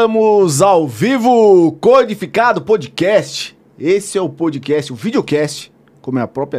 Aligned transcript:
Estamos 0.00 0.62
ao 0.62 0.88
vivo, 0.88 1.72
Codificado 1.78 2.62
Podcast. 2.62 3.54
Esse 3.78 4.16
é 4.16 4.20
o 4.22 4.30
podcast, 4.30 4.90
o 4.90 4.96
videocast, 4.96 5.70
como 6.00 6.18
é 6.18 6.22
a 6.22 6.26
própria 6.26 6.58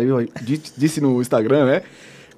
disse 0.77 1.01
no 1.01 1.19
Instagram, 1.19 1.65
né? 1.65 1.81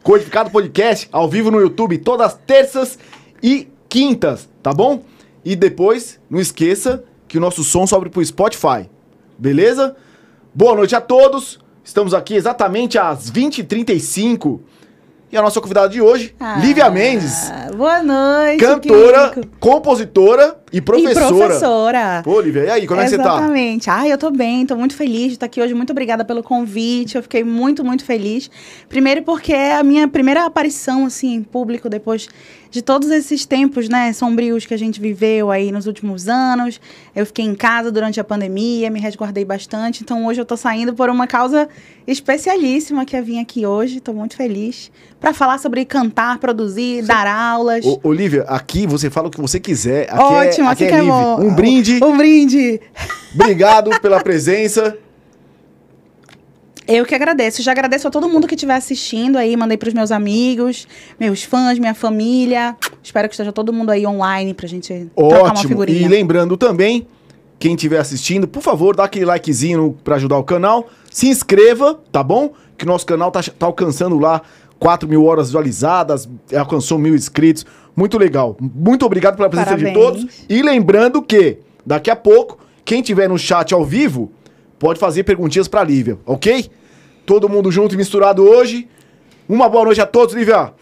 Codificado 0.01 0.49
Podcast, 0.49 1.09
ao 1.11 1.27
vivo 1.27 1.51
no 1.51 1.59
YouTube, 1.59 1.97
todas 1.97 2.27
as 2.27 2.35
terças 2.47 2.97
e 3.43 3.67
quintas, 3.89 4.49
tá 4.61 4.73
bom? 4.73 5.03
E 5.43 5.57
depois, 5.57 6.21
não 6.29 6.39
esqueça 6.39 7.03
que 7.27 7.37
o 7.37 7.41
nosso 7.41 7.65
som 7.65 7.85
sobe 7.85 8.09
pro 8.09 8.23
Spotify, 8.23 8.89
beleza? 9.37 9.97
Boa 10.55 10.73
noite 10.73 10.95
a 10.95 11.01
todos, 11.01 11.59
estamos 11.83 12.13
aqui 12.13 12.33
exatamente 12.33 12.97
às 12.97 13.29
20h35 13.29 14.61
e 15.33 15.37
a 15.37 15.41
nossa 15.41 15.59
convidada 15.59 15.89
de 15.89 15.99
hoje, 15.99 16.35
Ah, 16.39 16.57
Lívia 16.61 16.91
Mendes. 16.91 17.51
Boa 17.75 18.03
noite. 18.03 18.59
Cantora, 18.63 19.31
Kiko. 19.31 19.47
compositora 19.59 20.57
e 20.71 20.79
professora. 20.79 21.11
E 21.11 21.39
professora. 21.39 22.21
Pô, 22.23 22.39
Lívia, 22.39 22.65
e 22.65 22.69
aí, 22.69 22.85
como 22.87 23.01
é 23.01 23.05
que 23.05 23.09
você 23.09 23.17
tá? 23.17 23.23
Exatamente. 23.37 23.89
Ai, 23.89 24.11
eu 24.11 24.17
tô 24.19 24.29
bem, 24.29 24.63
tô 24.67 24.75
muito 24.75 24.95
feliz 24.95 25.29
de 25.29 25.33
estar 25.33 25.47
aqui 25.47 25.59
hoje. 25.59 25.73
Muito 25.73 25.89
obrigada 25.89 26.23
pelo 26.23 26.43
convite. 26.43 27.15
Eu 27.15 27.23
fiquei 27.23 27.43
muito, 27.43 27.83
muito 27.83 28.05
feliz. 28.05 28.47
Primeiro 28.87 29.23
porque 29.23 29.51
é 29.51 29.75
a 29.75 29.81
minha 29.83 30.07
primeira 30.07 30.45
aparição, 30.45 31.07
assim, 31.07 31.33
em 31.33 31.41
público, 31.43 31.89
depois 31.89 32.29
de 32.73 32.81
todos 32.81 33.11
esses 33.11 33.45
tempos, 33.45 33.87
né, 33.87 34.11
sombrios 34.13 34.65
que 34.65 34.73
a 34.73 34.77
gente 34.77 34.99
viveu 34.99 35.51
aí 35.51 35.71
nos 35.71 35.85
últimos 35.85 36.27
anos. 36.27 36.81
Eu 37.15 37.23
fiquei 37.23 37.45
em 37.45 37.53
casa 37.53 37.91
durante 37.91 38.19
a 38.19 38.23
pandemia, 38.23 38.89
me 38.89 38.99
resguardei 38.99 39.45
bastante. 39.45 40.01
Então 40.01 40.25
hoje 40.25 40.41
eu 40.41 40.45
tô 40.45 40.57
saindo 40.57 40.91
por 40.91 41.07
uma 41.07 41.27
causa 41.27 41.69
especialíssima 42.07 43.05
que 43.05 43.15
é 43.15 43.21
vir 43.21 43.37
aqui 43.37 43.63
hoje. 43.63 43.99
Tô 43.99 44.11
muito 44.11 44.35
feliz 44.35 44.91
para 45.19 45.35
falar 45.35 45.59
sobre 45.59 45.85
cantar, 45.85 46.39
produzir, 46.39 47.03
dar 47.03 47.27
aulas. 47.27 47.85
Ô, 47.85 47.99
Olivia, 48.01 48.41
aqui 48.47 48.87
você 48.87 49.07
fala 49.07 49.27
o 49.27 49.31
que 49.31 49.39
você 49.39 49.59
quiser. 49.59 50.09
Aqui 50.09 50.23
Ótimo, 50.23 50.67
é, 50.67 50.71
aqui 50.71 50.87
que 50.87 50.93
é 50.95 50.97
é. 50.97 51.03
Um 51.03 51.53
brinde. 51.53 52.03
Um 52.03 52.17
brinde. 52.17 52.81
Obrigado 53.35 53.91
pela 54.01 54.19
presença. 54.19 54.97
Eu 56.87 57.05
que 57.05 57.15
agradeço. 57.15 57.61
Já 57.61 57.71
agradeço 57.71 58.07
a 58.07 58.11
todo 58.11 58.27
mundo 58.27 58.47
que 58.47 58.55
estiver 58.55 58.75
assistindo 58.75 59.37
aí. 59.37 59.55
Mandei 59.55 59.77
pros 59.77 59.93
meus 59.93 60.11
amigos, 60.11 60.87
meus 61.19 61.43
fãs, 61.43 61.79
minha 61.79 61.93
família. 61.93 62.75
Espero 63.01 63.27
que 63.27 63.33
esteja 63.33 63.51
todo 63.51 63.71
mundo 63.71 63.91
aí 63.91 64.05
online 64.05 64.53
pra 64.53 64.67
gente 64.67 65.09
trocar 65.15 65.39
uma 65.39 65.49
Ótimo. 65.51 65.69
figurinha. 65.69 66.01
E 66.01 66.07
lembrando 66.07 66.57
também, 66.57 67.07
quem 67.59 67.75
estiver 67.75 67.99
assistindo, 67.99 68.47
por 68.47 68.61
favor, 68.61 68.95
dá 68.95 69.05
aquele 69.05 69.25
likezinho 69.25 69.97
pra 70.03 70.15
ajudar 70.15 70.37
o 70.37 70.43
canal. 70.43 70.87
Se 71.09 71.27
inscreva, 71.29 71.99
tá 72.11 72.21
bom? 72.21 72.53
Que 72.77 72.85
nosso 72.85 73.05
canal 73.05 73.31
tá, 73.31 73.41
tá 73.41 73.65
alcançando 73.65 74.17
lá 74.19 74.41
4 74.79 75.07
mil 75.07 75.23
horas 75.25 75.47
visualizadas, 75.47 76.27
alcançou 76.53 76.97
mil 76.97 77.15
inscritos. 77.15 77.65
Muito 77.95 78.17
legal. 78.17 78.57
Muito 78.59 79.05
obrigado 79.05 79.37
pela 79.37 79.49
presença 79.49 79.77
de 79.77 79.83
Parabéns. 79.85 80.05
todos. 80.05 80.45
E 80.49 80.61
lembrando 80.61 81.21
que, 81.21 81.59
daqui 81.85 82.11
a 82.11 82.15
pouco, 82.15 82.57
quem 82.83 83.01
tiver 83.01 83.29
no 83.29 83.37
chat 83.37 83.73
ao 83.73 83.85
vivo, 83.85 84.31
pode 84.83 84.99
fazer 84.99 85.23
perguntinhas 85.23 85.69
pra 85.69 85.81
Lívia, 85.81 86.17
ok? 86.25 86.69
Todo 87.25 87.47
mundo 87.47 87.71
junto 87.71 87.95
e 87.95 87.97
misturado 87.97 88.43
hoje. 88.43 88.85
Uma 89.47 89.69
boa 89.69 89.85
noite 89.85 90.01
a 90.01 90.05
todos, 90.05 90.35
Lívia. 90.35 90.73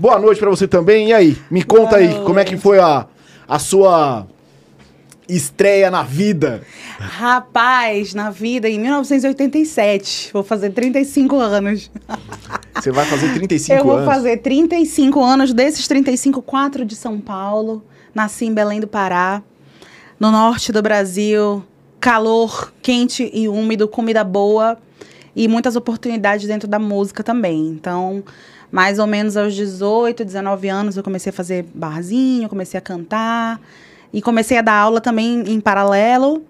Boa 0.00 0.18
noite 0.18 0.38
pra 0.38 0.48
você 0.48 0.66
também. 0.66 1.08
E 1.10 1.12
aí, 1.12 1.36
me 1.50 1.62
conta 1.62 1.98
Boa 1.98 2.00
aí, 2.00 2.08
como 2.24 2.38
é 2.38 2.44
que 2.44 2.52
noite. 2.52 2.62
foi 2.62 2.78
a, 2.78 3.06
a 3.46 3.58
sua 3.58 4.26
estreia 5.28 5.90
na 5.90 6.02
vida? 6.02 6.62
Rapaz, 6.98 8.14
na 8.14 8.30
vida, 8.30 8.70
em 8.70 8.78
1987. 8.80 10.30
Vou 10.32 10.42
fazer 10.42 10.70
35 10.70 11.36
anos. 11.38 11.90
Você 12.74 12.90
vai 12.90 13.04
fazer 13.04 13.34
35 13.34 13.78
Eu 13.78 13.84
vou 13.84 13.96
anos. 13.96 14.06
fazer 14.06 14.38
35 14.38 15.22
anos. 15.22 15.52
Desses 15.52 15.86
35, 15.86 16.40
4 16.40 16.86
de 16.86 16.96
São 16.96 17.20
Paulo. 17.20 17.84
Nasci 18.14 18.46
em 18.46 18.54
Belém 18.54 18.80
do 18.80 18.88
Pará, 18.88 19.42
no 20.18 20.30
norte 20.30 20.72
do 20.72 20.80
Brasil. 20.80 21.62
Calor 22.02 22.72
quente 22.82 23.30
e 23.32 23.48
úmido, 23.48 23.86
comida 23.86 24.24
boa 24.24 24.76
e 25.36 25.46
muitas 25.46 25.76
oportunidades 25.76 26.48
dentro 26.48 26.66
da 26.66 26.76
música 26.76 27.22
também. 27.22 27.68
Então, 27.68 28.24
mais 28.72 28.98
ou 28.98 29.06
menos 29.06 29.36
aos 29.36 29.54
18, 29.54 30.24
19 30.24 30.68
anos, 30.68 30.96
eu 30.96 31.04
comecei 31.04 31.30
a 31.30 31.32
fazer 31.32 31.64
barzinho, 31.72 32.48
comecei 32.48 32.76
a 32.76 32.80
cantar 32.80 33.60
e 34.12 34.20
comecei 34.20 34.58
a 34.58 34.62
dar 34.62 34.80
aula 34.80 35.00
também 35.00 35.44
em 35.46 35.60
paralelo. 35.60 36.42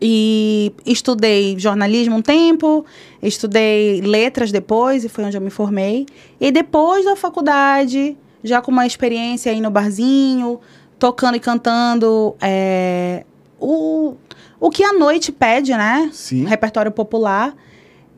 E 0.00 0.72
estudei 0.86 1.58
jornalismo 1.58 2.14
um 2.14 2.22
tempo, 2.22 2.86
estudei 3.20 4.00
letras 4.00 4.52
depois, 4.52 5.04
e 5.04 5.08
foi 5.08 5.24
onde 5.24 5.36
eu 5.36 5.40
me 5.40 5.50
formei. 5.50 6.06
E 6.40 6.52
depois 6.52 7.04
da 7.04 7.16
faculdade, 7.16 8.16
já 8.44 8.62
com 8.62 8.70
uma 8.70 8.86
experiência 8.86 9.50
aí 9.50 9.60
no 9.60 9.72
barzinho, 9.72 10.60
tocando 11.00 11.36
e 11.36 11.40
cantando 11.40 12.36
é, 12.40 13.24
o, 13.58 14.16
o 14.64 14.70
que 14.70 14.84
a 14.84 14.92
noite 14.92 15.32
pede, 15.32 15.72
né? 15.72 16.08
Sim. 16.12 16.44
Repertório 16.44 16.92
popular. 16.92 17.52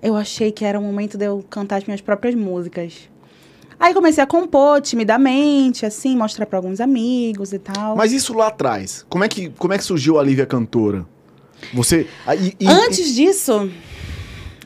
Eu 0.02 0.14
achei 0.14 0.52
que 0.52 0.64
era 0.64 0.78
o 0.78 0.82
momento 0.82 1.16
de 1.16 1.24
eu 1.24 1.42
cantar 1.48 1.76
as 1.78 1.84
minhas 1.84 2.02
próprias 2.02 2.34
músicas. 2.34 3.08
Aí 3.80 3.94
comecei 3.94 4.22
a 4.22 4.26
compor 4.26 4.82
timidamente, 4.82 5.86
assim, 5.86 6.14
mostrar 6.16 6.44
para 6.44 6.58
alguns 6.58 6.80
amigos 6.80 7.52
e 7.54 7.58
tal. 7.58 7.96
Mas 7.96 8.12
isso 8.12 8.34
lá 8.34 8.48
atrás, 8.48 9.04
como 9.08 9.24
é 9.24 9.28
que, 9.28 9.48
como 9.58 9.72
é 9.72 9.78
que 9.78 9.84
surgiu 9.84 10.18
a 10.18 10.22
Lívia 10.22 10.44
cantora? 10.44 11.06
Você. 11.72 12.06
e- 12.38 12.54
e- 12.60 12.66
Antes 12.68 13.14
disso, 13.14 13.70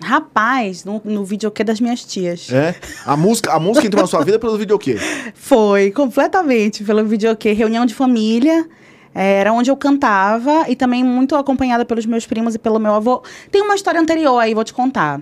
rapaz, 0.02 0.84
no, 0.84 1.00
no 1.04 1.24
videokê 1.24 1.62
das 1.64 1.80
minhas 1.80 2.04
tias. 2.04 2.50
É? 2.52 2.74
A 3.06 3.16
música, 3.16 3.52
a 3.52 3.60
música 3.60 3.86
entrou 3.86 4.02
na 4.02 4.08
sua 4.08 4.24
vida 4.24 4.38
pelo 4.38 4.58
videokê. 4.58 4.96
Foi, 5.34 5.90
completamente, 5.90 6.82
pelo 6.84 7.04
videokê. 7.04 7.52
Reunião 7.52 7.86
de 7.86 7.94
família. 7.94 8.68
Eh, 9.18 9.40
Era 9.40 9.52
onde 9.52 9.70
eu 9.70 9.76
cantava 9.76 10.66
e 10.68 10.76
também 10.76 11.02
muito 11.02 11.34
acompanhada 11.34 11.84
pelos 11.84 12.06
meus 12.06 12.24
primos 12.24 12.54
e 12.54 12.58
pelo 12.58 12.78
meu 12.78 12.94
avô. 12.94 13.22
Tem 13.50 13.60
uma 13.60 13.74
história 13.74 14.00
anterior 14.00 14.38
aí, 14.38 14.54
vou 14.54 14.62
te 14.62 14.72
contar. 14.72 15.20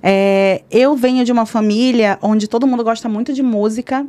É, 0.00 0.62
eu 0.70 0.94
venho 0.94 1.24
de 1.24 1.32
uma 1.32 1.44
família 1.44 2.18
onde 2.22 2.46
todo 2.46 2.66
mundo 2.66 2.84
gosta 2.84 3.08
muito 3.08 3.32
de 3.32 3.42
música 3.42 4.06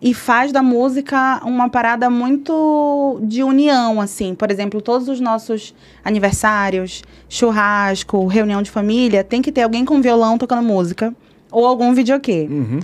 e 0.00 0.14
faz 0.14 0.52
da 0.52 0.62
música 0.62 1.40
uma 1.44 1.68
parada 1.68 2.08
muito 2.08 3.20
de 3.22 3.42
união, 3.42 4.00
assim. 4.00 4.34
Por 4.34 4.50
exemplo, 4.50 4.80
todos 4.80 5.08
os 5.08 5.20
nossos 5.20 5.74
aniversários, 6.04 7.02
churrasco, 7.28 8.26
reunião 8.26 8.62
de 8.62 8.70
família, 8.70 9.22
tem 9.22 9.42
que 9.42 9.52
ter 9.52 9.62
alguém 9.62 9.84
com 9.84 10.00
violão 10.00 10.38
tocando 10.38 10.62
música 10.62 11.14
ou 11.50 11.66
algum 11.66 11.92
videokê. 11.92 12.48
Uhum. 12.50 12.80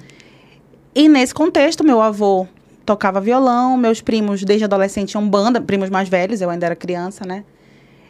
E 0.95 1.09
nesse 1.09 1.33
contexto, 1.33 1.83
meu 1.83 2.03
avô 2.03 2.47
tocava 2.89 3.21
violão, 3.21 3.77
meus 3.77 4.01
primos, 4.01 4.43
desde 4.43 4.65
adolescente, 4.65 5.11
tinham 5.11 5.29
banda, 5.29 5.61
primos 5.61 5.91
mais 5.91 6.09
velhos, 6.09 6.41
eu 6.41 6.49
ainda 6.49 6.65
era 6.65 6.75
criança, 6.75 7.27
né? 7.27 7.45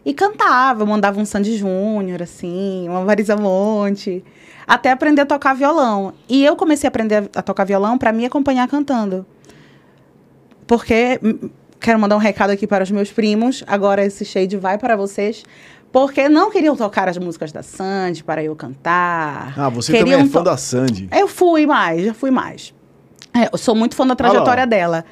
E 0.06 0.14
cantava, 0.14 0.86
mandava 0.86 1.18
um 1.18 1.24
Sandy 1.24 1.56
Júnior, 1.56 2.22
assim, 2.22 2.88
uma 2.88 3.00
Marisa 3.00 3.36
Monte, 3.36 4.22
até 4.64 4.92
aprender 4.92 5.22
a 5.22 5.26
tocar 5.26 5.52
violão. 5.54 6.14
E 6.28 6.44
eu 6.44 6.54
comecei 6.54 6.86
a 6.86 6.90
aprender 6.90 7.28
a 7.34 7.42
tocar 7.42 7.64
violão 7.64 7.98
para 7.98 8.12
me 8.12 8.24
acompanhar 8.24 8.68
cantando. 8.68 9.26
Porque, 10.64 11.18
hum, 11.24 11.50
quero 11.80 11.98
mandar 11.98 12.14
um 12.14 12.20
recado 12.20 12.50
aqui 12.50 12.64
para 12.64 12.84
os 12.84 12.90
meus 12.92 13.10
primos, 13.10 13.64
agora 13.66 14.04
esse 14.04 14.24
shade 14.24 14.56
vai 14.56 14.78
para 14.78 14.94
vocês, 14.94 15.42
porque 15.90 16.28
não 16.28 16.52
queriam 16.52 16.76
tocar 16.76 17.08
as 17.08 17.18
músicas 17.18 17.50
da 17.50 17.64
Sandy 17.64 18.22
para 18.22 18.44
eu 18.44 18.54
cantar. 18.54 19.54
Ah, 19.58 19.68
você 19.68 19.90
Queriam 19.90 20.18
também 20.18 20.28
é 20.28 20.32
fã 20.32 20.44
da 20.44 20.56
Sandy. 20.56 21.08
eu 21.10 21.26
fui 21.26 21.66
mais, 21.66 22.04
já 22.04 22.14
fui 22.14 22.30
mais. 22.30 22.77
É, 23.44 23.48
eu 23.52 23.58
sou 23.58 23.74
muito 23.74 23.94
fã 23.94 24.06
da 24.06 24.14
trajetória 24.16 24.66
dela. 24.66 25.04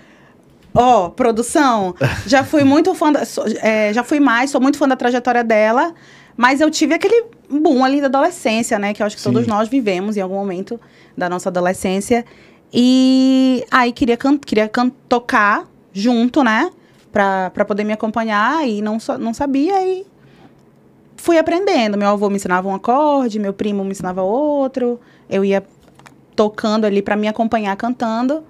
Ó, 0.75 1.09
produção, 1.09 1.95
já 2.27 2.45
fui 2.45 2.63
muito 2.65 2.95
fã 2.95 3.11
da, 3.13 3.25
sou- 3.25 3.45
é, 3.63 3.93
já 3.93 4.03
fui 4.05 4.21
mais, 4.21 4.51
sou 4.51 4.61
muito 4.61 4.77
fã 4.79 4.87
da 4.87 4.97
trajetória 4.97 5.43
dela, 5.43 5.95
mas 6.37 6.61
eu 6.61 6.71
tive 6.71 6.95
aquele 6.95 7.25
boom 7.49 7.83
ali 7.85 8.01
da 8.01 8.07
adolescência, 8.09 8.79
né, 8.79 8.93
que 8.93 9.03
eu 9.03 9.07
acho 9.07 9.17
que 9.17 9.23
Sim. 9.23 9.33
todos 9.33 9.47
nós 9.47 9.69
vivemos 9.69 10.17
em 10.17 10.21
algum 10.21 10.35
momento 10.35 10.79
da 11.17 11.29
nossa 11.31 11.49
adolescência. 11.49 12.25
E 12.73 13.65
aí 13.71 13.91
queria 13.93 14.17
can, 14.19 14.37
queria 14.37 14.69
can, 14.69 14.91
tocar 15.09 15.67
junto, 15.93 16.43
né, 16.45 16.71
pra, 17.11 17.49
pra 17.51 17.65
poder 17.65 17.85
me 17.85 17.93
acompanhar 17.95 18.69
e 18.69 18.83
não 18.83 18.99
não 19.19 19.33
sabia 19.33 19.83
e 19.83 20.05
fui 21.17 21.39
aprendendo. 21.39 21.97
Meu 21.97 22.09
avô 22.09 22.29
me 22.29 22.37
ensinava 22.37 22.69
um 22.69 22.75
acorde, 22.75 23.39
meu 23.39 23.55
primo 23.55 23.83
me 23.83 23.93
ensinava 23.93 24.21
outro. 24.23 25.01
Eu 25.31 25.43
ia 25.45 25.65
tocando 26.37 26.85
ali 26.85 27.01
pra 27.03 27.17
me 27.17 27.27
acompanhar 27.27 27.75
cantando. 27.77 28.45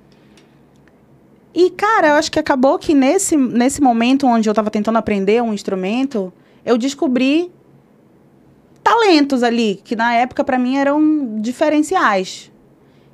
E, 1.55 1.71
cara, 1.71 2.09
eu 2.09 2.15
acho 2.17 2.31
que 2.31 2.39
acabou 2.39 2.79
que 2.79 2.95
nesse, 2.95 3.37
nesse 3.37 3.81
momento 3.81 4.27
onde 4.27 4.49
eu 4.49 4.53
tava 4.53 4.71
tentando 4.71 4.99
aprender 4.99 5.43
um 5.43 5.55
instrumento, 5.55 6.31
eu 6.65 6.77
descobri 6.77 7.51
talentos 8.83 9.43
ali, 9.43 9.81
que 9.83 9.97
na 9.97 10.13
época 10.15 10.45
pra 10.45 10.59
mim 10.59 10.77
eram 10.77 11.39
diferenciais. 11.41 12.53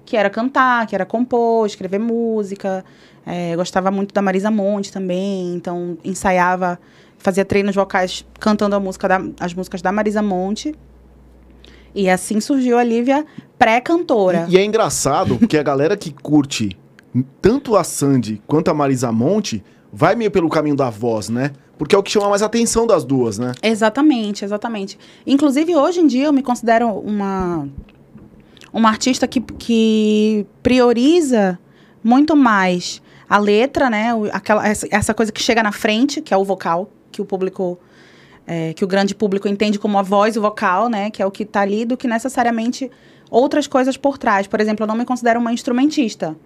Que 0.05 0.17
era 0.17 0.29
cantar, 0.29 0.87
que 0.87 0.95
era 0.95 1.07
compor, 1.07 1.67
escrever 1.67 1.99
música. 2.01 2.85
É, 3.25 3.55
gostava 3.55 3.91
muito 3.91 4.13
da 4.13 4.21
Marisa 4.21 4.51
Monte 4.51 4.91
também, 4.93 5.55
então 5.55 5.97
ensaiava, 6.05 6.79
fazia 7.19 7.45
treinos 7.45 7.75
vocais 7.77 8.27
cantando 8.41 8.75
a 8.75 8.81
música 8.81 9.07
da- 9.07 9.23
as 9.39 9.55
músicas 9.55 9.81
da 9.81 9.93
Marisa 9.93 10.21
Monte. 10.21 10.75
E 11.95 12.09
assim 12.09 12.41
surgiu 12.41 12.79
a 12.79 12.85
Lívia 12.85 13.25
pré-cantora. 13.59 14.47
E, 14.49 14.55
e 14.55 14.59
é 14.59 14.65
engraçado, 14.65 15.37
porque 15.37 15.57
a 15.57 15.63
galera 15.63 15.97
que 15.97 16.13
curte 16.13 16.77
tanto 17.41 17.77
a 17.77 17.85
Sandy 17.85 18.43
quanto 18.47 18.71
a 18.71 18.75
Marisa 18.75 19.13
Monte, 19.13 19.63
vai 19.93 20.15
meio 20.15 20.31
pelo 20.31 20.49
caminho 20.49 20.75
da 20.77 20.89
voz, 20.89 21.29
né? 21.29 21.53
Porque 21.77 21.95
é 21.95 21.99
o 21.99 22.03
que 22.03 22.11
chama 22.11 22.29
mais 22.29 22.43
atenção 22.43 22.87
das 22.87 23.05
duas, 23.05 23.39
né? 23.39 23.53
Exatamente, 23.63 24.45
exatamente. 24.45 24.99
Inclusive, 25.27 25.75
hoje 25.77 26.01
em 26.01 26.07
dia, 26.07 26.27
eu 26.27 26.33
me 26.33 26.43
considero 26.43 26.89
uma, 26.89 27.69
uma 28.73 28.89
artista 28.89 29.27
que, 29.27 29.41
que 29.41 30.47
prioriza 30.63 31.59
muito 32.03 32.35
mais 32.37 33.03
a 33.29 33.39
letra, 33.39 33.91
né? 33.91 34.11
Aquela, 34.33 34.67
essa, 34.67 34.87
essa 34.91 35.13
coisa 35.13 35.33
que 35.33 35.43
chega 35.43 35.63
na 35.63 35.73
frente, 35.73 36.21
que 36.21 36.33
é 36.33 36.37
o 36.37 36.45
vocal, 36.45 36.91
que 37.11 37.21
o 37.21 37.25
público. 37.25 37.79
É, 38.53 38.73
que 38.75 38.85
o 38.85 38.87
grande 38.89 39.15
público 39.15 39.49
entende 39.49 39.79
como 39.79 39.99
a 39.99 40.03
voz 40.03 40.37
e 40.37 40.39
o 40.39 40.43
vocal, 40.43 40.89
né? 40.89 41.11
Que 41.11 41.23
é 41.23 41.27
o 41.27 41.31
que 41.31 41.45
tá 41.45 41.61
ali, 41.63 41.85
do 41.85 41.97
que 41.97 42.07
necessariamente 42.07 42.91
outras 43.31 43.67
coisas 43.67 43.97
por 43.97 44.19
trás. 44.19 44.47
Por 44.47 44.61
exemplo, 44.61 44.83
eu 44.85 44.89
não 44.89 44.97
me 44.97 45.05
considero 45.05 45.41
uma 45.41 45.53
instrumentista. 45.53 46.37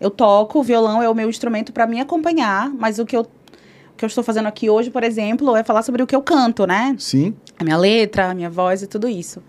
Eu 0.00 0.10
toco, 0.10 0.58
o 0.58 0.62
violão 0.62 1.02
é 1.02 1.08
o 1.08 1.14
meu 1.14 1.28
instrumento 1.30 1.72
para 1.72 1.86
me 1.86 2.00
acompanhar, 2.00 2.68
mas 2.70 2.98
o 2.98 3.06
que 3.06 3.16
eu, 3.16 3.22
o 3.22 3.96
que 3.96 4.04
eu 4.04 4.08
estou 4.08 4.22
fazendo 4.24 4.46
aqui 4.46 4.68
hoje, 4.68 4.90
por 4.90 5.02
exemplo, 5.04 5.56
é 5.56 5.62
falar 5.64 5.82
sobre 5.82 6.02
o 6.02 6.06
que 6.06 6.14
eu 6.14 6.20
canto, 6.22 6.66
né? 6.66 6.94
Sim. 6.98 7.34
a 7.58 7.64
minha 7.64 7.76
letra, 7.76 8.30
a 8.30 8.34
minha 8.34 8.50
voz 8.50 8.82
e 8.82 8.86
tudo 8.86 9.08
isso. 9.08 9.40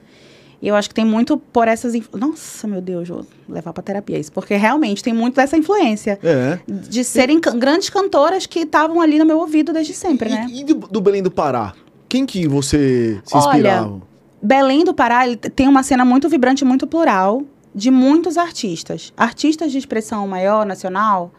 E 0.61 0.67
eu 0.69 0.75
acho 0.75 0.87
que 0.87 0.95
tem 0.95 1.05
muito 1.05 1.37
por 1.37 1.67
essas. 1.67 1.93
influ- 1.93 2.17
Nossa, 2.17 2.65
meu 2.67 2.79
Deus, 2.81 3.09
vou 3.09 3.25
levar 3.47 3.73
pra 3.73 3.83
terapia 3.83 4.17
isso. 4.17 4.31
Porque 4.31 4.55
realmente 4.55 5.03
tem 5.03 5.13
muito 5.13 5.35
dessa 5.35 5.57
influência. 5.57 6.17
É. 6.23 6.57
De 6.67 7.03
serem 7.03 7.39
can- 7.41 7.59
grandes 7.59 7.89
cantoras 7.89 8.45
que 8.45 8.59
estavam 8.59 9.01
ali 9.01 9.19
no 9.19 9.25
meu 9.25 9.37
ouvido 9.39 9.73
desde 9.73 9.93
sempre, 9.93 10.29
né? 10.29 10.47
E, 10.49 10.61
e 10.61 10.63
do, 10.63 10.75
do 10.75 11.01
Belém 11.01 11.21
do 11.21 11.29
Pará? 11.29 11.73
Quem 12.07 12.25
que 12.25 12.47
você 12.47 13.21
se 13.23 13.35
Olha, 13.35 13.45
inspirava? 13.47 14.01
Belém 14.41 14.83
do 14.83 14.93
Pará 14.93 15.23
tem 15.55 15.67
uma 15.67 15.83
cena 15.83 16.05
muito 16.05 16.29
vibrante, 16.29 16.63
muito 16.63 16.85
plural, 16.85 17.43
de 17.73 17.89
muitos 17.91 18.37
artistas. 18.37 19.11
Artistas 19.17 19.71
de 19.71 19.77
expressão 19.77 20.27
maior, 20.27 20.65
nacional. 20.65 21.31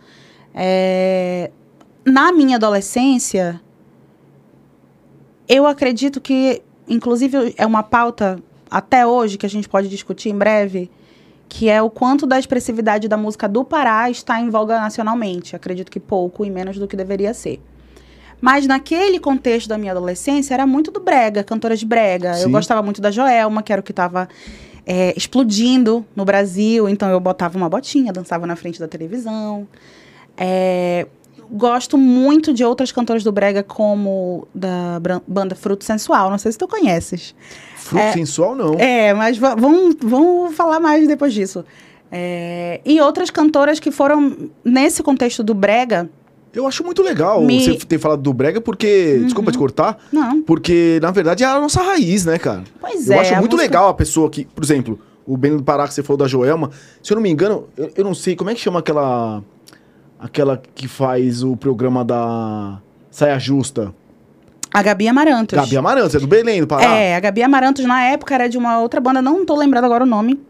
É, 0.55 1.51
Na 2.05 2.33
minha 2.33 2.57
adolescência, 2.57 3.61
eu 5.49 5.67
acredito 5.67 6.21
que, 6.21 6.63
inclusive, 6.89 7.55
é 7.57 7.65
uma 7.65 7.83
pauta 7.83 8.39
até 8.71 9.07
hoje 9.07 9.39
que 9.39 9.47
a 9.47 9.49
gente 9.49 9.69
pode 9.69 9.89
discutir 9.89 10.31
em 10.31 10.37
breve, 10.37 10.91
que 11.49 11.69
é 11.69 11.81
o 11.81 11.89
quanto 11.89 12.27
da 12.27 12.39
expressividade 12.39 13.07
da 13.07 13.17
música 13.17 13.49
do 13.49 13.65
Pará 13.65 14.11
está 14.11 14.41
em 14.41 14.51
voga 14.51 14.81
nacionalmente. 14.81 15.55
Acredito 15.55 15.91
que 15.91 16.01
pouco 16.01 16.45
e 16.45 16.51
menos 16.51 16.77
do 16.77 16.89
que 16.89 16.97
deveria 16.97 17.33
ser. 17.33 17.61
Mas 18.47 18.65
naquele 18.65 19.19
contexto 19.19 19.69
da 19.69 19.77
minha 19.77 19.91
adolescência 19.91 20.55
era 20.55 20.65
muito 20.65 20.93
do 20.93 21.01
brega, 21.01 21.43
cantoras 21.43 21.81
de 21.81 21.85
brega. 21.87 22.35
Sim. 22.35 22.45
Eu 22.45 22.51
gostava 22.51 22.81
muito 22.81 23.01
da 23.01 23.11
Joelma, 23.11 23.61
que 23.61 23.73
era 23.73 23.81
o 23.81 23.83
que 23.83 23.91
estava 23.91 24.29
explodindo 25.17 26.05
no 26.15 26.25
Brasil. 26.25 26.89
Então 26.89 27.09
eu 27.11 27.19
botava 27.19 27.57
uma 27.59 27.69
botinha, 27.69 28.13
dançava 28.13 28.47
na 28.47 28.55
frente 28.55 28.79
da 28.79 28.87
televisão. 28.87 29.67
É, 30.37 31.07
gosto 31.51 31.99
muito 31.99 32.53
de 32.53 32.65
outras 32.65 32.93
cantoras 32.93 33.25
do 33.25 33.33
brega, 33.33 33.65
como 33.65 34.47
da 34.55 35.01
banda 35.27 35.57
Fruto 35.57 35.85
Sensual. 35.85 36.31
Não 36.31 36.39
sei 36.39 36.53
se 36.53 36.59
tu 36.59 36.69
conheces. 36.69 37.35
Fruto 37.77 38.05
é- 38.05 38.13
sensual, 38.13 38.55
não. 38.55 38.75
É, 38.75 39.13
mas 39.13 39.39
va- 39.39 39.57
vamos, 39.57 39.97
vamos 40.01 40.55
falar 40.55 40.79
mais 40.79 41.09
depois 41.09 41.35
disso. 41.35 41.65
É, 42.13 42.81
e 42.85 43.01
outras 43.01 43.31
cantoras 43.31 43.81
que 43.81 43.91
foram 43.91 44.51
nesse 44.65 45.03
contexto 45.03 45.43
do 45.43 45.53
brega. 45.53 46.09
Eu 46.57 46.67
acho 46.67 46.83
muito 46.83 47.03
legal 47.03 47.43
Me- 47.43 47.63
você 47.63 47.77
ter 47.87 47.99
falado 47.99 48.23
do 48.23 48.33
Brega, 48.33 48.61
porque. 48.61 49.21
Desculpa 49.25 49.53
te 49.53 49.59
cortar. 49.59 49.99
Não, 50.13 50.43
Porque, 50.43 50.99
na 51.03 51.11
verdade, 51.11 51.45
é 51.45 51.47
a 51.47 51.61
nossa 51.61 51.83
raiz, 51.83 52.25
né, 52.25 52.39
cara? 52.39 52.65
pois 52.81 53.09
eu 53.09 53.15
é. 53.17 53.21
acho 53.21 53.35
a 53.35 53.39
muito 53.41 53.53
música- 53.57 53.71
legal 53.71 53.89
a 53.91 53.95
pessoa 53.95 54.31
que, 54.31 54.45
por 54.47 54.65
exemplo, 54.65 54.99
o 55.27 55.37
Bento 55.37 55.59
do 55.59 55.63
Pará 55.63 55.87
que 55.87 55.93
você 55.95 56.03
falou 56.03 56.17
da 56.19 56.27
Joelma. 56.27 56.71
Se 57.03 57.13
eu 57.13 57.17
não 57.17 57.23
me 57.23 57.29
engano, 57.31 57.69
eu, 57.77 57.91
eu 57.97 58.05
não 58.05 58.15
sei, 58.15 58.35
como 58.35 58.49
é 58.51 58.55
que 58.55 58.61
chama 58.61 58.79
aquela. 58.81 59.43
Aquela 60.19 60.61
que 60.75 60.89
faz 60.89 61.43
o 61.43 61.57
programa 61.59 62.03
da 62.03 62.79
Saia 63.11 63.39
Justa? 63.39 63.95
A 64.73 64.83
Gabi 64.83 65.07
Amarantos. 65.09 65.55
Gabi 65.59 65.77
Amarantos, 65.77 66.15
é 66.15 66.19
do 66.19 66.27
Belém, 66.27 66.61
do 66.63 66.67
Pará. 66.67 66.97
É, 66.97 67.15
a 67.17 67.21
Gabi 67.21 67.43
Amarantos 67.43 67.85
na 67.85 68.03
época 68.03 68.35
era 68.35 68.49
de 68.49 68.57
uma 68.57 68.81
outra 68.81 68.99
banda, 69.01 69.21
não 69.21 69.45
tô 69.45 69.55
lembrando 69.55 69.85
agora 69.85 70.05
o 70.05 70.07
nome. 70.07 70.41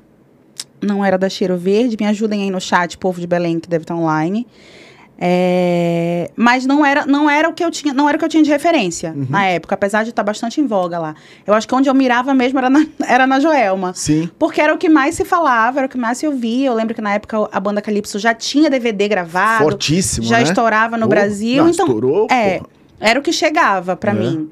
Não 0.81 1.05
era 1.05 1.19
da 1.19 1.29
Cheiro 1.29 1.57
Verde. 1.57 1.97
Me 1.99 2.07
ajudem 2.07 2.43
aí 2.45 2.51
no 2.51 2.61
chat, 2.61 2.97
povo 2.97 3.21
de 3.21 3.27
Belém, 3.27 3.59
que 3.59 3.69
deve 3.69 3.83
estar 3.83 3.95
online. 3.97 4.47
É, 5.19 6.31
mas 6.37 6.67
não 6.67 6.85
era, 6.85 7.07
não 7.07 7.29
era 7.29 7.49
o 7.49 7.53
que 7.53 7.65
eu 7.65 7.71
tinha, 7.71 7.93
não 7.93 8.09
era 8.09 8.17
o 8.17 8.19
que 8.19 8.25
eu 8.25 8.29
tinha 8.29 8.43
de 8.43 8.51
referência 8.51 9.13
Uhum. 9.17 9.27
na 9.29 9.45
época, 9.47 9.75
apesar 9.75 10.03
de 10.03 10.11
estar 10.11 10.23
bastante 10.23 10.61
em 10.61 10.67
voga 10.67 10.99
lá. 10.99 11.15
Eu 11.47 11.55
acho 11.55 11.67
que 11.67 11.75
onde 11.75 11.89
eu 11.89 11.95
mirava 11.95 12.35
mesmo 12.35 12.59
era 12.59 12.69
na, 12.71 12.87
era 13.07 13.27
na 13.27 13.41
Joelma. 13.41 13.93
Sim. 13.95 14.31
Porque 14.39 14.61
era 14.61 14.73
o 14.75 14.79
que 14.79 14.89
mais 14.89 15.15
se 15.15 15.25
falava, 15.25 15.79
era 15.81 15.87
o 15.87 15.91
que 15.91 15.99
mais 15.99 16.19
se 16.19 16.27
ouvia. 16.27 16.69
Eu 16.69 16.75
lembro 16.75 16.95
que 16.95 17.01
na 17.01 17.15
época 17.15 17.49
a 17.51 17.61
banda 17.61 17.81
Calypso 17.83 18.19
já 18.19 18.35
tinha 18.35 18.71
DVD 18.71 19.09
gravado, 19.09 19.65
Fortíssimo, 19.65 20.27
já 20.27 20.37
né? 20.39 20.43
estourava 20.45 20.97
no 20.97 21.09
Brasil. 21.09 21.63
não, 21.65 21.71
então, 21.71 21.87
estourou, 21.87 22.27
é, 22.31 22.59
pô. 22.61 22.67
era 23.01 23.19
o 23.19 23.23
que 23.23 23.33
chegava 23.33 23.97
pra 23.97 24.13
É. 24.13 24.15
mim. 24.15 24.51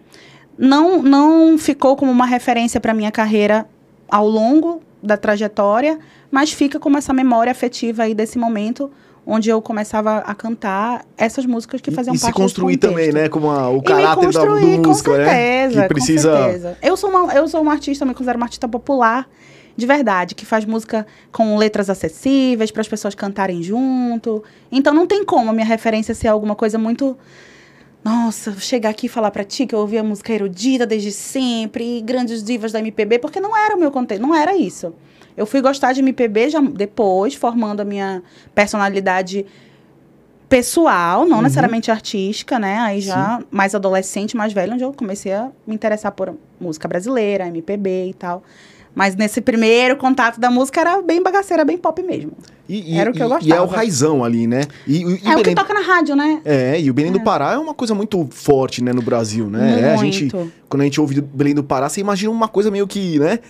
Não, 0.56 1.02
não 1.02 1.58
ficou 1.58 1.96
como 1.96 2.10
uma 2.12 2.26
referência 2.26 2.80
pra 2.80 2.94
minha 2.94 3.10
carreira 3.10 3.66
ao 4.08 4.28
longo 4.28 4.80
da 5.02 5.16
trajetória, 5.16 5.98
mas 6.30 6.52
fica 6.52 6.78
como 6.78 6.96
essa 6.96 7.12
memória 7.12 7.50
afetiva 7.50 8.04
aí 8.04 8.14
desse 8.14 8.38
momento 8.38 8.90
onde 9.26 9.48
eu 9.48 9.60
começava 9.62 10.18
a 10.18 10.34
cantar 10.34 11.04
essas 11.16 11.46
músicas 11.46 11.80
que 11.80 11.90
E- 11.90 11.94
faziam 11.94 12.14
e, 12.14 12.18
se 12.18 12.24
parte 12.24 12.36
construir 12.36 12.76
desse 12.76 12.88
contexto. 12.92 13.08
também, 13.10 13.22
né? 13.22 13.28
Como 13.28 13.50
a- 13.50 13.70
o 13.70 13.78
E 13.78 13.82
caráter 13.82 14.06
da, 14.20 14.24
construir, 14.26 14.76
do 14.80 14.88
músico, 14.88 15.10
com 15.10 15.16
né? 15.16 15.24
certeza, 15.24 15.82
Que 15.82 15.88
precisa. 15.88 16.30
com 16.30 16.36
certeza. 16.44 16.78
Eu 16.82 16.96
sou 16.96 17.10
uma, 17.10 17.34
eu 17.34 17.48
sou 17.48 17.60
uma 17.62 17.72
artista, 17.72 18.04
me 18.04 18.12
considero 18.12 18.36
uma 18.38 18.46
artista 18.46 18.68
popular, 18.68 19.28
de 19.76 19.86
verdade, 19.86 20.34
que 20.34 20.44
faz 20.46 20.64
música 20.64 21.06
com 21.32 21.56
letras 21.56 21.88
acessíveis 21.90 22.70
para 22.70 22.80
as 22.82 22.88
pessoas 22.88 23.14
cantarem 23.14 23.62
junto. 23.62 24.44
Então 24.70 24.92
não 24.94 25.06
tem 25.06 25.24
como 25.24 25.50
a 25.50 25.52
minha 25.52 25.66
referência 25.66 26.14
ser 26.14 26.28
alguma 26.28 26.54
coisa 26.54 26.78
muito 26.78 27.16
nossa, 28.04 28.52
chegar 28.60 28.90
aqui 28.90 29.06
e 29.06 29.08
falar 29.08 29.30
pra 29.30 29.42
ti 29.44 29.66
que 29.66 29.74
eu 29.74 29.78
ouvia 29.78 30.02
música 30.04 30.30
erudita 30.32 30.84
desde 30.86 31.10
sempre, 31.10 31.98
e 31.98 32.02
grandes 32.02 32.44
divas 32.44 32.70
da 32.70 32.78
MPB, 32.78 33.18
porque 33.18 33.40
não 33.40 33.56
era 33.56 33.74
o 33.74 33.80
meu 33.80 33.90
contexto, 33.90 34.20
não 34.20 34.34
era 34.34 34.54
isso. 34.54 34.92
Eu 35.36 35.46
fui 35.46 35.60
gostar 35.60 35.92
de 35.92 36.00
MPB 36.00 36.48
já 36.50 36.60
depois, 36.60 37.34
formando 37.34 37.80
a 37.80 37.84
minha 37.84 38.22
personalidade 38.54 39.44
pessoal, 40.48 41.26
não 41.26 41.38
Uhum. 41.38 41.42
necessariamente 41.42 41.90
artística, 41.90 42.58
né? 42.58 42.78
Aí 42.78 43.00
já 43.00 43.40
mais 43.50 43.74
adolescente, 43.74 44.36
mais 44.36 44.52
velho, 44.52 44.74
onde 44.74 44.84
eu 44.84 44.92
comecei 44.92 45.32
a 45.32 45.50
me 45.66 45.74
interessar 45.74 46.12
por 46.12 46.34
música 46.60 46.86
brasileira, 46.86 47.46
MPB 47.48 48.08
e 48.10 48.14
tal. 48.14 48.42
Mas 48.94 49.16
nesse 49.16 49.40
primeiro 49.40 49.96
contato 49.96 50.38
da 50.38 50.50
música 50.52 50.80
era 50.80 51.02
bem 51.02 51.20
bagaceira, 51.20 51.64
bem 51.64 51.76
pop 51.76 52.00
mesmo. 52.00 52.30
E, 52.68 52.94
e- 52.94 52.98
Era 52.98 53.10
o 53.10 53.12
que 53.12 53.20
eu 53.20 53.26
e- 53.26 53.44
E 53.46 53.52
é 53.52 53.56
o 53.56 53.62
gostava. 53.62 53.76
raizão 53.76 54.22
ali, 54.22 54.46
né? 54.46 54.62
E, 54.86 55.02
é 55.02 55.06
o 55.06 55.16
que 55.18 55.34
Belém- 55.34 55.54
toca 55.56 55.74
na 55.74 55.80
rádio, 55.80 56.14
né? 56.14 56.40
É, 56.44 56.80
e 56.80 56.88
o 56.88 56.94
Belém 56.94 57.10
do 57.10 57.20
Pará 57.20 57.54
é 57.54 57.58
uma 57.58 57.74
coisa 57.74 57.92
muito 57.94 58.28
forte, 58.30 58.84
né, 58.84 58.92
no 58.92 59.02
Brasil, 59.02 59.48
né? 59.50 59.80
É, 59.80 59.94
a 59.94 59.96
gente, 59.96 60.32
Muito. 60.32 60.52
quando 60.68 60.82
a 60.82 60.84
gente 60.84 61.00
ouve 61.00 61.20
Belém 61.20 61.54
do 61.54 61.64
Pará, 61.64 61.88
você 61.88 62.00
imagina 62.00 62.30
uma 62.30 62.46
coisa 62.46 62.70
meio 62.70 62.86
que, 62.86 63.18
né? 63.18 63.40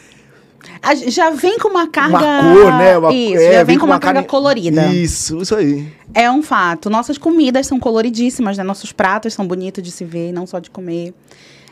A- 0.82 0.94
Já 0.94 1.30
vem 1.30 1.58
com 1.58 1.68
uma 1.68 1.86
carga. 1.86 2.18
Uma 2.18 2.54
cor, 2.54 2.72
né? 2.78 2.98
Uma- 2.98 3.12
Isso, 3.12 3.42
é, 3.42 3.52
já 3.54 3.62
vem, 3.64 3.78
com 3.78 3.86
uma, 3.86 3.98
carga 3.98 4.14
carne- 4.20 4.28
colorida. 4.28 4.86
Isso, 4.86 5.38
isso 5.42 5.54
aí. 5.54 5.86
É 6.12 6.30
um 6.30 6.42
fato. 6.42 6.88
Nossas 6.90 7.16
comidas 7.18 7.66
são 7.66 7.78
coloridíssimas, 7.80 8.56
né? 8.58 8.64
Nossos 8.64 8.92
pratos 8.92 9.32
são 9.34 9.46
bonitos 9.46 9.82
de 9.82 9.90
se 9.90 10.04
ver, 10.04 10.32
não 10.32 10.46
só 10.46 10.58
de 10.58 10.70
comer. 10.70 11.14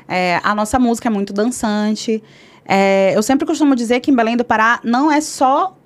É, 0.09 0.41
a 0.43 0.55
nossa 0.55 0.79
música 0.79 1.09
é 1.09 1.11
muito 1.11 1.33
dançante. 1.33 2.23
É, 2.67 3.13
eu 3.17 3.23
sempre 3.23 3.47
costumo 3.47 3.75
dizer 3.75 4.01
que 4.01 4.11
em 4.11 4.15
Belém 4.15 4.37
do 4.37 4.45
Pará 4.45 4.81
não 4.85 5.11
é 5.11 5.21
só. 5.21 5.77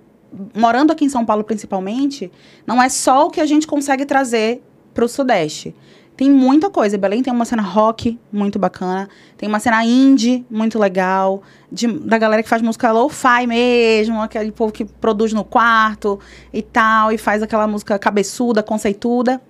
Morando 0.54 0.90
aqui 0.90 1.04
em 1.04 1.08
São 1.08 1.24
Paulo, 1.24 1.44
principalmente, 1.44 2.30
não 2.66 2.82
é 2.82 2.88
só 2.88 3.26
o 3.26 3.30
que 3.30 3.40
a 3.40 3.46
gente 3.46 3.66
consegue 3.66 4.04
trazer 4.04 4.60
para 4.92 5.04
o 5.04 5.08
Sudeste. 5.08 5.74
Tem 6.16 6.30
muita 6.30 6.70
coisa. 6.70 6.96
Belém 6.96 7.22
tem 7.22 7.32
uma 7.32 7.44
cena 7.44 7.62
rock 7.62 8.18
muito 8.32 8.58
bacana, 8.58 9.08
tem 9.36 9.46
uma 9.48 9.60
cena 9.60 9.84
indie 9.84 10.46
muito 10.50 10.78
legal, 10.78 11.42
de- 11.70 11.86
da 11.86 12.16
galera 12.16 12.42
que 12.42 12.48
faz 12.48 12.62
música 12.62 12.90
lo-fi 12.90 13.46
mesmo, 13.46 14.22
aquele 14.22 14.50
povo 14.50 14.72
que 14.72 14.84
produz 14.84 15.32
no 15.34 15.44
quarto 15.44 16.18
e 16.52 16.62
tal, 16.62 17.12
e 17.12 17.18
faz 17.18 17.42
aquela 17.42 17.66
música 17.66 17.98
cabeçuda, 17.98 18.62
conceituda. 18.62 19.42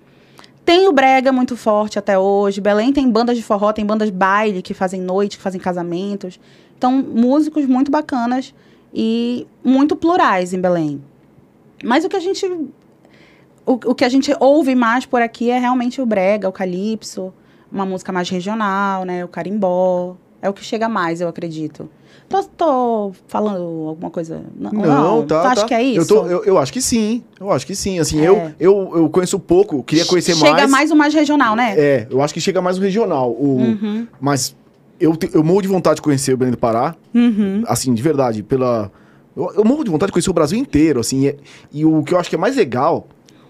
Tem 0.65 0.89
o 0.89 0.91
brega 0.91 1.31
muito 1.31 1.55
forte 1.55 1.97
até 1.97 2.19
hoje. 2.19 2.59
Belém 2.59 2.91
tem 2.91 3.09
bandas 3.09 3.37
de 3.37 3.43
forró, 3.43 3.71
tem 3.71 3.85
bandas 3.85 4.09
baile 4.09 4.61
que 4.61 4.73
fazem 4.73 4.99
noite, 4.99 5.37
que 5.37 5.43
fazem 5.43 5.61
casamentos. 5.61 6.37
Então, 6.77 6.91
músicos 6.91 7.65
muito 7.65 7.89
bacanas 7.89 8.53
e 8.93 9.47
muito 9.63 9.95
plurais 9.95 10.53
em 10.53 10.59
Belém. 10.59 11.01
Mas 11.81 12.03
o 12.03 12.09
que 12.09 12.17
a 12.17 12.19
gente 12.19 12.45
o, 13.67 13.73
o 13.91 13.95
que 13.95 14.03
a 14.05 14.09
gente 14.09 14.33
ouve 14.39 14.73
mais 14.73 15.05
por 15.05 15.21
aqui 15.21 15.49
é 15.51 15.59
realmente 15.59 16.01
o 16.01 16.05
brega, 16.05 16.47
o 16.49 16.51
calypso, 16.51 17.33
uma 17.71 17.85
música 17.85 18.11
mais 18.11 18.29
regional, 18.29 19.03
né, 19.03 19.23
o 19.23 19.27
carimbó. 19.27 20.15
É 20.41 20.49
o 20.49 20.53
que 20.53 20.63
chega 20.63 20.87
mais, 20.87 21.19
eu 21.19 21.27
acredito. 21.27 21.89
Tô, 22.29 22.43
tô 22.43 23.11
falando 23.27 23.87
alguma 23.89 24.11
coisa? 24.11 24.41
Não, 24.55 24.71
Não, 24.71 25.25
tá. 25.25 25.41
Tu 25.41 25.47
acha 25.47 25.61
tá. 25.61 25.67
que 25.67 25.73
é 25.73 25.81
isso? 25.81 26.01
Eu, 26.01 26.07
tô- 26.07 26.27
eu, 26.27 26.43
eu 26.43 26.57
acho 26.57 26.71
que 26.73 26.81
sim. 26.81 27.23
Eu 27.39 27.51
acho 27.51 27.65
que 27.65 27.73
sim. 27.75 27.99
Assim, 27.99 28.21
É. 28.21 28.27
eu, 28.29 28.51
eu, 28.59 28.91
eu 28.97 29.09
conheço 29.09 29.39
pouco, 29.39 29.81
queria 29.81 30.05
conhecer 30.05 30.35
Chega 30.35 30.51
mais. 30.51 30.69
mais 30.71 30.91
o 30.91 30.95
mais 30.95 31.13
regional, 31.13 31.55
né? 31.55 31.73
É, 31.77 32.07
eu 32.11 32.21
acho 32.21 32.33
que 32.33 32.41
chega 32.41 32.61
mais 32.61 32.77
o 32.77 32.81
regional. 32.81 33.31
O, 33.31 33.57
Uhum, 33.61 34.07
Mas 34.19 34.55
eu, 34.99 35.15
te- 35.15 35.29
eu 35.33 35.43
morro 35.43 35.61
de 35.61 35.67
vontade 35.69 35.95
de 35.95 36.01
conhecer 36.01 36.33
o 36.33 36.37
Belém 36.37 36.51
do 36.51 36.57
Pará. 36.57 36.95
uhum. 37.15 37.63
assim, 37.65 37.93
de 37.93 38.01
verdade, 38.01 38.43
pela. 38.43 38.91
Eu, 39.35 39.51
eu 39.55 39.63
morro 39.65 39.83
de 39.83 39.89
vontade 39.89 40.09
de 40.09 40.13
conhecer 40.13 40.29
o 40.29 40.33
Brasil 40.33 40.59
inteiro, 40.59 40.99
assim. 40.99 41.27
E, 41.27 41.35
e 41.73 41.85
o 41.85 42.03
que 42.03 42.13
eu 42.13 42.19
acho 42.19 42.29
que 42.29 42.35
é 42.35 42.39
mais 42.39 42.55
legal, 42.57 43.07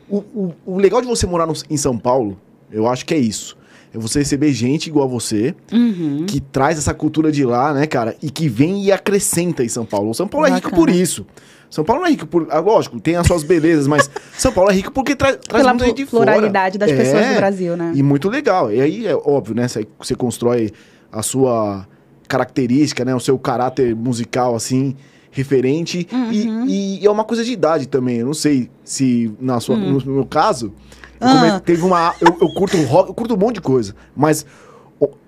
o, 0.10 0.18
o, 0.18 0.54
o 0.66 0.78
legal 0.78 1.02
de 1.02 1.08
você 1.08 1.26
morar 1.28 1.46
no- 1.46 1.54
em 1.70 1.78
São 1.78 1.98
Paulo 1.98 2.38
Eu 2.72 2.88
acho 2.88 3.06
que 3.06 3.14
é 3.14 3.18
isso. 3.18 3.56
É 3.94 3.98
você 3.98 4.20
receber 4.20 4.52
gente 4.52 4.88
igual 4.88 5.06
a 5.06 5.10
você, 5.10 5.56
Uhum. 5.72 6.26
que 6.28 6.42
traz 6.42 6.78
essa 6.78 6.94
cultura 6.94 7.32
de 7.32 7.46
lá, 7.46 7.74
né, 7.74 7.88
cara? 7.88 8.16
E 8.22 8.30
que 8.30 8.50
vem 8.50 8.84
e 8.84 8.92
acrescenta 8.92 9.64
em 9.64 9.70
São 9.70 9.86
Paulo. 9.86 10.14
São 10.14 10.28
Paulo 10.28 10.46
é 10.48 10.50
rico 10.50 10.70
Bacana. 10.70 10.76
por 10.86 10.90
isso. 10.90 11.26
São 11.70 11.84
Paulo 11.86 12.02
não 12.02 12.08
é 12.08 12.12
rico 12.12 12.28
por. 12.28 12.48
ah, 12.50 12.60
lógico, 12.60 13.00
tem 13.00 13.16
as 13.16 13.26
suas 13.28 13.44
belezas, 13.44 13.88
mas 13.88 14.10
São 14.38 14.52
Paulo 14.52 14.70
é 14.72 14.74
rico 14.74 14.92
porque 14.92 15.16
tra 15.16 15.36
traz 15.38 15.64
Pela 15.64 15.74
muita 15.74 15.86
gente 15.88 15.98
de 15.98 16.06
pluralidade 16.06 16.78
fora. 16.78 16.88
das 16.92 16.98
pessoas 16.98 17.24
É, 17.26 17.34
do 17.34 17.38
Brasil, 17.38 17.78
né? 17.78 17.92
E 17.96 18.04
muito 18.04 18.30
legal. 18.30 18.72
E 18.72 18.82
aí 18.82 19.08
é 19.08 19.16
óbvio, 19.16 19.56
né? 19.56 19.68
Você 19.68 20.16
constrói 20.16 20.72
a 21.12 21.24
sua 21.24 21.88
característica, 22.28 23.04
né? 23.06 23.16
O 23.16 23.20
seu 23.20 23.38
caráter 23.40 23.96
musical, 23.96 24.56
assim, 24.56 24.96
referente. 25.38 26.08
E- 26.32 26.48
Uhum. 26.48 26.66
E, 26.68 27.06
é 27.06 27.10
uma 27.10 27.24
coisa 27.24 27.44
de 27.44 27.52
idade 27.52 27.88
também. 27.88 28.18
Eu 28.18 28.26
não 28.26 28.34
sei 28.34 28.70
se 28.84 29.32
na 29.40 29.60
sua, 29.60 29.78
no, 29.78 30.00
no 30.00 30.14
meu 30.14 30.26
caso. 30.26 30.74
eu. 31.20 31.28
Ah. 31.28 31.60
teve 31.60 31.82
uma. 31.84 32.14
Eu, 32.20 32.36
eu 32.42 32.50
curto 32.54 32.76
rock, 32.84 33.10
eu 33.10 33.14
curto 33.14 33.34
um 33.36 33.38
monte 33.38 33.56
de 33.56 33.62
coisa. 33.62 33.96
Mas 34.16 34.46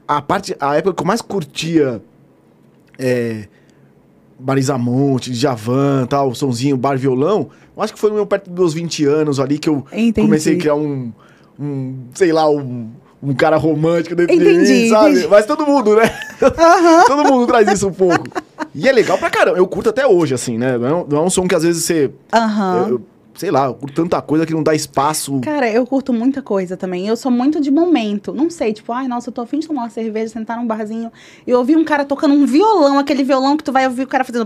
a 0.07 0.21
parte. 0.21 0.55
A 0.59 0.75
época 0.75 0.95
que 0.95 1.01
eu 1.03 1.07
mais 1.07 1.21
curtia. 1.21 2.01
É, 2.97 3.47
Marisa 4.39 4.77
Monte, 4.77 5.33
Javan, 5.33 6.05
tal, 6.07 6.33
sonzinho, 6.33 6.77
bar 6.77 6.97
violão. 6.97 7.49
Eu 7.75 7.83
acho 7.83 7.93
que 7.93 7.99
foi 7.99 8.11
meu 8.11 8.25
perto 8.25 8.49
dos 8.49 8.73
20 8.73 9.05
anos 9.05 9.39
ali 9.39 9.57
que 9.59 9.67
eu 9.69 9.85
Entendi. 9.91 10.21
comecei 10.27 10.55
a 10.55 10.59
criar 10.59 10.75
um, 10.75 11.11
um 11.59 12.05
sei 12.13 12.31
lá, 12.31 12.49
um, 12.49 12.89
um 13.21 13.33
cara 13.33 13.57
romântico 13.57 14.15
dentro 14.15 14.35
de 14.37 14.41
Entendi, 14.41 14.71
mim, 14.83 14.89
sabe? 14.89 15.09
entendi. 15.11 15.27
Mas 15.27 15.45
todo 15.45 15.65
mundo, 15.65 15.95
né? 15.95 16.03
todo 17.07 17.23
mundo 17.25 17.47
traz 17.47 17.67
isso 17.71 17.87
um 17.87 17.93
pouco. 17.93 18.25
E 18.73 18.87
é 18.87 18.91
legal 18.91 19.17
pra 19.17 19.29
caramba. 19.29 19.57
Eu 19.57 19.67
curto 19.67 19.89
até 19.89 20.07
hoje, 20.07 20.33
assim, 20.33 20.57
né? 20.57 20.77
Não 20.77 20.87
é 20.87 21.21
um, 21.21 21.27
é 21.27 21.29
som 21.29 21.47
que 21.47 21.55
às 21.55 21.63
vezes 21.63 21.83
você. 21.83 22.11
Eu- 22.33 22.89
eu- 22.89 23.01
sei 23.39 23.51
lá, 23.51 23.67
eu 23.67 23.73
curto 23.73 23.95
tanta 23.95 24.21
coisa 24.21 24.45
que 24.45 24.53
não 24.53 24.61
dá 24.61 24.75
espaço. 24.75 25.39
Cara, 25.39 25.71
eu 25.71 25.85
curto 25.85 26.11
muita 26.11 26.41
coisa 26.41 26.75
também. 26.75 27.07
Eu 27.07 27.15
sou 27.15 27.31
muito 27.31 27.61
de 27.61 27.71
momento. 27.71 28.33
Não 28.33 28.49
sei, 28.49 28.73
tipo, 28.73 28.91
ai, 28.91 29.07
nossa, 29.07 29.29
eu 29.29 29.33
tô 29.33 29.39
afim 29.39 29.59
de 29.59 29.67
tomar 29.67 29.83
uma 29.83 29.89
cerveja, 29.89 30.33
sentar 30.33 30.57
num 30.57 30.67
barzinho. 30.67 31.09
E 31.47 31.53
ouvir 31.53 31.77
um 31.77 31.85
cara 31.85 32.03
tocando 32.03 32.33
um 32.33 32.45
violão, 32.45 32.99
aquele 32.99 33.23
violão 33.23 33.55
que 33.55 33.63
tu 33.63 33.71
vai 33.71 33.87
ouvir 33.87 34.03
o 34.03 34.07
cara 34.07 34.25
fazendo. 34.25 34.45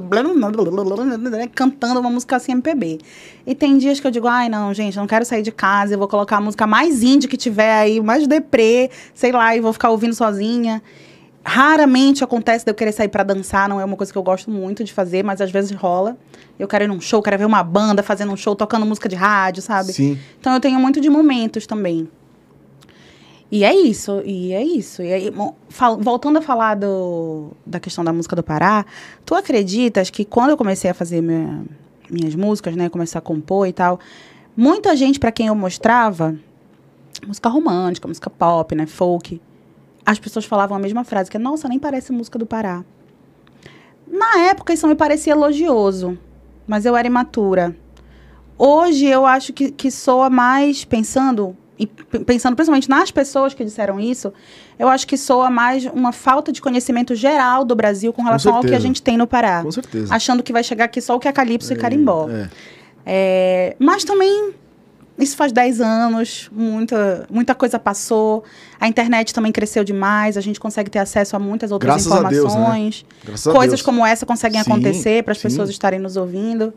cantando 1.55 1.99
uma 1.99 2.09
música 2.11 2.35
assim 2.35 2.51
MPB. 2.51 2.99
E 3.47 3.55
tem 3.55 3.79
dias 3.79 3.99
que 3.99 4.05
eu 4.05 4.11
digo, 4.11 4.27
ai, 4.27 4.47
não, 4.47 4.71
gente, 4.75 4.95
não 4.95 5.07
quero 5.07 5.25
sair 5.25 5.41
de 5.41 5.51
casa, 5.51 5.95
eu 5.95 5.97
vou 5.97 6.07
colocar 6.07 6.37
a 6.37 6.41
música 6.41 6.67
mais 6.67 7.01
indie 7.01 7.27
que 7.27 7.35
tiver 7.35 7.73
aí, 7.73 7.99
mais 7.99 8.27
deprê, 8.27 8.91
sei 9.15 9.31
lá, 9.31 9.55
e 9.55 9.59
vou 9.59 9.73
ficar 9.73 9.89
ouvindo 9.89 10.13
sozinha. 10.13 10.83
Raramente 11.45 12.23
acontece 12.23 12.63
de 12.63 12.71
eu 12.71 12.75
querer 12.75 12.91
sair 12.93 13.09
pra 13.09 13.21
dançar, 13.23 13.67
não 13.67 13.79
é 13.79 13.83
uma 13.85 13.97
coisa 13.97 14.11
que 14.11 14.17
eu 14.17 14.23
gosto 14.23 14.49
muito 14.49 14.83
de 14.83 14.93
fazer, 14.93 15.23
mas 15.23 15.41
às 15.41 15.51
vezes 15.51 15.71
rola. 15.71 16.17
Eu 16.57 16.67
quero 16.67 16.85
ir 16.85 16.87
num 16.87 17.01
show, 17.01 17.21
quero 17.21 17.37
ver 17.37 17.45
uma 17.45 17.61
banda 17.63 18.01
fazendo 18.01 18.31
um 18.31 18.37
show, 18.37 18.55
tocando 18.55 18.85
música 18.85 19.09
de 19.09 19.15
rádio, 19.15 19.61
sabe? 19.61 19.91
Sim. 19.91 20.17
Então 20.39 20.53
eu 20.53 20.59
tenho 20.61 20.79
muito 20.79 21.01
de 21.01 21.09
momentos 21.09 21.67
também. 21.67 22.07
E 23.51 23.63
é 23.63 23.75
isso, 23.75 24.21
e 24.25 24.51
é 24.53 24.63
isso. 24.63 25.03
E 25.03 25.13
aí, 25.13 25.31
fal- 25.69 25.97
voltando 25.99 26.37
a 26.37 26.41
falar 26.41 26.75
do, 26.75 27.51
da 27.65 27.79
questão 27.79 28.03
da 28.03 28.11
música 28.13 28.35
do 28.35 28.41
Pará, 28.41 28.85
tu 29.25 29.35
acreditas 29.35 30.09
que 30.09 30.23
quando 30.25 30.51
eu 30.51 30.57
comecei 30.57 30.89
a 30.89 30.93
fazer 30.93 31.21
minha- 31.21 31.61
minhas 32.09 32.33
músicas, 32.35 32.75
né, 32.75 32.89
começar 32.89 33.19
a 33.19 33.21
compor 33.21 33.67
e 33.67 33.73
tal, 33.73 33.99
muita 34.55 34.95
gente 34.95 35.19
para 35.19 35.31
quem 35.31 35.47
eu 35.47 35.55
mostrava 35.55 36.35
música 37.27 37.47
romântica, 37.49 38.07
música 38.07 38.29
pop, 38.29 38.73
né, 38.75 38.87
folk, 38.87 39.39
as 40.05 40.19
pessoas 40.19 40.45
falavam 40.45 40.75
a 40.75 40.79
mesma 40.79 41.03
frase, 41.03 41.29
que 41.29 41.37
é, 41.37 41.39
nossa, 41.39 41.67
nem 41.67 41.79
parece 41.79 42.11
música 42.11 42.37
do 42.37 42.45
Pará. 42.45 42.83
Na 44.07 44.49
época 44.49 44.73
isso 44.73 44.87
me 44.87 44.95
parecia 44.95 45.33
elogioso, 45.33 46.17
mas 46.67 46.85
eu 46.85 46.95
era 46.95 47.07
imatura. 47.07 47.75
Hoje 48.57 49.05
eu 49.05 49.25
acho 49.25 49.51
que, 49.51 49.71
que 49.71 49.89
soa 49.89 50.29
mais 50.29 50.85
pensando, 50.85 51.57
e 51.79 51.87
pensando 51.87 52.55
principalmente 52.55 52.89
nas 52.89 53.09
pessoas 53.09 53.53
que 53.53 53.63
disseram 53.63 53.99
isso, 53.99 54.31
eu 54.77 54.87
acho 54.87 55.07
que 55.07 55.17
soa 55.17 55.49
mais 55.49 55.85
uma 55.85 56.11
falta 56.11 56.51
de 56.51 56.61
conhecimento 56.61 57.15
geral 57.15 57.65
do 57.65 57.75
Brasil 57.75 58.13
com 58.13 58.21
relação 58.21 58.55
ao 58.55 58.61
que 58.61 58.75
a 58.75 58.79
gente 58.79 59.01
tem 59.01 59.17
no 59.17 59.25
Pará. 59.25 59.63
Com 59.63 59.71
certeza. 59.71 60.13
Achando 60.13 60.43
que 60.43 60.53
vai 60.53 60.63
chegar 60.63 60.85
aqui 60.85 61.01
só 61.01 61.15
o 61.15 61.19
que 61.19 61.27
é 61.27 61.31
Calypso 61.31 61.73
e 61.73 61.75
Carimbó. 61.75 62.29
É. 62.29 62.49
É, 63.05 63.75
mas 63.79 64.03
também, 64.03 64.53
isso 65.17 65.35
faz 65.37 65.51
10 65.51 65.79
anos, 65.81 66.49
muita, 66.51 67.25
muita 67.29 67.53
coisa 67.55 67.77
passou. 67.77 68.43
A 68.79 68.87
internet 68.87 69.33
também 69.33 69.51
cresceu 69.51 69.83
demais, 69.83 70.37
a 70.37 70.41
gente 70.41 70.59
consegue 70.59 70.89
ter 70.89 70.99
acesso 70.99 71.35
a 71.35 71.39
muitas 71.39 71.71
outras 71.71 72.05
Graças 72.05 72.11
a 72.11 72.27
Deus, 72.29 72.53
né? 72.53 72.59
informações. 72.59 73.05
A 73.23 73.51
Coisas 73.51 73.69
Deus. 73.79 73.81
como 73.81 74.05
essa 74.05 74.25
conseguem 74.25 74.61
Sim, 74.63 74.71
acontecer 74.71 75.23
para 75.23 75.31
as 75.33 75.37
pessoas 75.37 75.69
estarem 75.69 75.99
nos 75.99 76.17
ouvindo. 76.17 76.73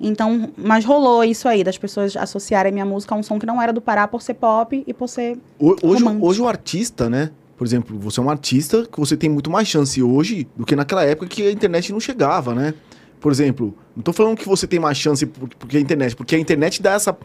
Então, 0.00 0.50
mas 0.56 0.84
rolou 0.84 1.22
isso 1.22 1.46
aí, 1.48 1.62
das 1.62 1.78
pessoas 1.78 2.16
associarem 2.16 2.72
minha 2.72 2.84
música 2.84 3.14
a 3.14 3.18
um 3.18 3.22
som 3.22 3.38
que 3.38 3.46
não 3.46 3.62
era 3.62 3.72
do 3.72 3.80
Pará 3.80 4.08
por 4.08 4.20
ser 4.20 4.34
pop 4.34 4.82
e 4.86 4.92
por 4.92 5.08
ser. 5.08 5.38
Ho- 5.60 5.76
Hoje, 5.82 6.02
romântico. 6.02 6.26
hoje 6.26 6.40
o 6.42 6.48
artista, 6.48 7.08
né? 7.08 7.30
Por 7.56 7.64
exemplo, 7.66 7.96
você 7.98 8.18
é 8.18 8.22
um 8.22 8.28
artista 8.30 8.84
que 8.90 8.98
você 8.98 9.16
tem 9.16 9.30
muito 9.30 9.48
mais 9.48 9.68
chance 9.68 10.02
hoje 10.02 10.48
do 10.56 10.66
que 10.66 10.74
naquela 10.74 11.04
época 11.04 11.28
que 11.28 11.46
a 11.46 11.52
internet 11.52 11.92
não 11.92 12.00
chegava, 12.00 12.52
né? 12.54 12.74
Por 13.20 13.30
exemplo, 13.30 13.72
não 13.94 14.02
tô 14.02 14.12
falando 14.12 14.36
que 14.36 14.48
você 14.48 14.66
tem 14.66 14.80
mais 14.80 14.98
chance 14.98 15.24
por- 15.24 15.48
porque 15.56 15.76
a 15.76 15.80
internet, 15.80 16.16
porque 16.16 16.34
a 16.34 16.38
internet 16.38 16.82
dá 16.82 16.94
essa 16.94 17.16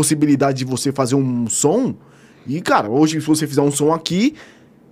possibilidade 0.00 0.58
de 0.58 0.64
você 0.64 0.90
fazer 0.92 1.14
um 1.14 1.46
som. 1.48 1.94
E, 2.46 2.60
cara, 2.60 2.88
hoje, 2.88 3.20
se 3.20 3.26
você 3.26 3.46
fizer 3.46 3.60
um 3.60 3.70
som 3.70 3.92
aqui, 3.92 4.34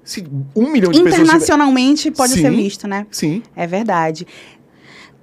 se 0.04 0.22
um 0.54 0.70
milhão 0.70 0.92
de 0.92 0.98
pessoas. 0.98 1.14
tiver- 1.14 1.22
Internacionalmente 1.22 2.10
pode 2.10 2.34
ser 2.34 2.50
Sim. 2.50 2.56
visto, 2.56 2.86
né? 2.86 3.06
Sim. 3.10 3.42
É 3.56 3.66
verdade. 3.66 4.26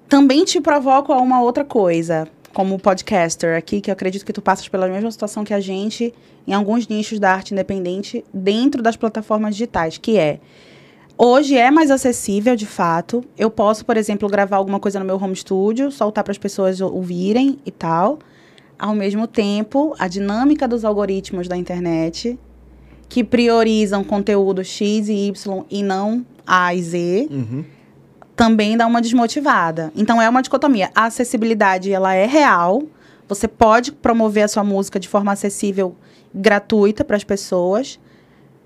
Também 0.09 0.43
te 0.43 0.59
provoco 0.61 1.11
a 1.13 1.17
uma 1.21 1.41
outra 1.41 1.63
coisa, 1.63 2.27
como 2.53 2.77
podcaster 2.79 3.57
aqui, 3.57 3.81
que 3.81 3.89
eu 3.89 3.93
acredito 3.93 4.25
que 4.25 4.33
tu 4.33 4.41
passas 4.41 4.67
pela 4.67 4.87
mesma 4.87 5.11
situação 5.11 5.43
que 5.43 5.53
a 5.53 5.59
gente 5.59 6.13
em 6.47 6.53
alguns 6.53 6.87
nichos 6.87 7.19
da 7.19 7.31
arte 7.31 7.53
independente 7.53 8.23
dentro 8.33 8.81
das 8.81 8.95
plataformas 8.95 9.55
digitais, 9.55 9.97
que 9.97 10.17
é 10.17 10.39
Hoje 11.17 11.55
é 11.57 11.71
mais 11.71 11.89
acessível, 11.91 12.57
de 12.57 12.65
fato. 12.65 13.23
Eu 13.37 13.49
posso, 13.49 13.85
por 13.85 13.95
exemplo, 13.95 14.27
gravar 14.27 14.57
alguma 14.57 14.81
coisa 14.81 14.99
no 14.99 15.05
meu 15.05 15.15
home 15.15 15.33
studio, 15.33 15.89
soltar 15.89 16.25
para 16.25 16.31
as 16.33 16.37
pessoas 16.37 16.81
ouvirem 16.81 17.57
e 17.65 17.71
tal. 17.71 18.19
Ao 18.77 18.93
mesmo 18.93 19.25
tempo, 19.27 19.95
a 19.97 20.07
dinâmica 20.07 20.67
dos 20.67 20.83
algoritmos 20.83 21.47
da 21.47 21.55
internet, 21.55 22.37
que 23.07 23.23
priorizam 23.23 24.03
conteúdo 24.03 24.63
X 24.63 25.07
e 25.07 25.27
Y 25.27 25.63
e 25.69 25.81
não 25.83 26.25
A 26.45 26.73
e 26.75 26.81
Z, 26.81 27.27
Uhum. 27.31 27.63
também 28.35 28.75
dá 28.75 28.85
uma 28.85 29.01
desmotivada. 29.01 29.91
Então 29.95 30.21
é 30.21 30.27
uma 30.27 30.41
dicotomia. 30.41 30.89
A 30.93 31.05
acessibilidade 31.05 31.91
ela 31.91 32.13
é 32.13 32.25
real. 32.25 32.83
Você 33.29 33.47
pode 33.47 33.91
promover 33.91 34.43
a 34.43 34.47
sua 34.47 34.63
música 34.63 34.99
de 34.99 35.07
forma 35.07 35.31
acessível, 35.31 35.95
gratuita 36.33 37.03
para 37.03 37.15
as 37.15 37.23
pessoas, 37.23 37.97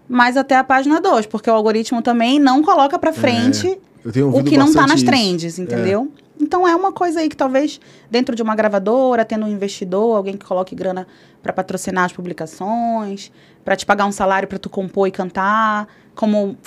mas 0.08 0.36
até 0.36 0.56
a 0.58 0.64
página 0.64 1.00
2, 1.00 1.28
porque 1.28 1.50
o 1.50 1.54
algoritmo 1.54 2.02
também 2.02 2.40
não 2.40 2.64
coloca 2.64 2.98
para 2.98 3.14
frente 3.14 3.80
Eu 4.04 4.12
tenho 4.12 4.36
o 4.36 4.44
que 4.44 4.58
não 4.58 4.74
tá 4.74 4.82
bastante 4.82 4.88
nas 4.90 4.98
isso. 4.98 5.06
trends, 5.06 5.60
entendeu? 5.60 6.12
Então 6.50 6.68
é 6.68 6.76
uma 6.76 6.92
coisa 6.92 7.20
aí 7.20 7.30
que 7.30 7.38
talvez 7.38 7.80
dentro 8.10 8.36
de 8.36 8.42
uma 8.42 8.56
gravadora, 8.56 9.24
tendo 9.24 9.46
um 9.46 9.48
investidor, 9.48 10.18
alguém 10.18 10.36
que 10.36 10.44
coloque 10.44 10.74
grana 10.74 11.06
para 11.44 11.54
patrocinar 11.54 12.06
as 12.06 12.12
publicações, 12.12 13.32
para 13.64 13.76
te 13.76 13.86
pagar 13.86 14.08
um 14.08 14.12
salário 14.12 14.48
para 14.48 14.58
tu 14.58 14.68
compor 14.68 15.08
e 15.08 15.12
cantar, 15.12 15.88
como 16.16 16.58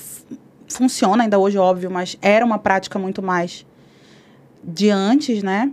funciona 0.68 1.24
ainda 1.24 1.36
hoje, 1.36 1.58
óbvio, 1.58 1.90
mas 1.90 2.16
era 2.22 2.46
uma 2.46 2.60
prática 2.60 2.96
muito 2.96 3.20
mais 3.20 3.66
de 4.62 4.88
antes, 4.88 5.42
né? 5.42 5.72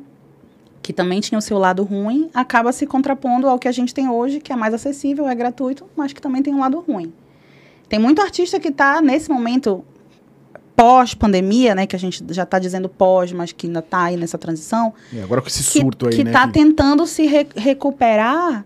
Que 0.81 0.91
também 0.91 1.19
tinha 1.19 1.37
o 1.37 1.41
seu 1.41 1.59
lado 1.59 1.83
ruim, 1.83 2.31
acaba 2.33 2.71
se 2.71 2.87
contrapondo 2.87 3.47
ao 3.47 3.59
que 3.59 3.67
a 3.67 3.71
gente 3.71 3.93
tem 3.93 4.09
hoje, 4.09 4.39
que 4.39 4.51
é 4.51 4.55
mais 4.55 4.73
acessível, 4.73 5.27
é 5.27 5.35
gratuito, 5.35 5.85
mas 5.95 6.13
que 6.13 6.19
também 6.19 6.41
tem 6.41 6.51
um 6.51 6.61
lado 6.61 6.79
ruim. 6.79 7.13
Tem 7.87 7.99
muito 7.99 8.23
artista 8.23 8.59
que 8.59 8.69
está 8.69 9.03
nesse 9.03 9.29
momento 9.29 9.85
pós-pandemia, 10.79 11.75
né, 11.75 11.86
que 11.86 11.95
a 11.95 12.00
gente 12.00 12.24
já 12.29 12.43
está 12.43 12.57
dizendo 12.57 12.88
pós, 12.88 13.33
mas 13.33 13.51
que 13.51 13.67
ainda 13.67 13.79
está 13.79 14.03
aí 14.03 14.15
nessa 14.15 14.38
transição, 14.38 14.93
É, 15.13 15.21
agora 15.21 15.41
com 15.41 15.48
esse 15.48 15.62
que, 15.74 15.79
surto 15.81 16.07
aí, 16.07 16.15
que 16.15 16.24
né? 16.24 16.31
tá 16.31 16.48
que- 16.48 16.53
tentando 16.53 17.05
se 17.05 17.25
re- 17.25 17.48
recuperar 17.53 18.63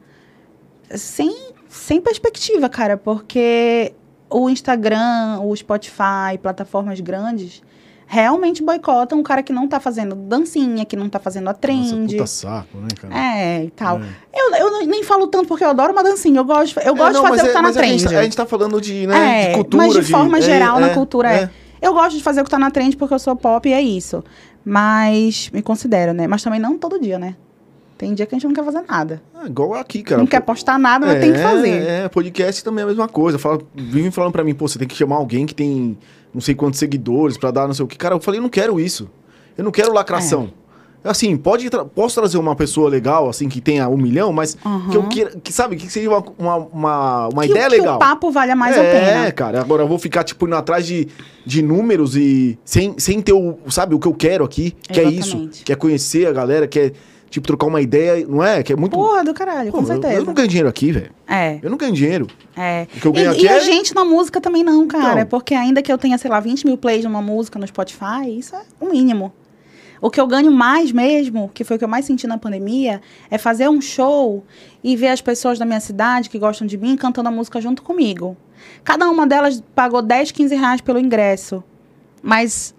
sem, 0.92 1.36
sem 1.68 2.00
perspectiva, 2.00 2.70
cara, 2.70 2.98
porque 2.98 3.94
o 4.30 4.48
Instagram, 4.48 5.40
o 5.42 5.56
Spotify, 5.56 6.38
plataformas 6.42 7.00
grandes, 7.00 7.64
realmente 8.06 8.62
boicotam 8.62 9.18
um 9.20 9.24
cara 9.24 9.42
que 9.42 9.52
não 9.52 9.68
tá 9.68 9.80
fazendo 9.80 10.14
dancinha, 10.14 10.86
que 10.86 10.96
não 10.96 11.10
tá 11.10 11.18
fazendo 11.20 11.48
a 11.48 11.52
Nossa, 11.52 11.60
trend. 11.62 12.12
puta 12.16 12.28
saco, 12.28 12.78
né, 12.78 12.90
cara? 13.02 13.16
É, 13.18 13.64
e 13.64 13.72
tal. 13.72 14.00
É. 14.00 14.04
Eu, 14.36 14.54
eu 14.56 14.86
nem 14.86 15.04
falo 15.04 15.26
tanto 15.26 15.48
porque 15.48 15.64
eu 15.64 15.70
adoro 15.70 15.92
uma 15.94 16.04
dancinha. 16.04 16.40
Eu 16.40 16.46
gosto, 16.46 16.80
eu 16.80 16.94
gosto 16.96 17.10
É, 17.18 17.22
não, 17.22 17.24
de 17.24 17.30
fazer 17.30 17.42
o 17.42 17.46
que 17.46 17.50
é- 17.50 17.54
tá 17.54 17.62
na 17.64 17.68
mas 17.70 17.78
a 17.78 17.82
gente 17.84 18.00
trend. 18.02 18.14
tá- 18.14 18.20
A 18.20 18.24
gente 18.24 18.38
tá 18.38 18.46
falando 18.46 18.80
de, 18.80 19.08
né, 19.08 19.46
É, 19.46 19.50
de 19.50 19.56
cultura. 19.56 19.84
mas 19.84 19.94
de 19.94 20.04
forma 20.04 20.40
geral, 20.42 20.80
na 20.80 20.90
cultura, 20.90 21.34
é. 21.34 21.50
É. 21.84 21.88
Eu 21.88 21.94
gosto 21.94 22.18
de 22.18 22.24
fazer 22.24 22.42
o 22.42 22.44
que 22.44 22.50
tá 22.50 22.60
na 22.60 22.72
trend 22.72 22.96
porque 22.98 23.14
eu 23.14 23.20
sou 23.20 23.36
pop 23.36 23.68
e 23.68 23.74
é 23.74 23.82
isso. 23.82 24.24
Mas 24.66 25.50
me 25.52 25.62
considero, 25.62 26.14
né? 26.14 26.28
Mas 26.28 26.42
também 26.42 26.60
não 26.60 26.78
todo 26.78 27.00
dia, 27.00 27.20
né? 27.20 27.36
Tem 27.98 28.14
dia 28.14 28.26
que 28.26 28.34
a 28.34 28.38
gente 28.38 28.48
não 28.48 28.54
quer 28.54 28.64
fazer 28.64 28.84
nada. 28.88 29.22
É, 29.42 29.46
igual 29.46 29.76
aqui, 29.76 30.02
cara. 30.02 30.20
não 30.20 30.28
quer 30.28 30.42
postar 30.42 30.80
nada, 30.80 31.06
mas 31.06 31.20
tem 31.20 31.32
que 31.32 31.40
fazer. 31.40 31.84
É, 31.84 32.10
podcast 32.10 32.64
também 32.64 32.82
é 32.82 32.86
a 32.86 32.88
mesma 32.88 33.08
coisa. 33.08 33.38
Fala, 33.38 33.60
vivem 33.76 34.12
falando 34.12 34.32
pra 34.32 34.44
mim, 34.44 34.54
pô, 34.54 34.68
você 34.68 34.80
tem 34.80 34.88
que 34.88 34.96
chamar 34.96 35.18
alguém 35.18 35.46
que 35.46 35.54
tem 35.54 35.98
não 36.34 36.42
sei 36.42 36.56
quantos 36.56 36.80
seguidores 36.80 37.38
pra 37.38 37.52
dar 37.52 37.68
não 37.68 37.74
sei 37.74 37.86
o 37.86 37.88
que. 37.88 37.98
Cara, 37.98 38.16
eu 38.16 38.20
falei, 38.20 38.40
eu 38.40 38.42
não 38.42 38.50
quero 38.50 38.80
isso. 38.80 39.10
Eu 39.58 39.64
não 39.64 39.72
quero 39.72 39.94
lacração. 39.94 40.52
Assim, 41.04 41.36
pode 41.36 41.70
tra 41.70 41.84
posso 41.84 42.16
trazer 42.16 42.38
uma 42.38 42.56
pessoa 42.56 42.90
legal, 42.90 43.28
assim, 43.30 43.50
que 43.50 43.60
tenha 43.60 43.88
um 43.90 43.98
milhão, 43.98 44.32
mas 44.32 44.58
Uhum. 44.66 44.90
que 44.90 44.98
eu 44.98 45.04
queira, 45.10 45.32
que 45.44 45.52
sabe, 45.52 45.76
que 45.76 45.90
seja 45.92 46.10
uma, 46.10 46.24
uma, 46.40 46.56
uma, 46.58 47.28
uma 47.30 47.44
que, 47.44 47.52
ideia 47.52 47.70
que 47.70 47.76
legal. 47.78 47.96
o 47.98 48.00
papo 48.00 48.32
valha 48.32 48.56
mais 48.56 48.78
é, 48.78 48.80
a 48.80 48.84
pena. 49.24 49.32
cara. 49.32 49.60
Agora 49.62 49.84
eu 49.84 49.88
vou 49.88 50.00
ficar, 50.00 50.24
tipo, 50.24 50.46
indo 50.48 50.56
atrás 50.56 50.86
de, 50.86 51.08
de 51.46 51.62
números 51.62 52.16
e 52.16 52.58
sem, 52.64 52.96
sem 52.98 53.22
ter 53.22 53.34
o, 53.34 53.58
sabe, 53.70 53.94
o 53.96 54.00
que 54.00 54.08
eu 54.08 54.14
quero 54.14 54.46
aqui, 54.46 54.72
que 54.84 55.00
é 55.00 55.04
isso. 55.04 55.30
Exatamente. 55.30 55.64
Que 55.64 55.74
é 55.74 55.76
conhecer 55.76 56.26
a 56.28 56.32
galera, 56.32 56.68
que 56.68 56.80
é, 56.80 56.92
tipo, 57.30 57.46
trocar 57.48 57.66
uma 57.68 57.82
ideia, 57.82 58.26
não 58.26 58.42
é? 58.44 58.64
Que 58.64 58.72
é 58.72 58.76
muito... 58.76 58.94
Porra 58.96 59.24
do 59.26 59.34
caralho, 59.34 59.72
Pô, 59.72 59.80
com 59.80 59.84
eu- 59.84 59.88
certeza. 59.88 60.14
Eu, 60.14 60.24
não 60.24 60.34
ganho 60.34 60.48
dinheiro 60.48 60.70
aqui, 60.70 60.92
velho. 60.92 61.12
É, 61.28 61.60
Eu 61.62 61.70
não 61.70 61.78
ganho 61.78 61.92
dinheiro. 61.94 62.28
é. 62.56 62.88
O 62.96 63.00
que 63.02 63.06
eu 63.08 63.12
ganho 63.12 63.26
E, 63.32 63.36
aqui 63.36 63.44
e 63.44 63.48
é... 63.48 63.58
a 63.58 63.60
gente 63.60 63.94
na 63.94 64.06
música 64.06 64.40
também 64.40 64.64
não, 64.64 64.88
cara. 64.88 65.04
Então. 65.10 65.18
É 65.20 65.26
porque 65.26 65.54
ainda 65.54 65.82
que 65.82 65.92
eu 65.92 65.98
tenha, 65.98 66.18
sei 66.18 66.32
lá, 66.32 66.40
20 66.40 66.66
mil 66.66 66.78
plays 66.78 67.04
numa 67.04 67.22
música 67.22 67.60
no 67.60 67.68
Spotify, 67.68 68.38
isso 68.40 68.56
é 68.56 68.62
o 68.80 68.90
mínimo. 68.90 69.34
O 70.06 70.10
que 70.12 70.20
eu 70.20 70.28
ganho 70.28 70.52
mais 70.52 70.92
mesmo, 70.92 71.50
que 71.54 71.64
foi 71.64 71.78
o 71.78 71.80
que 71.80 71.86
eu 71.86 71.90
mais 71.90 72.04
senti 72.04 72.28
na 72.28 72.38
pandemia, 72.38 73.02
é 73.32 73.38
fazer 73.38 73.70
um 73.70 73.80
show 73.80 74.44
e 74.84 74.98
ver 74.98 75.08
as 75.08 75.22
pessoas 75.22 75.58
da 75.58 75.64
minha 75.66 75.80
cidade 75.80 76.30
que 76.30 76.38
gostam 76.38 76.68
de 76.68 76.78
mim 76.78 76.98
cantando 76.98 77.30
a 77.30 77.32
música 77.32 77.62
junto 77.62 77.82
comigo. 77.82 78.36
Cada 78.84 79.10
uma 79.10 79.26
delas 79.26 79.64
pagou 79.74 80.02
10, 80.02 80.32
15 80.32 80.56
reais 80.56 80.82
pelo 80.82 81.00
ingresso. 81.00 81.64
Mas 82.22 82.76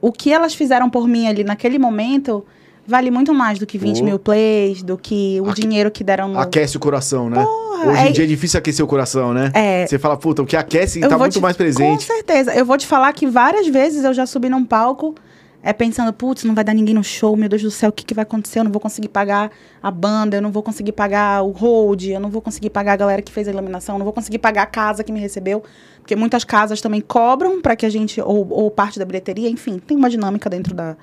o 0.00 0.12
que 0.12 0.32
elas 0.32 0.54
fizeram 0.54 0.88
por 0.88 1.08
mim 1.08 1.26
ali 1.26 1.42
naquele 1.42 1.76
momento 1.78 2.44
vale 2.86 3.10
muito 3.10 3.34
mais 3.34 3.58
do 3.58 3.66
que 3.66 3.76
20 3.76 3.98
Pô. 3.98 4.04
mil 4.04 4.18
plays, 4.20 4.80
do 4.82 4.96
que 4.96 5.40
o 5.40 5.50
Aque- 5.50 5.60
dinheiro 5.62 5.90
que 5.90 6.04
deram 6.04 6.28
no. 6.28 6.38
Aquece 6.38 6.76
o 6.76 6.80
coração, 6.80 7.28
né? 7.28 7.44
Hoje 7.84 7.98
é- 8.00 8.08
em 8.08 8.12
dia 8.12 8.24
é 8.24 8.26
difícil 8.28 8.58
aquecer 8.58 8.84
o 8.84 8.88
coração, 8.88 9.32
né? 9.34 9.50
É, 9.54 9.86
Você 9.86 9.98
fala, 9.98 10.16
puta, 10.16 10.42
o 10.42 10.46
que 10.46 10.56
aquece 10.56 11.00
Eu 11.00 11.08
tá 11.08 11.16
muito 11.18 11.32
te- 11.32 11.40
mais 11.40 11.56
Com 11.56 11.62
presente. 11.64 12.04
certeza. 12.04 12.54
Eu 12.54 12.64
vou 12.64 12.76
te 12.78 12.86
falar 12.86 13.12
que 13.12 13.26
várias 13.26 13.66
vezes 13.66 14.04
eu 14.04 14.12
já 14.14 14.26
subi 14.26 14.48
num 14.48 14.64
palco 14.64 15.14
é 15.62 15.72
pensando, 15.72 16.12
putz, 16.12 16.44
não 16.44 16.54
vai 16.54 16.64
dar 16.64 16.72
ninguém 16.72 16.94
no 16.94 17.04
show, 17.04 17.36
meu 17.36 17.48
Deus 17.48 17.62
do 17.62 17.70
céu, 17.70 17.90
o 17.90 17.92
que, 17.92 18.04
que 18.04 18.14
vai 18.14 18.22
acontecer? 18.22 18.60
Eu 18.60 18.64
não 18.64 18.72
vou 18.72 18.80
conseguir 18.80 19.08
pagar 19.08 19.50
a 19.82 19.90
banda, 19.90 20.38
eu 20.38 20.42
não 20.42 20.50
vou 20.50 20.62
conseguir 20.62 20.92
pagar 20.92 21.42
o 21.42 21.50
hold, 21.50 22.04
eu 22.04 22.20
não 22.20 22.30
vou 22.30 22.40
conseguir 22.40 22.70
pagar 22.70 22.94
a 22.94 22.96
galera 22.96 23.20
que 23.20 23.30
fez 23.30 23.46
a 23.46 23.50
iluminação, 23.50 23.96
eu 23.96 23.98
não 23.98 24.04
vou 24.04 24.12
conseguir 24.12 24.38
pagar 24.38 24.62
a 24.62 24.66
casa 24.66 25.04
que 25.04 25.12
me 25.12 25.20
recebeu. 25.20 25.62
Porque 25.98 26.16
muitas 26.16 26.44
casas 26.44 26.80
também 26.80 27.02
cobram 27.02 27.60
para 27.60 27.76
que 27.76 27.84
a 27.84 27.90
gente, 27.90 28.20
ou, 28.22 28.48
ou 28.50 28.70
parte 28.70 28.98
da 28.98 29.04
bilheteria, 29.04 29.50
enfim, 29.50 29.78
tem 29.78 29.96
uma 29.96 30.08
dinâmica 30.08 30.48
dentro 30.48 30.74
da, 30.74 30.96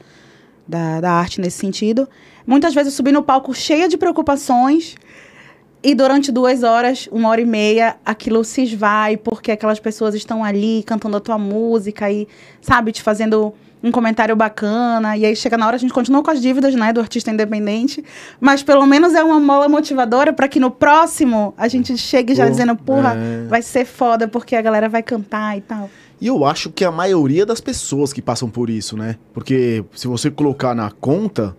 da, 0.68 1.02
da 1.02 1.12
arte 1.12 1.40
nesse 1.40 1.60
sentido. 1.60 2.10
Muitas 2.46 2.74
vezes 2.74 2.94
eu 2.94 2.98
subi 2.98 3.12
no 3.12 3.22
palco 3.22 3.54
cheia 3.54 3.88
de 3.88 3.96
preocupações. 3.96 4.96
E 5.84 5.94
durante 5.94 6.32
duas 6.32 6.64
horas, 6.64 7.08
uma 7.12 7.30
hora 7.30 7.40
e 7.40 7.46
meia, 7.46 7.98
aquilo 8.04 8.44
se 8.44 8.64
esvai, 8.64 9.16
porque 9.16 9.52
aquelas 9.52 9.80
pessoas 9.80 10.16
estão 10.16 10.44
ali 10.44 10.84
cantando 10.84 11.16
a 11.16 11.20
tua 11.20 11.38
música 11.38 12.12
e, 12.12 12.28
sabe, 12.60 12.92
te 12.92 13.04
fazendo 13.04 13.54
um 13.84 13.92
comentário 13.92 14.36
bacana. 14.36 15.16
E 15.18 15.26
aí 15.26 15.36
chega 15.36 15.58
na 15.58 15.68
hora, 15.68 15.76
a 15.76 15.80
gente 15.80 15.94
continua 15.94 16.24
com 16.24 16.32
as 16.32 16.42
dívidas, 16.42 16.74
né, 16.76 16.92
do 16.92 17.00
artista 17.00 17.32
independente. 17.32 18.04
Mas 18.40 18.64
pelo 18.64 18.86
menos 18.86 19.14
é 19.14 19.24
uma 19.24 19.40
mola 19.40 19.68
motivadora 19.70 20.34
para 20.34 20.48
que 20.48 20.60
no 20.60 20.72
próximo 20.72 21.54
a 21.58 21.68
gente 21.68 21.98
chegue 21.98 22.34
já 22.36 22.46
Pô, 22.46 22.52
dizendo, 22.52 22.76
porra, 22.76 23.16
é. 23.16 23.48
vai 23.48 23.62
ser 23.62 23.86
foda, 23.86 24.28
porque 24.28 24.56
a 24.56 24.62
galera 24.62 24.90
vai 24.90 25.04
cantar 25.04 25.58
e 25.58 25.62
tal. 25.62 25.90
E 26.20 26.28
eu 26.28 26.44
acho 26.46 26.72
que 26.72 26.84
a 26.84 26.92
maioria 26.92 27.46
das 27.46 27.62
pessoas 27.62 28.12
que 28.12 28.22
passam 28.22 28.50
por 28.50 28.70
isso, 28.70 28.98
né? 28.98 29.18
Porque 29.34 29.86
se 29.94 30.08
você 30.08 30.32
colocar 30.32 30.74
na 30.74 30.90
conta 30.90 31.56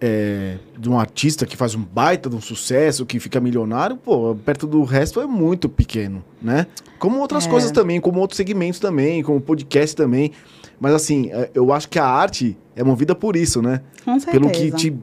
é, 0.00 0.56
de 0.78 0.88
um 0.88 0.98
artista 0.98 1.46
que 1.46 1.56
faz 1.56 1.74
um 1.74 1.82
baita 1.82 2.28
de 2.28 2.36
um 2.36 2.40
sucesso, 2.40 3.04
que 3.06 3.18
fica 3.18 3.40
milionário, 3.40 3.96
pô, 3.96 4.34
perto 4.34 4.66
do 4.66 4.82
resto 4.84 5.20
é 5.20 5.26
muito 5.26 5.68
pequeno, 5.68 6.24
né? 6.40 6.66
Como 6.98 7.18
outras 7.18 7.46
É. 7.46 7.50
coisas 7.50 7.70
também, 7.70 8.00
como 8.00 8.20
outros 8.20 8.36
segmentos 8.36 8.80
também, 8.80 9.22
como 9.22 9.40
podcast 9.40 9.94
também. 9.96 10.32
Mas 10.80 10.94
assim, 10.94 11.30
é, 11.30 11.50
eu 11.54 11.72
acho 11.72 11.88
que 11.88 11.98
a 11.98 12.06
arte 12.06 12.56
é 12.74 12.82
movida 12.82 13.14
por 13.14 13.36
isso, 13.36 13.60
né? 13.60 13.82
Com 14.04 14.18
certeza. 14.18 14.30
Pelo 14.32 14.50
que 14.50 14.70
te 14.72 14.96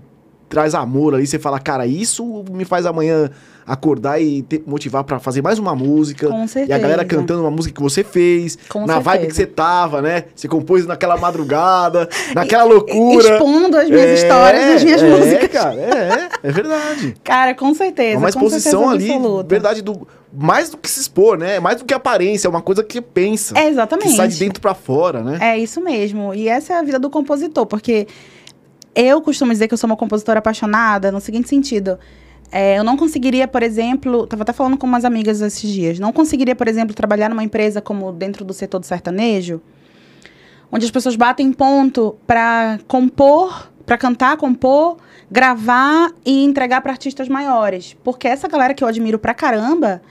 traz 0.50 0.74
amor 0.74 1.14
ali, 1.14 1.28
você 1.28 1.38
fala, 1.38 1.60
cara, 1.60 1.86
isso 1.86 2.44
me 2.52 2.66
faz 2.66 2.86
amanhã 2.86 3.30
acordar 3.68 4.22
e 4.22 4.42
te 4.44 4.64
motivar 4.66 5.04
pra 5.04 5.20
fazer 5.20 5.42
mais 5.42 5.60
uma 5.60 5.76
música. 5.76 6.28
Com 6.30 6.46
E 6.46 6.48
certeza. 6.48 6.76
a 6.76 6.80
galera 6.80 7.04
cantando 7.04 7.42
uma 7.42 7.52
música 7.52 7.76
que 7.76 7.82
você 7.82 8.02
fez, 8.04 8.58
Com 8.70 8.86
na 8.86 9.00
vibe 9.00 9.28
que 9.28 9.34
certeza. 9.34 9.36
você 9.36 9.46
tava, 9.48 10.02
né? 10.02 10.24
Você 10.34 10.48
compôs 10.48 10.86
naquela 10.86 11.18
madrugada, 11.18 12.08
naquela 12.34 12.64
loucura. 12.64 13.34
Expondo 13.34 13.78
as 13.78 13.90
minhas 13.90 14.06
É, 14.10 14.14
histórias 14.14 14.64
e 14.64 14.74
as 14.76 14.84
minhas 14.86 15.02
é, 15.04 15.10
músicas. 15.10 15.48
cara, 15.50 15.76
é, 15.76 16.30
é 16.48 16.52
verdade. 16.52 17.16
Cara, 17.24 17.54
com 17.54 17.74
certeza. 17.74 18.16
É 18.16 18.18
uma 18.18 18.30
exposição 18.30 18.90
certeza 18.90 19.04
ali, 19.04 19.12
absoluta. 19.12 19.50
verdade, 19.50 19.82
do, 19.82 20.08
mais 20.34 20.70
do 20.70 20.78
que 20.78 20.90
se 20.90 21.02
expor, 21.02 21.38
né? 21.38 21.60
Mais 21.60 21.78
do 21.78 21.84
que 21.86 21.94
aparência, 21.94 22.48
é 22.48 22.50
uma 22.50 22.62
coisa 22.62 22.82
que 22.84 23.02
pensa. 23.02 23.58
É, 23.60 23.68
exatamente. 23.68 24.12
que 24.12 24.16
sai 24.16 24.30
de 24.30 24.40
dentro 24.40 24.62
pra 24.62 24.74
fora, 24.74 25.22
né? 25.22 25.38
É 25.42 25.58
isso 25.58 25.82
mesmo. 25.82 26.34
E 26.34 26.48
essa 26.48 26.72
é 26.74 26.78
a 26.80 26.84
vida 26.84 26.98
do 26.98 27.10
compositor, 27.10 27.66
porque 27.66 28.08
eu 28.96 29.20
costumo 29.22 29.52
dizer 29.52 29.68
que 29.68 29.74
eu 29.74 29.78
sou 29.78 29.90
uma 29.90 29.98
compositora 29.98 30.40
apaixonada 30.40 31.12
no 31.12 31.20
seguinte 31.20 31.50
sentido. 31.50 32.00
É, 32.52 32.78
eu 32.78 32.84
não 32.84 32.96
conseguiria, 32.96 33.48
por 33.48 33.62
exemplo, 33.62 34.26
tava 34.26 34.44
até 34.44 34.54
falando 34.54 34.78
com 34.78 34.88
umas 34.88 35.04
amigas 35.04 35.42
esses 35.42 35.70
dias, 35.70 36.00
não 36.00 36.14
conseguiria, 36.14 36.56
por 36.56 36.68
exemplo, 36.68 36.96
trabalhar 36.96 37.30
numa 37.30 37.44
empresa 37.44 37.82
como 37.82 38.12
dentro 38.12 38.46
do 38.46 38.54
setor 38.54 38.80
do 38.80 38.86
sertanejo, 38.86 39.62
onde 40.72 40.86
as 40.86 40.92
pessoas 40.92 41.16
batem 41.16 41.52
ponto 41.52 42.16
para 42.26 42.80
compor, 42.88 43.70
para 43.86 43.98
cantar, 43.98 44.38
compor, 44.38 44.98
gravar 45.30 46.12
e 46.26 46.44
entregar 46.44 46.82
para 46.82 46.92
artistas 46.92 47.28
maiores. 47.28 47.96
Porque 48.04 48.28
essa 48.28 48.48
galera 48.48 48.74
que 48.74 48.84
eu 48.84 48.88
admiro 48.88 49.20
pra 49.20 49.34
caramba 49.34 50.02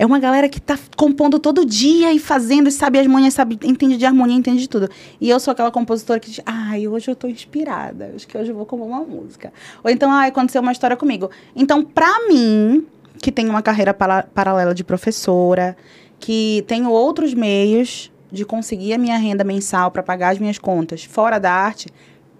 é 0.00 0.06
uma 0.06 0.18
galera 0.18 0.48
que 0.48 0.58
tá 0.58 0.78
compondo 0.96 1.38
todo 1.38 1.62
dia 1.62 2.10
e 2.10 2.18
fazendo, 2.18 2.70
e 2.70 2.72
sabe 2.72 3.06
manhas, 3.06 3.34
sabe, 3.34 3.58
entende 3.62 3.98
de 3.98 4.06
harmonia, 4.06 4.34
entende 4.34 4.62
de 4.62 4.68
tudo. 4.68 4.88
E 5.20 5.28
eu 5.28 5.38
sou 5.38 5.52
aquela 5.52 5.70
compositora 5.70 6.18
que 6.18 6.30
diz, 6.30 6.40
ai, 6.46 6.88
hoje 6.88 7.10
eu 7.10 7.14
tô 7.14 7.28
inspirada, 7.28 8.10
acho 8.16 8.26
que 8.26 8.38
hoje 8.38 8.50
eu 8.50 8.56
vou 8.56 8.64
compor 8.64 8.86
uma 8.86 9.00
música. 9.00 9.52
Ou 9.84 9.90
então, 9.90 10.10
ai, 10.10 10.30
aconteceu 10.30 10.62
uma 10.62 10.72
história 10.72 10.96
comigo. 10.96 11.28
Então, 11.54 11.84
pra 11.84 12.26
mim, 12.30 12.86
que 13.18 13.30
tenho 13.30 13.50
uma 13.50 13.60
carreira 13.60 13.92
para- 13.92 14.22
paralela 14.22 14.74
de 14.74 14.82
professora, 14.82 15.76
que 16.18 16.64
tenho 16.66 16.88
outros 16.90 17.34
meios 17.34 18.10
de 18.32 18.46
conseguir 18.46 18.94
a 18.94 18.98
minha 18.98 19.18
renda 19.18 19.44
mensal 19.44 19.90
para 19.90 20.02
pagar 20.02 20.30
as 20.30 20.38
minhas 20.38 20.58
contas 20.58 21.04
fora 21.04 21.38
da 21.38 21.52
arte, 21.52 21.88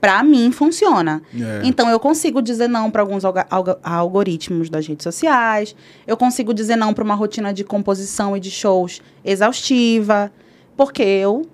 pra 0.00 0.22
mim 0.22 0.50
funciona. 0.50 1.22
É. 1.38 1.60
Então 1.64 1.88
eu 1.90 2.00
consigo 2.00 2.40
dizer 2.40 2.68
não 2.68 2.90
para 2.90 3.02
alguns 3.02 3.24
alga- 3.24 3.46
alga- 3.50 3.78
algoritmos 3.82 4.70
das 4.70 4.86
redes 4.86 5.04
sociais, 5.04 5.76
eu 6.06 6.16
consigo 6.16 6.54
dizer 6.54 6.76
não 6.76 6.94
para 6.94 7.04
uma 7.04 7.14
rotina 7.14 7.52
de 7.52 7.62
composição 7.64 8.36
e 8.36 8.40
de 8.40 8.50
shows 8.50 9.02
exaustiva, 9.24 10.32
porque 10.76 11.02
eu 11.02 11.46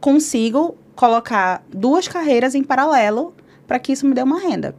consigo 0.00 0.76
colocar 0.94 1.64
duas 1.74 2.06
carreiras 2.06 2.54
em 2.54 2.62
paralelo 2.62 3.34
para 3.66 3.78
que 3.78 3.92
isso 3.92 4.06
me 4.06 4.14
dê 4.14 4.22
uma 4.22 4.38
renda. 4.38 4.74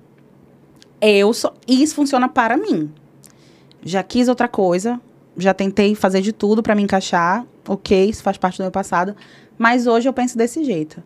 Eu 1.02 1.34
só, 1.34 1.54
isso 1.68 1.96
funciona 1.96 2.30
para 2.30 2.56
mim. 2.56 2.92
Já 3.84 4.04
quis 4.04 4.28
outra 4.28 4.48
coisa, 4.48 5.02
já 5.36 5.54
tentei 5.54 5.96
fazer 5.96 6.22
de 6.22 6.32
tudo 6.32 6.62
para 6.62 6.76
me 6.76 6.84
encaixar, 6.84 7.46
ok, 7.68 8.10
isso 8.10 8.22
faz 8.22 8.38
parte 8.38 8.58
do 8.58 8.62
meu 8.64 8.72
passado, 8.72 9.16
mas 9.58 9.88
hoje 9.88 10.08
eu 10.08 10.14
penso 10.14 10.38
desse 10.38 10.64
jeito. 10.64 11.02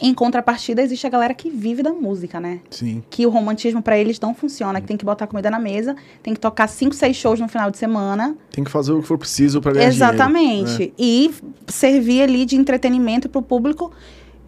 Em 0.00 0.12
contrapartida, 0.12 0.82
existe 0.82 1.06
a 1.06 1.10
galera 1.10 1.32
que 1.32 1.48
vive 1.48 1.82
da 1.82 1.92
música, 1.92 2.40
né? 2.40 2.60
Sim. 2.68 3.02
que 3.08 3.24
o 3.26 3.30
romantismo 3.30 3.80
pra 3.80 3.96
eles 3.96 4.18
não 4.18 4.34
funciona, 4.34 4.80
que 4.80 4.86
tem 4.88 4.96
que 4.96 5.04
botar 5.04 5.26
comida 5.26 5.48
na 5.50 5.58
mesa, 5.58 5.94
tem 6.22 6.34
que 6.34 6.40
tocar 6.40 6.66
cinco, 6.68 6.94
seis 6.94 7.16
shows 7.16 7.38
no 7.38 7.46
final 7.48 7.70
de 7.70 7.78
semana. 7.78 8.36
Tem 8.50 8.64
que 8.64 8.70
fazer 8.70 8.92
o 8.92 9.00
que 9.00 9.06
for 9.06 9.16
preciso 9.16 9.60
pra 9.60 9.72
ganhar 9.72 9.90
dinheiro, 9.90 10.14
Exatamente. 10.14 10.86
né? 10.86 10.92
E 10.98 11.32
servir 11.68 12.22
ali 12.22 12.44
de 12.44 12.56
entretenimento 12.56 13.28
pro 13.28 13.40
público 13.40 13.92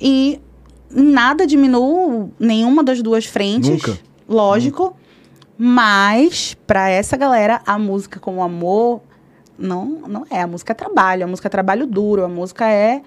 e 0.01 0.41
nada 0.91 1.47
diminui 1.47 2.29
nenhuma 2.41 2.83
das 2.83 3.01
duas 3.01 3.25
frentes. 3.25 3.71
Nunca. 3.71 3.99
Lógico. 4.29 4.97
Mas 5.59 6.57
pra 6.67 6.91
essa 6.91 7.17
galera 7.17 7.63
a 7.65 7.79
música 7.79 8.21
como 8.21 8.43
amor 8.43 9.01
não 9.59 10.03
não 10.07 10.27
é, 10.29 10.43
a 10.43 10.47
música 10.47 10.73
é 10.73 10.75
trabalho, 10.75 11.25
a 11.25 11.27
música 11.27 11.49
é 11.49 11.51
trabalho 11.51 11.87
duro, 11.87 12.23
a 12.25 12.29
música 12.29 12.69
é, 12.69 13.01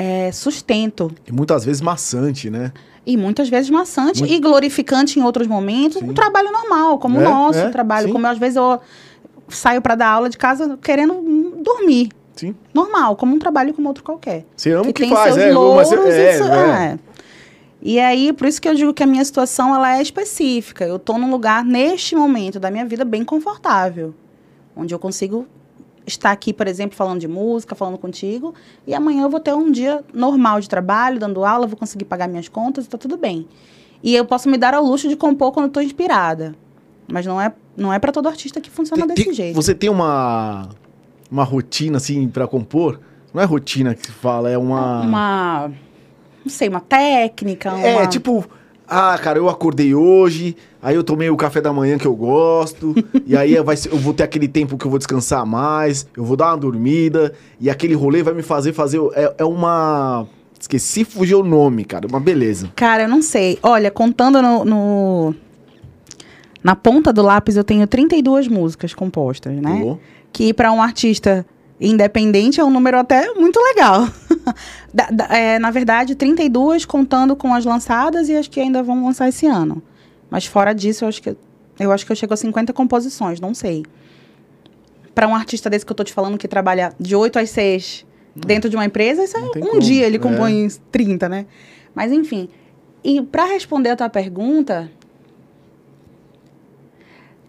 é 0.00 0.30
sustento. 0.32 1.10
E 1.26 1.32
muitas 1.32 1.64
vezes 1.64 1.80
maçante, 1.82 2.48
né? 2.48 2.72
E 3.04 3.16
muitas 3.16 3.48
vezes 3.48 3.68
maçante 3.70 4.20
Muito- 4.20 4.32
e 4.34 4.38
glorificante 4.38 5.18
em 5.18 5.22
outros 5.22 5.46
momentos. 5.48 5.98
Sim. 5.98 6.10
Um 6.10 6.14
trabalho 6.14 6.52
normal, 6.52 6.98
como 6.98 7.18
É, 7.20 7.26
o 7.26 7.30
nosso 7.30 7.58
é, 7.58 7.70
trabalho. 7.70 8.06
sim. 8.06 8.12
Como 8.12 8.26
eu, 8.26 8.30
às 8.30 8.38
vezes 8.38 8.56
eu 8.56 8.78
saio 9.48 9.80
para 9.82 9.94
dar 9.94 10.08
aula 10.08 10.28
de 10.28 10.36
casa 10.38 10.78
querendo 10.82 11.14
dormir. 11.62 12.10
Sim. 12.36 12.54
Normal, 12.72 13.16
como 13.16 13.34
um 13.34 13.38
trabalho 13.38 13.74
como 13.74 13.88
outro 13.88 14.04
qualquer. 14.04 14.44
Você 14.56 14.70
ama 14.70 14.82
o 14.90 14.92
que 14.92 15.02
tem 15.02 15.10
faz, 15.10 15.34
seus 15.34 15.46
é. 15.46 15.52
louros 15.52 15.90
mas 15.90 16.14
e 16.14 16.20
é, 16.20 16.32
seu- 16.36 16.46
é. 16.52 16.84
é. 16.92 16.98
E 17.80 17.98
aí, 17.98 18.32
por 18.32 18.46
isso 18.46 18.60
que 18.60 18.68
eu 18.68 18.74
digo 18.74 18.92
que 18.92 19.02
a 19.02 19.06
minha 19.06 19.24
situação 19.24 19.74
ela 19.74 19.96
é 19.98 20.02
específica. 20.02 20.84
Eu 20.84 20.98
tô 20.98 21.16
num 21.16 21.30
lugar, 21.30 21.64
neste 21.64 22.14
momento 22.14 22.60
da 22.60 22.70
minha 22.70 22.84
vida, 22.84 23.04
bem 23.04 23.24
confortável. 23.24 24.14
Onde 24.76 24.94
eu 24.94 24.98
consigo 24.98 25.46
estar 26.08 26.30
aqui, 26.32 26.52
por 26.52 26.66
exemplo, 26.66 26.96
falando 26.96 27.20
de 27.20 27.28
música, 27.28 27.74
falando 27.74 27.98
contigo. 27.98 28.54
E 28.86 28.94
amanhã 28.94 29.22
eu 29.22 29.30
vou 29.30 29.38
ter 29.40 29.54
um 29.54 29.70
dia 29.70 30.02
normal 30.12 30.60
de 30.60 30.68
trabalho, 30.68 31.18
dando 31.20 31.44
aula, 31.44 31.66
vou 31.66 31.76
conseguir 31.76 32.04
pagar 32.04 32.26
minhas 32.28 32.48
contas 32.48 32.84
e 32.86 32.88
tá 32.88 32.98
tudo 32.98 33.16
bem. 33.16 33.46
E 34.02 34.14
eu 34.14 34.24
posso 34.24 34.48
me 34.48 34.56
dar 34.58 34.74
ao 34.74 34.84
luxo 34.84 35.08
de 35.08 35.16
compor 35.16 35.52
quando 35.52 35.66
eu 35.66 35.72
tô 35.72 35.80
inspirada. 35.80 36.54
Mas 37.10 37.24
não 37.24 37.40
é, 37.40 37.52
não 37.76 37.92
é 37.92 37.98
para 37.98 38.12
todo 38.12 38.28
artista 38.28 38.60
que 38.60 38.68
funciona 38.70 39.06
Tem- 39.06 39.14
desse 39.14 39.24
tem- 39.28 39.34
jeito. 39.34 39.54
Você 39.56 39.74
tem 39.74 39.88
uma, 39.90 40.68
uma 41.30 41.44
rotina, 41.44 41.96
assim, 41.96 42.28
pra 42.28 42.46
compor? 42.46 43.00
Não 43.32 43.40
é 43.42 43.44
rotina 43.44 43.94
que 43.94 44.06
se 44.06 44.12
fala, 44.12 44.50
é 44.50 44.58
uma... 44.58 45.00
Uma. 45.00 45.72
Não 46.44 46.50
sei, 46.50 46.68
uma 46.68 46.80
técnica. 46.80 47.70
É, 47.70 47.96
uma- 47.96 48.06
tipo, 48.06 48.44
Ah, 48.86 49.18
cara, 49.22 49.38
eu 49.38 49.48
acordei 49.48 49.94
hoje, 49.94 50.56
aí 50.82 50.94
eu 50.94 51.02
tomei 51.04 51.28
o 51.30 51.36
café 51.36 51.60
da 51.60 51.72
manhã 51.72 51.98
que 51.98 52.06
eu 52.06 52.14
gosto, 52.14 52.94
e 53.26 53.36
aí 53.36 53.54
vai 53.62 53.76
ser- 53.76 53.92
eu 53.92 53.98
vou 53.98 54.12
ter 54.14 54.22
aquele 54.22 54.48
tempo 54.48 54.76
que 54.78 54.86
eu 54.86 54.90
vou 54.90 54.98
descansar 54.98 55.44
mais, 55.46 56.06
eu 56.16 56.24
vou 56.24 56.36
dar 56.36 56.48
uma 56.50 56.56
dormida, 56.58 57.32
e 57.60 57.68
aquele 57.70 57.94
rolê 57.94 58.22
vai 58.22 58.34
me 58.34 58.42
fazer 58.42 58.72
fazer. 58.72 59.00
É, 59.14 59.34
é 59.38 59.44
uma. 59.44 60.26
Esqueci 60.60 61.04
fugir 61.04 61.36
o 61.36 61.44
nome, 61.44 61.84
cara, 61.84 62.06
uma 62.08 62.18
beleza. 62.18 62.70
Cara, 62.74 63.04
eu 63.04 63.08
não 63.08 63.22
sei. 63.22 63.58
Olha, 63.62 63.90
contando 63.90 64.42
no, 64.42 64.64
no- 64.64 65.34
Na 66.64 66.74
ponta 66.74 67.12
do 67.12 67.22
lápis, 67.22 67.56
eu 67.56 67.62
tenho 67.62 67.86
32 67.86 68.48
músicas 68.48 68.92
compostas, 68.92 69.54
né? 69.54 69.96
Que 70.32 70.52
para 70.52 70.72
um 70.72 70.82
artista 70.82 71.46
independente 71.80 72.60
é 72.60 72.64
um 72.64 72.70
número 72.70 72.98
até 72.98 73.32
muito 73.34 73.58
legal. 73.60 74.08
Da- 74.92 75.08
da- 75.12 75.26
é, 75.26 75.58
na 75.58 75.70
verdade, 75.70 76.14
32 76.14 76.84
contando 76.86 77.36
com 77.36 77.54
as 77.54 77.64
lançadas 77.64 78.28
e 78.28 78.34
as 78.34 78.48
que 78.48 78.58
ainda 78.58 78.82
vão 78.82 79.04
lançar 79.04 79.28
esse 79.28 79.46
ano. 79.46 79.80
Mas 80.30 80.46
fora 80.46 80.72
disso, 80.72 81.04
eu 81.04 81.08
acho 81.08 81.22
que 81.22 81.36
eu 81.78 81.92
acho 81.92 82.04
que 82.04 82.10
eu 82.10 82.16
chego 82.16 82.34
a 82.34 82.36
50 82.36 82.72
composições, 82.72 83.40
não 83.40 83.54
sei. 83.54 83.84
Para 85.14 85.28
um 85.28 85.34
artista 85.34 85.70
desse 85.70 85.86
que 85.86 85.92
eu 85.92 85.96
tô 85.96 86.02
te 86.02 86.12
falando 86.12 86.36
que 86.36 86.48
trabalha 86.48 86.92
de 86.98 87.14
8 87.14 87.38
às 87.38 87.50
6 87.50 88.04
dentro 88.34 88.68
de 88.68 88.76
uma 88.76 88.84
empresa, 88.84 89.22
isso 89.22 89.36
é 89.36 89.40
um 89.40 89.50
como, 89.50 89.80
dia 89.80 90.06
ele 90.06 90.16
é. 90.16 90.20
compõe 90.20 90.68
30, 90.90 91.28
né? 91.28 91.46
Mas 91.94 92.10
enfim. 92.12 92.48
E 93.04 93.22
para 93.22 93.44
responder 93.44 93.90
a 93.90 93.96
tua 93.96 94.08
pergunta, 94.08 94.90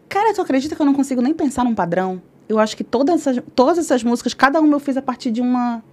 Cara, 0.09 0.33
tu 0.33 0.41
acredita 0.41 0.75
que 0.75 0.81
eu 0.81 0.85
não 0.85 0.93
consigo 0.93 1.21
nem 1.21 1.35
pensar 1.35 1.63
num 1.63 1.75
padrão? 1.75 2.19
Eu 2.49 2.57
acho 2.57 2.75
que 2.75 2.83
todas 2.83 3.27
essas, 3.27 3.43
todas 3.53 3.77
essas 3.77 4.03
músicas, 4.03 4.33
cada 4.33 4.59
uma 4.59 4.75
eu 4.75 4.79
fiz 4.79 4.97
a 4.97 5.03
partir 5.03 5.29
de 5.29 5.39
uma 5.39 5.83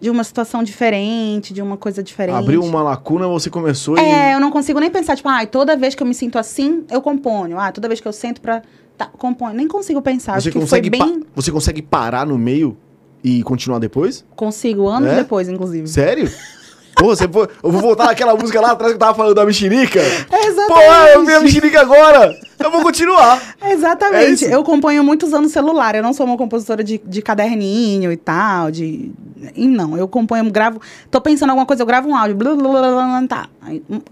de 0.00 0.08
uma 0.10 0.22
situação 0.22 0.62
diferente, 0.62 1.52
de 1.52 1.60
uma 1.60 1.76
coisa 1.76 2.02
diferente. 2.02 2.36
Abriu 2.36 2.62
uma 2.62 2.82
lacuna, 2.82 3.26
você 3.26 3.50
começou 3.50 3.98
É, 3.98 4.30
e. 4.30 4.34
eu 4.34 4.40
não 4.40 4.50
consigo 4.50 4.78
nem 4.78 4.90
pensar, 4.90 5.16
tipo, 5.16 5.28
ah, 5.28 5.44
toda 5.46 5.76
vez 5.76 5.94
que 5.94 6.02
eu 6.02 6.06
me 6.06 6.14
sinto 6.14 6.38
assim, 6.38 6.84
eu 6.90 7.00
componho. 7.02 7.58
Ah, 7.58 7.72
toda 7.72 7.88
vez 7.88 8.00
que 8.00 8.06
eu 8.06 8.12
sento 8.12 8.40
pra. 8.40 8.62
Tá, 8.96 9.06
componho. 9.06 9.54
Nem 9.54 9.68
consigo 9.68 10.00
pensar. 10.02 10.40
Você 10.40 10.50
consegue, 10.50 10.90
bem. 10.90 11.22
você 11.34 11.50
consegue 11.52 11.80
parar 11.82 12.26
no 12.26 12.36
meio 12.36 12.76
e 13.22 13.42
continuar 13.42 13.78
depois? 13.78 14.24
Consigo, 14.34 14.88
anos 14.88 15.10
É? 15.10 15.16
depois, 15.16 15.48
inclusive. 15.48 15.86
Sério? 15.88 16.30
Pô, 16.98 17.06
você 17.14 17.28
foi... 17.28 17.48
eu 17.62 17.70
vou 17.70 17.80
voltar 17.80 18.06
naquela 18.06 18.34
música 18.34 18.60
lá 18.60 18.72
atrás 18.72 18.92
que 18.92 18.96
eu 18.96 18.98
tava 18.98 19.14
falando 19.14 19.34
da 19.34 19.46
mexerica. 19.46 20.00
É, 20.00 20.66
Pô, 20.66 20.74
ah, 20.74 21.08
eu 21.14 21.24
vi 21.24 21.32
a 21.32 21.40
mexerica 21.40 21.80
agora. 21.80 22.36
Eu 22.58 22.72
vou 22.72 22.82
continuar. 22.82 23.40
É 23.60 23.72
Exatamente. 23.72 24.32
isso? 24.32 24.44
eu 24.46 24.64
componho 24.64 25.04
muitos 25.04 25.32
anos 25.32 25.52
celular. 25.52 25.94
Eu 25.94 26.02
não 26.02 26.12
sou 26.12 26.26
uma 26.26 26.36
compositora 26.36 26.82
de, 26.82 27.00
de 27.04 27.22
caderninho 27.22 28.10
e 28.10 28.16
tal, 28.16 28.72
de. 28.72 29.12
Não, 29.56 29.96
eu 29.96 30.08
componho, 30.08 30.50
gravo. 30.50 30.80
Tô 31.08 31.20
pensando 31.20 31.50
em 31.50 31.52
alguma 31.52 31.66
coisa, 31.66 31.82
eu 31.82 31.86
gravo 31.86 32.08
um 32.08 32.16
áudio. 32.16 32.34
Blá, 32.34 32.54
blá, 32.56 32.68
blá, 32.68 32.80
blá, 32.80 33.20
blá, 33.20 33.26
tá. 33.28 33.48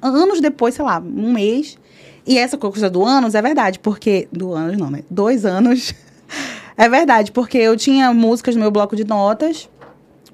Anos 0.00 0.40
depois, 0.40 0.76
sei 0.76 0.84
lá, 0.84 1.02
um 1.04 1.32
mês. 1.32 1.76
E 2.24 2.38
essa 2.38 2.56
coisa 2.56 2.88
do 2.88 3.04
anos 3.04 3.34
é 3.34 3.42
verdade, 3.42 3.80
porque. 3.80 4.28
Do 4.30 4.54
anos 4.54 4.78
não, 4.78 4.90
né? 4.90 5.02
Dois 5.10 5.44
anos. 5.44 5.92
é 6.78 6.88
verdade, 6.88 7.32
porque 7.32 7.58
eu 7.58 7.76
tinha 7.76 8.14
músicas 8.14 8.54
no 8.54 8.60
meu 8.60 8.70
bloco 8.70 8.94
de 8.94 9.04
notas. 9.04 9.68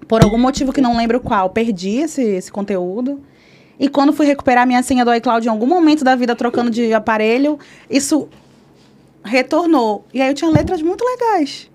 Por 0.09 0.23
algum 0.23 0.38
motivo 0.38 0.73
que 0.73 0.81
não 0.81 0.97
lembro 0.97 1.21
qual, 1.21 1.49
perdi 1.51 1.97
esse, 1.99 2.23
esse 2.23 2.51
conteúdo. 2.53 3.21
E 3.79 3.88
quando 3.88 4.12
fui 4.12 4.27
recuperar 4.27 4.67
minha 4.67 4.83
senha 4.83 5.05
do 5.05 5.15
iCloud 5.15 5.47
em 5.47 5.51
algum 5.51 5.67
momento 5.67 6.05
da 6.05 6.15
vida 6.15 6.37
trocando 6.37 6.71
de 6.71 6.93
aparelho, 6.93 7.59
isso 7.88 8.29
retornou. 9.25 10.05
E 10.12 10.21
aí 10.21 10.29
eu 10.31 10.35
tinha 10.35 10.51
letras 10.51 10.83
muito 10.83 11.05
legais. 11.05 11.71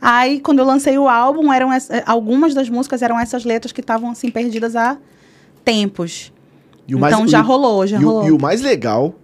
Aí, 0.00 0.40
quando 0.40 0.58
eu 0.58 0.64
lancei 0.64 0.98
o 0.98 1.08
álbum, 1.08 1.52
eram 1.52 1.72
eh, 1.72 1.78
algumas 2.06 2.54
das 2.54 2.68
músicas 2.68 3.02
eram 3.02 3.18
essas 3.18 3.44
letras 3.44 3.72
que 3.72 3.80
estavam 3.80 4.10
assim 4.10 4.30
perdidas 4.30 4.76
há 4.76 4.98
tempos. 5.64 6.32
O 6.88 6.96
então 6.96 7.20
mais- 7.20 7.30
já 7.30 7.40
o- 7.40 7.44
rolou, 7.44 7.86
já 7.86 7.98
e 7.98 8.04
o, 8.04 8.08
rolou. 8.08 8.26
e 8.28 8.30
o 8.32 8.40
mais 8.40 8.60
legal 8.60 9.14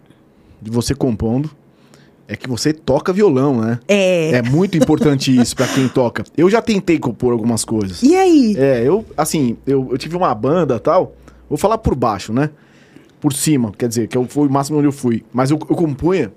de 0.60 0.70
você 0.70 0.94
compondo 0.94 1.50
é 2.32 2.36
que 2.36 2.48
você 2.48 2.72
toca 2.72 3.12
violão, 3.12 3.60
né? 3.60 3.78
É. 3.86 4.30
É 4.32 4.42
muito 4.42 4.76
importante 4.76 5.34
isso 5.38 5.54
pra 5.54 5.66
quem 5.66 5.86
toca. 5.86 6.24
Eu 6.34 6.48
já 6.48 6.62
tentei 6.62 6.98
compor 6.98 7.32
algumas 7.32 7.62
coisas. 7.62 8.02
E 8.02 8.16
aí? 8.16 8.54
É, 8.56 8.82
eu, 8.82 9.04
assim, 9.16 9.56
eu, 9.66 9.88
eu 9.90 9.98
tive 9.98 10.16
uma 10.16 10.34
banda 10.34 10.80
tal. 10.80 11.14
Vou 11.48 11.58
falar 11.58 11.76
por 11.76 11.94
baixo, 11.94 12.32
né? 12.32 12.48
Por 13.20 13.34
cima, 13.34 13.70
quer 13.76 13.86
dizer, 13.86 14.08
que 14.08 14.16
eu 14.16 14.24
fui 14.24 14.48
o 14.48 14.50
máximo 14.50 14.78
onde 14.78 14.88
eu 14.88 14.92
fui. 14.92 15.22
Mas 15.32 15.50
eu, 15.50 15.58
eu 15.58 15.76
compunha, 15.76 16.32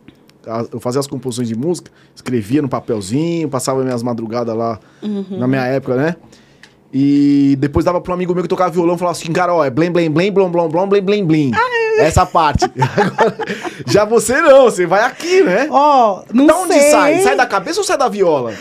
eu 0.71 0.79
fazia 0.79 0.99
as 0.99 1.07
composições 1.07 1.47
de 1.47 1.55
música, 1.55 1.89
escrevia 2.13 2.61
no 2.61 2.67
papelzinho, 2.67 3.47
passava 3.47 3.81
minhas 3.81 4.03
madrugadas 4.03 4.55
lá 4.55 4.79
na 5.31 5.47
minha 5.47 5.63
época, 5.63 5.95
né? 5.95 6.15
E 6.93 7.55
depois 7.59 7.83
dava 7.83 7.99
pra 7.99 8.11
um 8.11 8.15
amigo 8.15 8.33
meu 8.33 8.43
que 8.43 8.49
tocava 8.49 8.71
violão 8.71 8.95
e 8.95 8.97
falava 8.97 9.17
assim, 9.17 9.31
cara, 9.31 9.53
ó, 9.53 9.65
é 9.65 9.69
blém, 9.69 9.91
blém, 9.91 10.11
blém, 10.11 10.31
blom, 10.31 10.49
blom, 10.49 10.69
blom, 10.69 10.87
blém, 10.87 11.01
blém, 11.01 11.25
blém. 11.25 11.51
Essa 11.99 12.25
parte. 12.25 12.65
Agora, 12.97 13.35
já 13.87 14.05
você 14.05 14.41
não, 14.41 14.63
você 14.63 14.85
vai 14.85 15.03
aqui, 15.03 15.41
né? 15.43 15.67
Ó, 15.69 16.23
não 16.33 16.47
da 16.47 16.55
onde 16.57 16.73
sei. 16.73 16.91
sai? 16.91 17.19
Sai 17.21 17.35
da 17.35 17.45
cabeça 17.45 17.79
ou 17.79 17.83
sai 17.83 17.97
da 17.97 18.09
viola? 18.09 18.53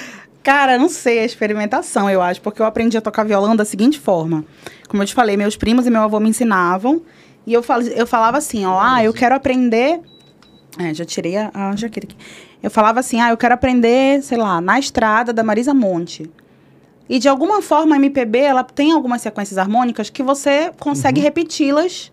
Cara, 0.43 0.77
não 0.77 0.91
sei, 0.91 1.21
a 1.21 1.25
experimentação, 1.25 2.11
eu 2.11 2.21
acho, 2.21 2.41
porque 2.43 2.61
eu 2.61 2.67
aprendi 2.67 2.99
a 2.99 3.01
tocar 3.01 3.25
violão 3.25 3.57
da 3.57 3.65
seguinte 3.65 3.99
forma. 3.99 4.45
Como 4.89 5.03
eu 5.03 5.07
te 5.07 5.15
falei, 5.15 5.37
meus 5.37 5.57
primos 5.57 5.87
e 5.87 5.91
meu 5.91 6.03
avô 6.03 6.21
me 6.21 6.29
ensinavam. 6.29 7.01
E 7.47 7.53
eu, 7.53 7.63
fal 7.63 7.81
eu 7.81 8.07
falava 8.07 8.39
assim, 8.39 8.65
ó, 8.67 8.79
ah, 8.79 9.03
eu 9.03 9.13
quero 9.13 9.35
aprender. 9.35 10.01
É, 10.79 10.93
já 10.93 11.05
tirei 11.05 11.37
a, 11.37 11.51
a 11.55 11.77
jaqueta 11.77 12.07
aqui. 12.07 12.17
Eu 12.63 12.71
falava 12.71 13.01
assim, 13.01 13.21
ah, 13.21 13.31
eu 13.31 13.37
quero 13.37 13.55
aprender, 13.55 14.23
sei 14.23 14.39
lá, 14.39 14.61
na 14.61 14.79
estrada 14.79 15.33
da 15.33 15.43
Marisa 15.43 15.73
Monte. 15.73 16.31
E 17.09 17.19
de 17.19 17.29
alguma 17.29 17.61
forma 17.61 17.95
a 17.95 17.99
MPB, 17.99 18.39
ela 18.39 18.65
tem 18.65 18.93
algumas 18.93 19.21
sequências 19.21 19.59
harmônicas 19.59 20.09
que 20.09 20.23
você 20.23 20.73
consegue 20.79 21.21
repeti-las 21.21 22.11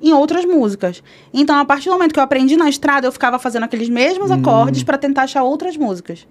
em 0.00 0.12
outras 0.12 0.44
músicas. 0.44 1.02
Então, 1.32 1.58
a 1.58 1.64
partir 1.64 1.86
do 1.86 1.92
momento 1.92 2.12
que 2.12 2.20
eu 2.20 2.24
aprendi 2.24 2.56
na 2.56 2.68
estrada, 2.68 3.06
eu 3.06 3.12
ficava 3.12 3.38
fazendo 3.38 3.64
aqueles 3.64 3.88
mesmos 3.88 4.30
acordes 4.30 4.82
para 4.82 4.96
tentar 4.96 5.22
achar 5.22 5.42
outras 5.42 5.76
músicas. 5.76 6.26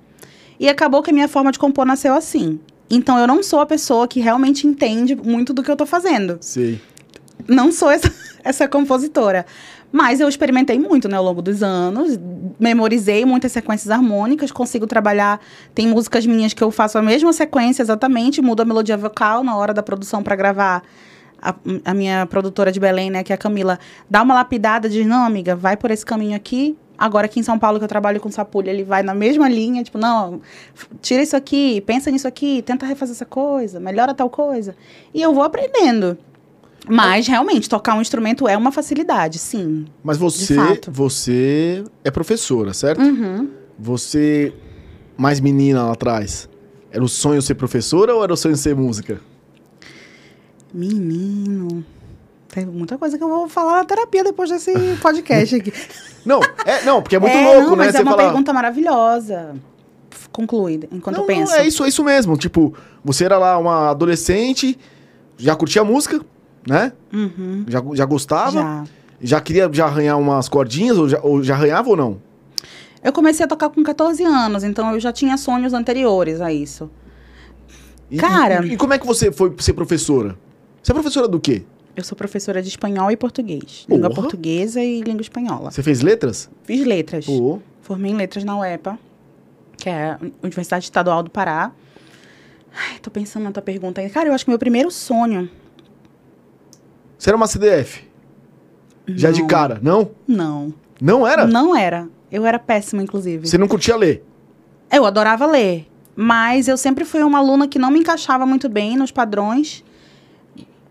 E 0.59 0.67
acabou 0.67 1.03
que 1.03 1.11
a 1.11 1.13
minha 1.13 1.27
forma 1.27 1.51
de 1.51 1.59
compor 1.59 1.85
nasceu 1.85 2.13
assim. 2.13 2.59
Então, 2.89 3.19
eu 3.19 3.27
não 3.27 3.43
sou 3.43 3.59
a 3.59 3.65
pessoa 3.65 4.07
que 4.07 4.19
realmente 4.19 4.65
entende 4.65 5.15
muito 5.15 5.53
do 5.53 5.61
que 5.61 5.69
eu 5.69 5.75
tô 5.75 5.85
fazendo. 5.85 6.37
Sei. 6.41 6.81
Não 7.47 7.71
sou 7.71 7.91
essa, 7.91 8.11
essa 8.43 8.67
compositora. 8.67 9.45
Mas 9.91 10.19
eu 10.19 10.27
experimentei 10.27 10.77
muito, 10.77 11.07
né, 11.07 11.17
ao 11.17 11.23
longo 11.23 11.41
dos 11.41 11.63
anos. 11.63 12.19
Memorizei 12.59 13.25
muitas 13.25 13.51
sequências 13.51 13.89
harmônicas, 13.89 14.51
consigo 14.51 14.85
trabalhar. 14.85 15.39
Tem 15.73 15.87
músicas 15.87 16.25
minhas 16.25 16.53
que 16.53 16.63
eu 16.63 16.71
faço 16.71 16.97
a 16.97 17.01
mesma 17.01 17.31
sequência 17.31 17.81
exatamente, 17.81 18.41
mudo 18.41 18.61
a 18.61 18.65
melodia 18.65 18.97
vocal 18.97 19.43
na 19.43 19.55
hora 19.55 19.73
da 19.73 19.81
produção 19.81 20.21
para 20.21 20.35
gravar. 20.35 20.83
A, 21.41 21.55
a 21.85 21.93
minha 21.93 22.25
produtora 22.25 22.71
de 22.71 22.79
Belém, 22.79 23.11
né, 23.11 23.23
que 23.23 23.31
é 23.31 23.35
a 23.35 23.37
Camila, 23.37 23.79
dá 24.09 24.23
uma 24.23 24.33
lapidada, 24.33 24.89
diz: 24.89 25.05
Não, 25.05 25.25
amiga, 25.25 25.55
vai 25.55 25.77
por 25.77 25.91
esse 25.91 26.05
caminho 26.05 26.35
aqui. 26.35 26.77
Agora 26.97 27.27
aqui 27.27 27.39
em 27.39 27.43
São 27.43 27.59
Paulo, 27.59 27.77
que 27.77 27.83
eu 27.83 27.87
trabalho 27.87 28.19
com 28.19 28.31
Sapulha, 28.31 28.71
ele 28.71 28.83
vai 28.83 29.03
na 29.03 29.13
mesma 29.13 29.47
linha, 29.47 29.83
tipo, 29.83 29.99
não, 29.99 30.41
tira 30.99 31.21
isso 31.21 31.35
aqui, 31.35 31.79
pensa 31.81 32.09
nisso 32.09 32.27
aqui, 32.27 32.63
tenta 32.63 32.87
refazer 32.87 33.13
essa 33.13 33.25
coisa, 33.25 33.79
melhora 33.79 34.15
tal 34.15 34.31
coisa. 34.31 34.75
E 35.13 35.21
eu 35.21 35.31
vou 35.31 35.43
aprendendo. 35.43 36.17
Mas, 36.89 37.27
realmente, 37.27 37.69
tocar 37.69 37.95
um 37.95 38.01
instrumento 38.01 38.47
é 38.47 38.57
uma 38.57 38.71
facilidade, 38.71 39.37
sim. 39.37 39.85
Mas 40.03 40.17
você, 40.17 40.55
você 40.87 41.83
é 42.03 42.09
professora, 42.09 42.73
certo? 42.73 43.01
Uhum. 43.01 43.49
Você, 43.77 44.53
mais 45.17 45.39
menina 45.39 45.83
lá 45.83 45.91
atrás, 45.91 46.49
era 46.91 47.03
o 47.03 47.09
sonho 47.09 47.41
ser 47.41 47.55
professora 47.55 48.15
ou 48.15 48.23
era 48.23 48.33
o 48.33 48.37
sonho 48.37 48.55
ser 48.55 48.75
música? 48.75 49.19
Menino. 50.73 51.83
Tem 52.49 52.65
muita 52.65 52.97
coisa 52.97 53.17
que 53.17 53.23
eu 53.23 53.27
vou 53.29 53.47
falar 53.49 53.77
na 53.77 53.85
terapia 53.85 54.23
depois 54.23 54.49
desse 54.49 54.71
podcast 55.01 55.55
aqui. 55.55 55.73
Não, 56.25 56.39
é, 56.65 56.83
não, 56.85 57.01
porque 57.01 57.15
é 57.15 57.19
muito 57.19 57.35
É, 57.35 57.43
louco, 57.55 57.69
não, 57.71 57.75
né? 57.77 57.85
Mas 57.85 57.95
é 57.95 57.97
Você 57.97 58.03
uma 58.03 58.11
fala- 58.11 58.23
pergunta 58.23 58.53
maravilhosa. 58.53 59.55
Conclui, 60.31 60.87
enquanto 60.91 61.15
não, 61.15 61.23
eu 61.23 61.27
penso. 61.27 61.51
Não, 61.51 61.59
é 61.59 61.67
isso, 61.67 61.83
é 61.83 61.87
isso 61.87 62.03
mesmo. 62.03 62.37
Tipo, 62.37 62.73
você 63.03 63.25
era 63.25 63.37
lá 63.37 63.57
uma 63.57 63.89
adolescente, 63.89 64.77
já 65.37 65.55
curtia 65.55 65.83
música, 65.83 66.21
né? 66.67 66.93
Uhum. 67.13 67.65
Já, 67.67 67.81
já 67.93 68.05
gostava, 68.05 68.51
Já. 68.51 68.83
já. 69.21 69.41
queria 69.41 69.69
já 69.71 69.85
arranhar 69.85 70.17
umas 70.19 70.47
cordinhas, 70.47 70.97
ou 70.97 71.09
já, 71.09 71.19
ou 71.21 71.43
já 71.43 71.55
arranhava 71.55 71.89
ou 71.89 71.95
não? 71.97 72.21
Eu 73.03 73.11
comecei 73.13 73.45
a 73.45 73.47
tocar 73.47 73.69
com 73.69 73.83
14 73.83 74.23
anos, 74.23 74.63
então 74.63 74.91
eu 74.93 74.99
já 74.99 75.11
tinha 75.13 75.37
sonhos 75.37 75.73
anteriores 75.73 76.39
a 76.41 76.51
isso. 76.51 76.89
E, 78.09 78.17
Cara. 78.17 78.65
E, 78.65 78.73
e 78.73 78.77
como 78.77 78.93
é 78.93 78.97
que 78.99 79.05
você 79.07 79.31
foi 79.31 79.53
ser 79.59 79.73
professora? 79.73 80.37
Você 80.87 80.93
é 80.93 80.95
professora 80.95 81.27
do 81.27 81.37
quê? 81.37 81.63
Eu 81.97 82.01
sou 82.05 82.17
professora 82.17 82.61
de 82.61 82.69
espanhol 82.69 83.11
e 83.11 83.17
português. 83.17 83.85
Língua 83.89 84.09
Porra. 84.09 84.21
portuguesa 84.21 84.81
e 84.81 85.01
língua 85.01 85.19
espanhola. 85.21 85.69
Você 85.69 85.83
fez 85.83 85.99
letras? 85.99 86.49
Fiz 86.63 86.85
letras. 86.85 87.25
Formei 87.81 88.13
em 88.13 88.15
letras 88.15 88.45
na 88.45 88.57
UEPA, 88.57 88.97
que 89.75 89.89
é 89.89 90.11
a 90.11 90.19
Universidade 90.41 90.85
Estadual 90.85 91.23
do 91.23 91.29
Pará. 91.29 91.73
Ai, 92.73 92.99
tô 93.01 93.11
pensando 93.11 93.43
na 93.43 93.51
tua 93.51 93.61
pergunta 93.61 93.99
aí. 93.99 94.09
Cara, 94.09 94.29
eu 94.29 94.33
acho 94.33 94.45
que 94.45 94.49
meu 94.49 94.57
primeiro 94.57 94.89
sonho. 94.89 95.49
Você 97.17 97.31
era 97.31 97.35
uma 97.35 97.47
CDF? 97.47 98.07
Já 99.07 99.29
de 99.29 99.41
Não. 99.41 99.47
cara, 99.47 99.79
não? 99.83 100.11
Não. 100.25 100.73
Não 101.01 101.27
era? 101.27 101.45
Não 101.45 101.75
era. 101.75 102.07
Eu 102.31 102.45
era 102.45 102.57
péssima, 102.57 103.03
inclusive. 103.03 103.45
Você 103.45 103.57
não 103.57 103.67
curtia 103.67 103.97
ler? 103.97 104.23
Eu 104.89 105.05
adorava 105.05 105.45
ler, 105.47 105.85
mas 106.15 106.69
eu 106.69 106.77
sempre 106.77 107.03
fui 107.03 107.23
uma 107.23 107.39
aluna 107.39 107.67
que 107.67 107.77
não 107.77 107.91
me 107.91 107.99
encaixava 107.99 108.45
muito 108.45 108.69
bem 108.69 108.95
nos 108.95 109.11
padrões 109.11 109.83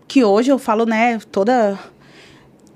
que 0.07 0.23
hoje 0.23 0.51
eu 0.51 0.57
falo, 0.57 0.85
né, 0.85 1.19
toda 1.31 1.77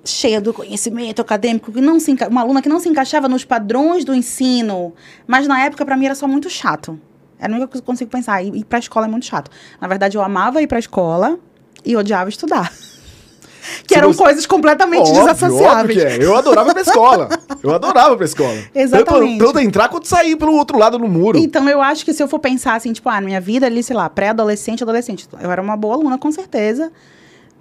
cheia 0.04 0.41
do 0.41 0.54
conhecimento 0.54 1.22
acadêmico, 1.22 1.72
que 1.72 1.80
não 1.80 2.00
se 2.00 2.12
enca- 2.12 2.28
uma 2.28 2.41
aluna 2.41 2.62
que 2.62 2.67
não 2.70 2.80
se 2.80 2.89
encaixava 2.89 3.30
nos 3.30 3.46
padrões 3.46 4.04
do 4.04 4.13
ensino, 4.15 4.94
mas 5.28 5.48
na 5.48 5.62
época 5.63 5.86
para 5.86 5.96
mim 5.96 6.06
era 6.06 6.15
só 6.15 6.28
muito 6.28 6.50
chato. 6.50 7.00
Era 7.39 7.54
a 7.54 7.56
única 7.56 7.67
coisa 7.67 7.82
que 7.82 7.89
eu 7.89 7.91
consigo 7.94 8.10
pensar, 8.12 8.41
ir 8.44 8.56
ir 8.56 8.65
pra 8.65 8.80
escola 8.80 9.06
é 9.06 9.10
muito 9.10 9.26
chato. 9.26 9.50
Na 9.80 9.88
verdade, 9.88 10.17
eu 10.17 10.22
amava 10.22 10.62
ir 10.62 10.67
pra 10.67 10.80
escola 10.80 11.38
e 11.86 11.96
odiava 11.96 12.30
estudar. 12.30 12.72
que 13.86 13.94
Você 13.94 13.98
eram 13.98 14.10
gost- 14.10 14.20
coisas 14.22 14.46
completamente 14.48 15.02
Óbvio, 15.10 15.22
desassociáveis. 15.22 15.98
óbvio 16.04 16.08
é. 16.08 16.24
Eu 16.26 16.36
adorava 16.36 16.70
ir 16.70 16.74
pra 16.74 16.82
escola. 16.82 17.30
Eu 17.63 17.72
adorava 17.76 18.13
ir 18.13 18.17
pra 18.17 18.26
escola. 18.26 18.58
Exatamente. 18.74 19.38
Tanto, 19.38 19.54
tanto 19.54 19.60
entrar 19.60 19.88
quanto 19.88 20.08
sair 20.08 20.36
pelo 20.36 20.54
outro 20.56 20.80
lado 20.80 20.98
no 20.98 21.08
muro. 21.08 21.38
Então, 21.38 21.70
eu 21.70 21.80
acho 21.80 22.04
que 22.04 22.12
se 22.12 22.24
eu 22.24 22.28
for 22.28 22.39
pensar 22.39 22.74
assim, 22.74 22.91
tipo, 22.91 23.08
ah, 23.08 23.22
minha 23.22 23.39
vida 23.39 23.67
ali, 23.67 23.84
sei 23.84 23.96
lá, 23.96 24.10
pré-adolescente, 24.10 24.82
adolescente, 24.82 25.28
eu 25.39 25.52
era 25.52 25.62
uma 25.62 25.78
boa 25.78 25.94
aluna, 25.96 26.17
com 26.17 26.32
certeza. 26.32 26.91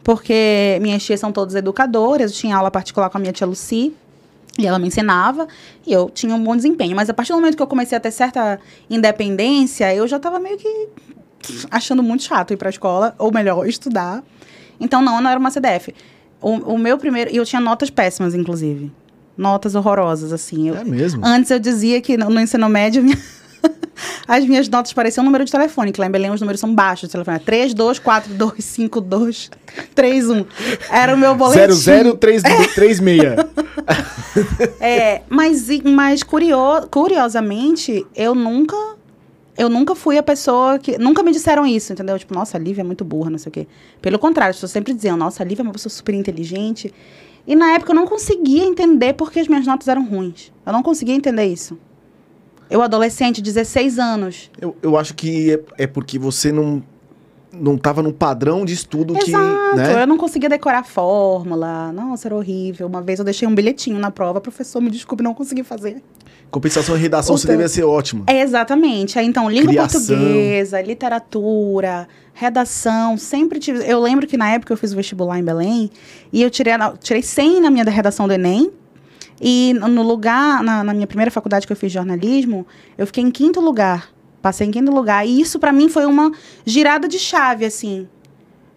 Porque 0.02 0.78
minhas 0.80 1.02
tias 1.04 1.20
são 1.20 1.30
todas 1.32 1.54
educadoras, 1.54 2.30
eu 2.32 2.36
tinha 2.36 2.56
aula 2.56 2.70
particular 2.70 3.10
com 3.10 3.18
a 3.18 3.20
minha 3.20 3.32
tia 3.32 3.46
Lucy. 3.46 3.92
E 4.58 4.66
ela 4.66 4.78
me 4.78 4.88
ensinava, 4.88 5.46
e 5.86 5.92
eu 5.92 6.10
tinha 6.10 6.34
um 6.34 6.42
bom 6.42 6.54
desempenho. 6.56 6.94
Mas 6.96 7.08
a 7.08 7.14
partir 7.14 7.32
do 7.32 7.36
momento 7.38 7.56
que 7.56 7.62
eu 7.62 7.66
comecei 7.68 7.96
a 7.96 8.00
ter 8.00 8.10
certa 8.10 8.58
independência, 8.90 9.94
eu 9.94 10.06
já 10.06 10.18
tava 10.18 10.38
meio 10.38 10.58
que 10.58 10.88
achando 11.70 12.02
muito 12.02 12.24
chato 12.24 12.52
ir 12.52 12.56
pra 12.56 12.68
escola, 12.68 13.14
ou 13.18 13.32
melhor, 13.32 13.66
estudar. 13.66 14.22
Então, 14.78 15.00
não, 15.00 15.16
eu 15.16 15.20
não 15.22 15.30
era 15.30 15.38
uma 15.40 15.50
CDF. 15.50 15.94
O, 16.42 16.50
o 16.74 16.78
meu 16.78 16.98
primeiro. 16.98 17.30
E 17.32 17.36
eu 17.36 17.44
tinha 17.46 17.60
notas 17.60 17.90
péssimas, 17.90 18.34
inclusive. 18.34 18.90
Notas 19.38 19.74
horrorosas, 19.74 20.32
assim. 20.32 20.68
Eu, 20.68 20.76
É 20.76 20.84
mesmo. 20.84 21.24
Antes 21.24 21.50
eu 21.50 21.58
dizia 21.58 22.00
que 22.00 22.16
no, 22.16 22.28
no 22.28 22.40
ensino 22.40 22.68
médio 22.68 23.02
minha- 23.02 23.18
as 24.26 24.44
minhas 24.46 24.68
notas 24.68 24.92
pareciam 24.92 25.22
um 25.22 25.26
número 25.26 25.44
de 25.44 25.52
telefone, 25.52 25.92
que 25.92 26.00
lá 26.00 26.06
em 26.06 26.10
Belém 26.10 26.30
os 26.30 26.40
números 26.40 26.60
são 26.60 26.74
baixos 26.74 27.08
de 27.08 27.12
telefone. 27.12 27.38
3, 27.40 27.74
2, 27.74 27.98
4, 27.98 28.34
2, 28.34 28.64
5, 28.64 29.00
2, 29.00 29.50
3, 29.94 30.30
1. 30.30 30.46
Era 30.90 31.14
o 31.14 31.18
meu 31.18 31.34
boletim. 31.34 31.58
0036. 32.18 32.42
É, 34.80 35.22
mas, 35.28 35.68
i- 35.68 35.82
mas 35.84 36.22
curio- 36.22 36.86
curiosamente, 36.90 38.06
eu 38.14 38.34
nunca. 38.34 38.76
Eu 39.58 39.68
nunca 39.68 39.94
fui 39.94 40.16
a 40.16 40.22
pessoa 40.22 40.78
que. 40.78 40.96
Nunca 40.96 41.22
me 41.22 41.32
disseram 41.32 41.66
isso, 41.66 41.92
entendeu? 41.92 42.18
Tipo, 42.18 42.32
nossa, 42.34 42.56
a 42.56 42.60
Lívia 42.60 42.80
é 42.82 42.84
muito 42.84 43.04
burra, 43.04 43.28
não 43.30 43.38
sei 43.38 43.50
o 43.50 43.52
quê. 43.52 43.66
Pelo 44.00 44.18
contrário, 44.18 44.50
as 44.50 44.56
pessoas 44.56 44.70
sempre 44.72 44.94
diziam, 44.94 45.16
nossa, 45.16 45.42
a 45.42 45.46
Lívia 45.46 45.62
é 45.62 45.64
uma 45.64 45.72
pessoa 45.72 45.90
super 45.90 46.14
inteligente. 46.14 46.94
E 47.46 47.54
na 47.56 47.72
época 47.72 47.90
eu 47.92 47.96
não 47.96 48.06
conseguia 48.06 48.64
entender 48.64 49.12
por 49.14 49.30
que 49.32 49.40
as 49.40 49.48
minhas 49.48 49.66
notas 49.66 49.88
eram 49.88 50.04
ruins. 50.06 50.52
Eu 50.64 50.72
não 50.72 50.82
conseguia 50.82 51.14
entender 51.14 51.44
isso. 51.46 51.76
Eu, 52.70 52.82
adolescente, 52.82 53.42
16 53.42 53.98
anos. 53.98 54.50
Eu, 54.60 54.76
eu 54.82 54.96
acho 54.96 55.14
que 55.14 55.52
é, 55.78 55.84
é 55.84 55.86
porque 55.86 56.18
você 56.18 56.52
não, 56.52 56.82
não 57.52 57.76
tava 57.76 58.02
num 58.02 58.12
padrão 58.12 58.64
de 58.64 58.72
estudo 58.72 59.14
que. 59.14 59.30
Exato, 59.30 59.76
Né? 59.76 60.02
eu 60.02 60.06
não 60.06 60.16
conseguia 60.16 60.48
decorar 60.48 60.78
a 60.78 60.84
fórmula. 60.84 61.90
Nossa, 61.92 62.28
era 62.28 62.36
horrível. 62.36 62.86
Uma 62.86 63.02
vez 63.02 63.18
eu 63.18 63.24
deixei 63.24 63.46
um 63.48 63.54
bilhetinho 63.54 63.98
na 63.98 64.10
prova, 64.10 64.40
professor, 64.40 64.80
me 64.80 64.90
desculpe, 64.90 65.22
não 65.22 65.34
consegui 65.34 65.64
fazer. 65.64 66.02
Compensação 66.50 66.96
e 66.96 66.98
redação 66.98 67.36
você 67.36 67.46
devia 67.46 67.68
ser 67.68 67.84
ótima. 67.84 68.24
É, 68.26 68.40
exatamente. 68.40 69.16
Aí, 69.18 69.26
então, 69.26 69.48
língua 69.48 69.68
Criação. 69.72 70.00
portuguesa, 70.00 70.80
literatura, 70.82 72.08
redação, 72.34 73.16
sempre 73.16 73.60
tive. 73.60 73.84
Eu 73.88 74.00
lembro 74.00 74.26
que 74.26 74.36
na 74.36 74.50
época 74.50 74.72
eu 74.72 74.76
fiz 74.76 74.92
o 74.92 74.96
vestibular 74.96 75.38
em 75.38 75.44
Belém 75.44 75.90
e 76.32 76.42
eu 76.42 76.50
tirei, 76.50 76.72
tirei 77.00 77.22
100 77.22 77.60
na 77.60 77.70
minha 77.70 77.84
redação 77.84 78.26
do 78.26 78.32
Enem. 78.34 78.70
E 79.40 79.72
no 79.72 80.02
lugar, 80.02 80.62
na, 80.62 80.84
na 80.84 80.92
minha 80.92 81.06
primeira 81.06 81.30
faculdade 81.30 81.66
que 81.66 81.72
eu 81.72 81.76
fiz 81.76 81.90
jornalismo, 81.90 82.66
eu 82.98 83.06
fiquei 83.06 83.24
em 83.24 83.30
quinto 83.30 83.58
lugar. 83.60 84.10
Passei 84.42 84.66
em 84.66 84.70
quinto 84.70 84.92
lugar. 84.92 85.26
E 85.26 85.40
isso, 85.40 85.58
pra 85.58 85.72
mim, 85.72 85.88
foi 85.88 86.04
uma 86.04 86.30
girada 86.64 87.08
de 87.08 87.18
chave, 87.18 87.64
assim. 87.64 88.06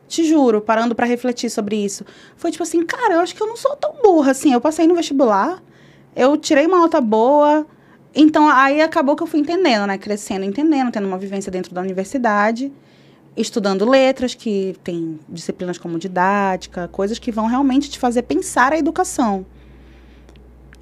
Te 0.07 0.23
juro, 0.23 0.61
parando 0.61 0.95
pra 0.95 1.05
refletir 1.05 1.49
sobre 1.49 1.75
isso. 1.75 2.05
Foi 2.37 2.51
tipo 2.51 2.63
assim, 2.63 2.85
cara, 2.85 3.15
eu 3.15 3.19
acho 3.19 3.35
que 3.35 3.41
eu 3.41 3.47
não 3.47 3.57
sou 3.57 3.75
tão 3.75 3.93
burra 4.01 4.31
assim. 4.31 4.53
Eu 4.53 4.61
passei 4.61 4.87
no 4.87 4.95
vestibular, 4.95 5.61
eu 6.15 6.37
tirei 6.37 6.65
uma 6.65 6.77
nota 6.77 7.01
boa. 7.01 7.65
Então, 8.15 8.47
aí 8.47 8.79
acabou 8.79 9.15
que 9.15 9.23
eu 9.23 9.27
fui 9.27 9.39
entendendo, 9.39 9.87
né? 9.87 9.97
Crescendo, 9.97 10.45
entendendo, 10.45 10.91
tendo 10.91 11.07
uma 11.07 11.17
vivência 11.17 11.51
dentro 11.51 11.73
da 11.73 11.81
universidade, 11.81 12.71
estudando 13.35 13.89
letras, 13.89 14.35
que 14.35 14.75
tem 14.83 15.19
disciplinas 15.27 15.79
como 15.79 15.97
didática, 15.97 16.87
coisas 16.89 17.17
que 17.17 17.31
vão 17.31 17.47
realmente 17.47 17.89
te 17.89 17.97
fazer 17.97 18.21
pensar 18.21 18.71
a 18.71 18.77
educação. 18.77 19.45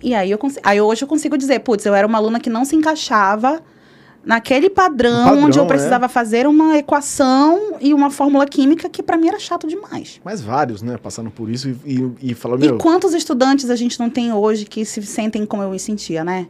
E 0.01 0.15
aí, 0.15 0.31
eu 0.31 0.39
aí 0.63 0.81
hoje 0.81 1.03
eu 1.03 1.07
consigo 1.07 1.37
dizer, 1.37 1.59
putz, 1.59 1.85
eu 1.85 1.93
era 1.93 2.07
uma 2.07 2.17
aluna 2.17 2.39
que 2.39 2.49
não 2.49 2.65
se 2.65 2.75
encaixava 2.75 3.61
naquele 4.23 4.69
padrão, 4.69 5.25
padrão, 5.25 5.45
onde 5.45 5.57
eu 5.57 5.63
é. 5.63 5.67
precisava 5.67 6.07
fazer 6.07 6.47
uma 6.47 6.77
equação 6.77 7.77
e 7.79 7.93
uma 7.93 8.09
fórmula 8.09 8.45
química 8.45 8.89
que 8.89 9.01
pra 9.01 9.17
mim 9.17 9.27
era 9.27 9.39
chato 9.39 9.67
demais. 9.67 10.19
Mas 10.23 10.41
vários, 10.41 10.81
né? 10.81 10.97
Passando 10.97 11.31
por 11.31 11.49
isso 11.49 11.69
e, 11.69 11.95
e, 12.21 12.31
e 12.31 12.33
falando, 12.33 12.61
meu, 12.61 12.75
E 12.75 12.79
quantos 12.79 13.13
estudantes 13.13 13.69
a 13.69 13.75
gente 13.75 13.99
não 13.99 14.09
tem 14.09 14.31
hoje 14.31 14.65
que 14.65 14.85
se 14.85 15.01
sentem 15.03 15.45
como 15.45 15.63
eu 15.63 15.71
me 15.71 15.79
sentia, 15.79 16.23
né? 16.23 16.47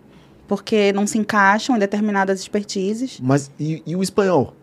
Porque 0.47 0.91
não 0.91 1.07
se 1.07 1.17
encaixam 1.17 1.75
em 1.75 1.79
determinadas 1.79 2.41
expertises. 2.41 3.19
mas 3.21 3.49
e, 3.59 3.81
e 3.85 3.95
o 3.95 4.03
espanhol? 4.03 4.53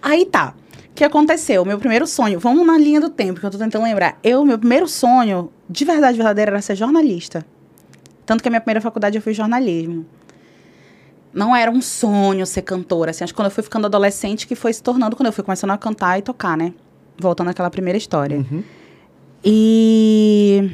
Aí 0.00 0.24
tá. 0.24 0.54
O 0.90 0.94
que 0.94 1.02
aconteceu? 1.02 1.64
Meu 1.64 1.76
primeiro 1.76 2.06
sonho, 2.06 2.38
vamos 2.38 2.64
na 2.64 2.78
linha 2.78 3.00
do 3.00 3.10
tempo, 3.10 3.40
que 3.40 3.46
eu 3.46 3.50
tô 3.50 3.58
tentando 3.58 3.82
lembrar. 3.82 4.16
Eu, 4.22 4.44
meu 4.44 4.56
primeiro 4.56 4.86
sonho, 4.86 5.50
de 5.68 5.84
verdade 5.84 6.16
verdadeira, 6.16 6.52
era 6.52 6.62
ser 6.62 6.76
jornalista. 6.76 7.44
Tanto 8.26 8.42
que 8.42 8.48
a 8.48 8.50
minha 8.50 8.60
primeira 8.60 8.80
faculdade 8.80 9.16
eu 9.16 9.22
fiz 9.22 9.36
jornalismo. 9.36 10.06
Não 11.32 11.54
era 11.54 11.70
um 11.70 11.82
sonho 11.82 12.46
ser 12.46 12.62
cantora, 12.62 13.10
assim. 13.10 13.24
Acho 13.24 13.32
que 13.32 13.36
quando 13.36 13.46
eu 13.46 13.50
fui 13.50 13.62
ficando 13.62 13.86
adolescente 13.86 14.46
que 14.46 14.54
foi 14.54 14.72
se 14.72 14.82
tornando, 14.82 15.16
quando 15.16 15.26
eu 15.26 15.32
fui 15.32 15.42
começando 15.42 15.72
a 15.72 15.78
cantar 15.78 16.18
e 16.18 16.22
tocar, 16.22 16.56
né? 16.56 16.72
Voltando 17.18 17.50
àquela 17.50 17.70
primeira 17.70 17.98
história. 17.98 18.38
Uhum. 18.38 18.62
E. 19.44 20.70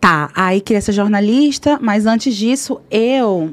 Tá, 0.00 0.30
aí 0.34 0.60
queria 0.60 0.80
ser 0.80 0.92
jornalista, 0.92 1.78
mas 1.80 2.04
antes 2.04 2.34
disso, 2.36 2.80
eu, 2.90 3.52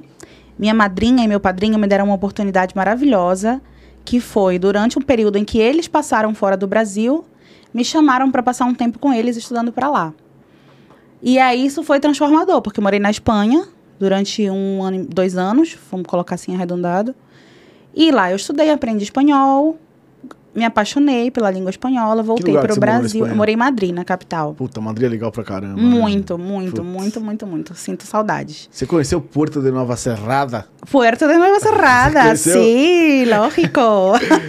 minha 0.58 0.73
madrinha 0.73 1.23
e 1.23 1.27
meu 1.27 1.39
padrinho 1.39 1.79
me 1.79 1.88
deram 1.88 2.06
uma 2.06 2.15
oportunidade 2.15 2.75
maravilhosa, 2.75 3.62
que 4.03 4.19
foi 4.19 4.60
durante 4.60 4.99
um 4.99 5.01
período 5.01 5.38
em 5.38 5.45
que 5.45 5.58
eles 5.58 5.88
passaram 5.88 6.36
fora 6.36 6.58
do 6.58 6.67
Brasil, 6.67 7.25
me 7.73 7.84
chamaram 7.84 8.29
para 8.29 8.43
passar 8.43 8.65
um 8.65 8.75
tempo 8.75 8.99
com 8.99 9.13
eles 9.13 9.38
estudando 9.38 9.71
para 9.71 9.89
lá. 9.89 10.13
E 11.23 11.39
aí 11.39 11.65
isso 11.65 11.81
foi 11.83 11.99
transformador, 11.99 12.62
porque 12.62 12.79
eu 12.79 12.83
morei 12.83 12.99
na 12.99 13.09
Espanha 13.09 13.65
durante 13.97 14.49
um 14.49 14.83
ano, 14.83 15.05
dois 15.09 15.38
anos, 15.38 15.77
vamos 15.89 16.05
colocar 16.05 16.36
assim 16.36 16.53
arredondado. 16.53 17.15
E 17.95 18.12
lá 18.12 18.29
eu 18.31 18.36
estudei, 18.36 18.69
aprendi 18.69 19.03
espanhol, 19.05 19.77
me 20.53 20.65
apaixonei 20.65 21.31
pela 21.31 21.49
língua 21.49 21.69
espanhola, 21.69 22.21
voltei 22.21 22.53
para 22.53 22.73
o 22.73 22.79
Brasil. 22.79 23.25
Eu 23.25 23.36
morei 23.36 23.53
em 23.53 23.57
Madrid, 23.57 23.91
na 23.93 24.03
capital. 24.03 24.53
Puta, 24.53 24.81
Madrid 24.81 25.05
é 25.07 25.09
legal 25.09 25.31
pra 25.31 25.43
caramba. 25.43 25.75
né? 25.75 25.81
Muito, 25.81 26.38
muito, 26.38 26.75
Putz. 26.81 26.88
muito, 26.88 27.21
muito, 27.21 27.47
muito. 27.47 27.75
Sinto 27.75 28.03
saudades. 28.05 28.67
Você 28.71 28.86
conheceu 28.86 29.21
Porto 29.21 29.62
de 29.62 29.71
Nova 29.71 29.95
Serrada? 29.95 30.65
Puerto 30.91 31.25
de 31.27 31.33
Cerrada, 31.62 32.21
Conheceu? 32.23 32.62
sim, 32.62 33.25
lógico. 33.25 33.81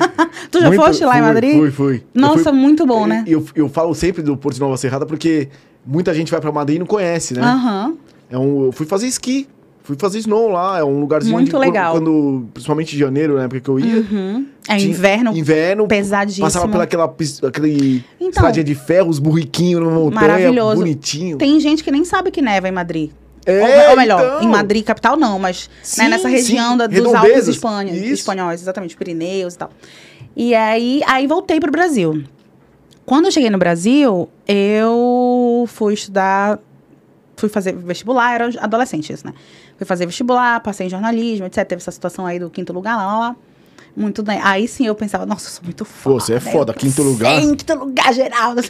tu 0.50 0.60
já 0.60 0.68
Muito- 0.68 0.82
foste 0.82 1.04
lá 1.04 1.14
em 1.18 1.22
fui, 1.22 1.26
Madrid? 1.28 1.58
Fui, 1.58 1.70
fui. 1.70 2.02
Nossa, 2.12 2.44
fui- 2.44 2.52
muito 2.52 2.84
bom, 2.86 3.06
né? 3.06 3.22
Eu, 3.26 3.44
eu 3.54 3.68
falo 3.68 3.94
sempre 3.94 4.22
do 4.22 4.36
Porto 4.36 4.54
de 4.56 4.60
Nova 4.60 4.76
Serrada 4.76 5.06
porque 5.06 5.48
muita 5.86 6.12
gente 6.14 6.30
vai 6.30 6.40
pra 6.40 6.50
Madrid 6.52 6.76
e 6.76 6.78
não 6.80 6.86
conhece, 6.86 7.34
né? 7.34 7.42
Aham. 7.42 7.94
É 8.30 8.38
um, 8.38 8.64
eu 8.66 8.72
fui 8.72 8.86
fazer 8.86 9.06
esqui. 9.06 9.46
Fui 9.82 9.96
fazer 9.98 10.18
snow 10.20 10.48
lá. 10.48 10.78
É 10.78 10.84
um 10.84 10.98
lugarzinho 11.00 11.34
Muito 11.34 11.54
onde, 11.54 11.66
legal. 11.66 11.92
Quando, 11.92 12.46
principalmente 12.54 12.96
em 12.96 12.98
janeiro, 12.98 13.34
na 13.36 13.42
época 13.44 13.60
que 13.60 13.68
eu 13.68 13.78
ia. 13.78 13.96
Uhum. 13.98 14.46
É 14.66 14.76
tinha- 14.78 14.90
inverno 14.90 15.36
Inverno. 15.36 15.86
pesadíssimo. 15.86 16.46
Passava 16.46 16.66
pelaquela 16.68 17.04
aquele 17.04 18.02
Então, 18.18 18.28
estradinha 18.30 18.64
de 18.64 18.74
ferro, 18.74 19.10
os 19.10 19.18
burriquinhos 19.18 19.82
na 19.84 19.90
montanha. 19.90 20.20
Maravilhoso. 20.22 20.76
Bonitinho. 20.76 21.36
tem 21.36 21.60
gente 21.60 21.84
que 21.84 21.90
nem 21.90 22.02
sabe 22.02 22.30
que 22.30 22.40
neva 22.40 22.66
em 22.66 22.72
Madrid. 22.72 23.10
É, 23.44 23.84
ou, 23.84 23.90
ou 23.90 23.96
melhor, 23.98 24.24
então. 24.24 24.42
em 24.42 24.48
Madrid, 24.50 24.82
capital, 24.86 25.18
não, 25.18 25.38
mas 25.38 25.68
né, 25.68 26.04
Sim, 26.04 26.08
nessa 26.08 26.28
sim. 26.28 26.34
região 26.34 26.78
da- 26.78 26.86
dos 26.86 27.14
Alpes. 27.14 27.46
Espanha, 27.46 27.92
espanhóis, 27.94 28.62
exatamente, 28.62 28.96
Pirineus 28.96 29.52
e 29.52 29.58
tal. 29.58 29.70
E 30.34 30.54
aí, 30.54 31.02
aí 31.06 31.26
voltei 31.26 31.60
pro 31.60 31.70
Brasil. 31.70 32.24
Quando 33.04 33.26
eu 33.26 33.30
cheguei 33.30 33.50
no 33.50 33.58
Brasil, 33.58 34.30
eu 34.48 35.33
fui 35.66 35.94
estudar, 35.94 36.58
fui 37.36 37.48
fazer 37.48 37.72
vestibular, 37.72 38.34
era 38.34 38.50
adolescente 38.60 39.12
isso, 39.12 39.26
né? 39.26 39.34
Fui 39.76 39.86
fazer 39.86 40.06
vestibular, 40.06 40.60
passei 40.60 40.86
em 40.86 40.90
jornalismo, 40.90 41.46
etc. 41.46 41.66
Teve 41.66 41.80
essa 41.80 41.90
situação 41.90 42.26
aí 42.26 42.38
do 42.38 42.50
quinto 42.50 42.72
lugar 42.72 42.96
lá, 42.96 43.06
lá, 43.06 43.18
lá. 43.18 43.36
Muito 43.96 44.22
bem. 44.22 44.40
Aí 44.42 44.66
sim 44.66 44.86
eu 44.86 44.94
pensava, 44.94 45.24
nossa, 45.24 45.46
eu 45.46 45.52
sou 45.52 45.64
muito 45.64 45.84
foda. 45.84 46.20
você 46.20 46.32
é 46.32 46.36
eu 46.36 46.40
foda, 46.40 46.74
quinto 46.74 47.02
lugar. 47.02 47.40
Quinto 47.40 47.74
lugar, 47.74 48.12
Geraldo. 48.12 48.62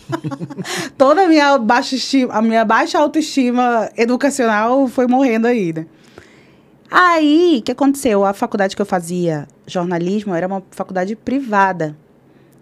Toda 0.96 1.24
a 1.24 1.28
minha 1.28 1.58
baixa 1.58 1.96
estima, 1.96 2.34
a 2.34 2.40
minha 2.40 2.64
baixa 2.64 2.98
autoestima 2.98 3.90
educacional 3.96 4.88
foi 4.88 5.06
morrendo 5.06 5.46
aí, 5.46 5.72
né? 5.72 5.86
Aí, 6.90 7.58
o 7.58 7.62
que 7.62 7.72
aconteceu? 7.72 8.24
A 8.24 8.32
faculdade 8.32 8.74
que 8.74 8.80
eu 8.80 8.86
fazia 8.86 9.46
jornalismo 9.66 10.34
era 10.34 10.46
uma 10.46 10.62
faculdade 10.70 11.14
privada 11.14 11.94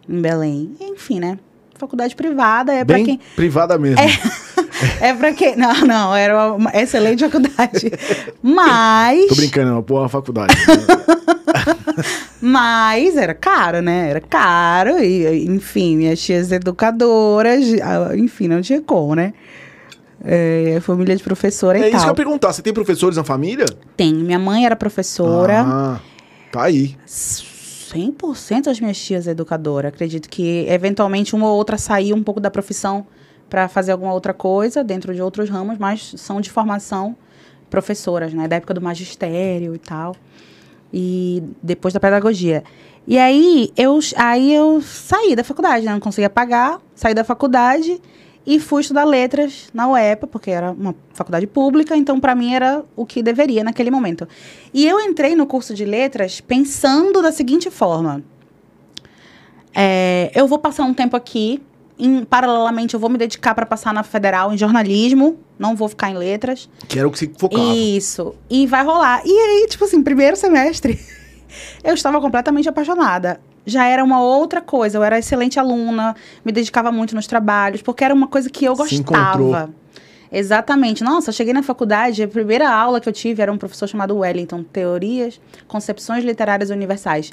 em 0.09 0.21
Belém. 0.21 0.75
Enfim, 0.81 1.21
né? 1.21 1.39
Faculdade 1.79 2.17
privada 2.17 2.73
é 2.73 2.85
para 2.85 3.01
quem 3.03 3.21
privada 3.35 3.79
mesmo. 3.79 4.01
é 5.01 5.13
para 5.13 5.33
quem 5.33 5.57
não, 5.57 5.75
não, 5.87 6.15
era 6.15 6.53
uma 6.55 6.71
excelente 6.75 7.25
faculdade. 7.25 7.93
Mas 8.43 9.27
Tô 9.29 9.35
brincando, 9.35 9.69
é 9.69 9.73
uma 9.73 9.83
boa 9.83 10.09
faculdade. 10.09 10.55
Mas 12.41 13.17
era 13.17 13.35
caro, 13.35 13.81
né? 13.81 14.11
Era 14.11 14.21
caro. 14.21 14.99
E, 15.03 15.45
enfim, 15.47 15.97
minhas 15.97 16.21
tias 16.21 16.53
educadoras, 16.53 17.65
enfim, 18.17 18.49
não 18.49 18.61
tinha 18.61 18.81
como, 18.81 19.15
né? 19.15 19.33
É, 20.25 20.79
família 20.81 21.15
de 21.15 21.23
professora 21.23 21.79
É 21.79 21.83
e 21.83 21.85
isso 21.85 21.91
que 21.91 21.97
eu 21.97 22.01
tal. 22.01 22.09
ia 22.09 22.15
perguntar. 22.15 22.53
Você 22.53 22.63
tem 22.63 22.73
professores 22.73 23.17
na 23.17 23.25
família? 23.25 23.67
Tem. 23.97 24.13
Minha 24.15 24.39
mãe 24.39 24.65
era 24.67 24.75
professora. 24.75 25.63
Ah, 25.67 26.01
tá 26.51 26.65
aí. 26.65 26.97
100% 27.95 28.65
das 28.65 28.81
minhas 28.81 28.99
tias 28.99 29.27
é 29.27 29.31
educadora. 29.31 29.89
Acredito 29.89 30.29
que, 30.29 30.67
eventualmente, 30.69 31.35
uma 31.35 31.49
ou 31.49 31.57
outra 31.57 31.79
saiu 31.79 32.17
um 32.17 32.23
pouco 32.23 32.41
da 32.41 32.51
profissão 32.51 33.07
para 33.49 33.69
fazer 33.69 33.93
alguma 33.93 34.13
outra 34.13 34.35
coisa 34.35 34.83
dentro 34.83 35.15
de 35.15 35.23
outros 35.23 35.49
ramos, 35.49 35.79
mas 35.79 36.15
são 36.17 36.41
de 36.41 36.51
formação 36.51 37.17
professoras, 37.71 38.33
né? 38.33 38.49
Da 38.49 38.57
época 38.57 38.75
do 38.75 38.81
magistério 38.81 39.75
e 39.75 39.79
tal. 39.79 40.17
E 40.93 41.43
depois 41.63 41.95
da 41.95 42.01
pedagogia. 42.01 42.65
E 43.07 43.19
aí 43.19 43.71
eu, 43.77 43.99
aí 44.17 44.53
eu 44.53 44.81
saí 44.83 45.37
da 45.37 45.45
faculdade, 45.45 45.85
né? 45.85 45.93
Não 45.93 46.01
conseguia 46.01 46.31
pagar, 46.31 46.81
saí 46.95 47.15
da 47.15 47.23
faculdade 47.25 48.01
e 48.47 48.61
fui 48.61 48.81
estudar 48.83 49.05
letras 49.05 49.69
na 49.75 49.89
UEPA, 49.89 50.27
porque 50.27 50.51
era 50.51 50.71
uma 50.71 50.95
faculdade 51.13 51.47
pública, 51.47 51.97
então 51.97 52.21
para 52.21 52.35
mim 52.35 52.55
era 52.55 52.85
o 52.95 53.05
que 53.05 53.23
deveria 53.23 53.65
naquele 53.65 53.91
momento. 53.91 54.29
E 54.73 54.87
eu 54.87 55.01
entrei 55.01 55.35
no 55.35 55.47
curso 55.47 55.75
de 55.75 55.85
letras 55.85 56.41
pensando 56.41 57.21
da 57.21 57.33
seguinte 57.33 57.71
forma: 57.71 58.23
é, 59.75 60.31
eu 60.35 60.47
vou 60.47 60.59
passar 60.59 60.85
um 60.85 60.95
tempo 60.95 61.17
aqui, 61.17 61.61
em- 61.99 62.25
paralelamente 62.25 62.95
eu 62.95 63.01
vou 63.01 63.11
me 63.11 63.19
dedicar 63.19 63.55
para 63.55 63.67
passar 63.67 63.93
na 63.93 64.03
federal 64.03 64.53
em 64.53 64.57
jornalismo, 64.59 65.39
não 65.59 65.75
vou 65.75 65.89
ficar 65.89 66.11
em 66.11 66.15
letras. 66.17 66.69
Que 66.89 66.99
era 66.99 67.09
o 67.09 67.11
que 67.11 67.19
você 67.19 67.31
focava. 67.37 67.63
Isso. 67.75 68.35
E 68.49 68.67
vai 68.67 68.85
rolar. 68.85 69.23
E 69.25 69.31
aí, 69.31 69.67
tipo 69.69 69.85
assim, 69.85 70.03
primeiro 70.03 70.37
semestre, 70.37 70.99
eu 71.83 71.95
estava 71.95 72.21
completamente 72.21 72.69
apaixonada. 72.69 73.41
Já 73.67 73.85
era 73.87 74.03
uma 74.05 74.21
outra 74.23 74.61
coisa. 74.61 74.97
Eu 74.97 75.03
era 75.03 75.19
excelente 75.19 75.59
aluna, 75.59 76.15
me 76.45 76.53
dedicava 76.53 76.93
muito 76.93 77.15
nos 77.15 77.27
trabalhos, 77.27 77.83
porque 77.83 78.05
era 78.05 78.15
uma 78.15 78.29
coisa 78.29 78.49
que 78.49 78.65
eu 78.65 78.77
Se 78.77 78.95
encontrou. 78.95 79.49
gostava. 79.49 79.71
Exatamente. 80.31 81.03
Nossa, 81.05 81.31
eu 81.31 81.35
cheguei 81.35 81.53
na 81.53 81.63
faculdade, 81.63 82.23
a 82.23 82.29
primeira 82.29 82.71
aula 82.71 83.01
que 83.01 83.09
eu 83.09 83.13
tive 83.13 83.43
era 83.43 83.53
um 83.53 83.59
professor 83.59 83.89
chamado 83.89 84.17
Wellington, 84.19 84.63
Teorias, 84.63 85.41
Concepções 85.67 86.25
Literárias 86.25 86.71
Universais. 86.71 87.33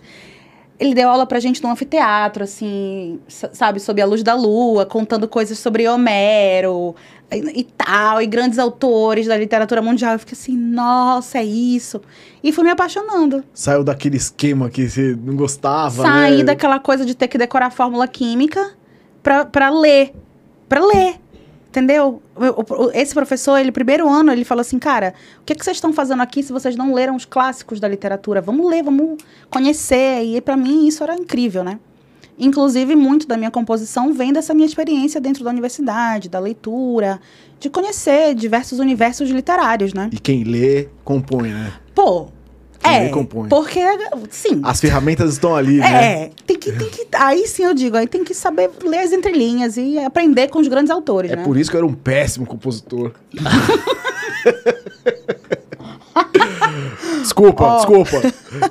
Ele 0.80 0.96
deu 0.96 1.08
aula 1.08 1.26
pra 1.26 1.40
gente 1.40 1.62
no 1.62 1.70
anfiteatro, 1.70 2.44
assim, 2.44 3.20
sabe, 3.28 3.80
sob 3.80 4.02
a 4.02 4.06
luz 4.06 4.24
da 4.24 4.34
lua, 4.34 4.86
contando 4.86 5.28
coisas 5.28 5.58
sobre 5.60 5.88
Homero 5.88 6.96
e, 7.36 7.64
tal, 7.64 8.22
e 8.22 8.26
grandes 8.26 8.60
autores 8.60 9.28
da 9.28 9.38
literatura 9.38 9.82
mundial. 9.82 10.14
Eu 10.14 10.20
fiquei 10.20 10.34
assim, 10.34 10.56
nossa, 10.56 11.38
é 11.38 11.44
isso. 11.44 12.02
E 12.44 12.52
fui 12.52 12.64
me 12.64 12.70
apaixonando. 12.70 13.44
Saiu 13.54 13.84
daquele 13.84 14.18
esquema 14.18 14.70
que 14.70 14.90
você 14.90 15.18
não 15.22 15.36
gostava, 15.36 16.04
Saí 16.04 16.38
né? 16.38 16.44
daquela 16.44 16.80
coisa 16.80 17.06
de 17.06 17.16
ter 17.16 17.28
que 17.28 17.38
decorar 17.38 17.70
fórmula 17.70 18.08
química 18.08 18.74
pra, 19.22 19.46
pra 19.46 19.70
ler. 19.70 20.14
Pra 20.68 20.86
ler. 20.86 21.16
Entendeu? 21.70 22.22
Esse 22.94 23.16
professor, 23.16 23.58
ele, 23.58 23.72
primeiro 23.72 24.08
ano, 24.08 24.32
ele 24.32 24.46
falou 24.46 24.62
assim, 24.62 24.78
cara, 24.78 25.16
o 25.42 25.44
que, 25.44 25.56
que 25.56 25.66
vocês 25.66 25.78
estão 25.78 25.92
fazendo 25.92 26.22
aqui 26.22 26.44
se 26.44 26.54
vocês 26.54 26.76
não 26.76 26.94
leram 26.94 27.16
os 27.16 27.26
clássicos 27.26 27.80
da 27.80 27.88
literatura? 27.88 28.42
Vamos 28.42 28.70
ler, 28.70 28.84
vamos 28.84 29.18
conhecer. 29.50 30.24
E 30.24 30.40
pra 30.40 30.56
mim 30.56 30.86
isso 30.86 31.04
era 31.04 31.16
incrível, 31.16 31.64
né? 31.64 31.80
Inclusive, 32.38 32.96
muito 32.96 33.28
da 33.28 33.38
minha 33.38 33.52
composição 33.52 34.14
vem 34.14 34.34
dessa 34.34 34.54
minha 34.54 34.66
experiência 34.66 35.22
dentro 35.22 35.44
da 35.44 35.50
universidade, 35.50 36.30
da 36.30 36.40
leitura, 36.40 37.20
de 37.60 37.70
conhecer 37.70 38.34
diversos 38.36 38.80
universos 38.80 39.30
literários, 39.30 39.94
né? 39.94 40.10
E 40.12 40.20
quem 40.20 40.44
lê, 40.44 40.88
compõe, 41.04 41.50
né? 41.50 41.74
Pô, 41.94 42.28
é, 42.84 43.10
porque, 43.48 43.80
sim, 44.30 44.60
As 44.62 44.82
ferramentas 44.82 45.32
estão 45.34 45.56
ali, 45.56 45.78
né? 45.78 46.24
é, 46.26 46.32
tem 46.46 46.58
que, 46.58 46.72
tem 46.74 46.90
que. 46.90 47.08
Aí 47.14 47.48
sim 47.48 47.64
eu 47.64 47.74
digo, 47.74 47.96
aí 47.96 48.08
tem 48.08 48.26
que 48.26 48.34
saber 48.34 48.70
ler 48.84 49.00
as 49.00 49.14
entrelinhas 49.14 49.78
e 49.78 49.98
aprender 50.00 50.50
com 50.50 50.60
os 50.60 50.68
grandes 50.68 50.92
autores, 50.92 51.32
É 51.32 51.36
né? 51.38 51.44
por 51.44 51.56
isso 51.58 51.70
que 51.72 51.78
eu 51.78 51.80
era 51.80 51.88
um 51.88 51.94
péssimo 51.94 52.46
compositor. 52.46 53.14
desculpa, 57.22 57.64
Ó. 57.64 57.76
desculpa. 57.78 58.22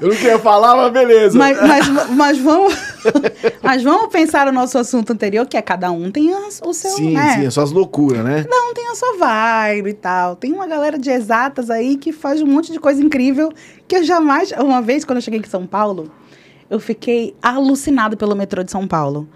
Eu 0.00 0.08
não 0.08 0.16
queria 0.16 0.38
falar, 0.38 0.76
mas 0.76 0.92
beleza. 0.92 1.38
Mas, 1.38 1.58
mas, 1.60 2.10
mas, 2.10 2.38
vamos, 2.38 2.74
mas 3.62 3.82
vamos 3.82 4.08
pensar 4.12 4.46
no 4.46 4.52
nosso 4.52 4.78
assunto 4.78 5.12
anterior, 5.12 5.46
que 5.46 5.56
é 5.56 5.62
cada 5.62 5.90
um 5.90 6.10
tem 6.10 6.32
a- 6.32 6.48
o 6.64 6.72
seu. 6.72 6.90
sim, 6.92 7.12
né? 7.12 7.40
sim, 7.50 7.60
as 7.60 7.70
loucuras, 7.72 8.24
né? 8.24 8.44
Cada 8.44 8.64
um 8.70 8.74
tem 8.74 8.88
a 8.90 8.94
sua 8.94 9.16
vibe 9.18 9.90
e 9.90 9.94
tal. 9.94 10.36
Tem 10.36 10.52
uma 10.52 10.66
galera 10.66 10.98
de 10.98 11.10
exatas 11.10 11.70
aí 11.70 11.96
que 11.96 12.12
faz 12.12 12.40
um 12.42 12.46
monte 12.46 12.70
de 12.72 12.78
coisa 12.78 13.02
incrível 13.02 13.52
que 13.88 13.96
eu 13.96 14.04
jamais. 14.04 14.52
Uma 14.52 14.80
vez, 14.82 15.04
quando 15.04 15.16
eu 15.18 15.22
cheguei 15.22 15.40
em 15.40 15.44
São 15.44 15.66
Paulo, 15.66 16.10
eu 16.70 16.78
fiquei 16.80 17.34
alucinado 17.42 18.16
pelo 18.16 18.34
metrô 18.34 18.62
de 18.62 18.70
São 18.70 18.86
Paulo. 18.86 19.28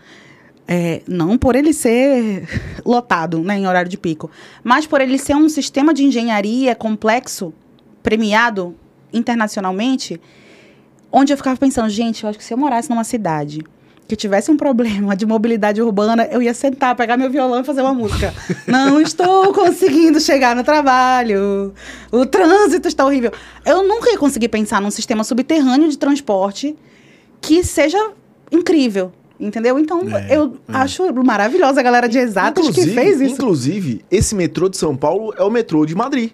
É, 0.68 1.00
não 1.06 1.38
por 1.38 1.54
ele 1.54 1.72
ser 1.72 2.48
lotado, 2.84 3.38
né, 3.38 3.56
em 3.56 3.68
horário 3.68 3.88
de 3.88 3.96
pico, 3.96 4.28
mas 4.64 4.84
por 4.84 5.00
ele 5.00 5.16
ser 5.16 5.36
um 5.36 5.48
sistema 5.48 5.94
de 5.94 6.02
engenharia 6.04 6.74
complexo, 6.74 7.54
premiado 8.06 8.76
internacionalmente, 9.12 10.20
onde 11.10 11.32
eu 11.32 11.36
ficava 11.36 11.56
pensando, 11.56 11.88
gente, 11.88 12.22
eu 12.22 12.30
acho 12.30 12.38
que 12.38 12.44
se 12.44 12.54
eu 12.54 12.56
morasse 12.56 12.88
numa 12.88 13.02
cidade 13.02 13.64
que 14.06 14.14
tivesse 14.14 14.48
um 14.48 14.56
problema 14.56 15.16
de 15.16 15.26
mobilidade 15.26 15.82
urbana, 15.82 16.24
eu 16.30 16.40
ia 16.40 16.54
sentar, 16.54 16.94
pegar 16.94 17.16
meu 17.16 17.28
violão 17.28 17.60
e 17.62 17.64
fazer 17.64 17.80
uma 17.82 17.92
música. 17.92 18.32
Não 18.64 19.00
estou 19.00 19.52
conseguindo 19.52 20.20
chegar 20.20 20.54
no 20.54 20.62
trabalho. 20.62 21.74
O 22.12 22.24
trânsito 22.24 22.86
está 22.86 23.04
horrível. 23.04 23.32
Eu 23.64 23.82
nunca 23.82 24.08
ia 24.08 24.18
conseguir 24.18 24.50
pensar 24.50 24.80
num 24.80 24.92
sistema 24.92 25.24
subterrâneo 25.24 25.88
de 25.88 25.98
transporte 25.98 26.76
que 27.40 27.64
seja 27.64 28.12
incrível. 28.52 29.10
Entendeu? 29.40 29.80
Então, 29.80 30.02
É, 30.08 30.36
eu 30.36 30.56
é. 30.68 30.76
acho 30.76 31.12
maravilhosa 31.12 31.80
a 31.80 31.82
galera 31.82 32.08
de 32.08 32.18
exatas 32.18 32.70
que 32.70 32.86
fez 32.86 33.20
isso. 33.20 33.34
Inclusive, 33.34 34.04
esse 34.08 34.32
metrô 34.36 34.68
de 34.68 34.76
São 34.76 34.96
Paulo 34.96 35.34
é 35.36 35.42
o 35.42 35.50
metrô 35.50 35.84
de 35.84 35.96
Madrid. 35.96 36.30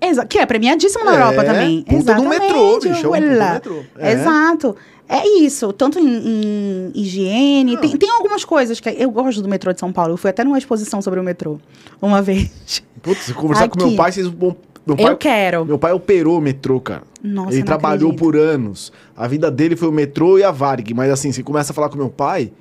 Exa 0.00 0.24
que 0.26 0.38
é 0.38 0.44
premiadíssimo 0.46 1.04
na 1.04 1.12
É, 1.12 1.14
Europa 1.14 1.44
também. 1.44 1.82
puta 1.82 2.14
do 2.14 2.28
metrô, 2.28 2.78
bicho, 2.80 2.88
é 2.88 2.98
um 2.98 3.02
do 3.02 3.10
olha. 3.10 3.52
metrô. 3.54 3.82
É. 3.98 4.12
Exato. 4.12 4.76
É 5.08 5.24
isso, 5.38 5.72
tanto 5.72 5.98
em, 6.00 6.04
em 6.04 6.92
higiene. 6.94 7.74
Não. 7.74 7.80
Tem, 7.80 7.96
tem 7.96 8.10
algumas 8.10 8.44
coisas 8.44 8.80
que 8.80 8.88
eu 8.88 9.08
gosto 9.10 9.40
do 9.40 9.48
metrô 9.48 9.72
de 9.72 9.78
São 9.78 9.92
Paulo. 9.92 10.14
Eu 10.14 10.16
fui 10.16 10.28
até 10.30 10.42
numa 10.42 10.58
exposição 10.58 11.00
sobre 11.00 11.20
o 11.20 11.22
metrô 11.22 11.58
uma 12.02 12.20
vez. 12.22 12.82
Putz, 13.02 13.20
se 13.22 13.32
conversar 13.32 13.68
com 13.68 13.78
meu 13.78 13.86
Aqui. 13.88 13.96
pai, 13.96 14.12
vocês 14.12 14.26
vão. 14.26 14.56
Meu 14.84 14.96
pai, 14.96 15.06
eu 15.12 15.16
quero. 15.16 15.64
meu 15.64 15.78
pai 15.78 15.92
operou 15.92 16.38
o 16.38 16.40
metrô, 16.40 16.80
cara. 16.80 17.02
Nossa, 17.22 17.54
ele 17.54 17.62
trabalhou 17.64 18.10
acredito. 18.10 18.18
por 18.18 18.36
anos. 18.36 18.92
A 19.16 19.26
vida 19.26 19.50
dele 19.50 19.74
foi 19.76 19.88
o 19.88 19.92
metrô 19.92 20.38
e 20.38 20.44
a 20.44 20.50
Varig. 20.52 20.92
Mas 20.94 21.10
assim, 21.10 21.32
você 21.32 21.42
começa 21.42 21.72
a 21.72 21.74
falar 21.74 21.88
com 21.88 21.96
meu 21.96 22.08
pai, 22.08 22.52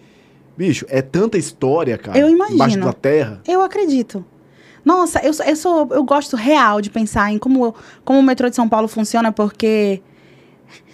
bicho, 0.58 0.86
é 0.90 1.02
tanta 1.04 1.38
história, 1.38 1.98
cara. 2.00 2.18
Eu 2.18 2.30
imagino. 2.30 2.56
Embaixo 2.56 2.80
da 2.80 2.94
terra. 2.94 3.42
Eu 3.48 3.62
acredito. 3.62 4.24
Nossa, 4.86 5.20
eu, 5.20 5.34
eu, 5.46 5.56
sou, 5.56 5.88
eu 5.90 6.04
gosto 6.04 6.36
real 6.36 6.80
de 6.80 6.92
pensar 6.92 7.32
em 7.32 7.40
como, 7.40 7.74
como 8.04 8.20
o 8.20 8.24
metrô 8.24 8.48
de 8.48 8.56
São 8.56 8.70
Paulo 8.70 8.88
funciona, 8.88 9.32
porque, 9.32 10.00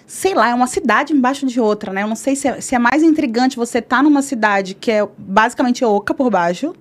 sei 0.07 0.33
lá, 0.33 0.47
é 0.47 0.55
uma 0.55 0.65
cidade 0.65 1.11
embaixo 1.11 1.45
de 1.45 1.59
outra, 1.59 1.91
né? 1.91 2.03
Eu 2.03 2.07
não 2.07 2.15
sei 2.15 2.37
se 2.37 2.47
é, 2.47 2.61
se 2.61 2.73
é 2.73 2.79
mais 2.79 3.03
intrigante 3.03 3.57
você 3.57 3.79
estar 3.79 4.01
numa 4.01 4.21
cidade 4.21 4.75
que 4.75 4.89
é 4.89 5.05
basicamente 5.17 5.83
oca 5.83 6.13
por 6.13 6.29
baixo, 6.31 6.73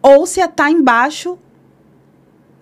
ou 0.00 0.26
se 0.26 0.40
é 0.40 0.46
estar 0.46 0.70
embaixo 0.70 1.38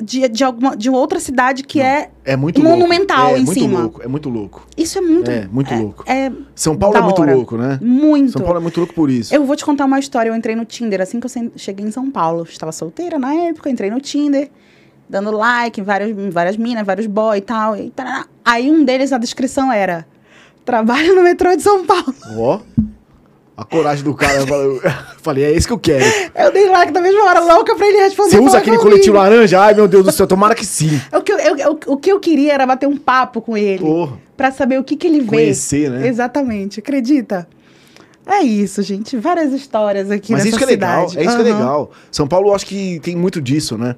de, 0.00 0.28
de, 0.28 0.44
alguma, 0.44 0.76
de 0.76 0.88
outra 0.88 1.18
cidade 1.18 1.62
que 1.62 1.78
Não. 1.78 1.86
é. 1.86 2.10
É 2.24 2.36
muito 2.36 2.62
Monumental 2.62 3.32
louco. 3.32 3.36
É 3.36 3.40
em 3.40 3.44
muito 3.44 3.60
cima. 3.60 3.80
louco. 3.80 4.02
É 4.02 4.08
muito 4.08 4.28
louco. 4.28 4.66
Isso 4.76 4.98
é 4.98 5.00
muito. 5.00 5.30
É, 5.30 5.46
muito 5.48 5.74
louco. 5.74 6.04
É 6.06 6.30
São 6.54 6.76
Paulo 6.76 6.96
é 6.96 7.00
muito 7.00 7.22
hora. 7.22 7.34
louco, 7.34 7.56
né? 7.56 7.78
muito. 7.82 8.32
São 8.32 8.42
Paulo 8.42 8.58
é 8.58 8.62
muito 8.62 8.76
louco 8.78 8.94
por 8.94 9.10
isso. 9.10 9.34
Eu 9.34 9.44
vou 9.44 9.56
te 9.56 9.64
contar 9.64 9.84
uma 9.86 9.98
história. 9.98 10.30
Eu 10.30 10.36
entrei 10.36 10.54
no 10.54 10.64
Tinder 10.64 11.00
assim 11.00 11.18
que 11.18 11.26
eu 11.26 11.52
cheguei 11.56 11.86
em 11.86 11.90
São 11.90 12.10
Paulo. 12.10 12.44
Estava 12.44 12.70
solteira 12.72 13.18
na 13.18 13.34
época, 13.34 13.70
entrei 13.70 13.90
no 13.90 14.00
Tinder, 14.00 14.50
dando 15.08 15.30
like 15.30 15.80
em 15.80 15.84
várias, 15.84 16.14
várias 16.32 16.56
minas, 16.56 16.86
vários 16.86 17.06
boy 17.06 17.38
e 17.38 17.40
tal. 17.40 17.76
E 17.76 17.90
tarará. 17.90 18.26
Aí 18.44 18.70
um 18.70 18.84
deles, 18.84 19.12
a 19.12 19.18
descrição 19.18 19.72
era: 19.72 20.06
Trabalho 20.64 21.14
no 21.16 21.22
metrô 21.22 21.54
de 21.56 21.62
São 21.62 21.84
Paulo. 21.84 22.14
Ó. 22.36 22.60
A 23.60 23.64
coragem 23.64 24.04
do 24.04 24.14
cara. 24.14 24.34
Eu 24.38 24.46
falei, 24.46 24.66
eu 24.68 24.80
falei, 25.20 25.44
é 25.44 25.50
esse 25.52 25.66
que 25.66 25.72
eu 25.72 25.78
quero. 25.80 26.04
Eu 26.32 26.52
dei 26.52 26.68
like 26.68 26.92
na 26.92 27.00
mesma 27.00 27.24
hora, 27.24 27.40
louca 27.40 27.74
pra 27.74 27.88
ele 27.88 27.98
responder. 27.98 28.30
Você 28.30 28.38
usa 28.38 28.58
aquele 28.58 28.76
comigo. 28.76 28.92
coletivo 28.92 29.16
laranja? 29.16 29.60
Ai, 29.60 29.74
meu 29.74 29.88
Deus 29.88 30.04
do 30.04 30.12
céu, 30.12 30.28
tomara 30.28 30.54
que 30.54 30.64
sim. 30.64 31.00
O 31.12 31.20
que 31.20 31.32
eu, 31.32 31.38
eu- 31.40 31.56
eu- 31.56 31.80
o 31.88 31.96
que 31.96 32.12
eu 32.12 32.20
queria 32.20 32.52
era 32.54 32.64
bater 32.64 32.86
um 32.86 32.96
papo 32.96 33.42
com 33.42 33.56
ele. 33.56 33.80
Porra. 33.80 34.16
Pra 34.36 34.52
saber 34.52 34.78
o 34.78 34.84
que, 34.84 34.94
que 34.96 35.08
ele 35.08 35.22
vê. 35.22 35.26
Conhecer, 35.26 35.90
né? 35.90 36.06
Exatamente, 36.06 36.78
acredita? 36.78 37.48
É 38.24 38.40
isso, 38.42 38.80
gente. 38.82 39.16
Várias 39.16 39.52
histórias 39.52 40.08
aqui 40.08 40.30
Mas 40.30 40.44
nessa 40.44 40.48
isso 40.50 40.58
que 40.58 40.64
é 40.64 40.66
legal, 40.68 41.08
cidade. 41.08 41.26
é 41.26 41.28
isso 41.28 41.36
que 41.42 41.48
é 41.48 41.52
legal. 41.52 41.90
São 42.12 42.28
Paulo, 42.28 42.50
eu 42.50 42.54
acho 42.54 42.64
que 42.66 43.00
tem 43.00 43.16
muito 43.16 43.40
disso, 43.40 43.76
né? 43.76 43.96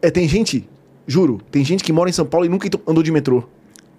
É, 0.00 0.08
tem 0.10 0.28
gente, 0.28 0.68
juro, 1.04 1.40
tem 1.50 1.64
gente 1.64 1.82
que 1.82 1.92
mora 1.92 2.08
em 2.08 2.12
São 2.12 2.24
Paulo 2.26 2.46
e 2.46 2.48
nunca 2.48 2.68
andou 2.86 3.02
de 3.02 3.10
metrô. 3.10 3.42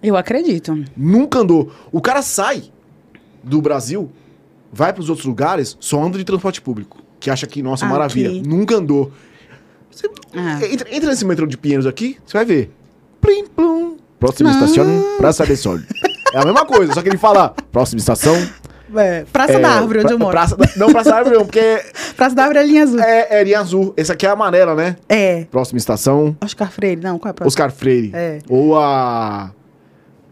Eu 0.02 0.16
acredito. 0.16 0.82
Nunca 0.96 1.40
andou. 1.40 1.70
O 1.92 2.00
cara 2.00 2.22
sai 2.22 2.62
do 3.42 3.60
Brasil, 3.60 4.10
vai 4.72 4.92
pros 4.92 5.08
outros 5.08 5.26
lugares, 5.26 5.76
só 5.80 6.02
anda 6.02 6.16
de 6.18 6.24
transporte 6.24 6.60
público. 6.60 6.98
Que 7.18 7.30
acha 7.30 7.46
que, 7.46 7.62
nossa, 7.62 7.84
Aqui. 7.84 7.92
maravilha. 7.92 8.42
Nunca 8.46 8.76
andou. 8.76 9.12
Você- 9.90 10.08
Ah. 10.34 10.58
entra, 10.70 10.94
entra 10.94 11.10
nesse 11.10 11.24
metrô 11.24 11.46
de 11.46 11.56
Pinheiros 11.56 11.86
aqui, 11.86 12.16
você 12.24 12.36
vai 12.38 12.44
ver. 12.46 12.70
Plim, 13.20 13.46
plum. 13.46 13.96
Próxima 14.18 14.50
estação, 14.50 14.84
Praça 15.18 15.46
de 15.46 15.56
Sol. 15.56 15.78
É 16.32 16.38
a 16.38 16.44
mesma 16.44 16.64
coisa, 16.64 16.92
só 16.94 17.02
que 17.02 17.08
ele 17.08 17.18
fala, 17.18 17.54
próxima 17.72 17.98
estação. 17.98 18.34
É, 18.96 19.24
Praça 19.32 19.52
é, 19.52 19.58
da 19.60 19.68
Árvore, 19.70 19.98
onde 20.00 20.06
pra- 20.08 20.14
eu 20.14 20.18
moro. 20.18 20.30
Praça 20.32 20.56
não, 20.76 20.90
Praça 20.90 21.10
da 21.10 21.16
Árvore 21.16 21.36
não, 21.36 21.44
porque 21.44 21.60
Praça 22.16 22.34
da 22.34 22.42
Árvore 22.42 22.58
é 22.58 22.66
linha 22.66 22.82
azul. 22.82 23.00
é, 23.00 23.40
é 23.40 23.44
linha 23.44 23.60
azul. 23.60 23.94
Esse 23.96 24.10
aqui 24.12 24.26
é 24.26 24.30
amarela, 24.30 24.74
né? 24.74 24.96
É. 25.08 25.44
Próxima 25.44 25.78
estação, 25.78 26.36
Oscar 26.42 26.70
Freire, 26.70 27.00
não, 27.00 27.18
qual 27.18 27.28
é 27.28 27.30
a 27.30 27.34
próxima? 27.34 27.48
Oscar 27.48 27.70
Freire. 27.72 28.10
É. 28.14 28.38
Ou 28.48 28.78
a. 28.78 29.52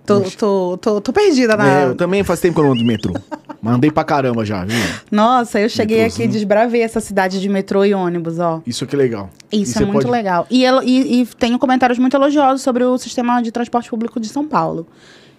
Tô, 0.09 0.21
tô, 0.23 0.79
tô, 0.79 1.01
tô 1.01 1.13
perdida 1.13 1.57
na. 1.57 1.81
É, 1.81 1.85
eu 1.87 1.95
também 1.95 2.25
faz 2.25 2.41
tempo 2.41 2.55
que 2.55 2.61
eu 2.61 2.65
não 2.65 2.71
ando 2.73 2.81
de 2.81 2.87
metrô. 2.87 3.15
Mandei 3.61 3.91
pra 3.91 4.05
caramba 4.05 4.45
já, 4.45 4.65
viu? 4.65 4.77
Nossa, 5.11 5.61
eu 5.61 5.69
cheguei 5.69 6.05
aqui, 6.05 6.27
desbravei 6.29 6.81
essa 6.83 7.01
cidade 7.01 7.41
de 7.41 7.49
metrô 7.49 7.85
e 7.85 7.93
ônibus, 7.93 8.39
ó. 8.39 8.63
Isso 8.67 8.87
é 8.91 8.97
legal. 8.97 9.31
Isso 9.53 9.79
E 9.79 9.83
é 9.83 9.87
muito 9.87 10.03
pode- 10.03 10.11
legal. 10.11 10.47
E, 10.51 10.65
e, 10.65 11.23
e 11.23 11.27
tenho 11.27 11.59
comentários 11.59 11.99
muito 11.99 12.17
elogiosos 12.17 12.63
sobre 12.63 12.85
o 12.85 12.97
sistema 12.99 13.41
de 13.43 13.51
transporte 13.51 13.91
público 13.91 14.19
de 14.21 14.29
São 14.29 14.47
Paulo. 14.47 14.87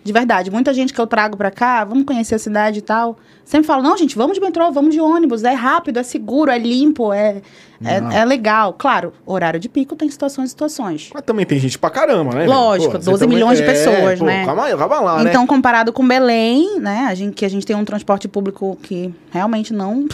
De 0.01 0.13
verdade, 0.13 0.49
muita 0.49 0.73
gente 0.73 0.93
que 0.93 0.99
eu 0.99 1.05
trago 1.05 1.35
pra 1.35 1.51
cá, 1.51 1.83
vamos 1.83 2.05
conhecer 2.05 2.35
a 2.35 2.39
cidade 2.39 2.79
e 2.79 2.81
tal, 2.81 3.17
sempre 3.43 3.67
fala, 3.67 3.83
não, 3.83 3.97
gente, 3.97 4.15
vamos 4.15 4.35
de 4.35 4.41
metrô, 4.41 4.71
vamos 4.71 4.93
de 4.93 5.01
ônibus, 5.01 5.43
é 5.43 5.53
rápido, 5.53 5.99
é 5.99 6.03
seguro, 6.03 6.49
é 6.49 6.57
limpo, 6.57 7.11
é, 7.11 7.41
é, 7.83 8.19
é 8.19 8.25
legal. 8.25 8.73
Claro, 8.73 9.13
horário 9.25 9.59
de 9.59 9.67
pico 9.67 9.97
tem 9.97 10.09
situações 10.09 10.47
e 10.47 10.49
situações. 10.51 11.09
Mas 11.13 11.23
também 11.23 11.45
tem 11.45 11.59
gente 11.59 11.77
pra 11.77 11.89
caramba, 11.89 12.33
né? 12.33 12.45
Lógico, 12.45 12.93
você 12.93 13.11
12 13.11 13.27
milhões 13.27 13.57
de 13.57 13.65
pessoas, 13.65 14.19
pô, 14.19 14.25
né? 14.25 14.45
Calma 14.45 14.65
aí, 14.65 14.77
calma 14.77 14.99
lá, 15.01 15.23
né? 15.23 15.29
então, 15.29 15.45
comparado 15.45 15.91
com 15.91 16.07
Belém, 16.07 16.79
né, 16.79 17.05
a 17.09 17.13
gente, 17.13 17.35
que 17.35 17.43
a 17.43 17.49
gente 17.49 17.65
tem 17.65 17.75
um 17.75 17.83
transporte 17.83 18.27
público 18.27 18.77
que 18.81 19.13
realmente 19.31 19.73
não, 19.73 20.07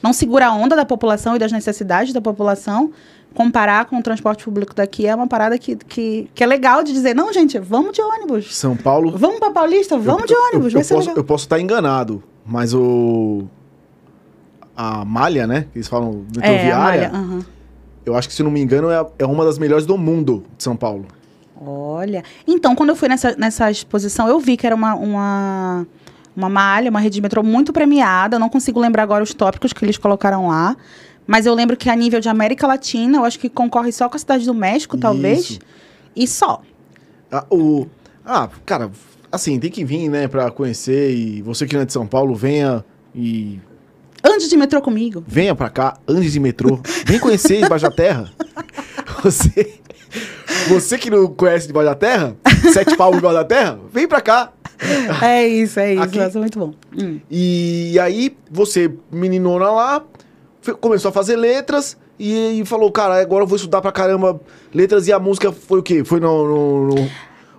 não 0.00 0.12
segura 0.12 0.46
a 0.46 0.52
onda 0.52 0.76
da 0.76 0.84
população 0.84 1.34
e 1.34 1.38
das 1.40 1.50
necessidades 1.50 2.12
da 2.12 2.20
população, 2.20 2.92
comparar 3.34 3.84
com 3.84 3.98
o 3.98 4.02
transporte 4.02 4.44
público 4.44 4.74
daqui 4.74 5.06
é 5.06 5.14
uma 5.14 5.26
parada 5.26 5.56
que, 5.58 5.76
que, 5.76 6.28
que 6.34 6.42
é 6.42 6.46
legal 6.46 6.82
de 6.82 6.92
dizer, 6.92 7.14
não, 7.14 7.32
gente, 7.32 7.58
vamos 7.58 7.92
de 7.92 8.00
ônibus. 8.02 8.56
São 8.56 8.76
Paulo. 8.76 9.16
Vamos 9.16 9.38
pra 9.38 9.50
Paulista, 9.50 9.96
vamos 9.98 10.22
eu, 10.22 10.26
de 10.28 10.34
ônibus, 10.34 10.74
eu, 10.74 10.80
eu, 10.80 10.86
posso, 10.86 11.10
eu 11.10 11.24
posso 11.24 11.44
estar 11.44 11.60
enganado, 11.60 12.22
mas 12.44 12.74
o. 12.74 13.44
A 14.76 15.04
malha, 15.04 15.46
né? 15.46 15.66
Que 15.72 15.78
eles 15.78 15.88
falam 15.88 16.24
É, 16.40 16.50
metroviária. 16.50 17.10
malha, 17.10 17.10
aham. 17.12 17.44
eu 18.06 18.14
acho 18.16 18.28
que, 18.28 18.34
se 18.34 18.42
não 18.44 18.50
me 18.50 18.60
engano, 18.60 18.90
é, 18.90 19.04
é 19.18 19.26
uma 19.26 19.44
das 19.44 19.58
melhores 19.58 19.84
do 19.84 19.98
mundo 19.98 20.44
de 20.56 20.62
São 20.62 20.76
Paulo. 20.76 21.06
Olha. 21.60 22.22
Então, 22.46 22.76
quando 22.76 22.90
eu 22.90 22.96
fui 22.96 23.08
nessa, 23.08 23.34
nessa 23.36 23.68
exposição, 23.70 24.28
eu 24.28 24.38
vi 24.38 24.56
que 24.56 24.64
era 24.64 24.76
uma, 24.76 24.94
uma, 24.94 25.86
uma 26.36 26.48
malha, 26.48 26.90
uma 26.90 27.00
rede 27.00 27.14
de 27.14 27.20
metrô 27.20 27.42
muito 27.42 27.72
premiada. 27.72 28.36
Eu 28.36 28.40
não 28.40 28.48
consigo 28.48 28.78
lembrar 28.78 29.02
agora 29.02 29.24
os 29.24 29.34
tópicos 29.34 29.72
que 29.72 29.84
eles 29.84 29.98
colocaram 29.98 30.46
lá. 30.46 30.76
Mas 31.30 31.44
eu 31.44 31.52
lembro 31.54 31.76
que 31.76 31.90
a 31.90 31.94
nível 31.94 32.20
de 32.20 32.28
América 32.30 32.66
Latina, 32.66 33.18
eu 33.18 33.24
acho 33.26 33.38
que 33.38 33.50
concorre 33.50 33.92
só 33.92 34.08
com 34.08 34.16
a 34.16 34.18
cidade 34.18 34.46
do 34.46 34.54
México, 34.54 34.96
talvez. 34.96 35.50
Isso. 35.50 35.58
E 36.16 36.26
só. 36.26 36.62
Ah, 37.30 37.44
o, 37.50 37.86
ah, 38.24 38.48
cara, 38.64 38.90
assim, 39.30 39.60
tem 39.60 39.70
que 39.70 39.84
vir, 39.84 40.08
né, 40.08 40.26
pra 40.26 40.50
conhecer. 40.50 41.14
E 41.14 41.42
você 41.42 41.66
que 41.66 41.74
não 41.74 41.82
é 41.82 41.84
de 41.84 41.92
São 41.92 42.06
Paulo, 42.06 42.34
venha 42.34 42.82
e. 43.14 43.60
Antes 44.24 44.48
de 44.48 44.56
metrô 44.56 44.80
comigo. 44.80 45.22
Venha 45.28 45.54
pra 45.54 45.68
cá, 45.68 45.98
antes 46.08 46.32
de 46.32 46.40
metrô. 46.40 46.80
Vem 47.06 47.18
conhecer 47.20 47.60
Debaixo 47.62 47.84
da 47.84 47.90
Terra. 47.90 48.32
Você. 49.22 49.74
Você 50.68 50.96
que 50.96 51.10
não 51.10 51.26
conhece 51.28 51.66
Debaixo 51.66 51.90
da 51.90 51.94
Terra, 51.94 52.34
Sete 52.72 52.96
Palmos 52.96 53.18
Debaixo 53.18 53.36
da 53.36 53.44
Terra, 53.44 53.78
vem 53.92 54.08
pra 54.08 54.22
cá. 54.22 54.50
É 55.22 55.46
isso, 55.46 55.78
é 55.78 55.92
isso. 55.92 56.02
Aqui- 56.02 56.18
é 56.20 56.30
muito 56.38 56.58
bom. 56.58 56.72
Hum. 56.98 57.20
E 57.30 57.98
aí, 58.00 58.34
você, 58.50 58.90
meninona 59.12 59.70
lá, 59.70 60.04
começou 60.74 61.08
a 61.10 61.12
fazer 61.12 61.36
letras 61.36 61.96
e, 62.18 62.60
e 62.60 62.64
falou, 62.64 62.90
cara, 62.92 63.20
agora 63.20 63.44
eu 63.44 63.48
vou 63.48 63.56
estudar 63.56 63.80
pra 63.80 63.92
caramba 63.92 64.40
letras. 64.74 65.06
E 65.08 65.12
a 65.12 65.18
música 65.18 65.52
foi 65.52 65.78
o 65.80 65.82
quê? 65.82 66.04
Foi 66.04 66.20
no... 66.20 66.46
no- 66.46 66.94
no- 66.94 67.08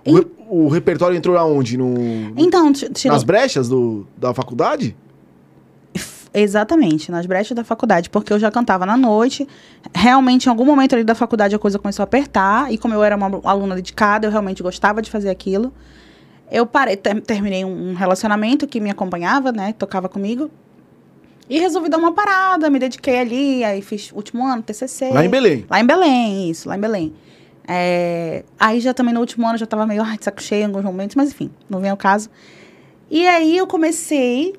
o, 0.06 0.14
re- 0.14 0.26
o 0.48 0.68
repertório 0.68 1.14
entrou 1.16 1.36
aonde? 1.36 1.76
No, 1.76 1.92
Então, 2.36 2.72
nas 3.06 3.22
brechas 3.22 3.68
do, 3.68 4.06
da 4.16 4.32
faculdade? 4.32 4.96
Exatamente, 6.32 7.10
nas 7.10 7.26
brechas 7.26 7.56
da 7.56 7.64
faculdade, 7.64 8.08
porque 8.08 8.32
eu 8.32 8.38
já 8.38 8.50
cantava 8.52 8.86
na 8.86 8.96
noite. 8.96 9.46
Realmente, 9.92 10.46
em 10.46 10.48
algum 10.48 10.64
momento 10.64 10.94
ali 10.94 11.02
da 11.02 11.14
faculdade, 11.14 11.54
a 11.54 11.58
coisa 11.58 11.78
começou 11.78 12.02
a 12.02 12.04
apertar. 12.04 12.72
E 12.72 12.78
como 12.78 12.94
eu 12.94 13.02
era 13.02 13.16
uma 13.16 13.40
aluna 13.44 13.74
dedicada, 13.74 14.26
eu 14.26 14.30
realmente 14.30 14.62
gostava 14.62 15.02
de 15.02 15.10
fazer 15.10 15.28
aquilo. 15.28 15.72
Eu 16.50 16.64
parei, 16.66 16.96
ter- 16.96 17.20
terminei 17.20 17.64
um 17.64 17.94
relacionamento 17.94 18.66
que 18.66 18.80
me 18.80 18.90
acompanhava, 18.90 19.50
né? 19.50 19.74
Tocava 19.76 20.08
comigo. 20.08 20.50
E 21.50 21.58
resolvi 21.58 21.88
dar 21.88 21.98
uma 21.98 22.12
parada, 22.12 22.70
me 22.70 22.78
dediquei 22.78 23.18
ali, 23.18 23.64
aí 23.64 23.82
fiz 23.82 24.12
último 24.12 24.46
ano, 24.46 24.62
TCC. 24.62 25.10
Lá 25.10 25.24
em 25.24 25.28
Belém. 25.28 25.66
Lá 25.68 25.80
em 25.80 25.84
Belém, 25.84 26.48
isso, 26.48 26.68
lá 26.68 26.76
em 26.76 26.80
Belém. 26.80 27.12
É, 27.66 28.44
aí 28.58 28.80
já 28.80 28.94
também 28.94 29.12
no 29.12 29.18
último 29.18 29.48
ano 29.48 29.58
já 29.58 29.66
tava 29.66 29.84
meio 29.84 30.00
ai, 30.00 30.16
de 30.16 30.24
saco 30.24 30.40
cheio 30.40 30.62
em 30.62 30.66
alguns 30.66 30.84
momentos, 30.84 31.16
mas 31.16 31.30
enfim, 31.30 31.50
não 31.68 31.80
vem 31.80 31.90
ao 31.90 31.96
caso. 31.96 32.30
E 33.10 33.26
aí 33.26 33.58
eu 33.58 33.66
comecei 33.66 34.54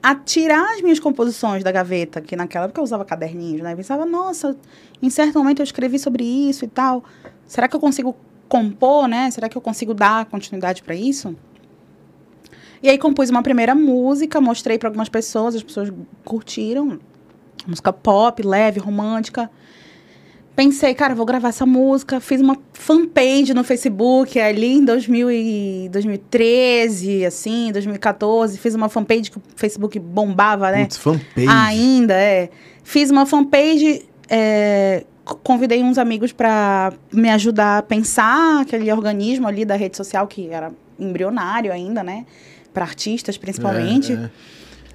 a 0.00 0.14
tirar 0.14 0.74
as 0.74 0.80
minhas 0.80 1.00
composições 1.00 1.64
da 1.64 1.72
gaveta, 1.72 2.20
que 2.20 2.36
naquela 2.36 2.66
época 2.66 2.80
eu 2.80 2.84
usava 2.84 3.04
caderninhos, 3.04 3.62
né? 3.62 3.72
Eu 3.72 3.76
pensava, 3.76 4.06
nossa, 4.06 4.56
em 5.02 5.10
certo 5.10 5.36
momento 5.36 5.58
eu 5.58 5.64
escrevi 5.64 5.98
sobre 5.98 6.22
isso 6.22 6.64
e 6.64 6.68
tal. 6.68 7.02
Será 7.44 7.66
que 7.66 7.74
eu 7.74 7.80
consigo 7.80 8.14
compor, 8.48 9.08
né? 9.08 9.32
Será 9.32 9.48
que 9.48 9.58
eu 9.58 9.62
consigo 9.62 9.92
dar 9.92 10.26
continuidade 10.26 10.80
para 10.84 10.94
isso? 10.94 11.34
E 12.82 12.88
aí 12.88 12.98
compus 12.98 13.28
uma 13.30 13.42
primeira 13.42 13.74
música, 13.74 14.40
mostrei 14.40 14.78
para 14.78 14.88
algumas 14.88 15.08
pessoas, 15.08 15.54
as 15.54 15.62
pessoas 15.62 15.92
curtiram. 16.24 16.98
Música 17.66 17.92
pop, 17.92 18.42
leve, 18.42 18.80
romântica. 18.80 19.50
Pensei, 20.56 20.94
cara, 20.94 21.14
vou 21.14 21.24
gravar 21.24 21.50
essa 21.50 21.64
música. 21.64 22.20
Fiz 22.20 22.40
uma 22.40 22.56
fanpage 22.72 23.54
no 23.54 23.62
Facebook 23.64 24.38
ali 24.38 24.78
em 24.78 24.84
2000 24.84 25.30
e 25.30 25.88
2013, 25.90 27.24
assim, 27.24 27.70
2014. 27.72 28.58
Fiz 28.58 28.74
uma 28.74 28.88
fanpage 28.88 29.30
que 29.30 29.38
o 29.38 29.42
Facebook 29.56 29.98
bombava, 29.98 30.70
né? 30.70 30.82
Putz, 30.82 30.96
fanpage. 30.96 31.48
Ainda, 31.48 32.14
é. 32.14 32.50
Fiz 32.82 33.10
uma 33.10 33.24
fanpage, 33.24 34.06
é, 34.28 35.04
convidei 35.42 35.82
uns 35.82 35.98
amigos 35.98 36.32
para 36.32 36.92
me 37.12 37.30
ajudar 37.30 37.78
a 37.78 37.82
pensar 37.82 38.62
aquele 38.62 38.90
organismo 38.90 39.46
ali 39.46 39.64
da 39.64 39.76
rede 39.76 39.96
social 39.96 40.26
que 40.26 40.48
era 40.48 40.72
embrionário 40.98 41.72
ainda, 41.72 42.02
né? 42.02 42.26
Para 42.72 42.84
artistas, 42.84 43.36
principalmente. 43.36 44.12
É, 44.12 44.14
é. 44.16 44.30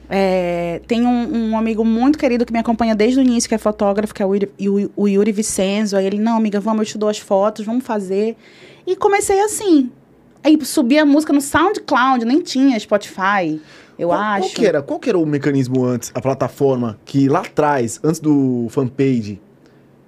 É, 0.08 0.82
tem 0.88 1.04
um, 1.06 1.50
um 1.52 1.58
amigo 1.58 1.84
muito 1.84 2.20
querido 2.20 2.46
que 2.46 2.54
me 2.54 2.60
acompanha 2.60 2.94
desde 2.96 3.20
o 3.20 3.24
início, 3.24 3.50
que 3.50 3.56
é 3.56 3.58
fotógrafo, 3.58 4.14
que 4.14 4.22
é 4.22 4.26
o 4.26 4.36
Yuri, 4.36 4.52
o- 4.60 4.92
o 5.04 5.08
Yuri 5.08 5.32
Vicenzo. 5.32 5.98
Aí 5.98 6.06
ele, 6.06 6.20
não, 6.20 6.38
amiga, 6.38 6.60
vamos, 6.60 6.82
eu 6.82 6.86
te 6.94 6.98
dou 7.00 7.10
as 7.10 7.18
fotos, 7.18 7.66
vamos 7.66 7.84
fazer. 7.84 8.36
E 8.86 8.96
comecei 8.96 9.40
assim. 9.42 9.90
Aí 10.44 10.58
subi 10.64 11.00
a 11.00 11.06
música 11.06 11.34
no 11.34 11.42
SoundCloud, 11.42 12.24
nem 12.24 12.40
tinha 12.40 12.80
Spotify, 12.80 13.60
eu 13.98 14.10
qual, 14.10 14.20
acho. 14.20 14.42
Qual 14.50 14.54
que, 14.54 14.66
era, 14.68 14.82
qual 14.84 15.00
que 15.00 15.10
era 15.10 15.18
o 15.18 15.26
mecanismo 15.26 15.84
antes, 15.84 16.12
a 16.14 16.22
plataforma, 16.22 17.00
que 17.04 17.28
lá 17.28 17.40
atrás, 17.40 18.00
antes 18.04 18.20
do 18.20 18.68
fanpage, 18.70 19.42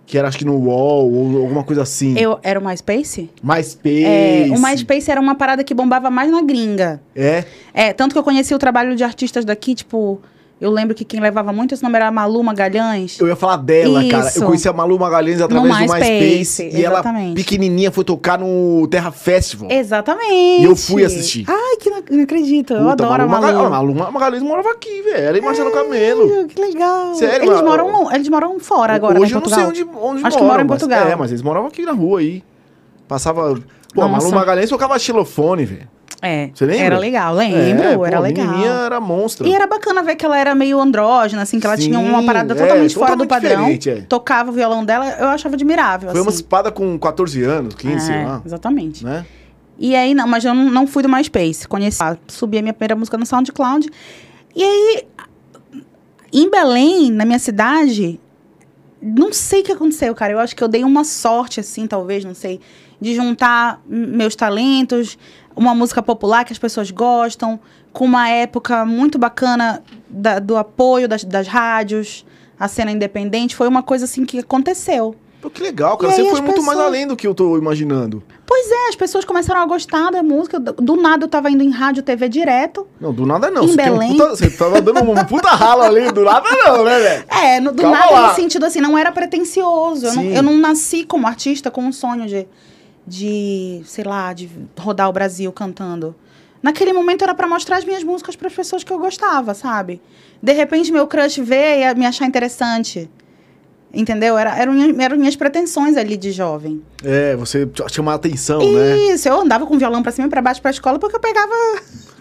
que 0.08 0.18
era 0.18 0.30
acho 0.30 0.38
que 0.38 0.46
no 0.46 0.56
UOL 0.56 1.14
ou 1.14 1.42
alguma 1.42 1.66
coisa 1.66 1.82
assim, 1.84 2.18
Eu, 2.18 2.40
era 2.42 2.58
o 2.58 2.66
MySpace? 2.66 3.30
MySpace. 3.44 4.06
É, 4.06 4.48
o 4.50 4.60
MySpace 4.60 5.12
era 5.12 5.20
uma 5.20 5.36
parada 5.36 5.66
que 5.66 5.74
bombava 5.74 6.10
mais 6.10 6.32
na 6.32 6.42
gringa. 6.42 7.02
É, 7.14 7.44
É, 7.74 7.92
tanto 7.92 8.14
que 8.14 8.18
eu 8.18 8.24
conheci 8.24 8.56
o 8.56 8.58
trabalho 8.58 8.96
de 8.96 9.04
artistas 9.04 9.44
daqui, 9.44 9.76
tipo, 9.76 10.22
eu 10.60 10.72
lembro 10.72 10.96
que 10.96 11.06
quem 11.06 11.20
levava 11.20 11.54
muito 11.54 11.74
esse 11.74 11.84
nome 11.84 11.96
era 11.96 12.08
a 12.08 12.12
Malu 12.12 12.42
Magalhães. 12.44 13.20
eu 13.20 13.28
ia 13.28 13.36
falar 13.36 13.58
dela, 13.58 14.04
cara. 14.10 14.28
Isso. 14.28 14.40
Eu 14.42 14.46
conheci 14.48 14.68
a 14.68 14.74
Malu 14.74 14.98
Magalhães 14.98 15.40
através 15.42 15.70
No 15.72 15.74
do 15.76 15.80
MySpace, 15.94 16.12
MySpace. 16.64 16.70
E 16.78 16.84
ela, 16.84 16.96
exatamente. 16.96 17.36
pequenininha, 17.36 17.92
foi 17.92 18.04
tocar 18.04 18.40
no 18.40 18.88
Terra 18.90 19.12
Festival. 19.12 19.70
Exatamente. 19.72 20.62
E 20.62 20.66
eu 20.66 20.76
fui 20.76 21.04
assistir. 21.06 21.46
Ai, 21.48 21.78
que 21.78 21.90
não, 21.90 22.02
não 22.10 22.24
acredito. 22.24 22.74
eu 22.74 22.80
Puta, 22.90 22.92
adoro 23.06 23.24
a 23.24 23.28
Malu. 23.28 23.42
Malu. 23.42 23.42
Magalhães- 23.56 23.66
a 23.66 23.70
Malu 23.70 24.12
Magalhães 24.14 24.44
morava 24.44 24.72
aqui, 24.72 25.02
velho. 25.04 25.18
Ela 25.28 25.38
e 25.38 25.42
Marcelo 25.42 25.72
Camelo. 25.72 26.48
Que 26.48 26.60
legal. 26.62 27.14
Sério, 27.16 27.46
eles 27.46 27.50
mas- 27.50 27.62
moram, 27.64 28.12
eles 28.14 28.30
moram 28.30 28.60
fora 28.60 28.94
agora, 28.96 29.20
Hoje 29.20 29.34
né, 29.34 29.38
eu 29.38 29.42
não 29.42 29.50
sei 29.50 29.64
onde, 29.64 29.84
onde 30.02 30.26
Acho 30.26 30.38
que 30.38 30.44
moram, 30.44 30.48
moram 30.48 30.64
em 30.64 30.68
mas- 30.68 30.80
Portugal. 30.82 31.08
É, 31.08 31.16
mas 31.16 31.32
eles 31.32 31.42
moravam 31.42 31.68
aqui 31.68 31.84
na 31.84 31.92
rua 31.94 32.20
aí. 32.20 32.44
Passava... 33.08 33.54
Pô, 33.94 34.02
a 34.02 34.08
Malu 34.08 34.24
Nossa. 34.24 34.36
Magalhães 34.36 34.70
tocava 34.70 34.98
xilofone, 35.00 35.66
velho. 35.66 35.88
É. 36.22 36.50
Você 36.54 36.66
lembra? 36.66 36.86
Era 36.86 36.98
legal, 36.98 37.36
lembro, 37.36 37.84
É, 37.84 37.96
pô, 37.96 38.06
era 38.06 38.18
a 38.18 38.20
legal. 38.20 38.46
menininha 38.48 38.72
era 38.72 39.00
monstro. 39.00 39.48
E 39.48 39.54
era 39.54 39.68
bacana 39.68 40.02
ver 40.02 40.16
que 40.16 40.26
ela 40.26 40.38
era 40.38 40.56
meio 40.56 40.80
andrógena, 40.80 41.44
assim, 41.44 41.60
que 41.60 41.68
ela 41.68 41.78
tinha 41.78 42.00
uma 42.00 42.22
Sim, 42.22 42.26
parada 42.26 42.54
é, 42.54 42.58
totalmente 42.58 42.96
fora 42.96 43.16
do 43.16 43.28
padrão. 43.28 43.68
é. 43.68 44.02
Tocava 44.10 44.50
o 44.50 44.54
violão 44.54 44.84
dela, 44.84 45.08
eu 45.20 45.28
achava 45.28 45.54
admirável, 45.56 46.10
Foi 46.10 46.20
assim. 46.20 46.28
emancipada 46.28 46.72
com 46.72 46.98
14 46.98 47.44
anos, 47.44 47.76
15, 47.76 48.06
sei 48.06 48.16
É, 48.16 48.26
lá. 48.26 48.42
Exatamente. 48.44 49.06
Né? 49.06 49.26
E 49.78 49.96
aí, 49.96 50.16
não, 50.16 50.28
mas 50.28 50.44
eu 50.44 50.56
não, 50.56 50.72
não 50.72 50.88
fui 50.88 51.04
do 51.04 51.10
MySpace. 51.10 51.68
Conheci, 51.68 52.02
ah, 52.02 52.18
subi 52.28 52.58
a 52.58 52.62
minha 52.64 52.74
primeira 52.74 52.96
música 52.96 53.16
no 53.16 53.26
SoundCloud. 53.26 53.88
E 54.56 54.64
aí, 54.64 55.04
em 56.34 56.50
Belém, 56.50 57.12
na 57.12 57.26
minha 57.26 57.38
cidade, 57.38 58.20
não 59.00 59.32
sei 59.32 59.62
o 59.62 59.64
que 59.64 59.72
aconteceu, 59.72 60.16
cara. 60.16 60.34
Eu 60.34 60.40
acho 60.40 60.56
que 60.56 60.64
eu 60.64 60.68
dei 60.68 60.84
uma 60.84 61.04
sorte, 61.04 61.60
assim, 61.60 61.86
talvez, 61.86 62.26
não 62.26 62.34
sei, 62.34 62.60
de 63.00 63.14
juntar 63.14 63.80
meus 63.88 64.36
talentos, 64.36 65.16
uma 65.58 65.74
música 65.76 66.02
popular 66.02 66.46
que 66.46 66.54
as 66.54 66.60
pessoas 66.60 66.92
gostam, 66.92 67.60
com 67.92 68.06
uma 68.06 68.30
época 68.30 68.86
muito 68.86 69.18
bacana 69.18 69.82
da- 70.10 70.40
do 70.40 70.56
apoio 70.56 71.08
das, 71.08 71.24
das 71.24 71.48
rádios, 71.48 72.26
a 72.60 72.68
cena 72.68 72.92
independente. 72.92 73.56
Foi 73.56 73.68
uma 73.68 73.82
coisa, 73.84 74.06
assim, 74.06 74.24
que 74.26 74.40
aconteceu. 74.40 75.16
Pô, 75.42 75.50
que 75.52 75.62
legal, 75.62 75.98
cara. 75.98 76.12
E 76.12 76.16
Você 76.16 76.24
foi 76.30 76.42
muito 76.42 76.64
mais 76.64 76.70
pessoas- 76.78 76.88
além 76.88 77.06
do 77.08 77.16
que 77.16 77.28
eu 77.28 77.34
tô 77.36 77.58
imaginando. 77.58 78.24
Pois 78.46 78.72
é, 78.72 78.90
as 78.90 78.96
pessoas 78.96 79.24
começaram 79.26 79.62
a 79.62 79.66
gostar 79.68 80.10
da 80.12 80.24
música. 80.24 80.60
Do 80.60 80.96
nada 80.96 81.26
eu 81.26 81.28
tava 81.28 81.50
indo 81.52 81.64
em 81.64 81.70
rádio, 81.70 82.02
TV 82.02 82.28
direto. 82.28 82.88
Não, 83.00 83.14
do 83.14 83.24
nada 83.26 83.52
não. 83.52 83.64
Em 83.64 83.68
você, 83.68 83.74
um 83.74 83.76
Belém? 83.76 84.12
puta- 84.14 84.30
você 84.30 84.50
tava 84.50 84.82
dando 84.82 85.02
um 85.12 85.16
puta 85.26 85.50
ralo 85.50 85.84
ali, 85.84 86.12
do 86.12 86.24
nada 86.24 86.50
não, 86.50 86.84
né, 86.84 87.00
velho? 87.00 87.26
É, 87.30 87.60
no- 87.60 87.72
do 87.72 87.82
Calma 87.84 87.98
nada 88.00 88.12
lá. 88.14 88.28
no 88.30 88.36
sentido 88.36 88.66
assim, 88.66 88.82
não 88.82 88.98
era 88.98 89.12
pretencioso. 89.12 90.08
Eu 90.08 90.16
não, 90.16 90.24
eu 90.24 90.44
não 90.44 90.58
nasci 90.58 91.04
como 91.04 91.28
artista 91.28 91.70
com 91.70 91.82
um 91.84 91.92
sonho 91.92 92.26
de, 92.26 92.48
de, 93.08 93.82
sei 93.86 94.04
lá, 94.04 94.34
de 94.34 94.50
rodar 94.78 95.08
o 95.10 95.14
Brasil 95.14 95.52
cantando. 95.52 96.14
Naquele 96.62 96.92
momento 96.92 97.24
era 97.24 97.34
pra 97.34 97.48
mostrar 97.48 97.78
as 97.78 97.86
minhas 97.86 98.04
músicas 98.04 98.36
para 98.36 98.48
as 98.48 98.54
pessoas 98.54 98.84
que 98.84 98.92
eu 98.92 99.00
gostava, 99.00 99.54
sabe? 99.54 100.02
De 100.44 100.52
repente 100.54 100.92
meu 100.92 101.08
crush 101.08 101.40
vê 101.40 101.82
e 101.84 101.96
me 101.96 102.06
achar 102.06 102.26
interessante. 102.26 103.10
Entendeu? 103.94 104.38
Era, 104.38 104.54
eram, 104.58 104.74
minhas- 104.74 105.00
eram 105.00 105.16
minhas 105.18 105.36
pretensões 105.38 105.96
ali 105.96 106.18
de 106.18 106.32
jovem. 106.32 106.84
É, 107.04 107.36
você 107.38 107.66
ch- 107.66 107.94
chamar 107.94 108.16
atenção, 108.16 108.60
né? 108.60 108.98
Isso, 109.14 109.30
eu 109.30 109.40
andava 109.42 109.66
com 109.66 109.78
violão 109.78 110.04
pra 110.04 110.12
cima 110.12 110.28
e 110.28 110.30
pra 110.30 110.42
baixo 110.42 110.62
pra 110.62 110.72
escola 110.72 111.00
porque 111.00 111.16
eu 111.16 111.20
pegava 111.22 111.54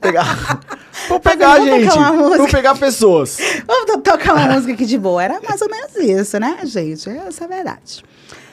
Pegar. 0.00 0.60
Vou 1.08 1.20
pegar, 1.20 1.60
gente. 1.60 1.88
Vou 2.36 2.48
pegar 2.48 2.76
pessoas. 2.76 3.38
Vamos 3.66 3.86
to- 3.92 4.00
tocar 4.00 4.34
uma 4.34 4.52
música 4.54 4.72
aqui 4.72 4.84
de 4.84 4.98
boa. 4.98 5.22
Era 5.22 5.40
mais 5.48 5.60
ou 5.62 5.68
menos 5.70 5.94
isso, 5.96 6.38
né, 6.38 6.58
gente? 6.64 7.08
Essa 7.08 7.44
é 7.44 7.46
a 7.46 7.48
verdade. 7.48 8.02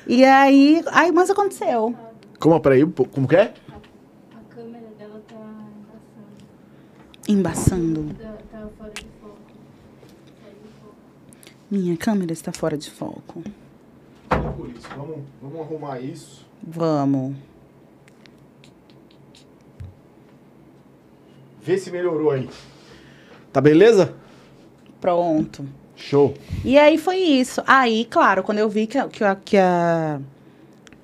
E 0.08 0.24
aí, 0.24 0.82
aí 0.88 1.12
mas 1.12 1.30
aconteceu. 1.30 1.94
Como, 2.40 2.58
peraí, 2.62 2.86
como 2.86 3.28
que 3.28 3.36
é? 3.36 3.54
A 4.32 4.54
câmera 4.56 4.88
dela 4.98 5.22
tá 5.28 5.36
embaçando. 7.28 8.06
Embaçando. 8.08 8.14
Tá, 8.14 8.38
tá 8.52 8.68
fora 8.78 8.92
de 8.94 9.06
foco. 9.20 9.38
Fora 10.40 10.54
de 10.54 10.70
foco. 10.80 10.96
Minha 11.70 11.98
câmera 11.98 12.32
está 12.32 12.54
fora 12.54 12.78
de 12.78 12.90
foco. 12.90 13.44
Por 14.56 14.70
isso, 14.70 14.88
vamos, 14.96 15.20
vamos 15.42 15.60
arrumar 15.60 16.00
isso. 16.00 16.46
Vamos. 16.64 17.36
Vê 21.62 21.78
se 21.78 21.92
melhorou 21.92 22.32
aí. 22.32 22.50
Tá 23.52 23.60
beleza? 23.60 24.16
Pronto. 25.02 25.68
Show. 25.98 26.34
E 26.64 26.78
aí 26.78 26.98
foi 26.98 27.18
isso. 27.18 27.62
Aí, 27.68 28.06
claro, 28.06 28.44
quando 28.44 28.60
eu 28.60 28.70
vi 28.70 28.86
que, 28.88 29.02
que, 29.08 29.24
que 29.44 29.58
a- 29.58 30.20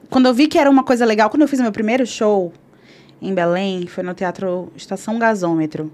Quando 0.09 0.27
eu 0.27 0.33
vi 0.33 0.47
que 0.47 0.57
era 0.57 0.69
uma 0.69 0.83
coisa 0.83 1.03
legal, 1.05 1.29
quando 1.29 1.41
eu 1.41 1.47
fiz 1.47 1.59
meu 1.59 1.71
primeiro 1.71 2.05
show 2.05 2.53
em 3.21 3.33
Belém, 3.33 3.87
foi 3.87 4.03
no 4.03 4.13
Teatro 4.13 4.71
Estação 4.75 5.17
Gasômetro. 5.17 5.91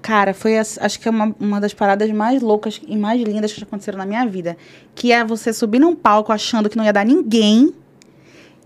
Cara, 0.00 0.32
foi 0.32 0.56
as- 0.58 0.78
acho 0.80 0.98
que 1.00 1.06
é 1.08 1.10
uma, 1.10 1.34
uma 1.38 1.60
das 1.60 1.74
paradas 1.74 2.10
mais 2.10 2.40
loucas 2.40 2.80
e 2.86 2.96
mais 2.96 3.20
lindas 3.22 3.52
que 3.52 3.60
já 3.60 3.66
aconteceram 3.66 3.98
na 3.98 4.06
minha 4.06 4.24
vida. 4.26 4.56
Que 4.94 5.12
é 5.12 5.24
você 5.24 5.52
subir 5.52 5.78
num 5.78 5.94
palco 5.94 6.32
achando 6.32 6.68
que 6.68 6.76
não 6.76 6.84
ia 6.84 6.92
dar 6.92 7.04
ninguém 7.04 7.74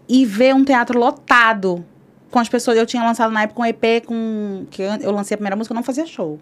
e 0.08 0.24
ver 0.24 0.54
um 0.54 0.64
teatro 0.64 0.98
lotado 0.98 1.84
com 2.30 2.38
as 2.38 2.48
pessoas. 2.48 2.76
Eu 2.76 2.86
tinha 2.86 3.02
lançado 3.02 3.32
na 3.32 3.42
época 3.42 3.60
um 3.60 3.64
EP 3.66 4.04
com. 4.06 4.66
que 4.70 4.82
eu 4.82 4.90
eu 5.00 5.10
lancei 5.10 5.34
a 5.34 5.38
primeira 5.38 5.56
música, 5.56 5.72
eu 5.72 5.76
não 5.76 5.82
fazia 5.82 6.06
show. 6.06 6.38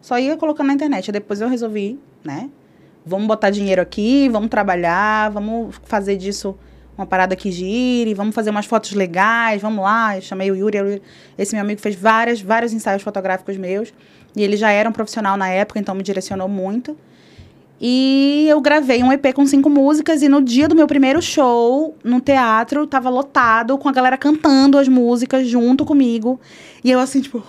Só 0.00 0.18
ia 0.18 0.36
colocando 0.36 0.68
na 0.68 0.74
internet. 0.74 1.10
Depois 1.12 1.40
eu 1.40 1.48
resolvi, 1.48 1.98
né? 2.24 2.48
Vamos 3.04 3.26
botar 3.26 3.50
dinheiro 3.50 3.80
aqui, 3.80 4.28
vamos 4.28 4.48
trabalhar, 4.50 5.30
vamos 5.30 5.74
fazer 5.84 6.16
disso 6.16 6.56
uma 6.98 7.06
parada 7.06 7.34
que 7.34 7.50
gire, 7.50 8.12
vamos 8.12 8.34
fazer 8.34 8.50
umas 8.50 8.66
fotos 8.66 8.92
legais, 8.92 9.62
vamos 9.62 9.82
lá. 9.82 10.16
Eu 10.16 10.22
chamei 10.22 10.50
o 10.50 10.54
Yuri- 10.54 11.00
esse 11.38 11.54
meu 11.54 11.64
amigo 11.64 11.80
fez 11.80 11.94
várias, 11.94 12.42
vários 12.42 12.72
ensaios 12.74 13.02
fotográficos 13.02 13.56
meus. 13.56 13.92
E 14.36 14.42
ele 14.42 14.56
já 14.56 14.70
era 14.70 14.88
um 14.88 14.92
profissional 14.92 15.36
na 15.36 15.48
época, 15.48 15.80
então 15.80 15.94
me 15.94 16.02
direcionou 16.02 16.46
muito. 16.48 16.96
E 17.80 18.44
eu 18.48 18.60
gravei 18.60 19.02
um 19.02 19.10
EP 19.10 19.32
com 19.32 19.46
cinco 19.46 19.70
músicas 19.70 20.20
e 20.22 20.28
no 20.28 20.42
dia 20.42 20.68
do 20.68 20.74
meu 20.74 20.86
primeiro 20.86 21.22
show, 21.22 21.96
no 22.04 22.20
teatro, 22.20 22.86
tava 22.86 23.08
lotado, 23.08 23.78
com 23.78 23.88
a 23.88 23.92
galera 23.92 24.18
cantando 24.18 24.76
as 24.76 24.86
músicas 24.86 25.48
junto 25.48 25.86
comigo. 25.86 26.38
E 26.84 26.90
eu 26.90 27.00
assim, 27.00 27.22
tipo... 27.22 27.42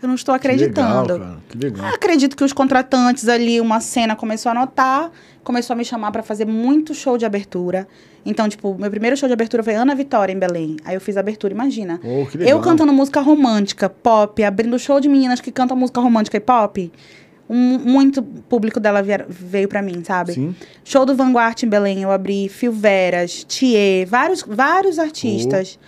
Eu 0.00 0.06
não 0.08 0.14
estou 0.14 0.34
acreditando. 0.34 1.06
Que 1.06 1.12
legal, 1.12 1.18
cara. 1.28 1.42
Que 1.48 1.58
legal. 1.58 1.86
Acredito 1.94 2.36
que 2.36 2.44
os 2.44 2.52
contratantes 2.52 3.28
ali, 3.28 3.60
uma 3.60 3.80
cena 3.80 4.14
começou 4.14 4.50
a 4.50 4.54
notar, 4.54 5.10
começou 5.42 5.74
a 5.74 5.76
me 5.76 5.84
chamar 5.84 6.12
pra 6.12 6.22
fazer 6.22 6.46
muito 6.46 6.94
show 6.94 7.18
de 7.18 7.24
abertura. 7.26 7.86
Então, 8.24 8.48
tipo, 8.48 8.76
meu 8.78 8.90
primeiro 8.90 9.16
show 9.16 9.26
de 9.28 9.32
abertura 9.32 9.62
foi 9.62 9.74
Ana 9.74 9.94
Vitória, 9.94 10.32
em 10.32 10.38
Belém. 10.38 10.76
Aí 10.84 10.94
eu 10.94 11.00
fiz 11.00 11.16
a 11.16 11.20
abertura, 11.20 11.52
imagina. 11.52 11.98
Oh, 12.04 12.26
que 12.26 12.38
legal. 12.38 12.56
Eu 12.58 12.62
cantando 12.62 12.92
música 12.92 13.20
romântica, 13.20 13.88
pop, 13.88 14.42
abrindo 14.44 14.78
show 14.78 15.00
de 15.00 15.08
meninas 15.08 15.40
que 15.40 15.50
cantam 15.50 15.76
música 15.76 16.00
romântica 16.00 16.36
e 16.36 16.40
pop. 16.40 16.92
Um, 17.50 17.78
muito 17.78 18.22
público 18.22 18.78
dela 18.78 19.02
vier- 19.02 19.24
veio 19.28 19.66
pra 19.68 19.80
mim, 19.80 20.04
sabe? 20.04 20.34
Sim. 20.34 20.54
Show 20.84 21.06
do 21.06 21.16
Vanguard 21.16 21.60
em 21.62 21.66
Belém, 21.68 22.02
eu 22.02 22.10
abri 22.12 22.48
Phil 22.50 22.70
Veras, 22.70 23.42
Thier, 23.44 24.06
vários, 24.06 24.42
vários 24.46 24.98
artistas 24.98 25.78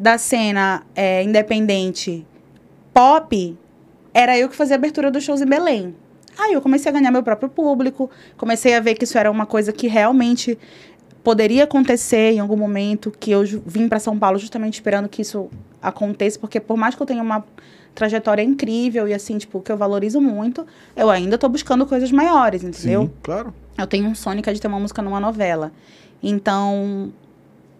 da 0.00 0.16
cena 0.16 0.82
é, 0.96 1.22
independente 1.22 2.26
pop. 2.92 3.58
Era 4.14 4.38
eu 4.38 4.48
que 4.48 4.56
fazia 4.56 4.76
a 4.76 4.78
abertura 4.78 5.10
dos 5.10 5.24
shows 5.24 5.40
em 5.40 5.46
Belém. 5.46 5.94
Aí 6.38 6.54
eu 6.54 6.60
comecei 6.60 6.90
a 6.90 6.92
ganhar 6.92 7.10
meu 7.10 7.22
próprio 7.22 7.48
público, 7.48 8.10
comecei 8.36 8.74
a 8.74 8.80
ver 8.80 8.94
que 8.94 9.04
isso 9.04 9.18
era 9.18 9.30
uma 9.30 9.46
coisa 9.46 9.72
que 9.72 9.86
realmente 9.86 10.58
poderia 11.22 11.64
acontecer 11.64 12.32
em 12.32 12.40
algum 12.40 12.56
momento, 12.56 13.10
que 13.10 13.30
eu 13.30 13.44
vim 13.66 13.88
para 13.88 13.98
São 13.98 14.18
Paulo 14.18 14.38
justamente 14.38 14.74
esperando 14.74 15.08
que 15.08 15.22
isso 15.22 15.50
aconteça, 15.80 16.38
porque 16.38 16.58
por 16.58 16.76
mais 16.76 16.94
que 16.94 17.02
eu 17.02 17.06
tenha 17.06 17.22
uma 17.22 17.44
trajetória 17.94 18.42
incrível 18.42 19.06
e 19.06 19.14
assim, 19.14 19.36
tipo, 19.38 19.60
que 19.60 19.70
eu 19.70 19.76
valorizo 19.76 20.20
muito, 20.20 20.66
eu 20.96 21.10
ainda 21.10 21.36
tô 21.36 21.48
buscando 21.48 21.86
coisas 21.86 22.10
maiores, 22.10 22.64
entendeu? 22.64 23.02
Sim, 23.02 23.10
claro. 23.22 23.54
Eu 23.76 23.86
tenho 23.86 24.06
um 24.06 24.14
sonho 24.14 24.42
que 24.42 24.48
é 24.48 24.52
de 24.52 24.60
ter 24.60 24.68
uma 24.68 24.80
música 24.80 25.02
numa 25.02 25.20
novela. 25.20 25.72
Então. 26.22 27.12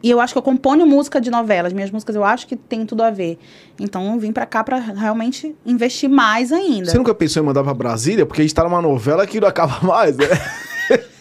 E 0.03 0.11
eu 0.11 0.21
acho 0.21 0.35
que 0.35 0.39
eu 0.39 0.43
componho 0.43 0.85
música 0.87 1.21
de 1.21 1.31
novelas. 1.31 1.73
Minhas 1.73 1.91
músicas 1.91 2.17
eu 2.17 2.25
acho 2.25 2.47
que 2.47 2.57
tem 2.57 2.85
tudo 2.85 3.03
a 3.03 3.11
ver. 3.11 3.39
Então 3.79 4.13
eu 4.15 4.19
vim 4.19 4.33
pra 4.33 4.45
cá 4.45 4.65
pra 4.65 4.79
realmente 4.79 5.55
investir 5.65 6.09
mais 6.11 6.51
ainda. 6.53 6.91
Você 6.91 6.99
nunca 6.99 7.15
pensou 7.15 7.43
em 7.43 7.47
mandar 7.47 7.63
pra 7.63 7.73
Brasília? 7.73 8.27
Porque 8.27 8.41
a 8.41 8.45
gente 8.45 8.55
tá 8.55 8.65
numa 8.65 8.83
novela 8.83 9.27
que 9.27 9.41
não 9.41 9.47
acaba 9.49 9.79
mais, 9.87 10.17
né? 10.17 10.27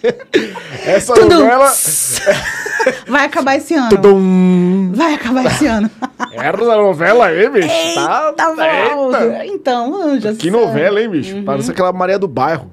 Essa 0.85 1.13
Tudum. 1.13 1.29
novela. 1.39 1.71
Vai 3.07 3.25
acabar 3.25 3.55
esse 3.57 3.75
ano. 3.75 3.89
Tudum. 3.89 4.91
Vai 4.95 5.13
acabar 5.13 5.45
esse 5.45 5.67
ano. 5.67 5.89
Essa 6.33 6.75
novela 6.77 7.27
aí, 7.27 7.47
bicho. 7.49 7.69
Tá, 7.95 8.33
Tá 8.33 8.55
bom. 8.55 9.15
Eita. 9.15 9.45
Então, 9.45 10.19
já 10.19 10.33
Que 10.33 10.41
sei. 10.43 10.51
novela, 10.51 10.99
hein, 10.99 11.09
bicho? 11.09 11.35
Uhum. 11.35 11.43
Parece 11.45 11.69
aquela 11.69 11.93
Maria 11.93 12.17
do 12.17 12.27
Bairro. 12.27 12.71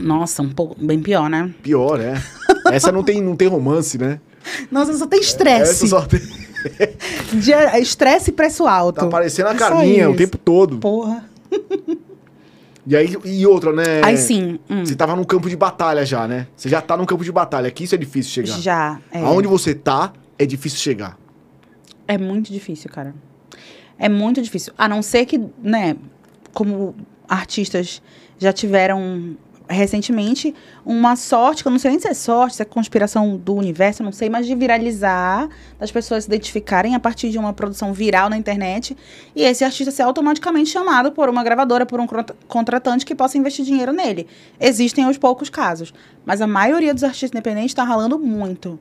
Nossa, 0.00 0.42
um 0.42 0.48
pouco 0.50 0.74
bem 0.84 1.00
pior, 1.00 1.30
né? 1.30 1.50
Pior, 1.62 2.00
é. 2.00 2.14
Essa 2.72 2.90
não 2.90 3.04
tem, 3.04 3.20
não 3.22 3.36
tem 3.36 3.46
romance, 3.46 3.96
né? 3.96 4.18
Nossa, 4.70 4.92
só 4.96 5.06
tem 5.06 5.20
Essa 5.20 5.28
estresse. 5.30 5.88
só 5.88 6.02
tem... 6.02 6.20
Estresse 7.80 8.30
e 8.30 8.32
preço 8.32 8.66
alto. 8.66 9.00
Tá 9.00 9.06
parecendo 9.06 9.48
a 9.48 9.52
Só 9.52 9.58
Carminha 9.58 10.08
o 10.08 10.16
tempo 10.16 10.38
todo. 10.38 10.78
Porra. 10.78 11.24
E 12.86 12.96
aí, 12.96 13.16
e 13.24 13.46
outra, 13.46 13.72
né? 13.72 14.00
Aí 14.02 14.16
sim. 14.16 14.58
hum, 14.68 14.84
Você 14.84 14.94
tava 14.96 15.14
num 15.14 15.24
campo 15.24 15.48
de 15.48 15.56
batalha 15.56 16.04
já, 16.04 16.26
né? 16.26 16.48
Você 16.56 16.68
já 16.68 16.80
tá 16.80 16.96
num 16.96 17.06
campo 17.06 17.22
de 17.24 17.30
batalha, 17.30 17.70
que 17.70 17.84
isso 17.84 17.94
é 17.94 17.98
difícil 17.98 18.32
chegar. 18.32 18.58
já. 18.60 19.00
É. 19.10 19.20
Aonde 19.20 19.46
você 19.46 19.74
tá, 19.74 20.12
é 20.38 20.44
difícil 20.44 20.78
chegar. 20.80 21.16
É 22.08 22.18
muito 22.18 22.52
difícil, 22.52 22.90
cara. 22.90 23.14
É 23.98 24.08
muito 24.08 24.42
difícil. 24.42 24.72
A 24.76 24.88
não 24.88 25.00
ser 25.00 25.26
que, 25.26 25.40
né, 25.62 25.96
como 26.52 26.94
artistas 27.28 28.02
já 28.38 28.52
tiveram 28.52 29.36
recentemente 29.72 30.54
uma 30.84 31.16
sorte, 31.16 31.62
que 31.62 31.68
eu 31.68 31.72
não 31.72 31.78
sei 31.78 31.90
nem 31.92 32.00
se 32.00 32.08
é 32.08 32.14
sorte, 32.14 32.56
se 32.56 32.62
é 32.62 32.64
conspiração 32.64 33.36
do 33.36 33.54
universo, 33.54 34.02
eu 34.02 34.04
não 34.04 34.12
sei, 34.12 34.28
mas 34.28 34.46
de 34.46 34.54
viralizar, 34.54 35.48
das 35.78 35.90
pessoas 35.90 36.24
se 36.24 36.30
identificarem 36.30 36.94
a 36.94 37.00
partir 37.00 37.30
de 37.30 37.38
uma 37.38 37.52
produção 37.52 37.92
viral 37.92 38.28
na 38.28 38.36
internet 38.36 38.96
e 39.34 39.42
esse 39.42 39.64
artista 39.64 39.90
ser 39.90 40.02
automaticamente 40.02 40.70
chamado 40.70 41.12
por 41.12 41.28
uma 41.28 41.42
gravadora, 41.42 41.84
por 41.84 41.98
um 42.00 42.06
contra- 42.06 42.36
contratante 42.46 43.04
que 43.04 43.14
possa 43.14 43.38
investir 43.38 43.64
dinheiro 43.64 43.92
nele. 43.92 44.26
Existem 44.60 45.08
os 45.08 45.18
poucos 45.18 45.48
casos, 45.48 45.92
mas 46.24 46.40
a 46.40 46.46
maioria 46.46 46.94
dos 46.94 47.04
artistas 47.04 47.30
independentes 47.30 47.70
está 47.70 47.84
ralando 47.84 48.18
muito. 48.18 48.78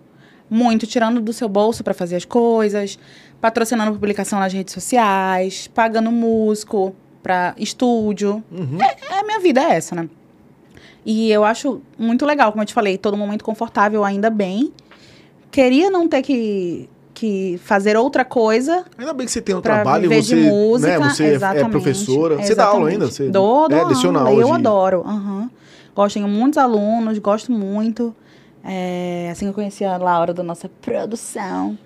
Muito, 0.49 0.85
tirando 0.85 1.21
do 1.21 1.31
seu 1.31 1.47
bolso 1.47 1.81
para 1.81 1.93
fazer 1.93 2.17
as 2.17 2.25
coisas, 2.25 2.99
patrocinando 3.39 3.93
publicação 3.93 4.37
nas 4.37 4.51
redes 4.51 4.73
sociais, 4.73 5.67
pagando 5.67 6.11
músico 6.11 6.93
para 7.23 7.53
estúdio. 7.57 8.43
Uhum. 8.51 8.77
É, 8.81 9.17
a 9.19 9.23
minha 9.23 9.39
vida 9.39 9.61
é 9.61 9.75
essa, 9.75 9.95
né? 9.95 10.09
E 11.05 11.31
eu 11.31 11.43
acho 11.43 11.81
muito 11.97 12.25
legal, 12.25 12.51
como 12.51 12.61
eu 12.61 12.65
te 12.65 12.73
falei, 12.73 12.97
todo 12.97 13.17
momento 13.17 13.43
confortável, 13.43 14.03
ainda 14.03 14.29
bem. 14.29 14.71
Queria 15.49 15.89
não 15.89 16.07
ter 16.07 16.21
que, 16.21 16.87
que 17.13 17.59
fazer 17.63 17.97
outra 17.97 18.23
coisa 18.23 18.85
Ainda 18.97 19.13
bem 19.13 19.25
que 19.25 19.31
você 19.31 19.41
tem 19.41 19.53
um 19.55 19.61
trabalho 19.61 20.03
viver 20.09 20.23
você, 20.23 20.35
de 20.35 20.41
música. 20.49 20.99
né, 20.99 21.09
você 21.09 21.23
é- 21.23 21.27
é 21.27 21.33
exatamente, 21.33 21.71
professora. 21.71 22.37
Você 22.37 22.55
dá 22.55 22.65
aula 22.67 22.89
ainda? 22.89 23.07
Você 23.07 23.29
dou, 23.29 23.67
dou 23.67 23.77
é, 23.77 23.83
leciona 23.83 24.19
aula. 24.19 24.29
aula 24.31 24.41
Eu 24.41 24.47
de- 24.47 24.53
adoro. 24.53 25.03
aham. 25.05 25.49
Gosto, 25.95 26.13
tenho 26.13 26.27
muitos 26.27 26.57
alunos, 26.57 27.17
gosto 27.19 27.51
muito. 27.51 28.15
É, 28.63 29.27
assim 29.31 29.45
que 29.45 29.49
eu 29.49 29.53
conheci 29.55 29.83
a 29.83 29.97
Laura 29.97 30.33
da 30.33 30.43
nossa 30.43 30.69
produção. 30.81 31.77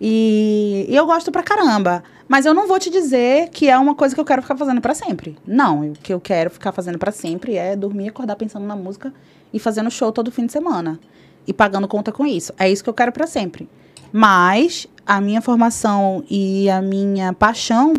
E, 0.00 0.86
e 0.88 0.94
eu 0.96 1.06
gosto 1.06 1.32
pra 1.32 1.42
caramba. 1.42 2.02
Mas 2.28 2.44
eu 2.44 2.52
não 2.52 2.66
vou 2.66 2.78
te 2.78 2.90
dizer 2.90 3.50
que 3.50 3.68
é 3.68 3.78
uma 3.78 3.94
coisa 3.94 4.14
que 4.14 4.20
eu 4.20 4.24
quero 4.24 4.42
ficar 4.42 4.56
fazendo 4.56 4.80
pra 4.80 4.94
sempre. 4.94 5.36
Não, 5.46 5.90
o 5.90 5.92
que 5.92 6.12
eu 6.12 6.20
quero 6.20 6.50
ficar 6.50 6.72
fazendo 6.72 6.98
pra 6.98 7.12
sempre 7.12 7.56
é 7.56 7.76
dormir, 7.76 8.08
acordar 8.08 8.36
pensando 8.36 8.66
na 8.66 8.74
música 8.74 9.12
e 9.52 9.58
fazendo 9.58 9.90
show 9.90 10.10
todo 10.10 10.32
fim 10.32 10.46
de 10.46 10.52
semana. 10.52 10.98
E 11.46 11.52
pagando 11.52 11.86
conta 11.86 12.10
com 12.10 12.26
isso. 12.26 12.52
É 12.58 12.68
isso 12.68 12.82
que 12.82 12.90
eu 12.90 12.94
quero 12.94 13.12
pra 13.12 13.26
sempre. 13.26 13.68
Mas 14.12 14.88
a 15.06 15.20
minha 15.20 15.40
formação 15.40 16.24
e 16.28 16.68
a 16.68 16.82
minha 16.82 17.32
paixão 17.32 17.94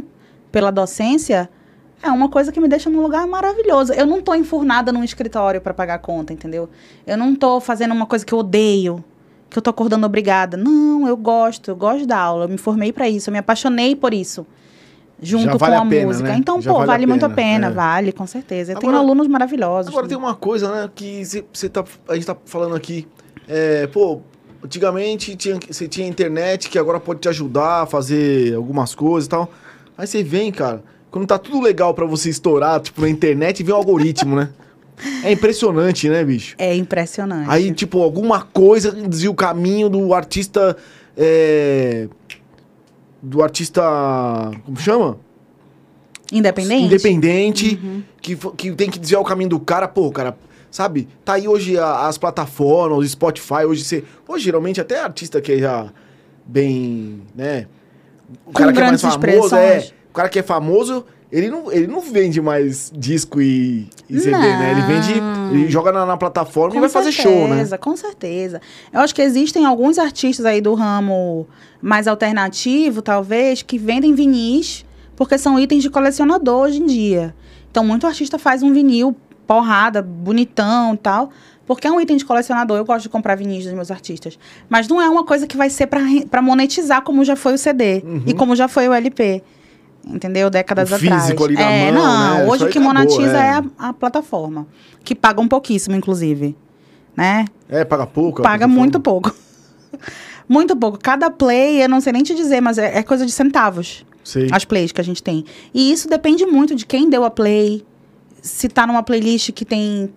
pela 0.52 0.72
docência 0.72 1.50
é 2.02 2.10
uma 2.10 2.30
coisa 2.30 2.52
que 2.52 2.60
me 2.60 2.68
deixa 2.68 2.90
num 2.90 3.02
lugar 3.02 3.26
maravilhoso. 3.28 3.94
Eu 3.94 4.06
não 4.06 4.22
tô 4.22 4.36
enfurnada 4.36 4.92
num 4.92 5.04
escritório 5.04 5.62
pra 5.62 5.74
pagar 5.74 6.00
conta, 6.00 6.34
entendeu? 6.34 6.70
Eu 7.06 7.18
não 7.18 7.34
tô 7.34 7.60
fazendo 7.60 7.94
uma 7.94 8.06
coisa 8.06 8.26
que 8.26 8.34
eu 8.34 8.40
odeio, 8.40 9.04
que 9.50 9.58
eu 9.58 9.62
tô 9.62 9.70
acordando 9.70 10.06
obrigada. 10.06 10.58
Não, 10.58 11.08
eu 11.08 11.16
gosto, 11.18 11.70
eu 11.72 11.76
gosto 11.76 12.06
da 12.06 12.18
aula, 12.20 12.46
eu 12.46 12.50
me 12.50 12.58
formei 12.58 12.92
pra 12.92 13.08
isso, 13.10 13.30
eu 13.30 13.32
me 13.32 13.40
apaixonei 13.40 13.96
por 13.96 14.14
isso. 14.14 14.46
Junto 15.20 15.46
Já 15.46 15.52
com 15.54 15.58
vale 15.58 15.76
a, 15.76 15.82
a 15.82 15.86
pena, 15.86 16.06
música. 16.08 16.30
né? 16.30 16.36
Então, 16.38 16.62
Já 16.62 16.70
pô, 16.72 16.78
vale 16.78 16.88
vale, 16.88 17.04
a 17.06 17.08
muito 17.08 17.26
a 17.26 17.30
pena, 17.30 17.68
é. 17.68 17.72
vale, 17.72 18.12
com 18.12 18.28
certeza. 18.28 18.74
Eu 18.74 18.80
tenho 18.80 18.92
Agora- 18.92 19.04
alunos 19.06 19.28
maravilhosos. 19.28 19.90
Agora 19.92 20.08
tem 20.08 20.18
uma 20.18 20.36
coisa, 20.36 20.70
né, 20.72 20.90
que 20.94 21.24
você 21.52 21.68
tá, 21.70 21.84
a 22.08 22.14
gente 22.14 22.28
tá 22.28 22.38
falando 22.46 22.76
aqui. 22.76 23.08
É, 23.48 23.88
pô, 23.88 24.22
antigamente 24.64 25.36
tinha, 25.36 25.58
você 25.70 25.88
tinha 25.88 26.08
internet 26.08 26.70
que 26.70 26.78
agora 26.78 27.00
pode 27.00 27.20
te 27.22 27.30
ajudar 27.30 27.84
a 27.84 27.86
fazer 27.88 28.54
algumas 28.56 28.94
coisas 28.94 29.26
e 29.26 29.30
tal. 29.30 29.50
Aí 29.98 30.06
você 30.06 30.22
vem, 30.22 30.52
cara, 30.52 30.84
quando 31.10 31.26
tá 31.26 31.40
tudo 31.40 31.62
legal 31.62 31.94
pra 31.96 32.06
você 32.06 32.30
estourar, 32.30 32.80
tipo, 32.80 33.02
na 33.02 33.10
internet, 33.10 33.64
vem 33.64 33.74
o 33.74 33.78
algoritmo, 33.78 34.36
né? 34.36 34.50
É 35.24 35.32
impressionante, 35.32 36.10
né, 36.10 36.24
bicho? 36.24 36.56
É 36.58 36.76
impressionante. 36.76 37.50
Aí, 37.50 37.72
tipo, 37.72 38.02
alguma 38.02 38.42
coisa 38.42 38.92
desvia 38.92 39.30
o 39.30 39.36
caminho 39.36 39.90
do 39.90 40.14
artista. 40.14 40.76
é, 41.16 42.08
do 43.22 43.44
artista. 43.44 43.82
Como 44.66 44.78
chama? 44.78 45.18
Independente? 46.32 46.86
Independente. 46.86 47.80
Uhum. 47.82 48.04
Que, 48.22 48.36
que 48.36 48.72
tem 48.74 48.90
que 48.90 49.00
desviar 49.00 49.22
o 49.22 49.26
caminho 49.26 49.50
do 49.52 49.60
cara. 49.60 49.88
Pô, 49.88 50.12
cara, 50.12 50.38
sabe? 50.70 51.08
Tá 51.24 51.34
aí 51.34 51.48
hoje 51.48 51.78
a- 51.78 52.08
as 52.08 52.18
plataformas, 52.18 52.98
o 53.00 53.08
Spotify. 53.08 53.66
Hoje 53.68 53.84
você. 53.84 54.04
Hoje, 54.28 54.44
geralmente, 54.46 54.82
até 54.82 55.00
artista 55.00 55.40
que 55.42 55.54
é 55.54 55.58
já 55.60 55.88
bem. 56.46 57.22
né? 57.36 57.68
O 58.46 58.48
Com 58.48 58.54
cara 58.54 58.74
que 58.74 58.80
é 58.80 58.84
mais 58.88 59.02
famoso, 59.02 59.56
é. 59.56 59.88
O 60.10 60.14
cara 60.14 60.30
que 60.30 60.40
é 60.40 60.44
famoso, 60.44 61.06
ele 61.32 61.50
não, 61.50 61.72
ele 61.72 61.88
não 61.88 62.00
vende 62.00 62.42
mais 62.42 62.92
disco 62.96 63.42
e, 63.42 63.90
e 64.10 64.20
CD, 64.20 64.32
né? 64.32 64.72
Ele 64.72 64.82
vende. 64.82 65.14
Ele 65.52 65.70
joga 65.70 65.92
na, 65.92 66.06
na 66.06 66.18
plataforma 66.18 66.76
e 66.76 66.80
vai 66.80 66.90
fazer 66.90 67.12
show, 67.12 67.48
né? 67.48 67.56
certeza, 67.56 67.78
Com 67.78 67.98
certeza. 67.98 68.62
Eu 68.94 69.02
acho 69.02 69.14
que 69.14 69.22
existem 69.22 69.66
alguns 69.66 69.98
artistas 69.98 70.46
aí 70.46 70.62
do 70.62 70.74
ramo 70.74 71.48
mais 71.82 72.08
alternativo, 72.08 73.02
talvez, 73.02 73.62
que 73.62 73.78
vendem 73.78 74.14
vinis 74.14 74.86
porque 75.18 75.38
são 75.38 75.60
itens 75.60 75.82
de 75.82 75.90
colecionador 75.90 76.66
hoje 76.66 76.80
em 76.82 76.86
dia. 76.86 77.36
Então, 77.70 77.84
muito 77.84 78.06
artista 78.06 78.38
faz 78.38 78.62
um 78.62 78.72
vinil 78.72 79.16
porrada, 79.48 80.02
bonitão 80.02 80.94
e 80.94 80.98
tal, 80.98 81.32
porque 81.66 81.88
é 81.88 81.92
um 81.92 82.00
item 82.00 82.18
de 82.18 82.24
colecionador. 82.24 82.78
Eu 82.78 82.86
gosto 82.86 83.04
de 83.04 83.10
comprar 83.10 83.36
vinis 83.36 83.66
dos 83.66 83.74
meus 83.74 83.90
artistas. 83.90 84.38
Mas 84.70 84.88
não 84.88 85.02
é 85.02 85.10
uma 85.10 85.26
coisa 85.26 85.48
que 85.48 85.58
vai 85.58 85.70
ser 85.70 85.88
pra 85.88 86.42
monetizar 86.42 87.02
como 87.02 87.26
já 87.26 87.36
foi 87.36 87.56
o 87.56 87.58
CD 87.58 88.04
e 88.26 88.34
como 88.34 88.56
já 88.56 88.68
foi 88.68 88.88
o 88.88 88.94
LP. 88.94 89.44
Entendeu? 90.10 90.50
Décadas. 90.50 90.92
O 90.92 90.98
físico 90.98 91.16
atrás. 91.16 91.42
ali 91.42 91.54
na 91.56 91.72
é, 91.72 91.92
mão, 91.92 92.04
não. 92.04 92.38
né? 92.38 92.46
Hoje 92.46 92.66
o 92.66 92.70
que 92.70 92.78
acabou, 92.78 92.94
monetiza 92.94 93.38
é. 93.38 93.48
é, 93.48 93.50
a, 93.50 93.90
a 93.90 93.94
plataforma. 93.94 94.68
Que 95.04 95.14
pagam 95.16 95.48
pouquíssimo, 95.48 95.96
inclusive. 95.96 96.56
Né? 97.16 97.46
É, 97.70 97.84
paga 97.84 98.06
pouco. 98.06 98.42
Paga 98.42 98.68
muito 98.68 99.00
pouco. 99.00 99.34
muito 100.48 100.76
pouco. 100.76 101.00
Cada 101.00 101.30
play, 101.30 101.84
eu 101.84 101.90
não 101.90 102.00
sei 102.00 102.14
nem 102.14 102.24
te 102.24 102.36
dizer, 102.36 102.62
mas 102.62 102.78
é, 102.78 102.98
é 102.98 103.04
coisa 103.04 103.26
de 103.26 103.32
centavos. 103.32 104.06
Sei. 104.24 104.50
As 104.52 104.66
plays 104.66 104.92
que 104.92 105.02
a 105.02 105.04
gente 105.04 105.24
tem. 105.24 105.46
E 105.74 105.92
isso 105.92 106.10
depende 106.10 106.46
muito 106.46 106.76
de 106.76 106.86
quem 106.86 107.10
deu 107.10 107.24
a 107.24 107.30
play. 107.30 107.86
Se 108.42 108.68
tá 108.68 108.86
numa 108.86 109.02
playlist 109.02 109.52
que 109.52 109.66
tem 109.66 110.10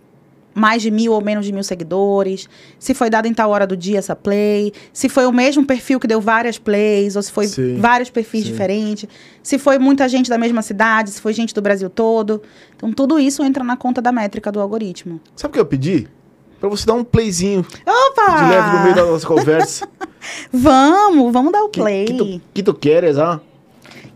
mais 0.55 0.82
de 0.82 0.90
mil 0.90 1.12
ou 1.12 1.22
menos 1.22 1.46
de 1.46 1.53
mil 1.53 1.62
seguidores. 1.62 2.48
Se 2.78 2.94
foi 2.94 3.09
dada 3.11 3.28
em 3.28 3.34
tal 3.34 3.51
hora 3.51 3.66
do 3.66 3.76
dia 3.76 3.98
essa 3.98 4.16
play. 4.16 4.72
Se 4.92 5.09
foi 5.09 5.26
o 5.26 5.32
mesmo 5.32 5.64
perfil 5.64 6.01
que 6.01 6.07
deu 6.07 6.20
várias 6.20 6.59
plays. 6.59 7.16
Ou 7.16 7.22
se 7.22 7.30
foi 7.32 7.46
Sim. 7.46 7.76
vários 7.76 8.11
perfis 8.11 8.44
Sim. 8.44 8.51
diferentes. 8.53 9.09
Se 9.42 9.59
foi 9.59 9.78
muita 9.78 10.09
gente 10.09 10.28
da 10.28 10.38
mesma 10.38 10.62
cidade. 10.62 11.11
Se 11.11 11.20
foi 11.20 11.32
gente 11.32 11.55
do 11.55 11.62
Brasil 11.62 11.88
todo. 11.88 12.42
Então, 12.76 12.92
tudo 12.92 13.18
isso 13.18 13.42
entra 13.42 13.62
na 13.62 13.76
conta 13.76 14.03
da 14.03 14.12
métrica 14.12 14.51
do 14.51 14.61
algoritmo. 14.61 15.20
Sabe 15.36 15.51
o 15.51 15.55
que 15.55 15.61
eu 15.61 15.66
pedi? 15.66 16.09
Pra 16.59 16.68
você 16.68 16.84
dar 16.84 16.92
um 16.92 17.03
playzinho 17.03 17.64
Opa! 17.86 18.36
de 18.36 18.51
leve 18.51 18.76
no 18.76 18.82
meio 18.82 18.94
da 18.94 19.07
nossa 19.07 19.26
conversa. 19.26 19.88
Vamos, 20.53 21.32
vamos 21.32 21.51
dar 21.51 21.62
o 21.62 21.70
que, 21.70 21.80
play. 21.80 22.05
que, 22.05 22.12
tu, 22.14 22.40
que 22.53 22.62
tu 22.62 22.74
queres, 22.74 23.16
ah? 23.16 23.40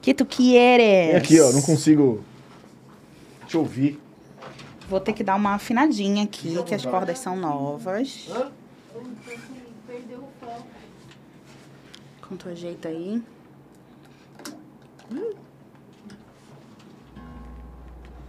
Que 0.02 0.12
tu 0.12 0.26
quieres? 0.26 1.06
Vem 1.12 1.16
aqui, 1.16 1.40
ó. 1.40 1.50
Não 1.50 1.62
consigo 1.62 2.22
te 3.46 3.56
ouvir. 3.56 3.98
Vou 4.88 5.00
ter 5.00 5.12
que 5.12 5.24
dar 5.24 5.34
uma 5.34 5.54
afinadinha 5.54 6.24
aqui, 6.24 6.62
que 6.64 6.74
as 6.74 6.84
cordas 6.84 7.18
são 7.18 7.36
novas. 7.36 8.28
Perdeu 9.86 10.18
o 10.18 10.28
foco. 10.40 10.66
Com 12.28 12.36
tu 12.36 12.48
ajeita 12.48 12.88
aí. 12.88 13.22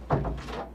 Tá 0.08 0.68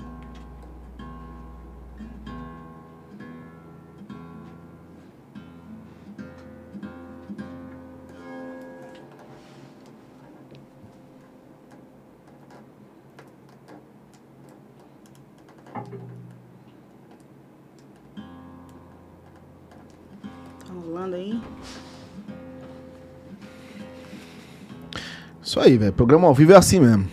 Isso 25.52 25.60
aí, 25.60 25.78
velho. 25.78 25.92
Programa 25.92 26.30
ao 26.30 26.34
vivo 26.34 26.54
é 26.54 26.56
assim 26.56 26.80
mesmo. 26.80 27.06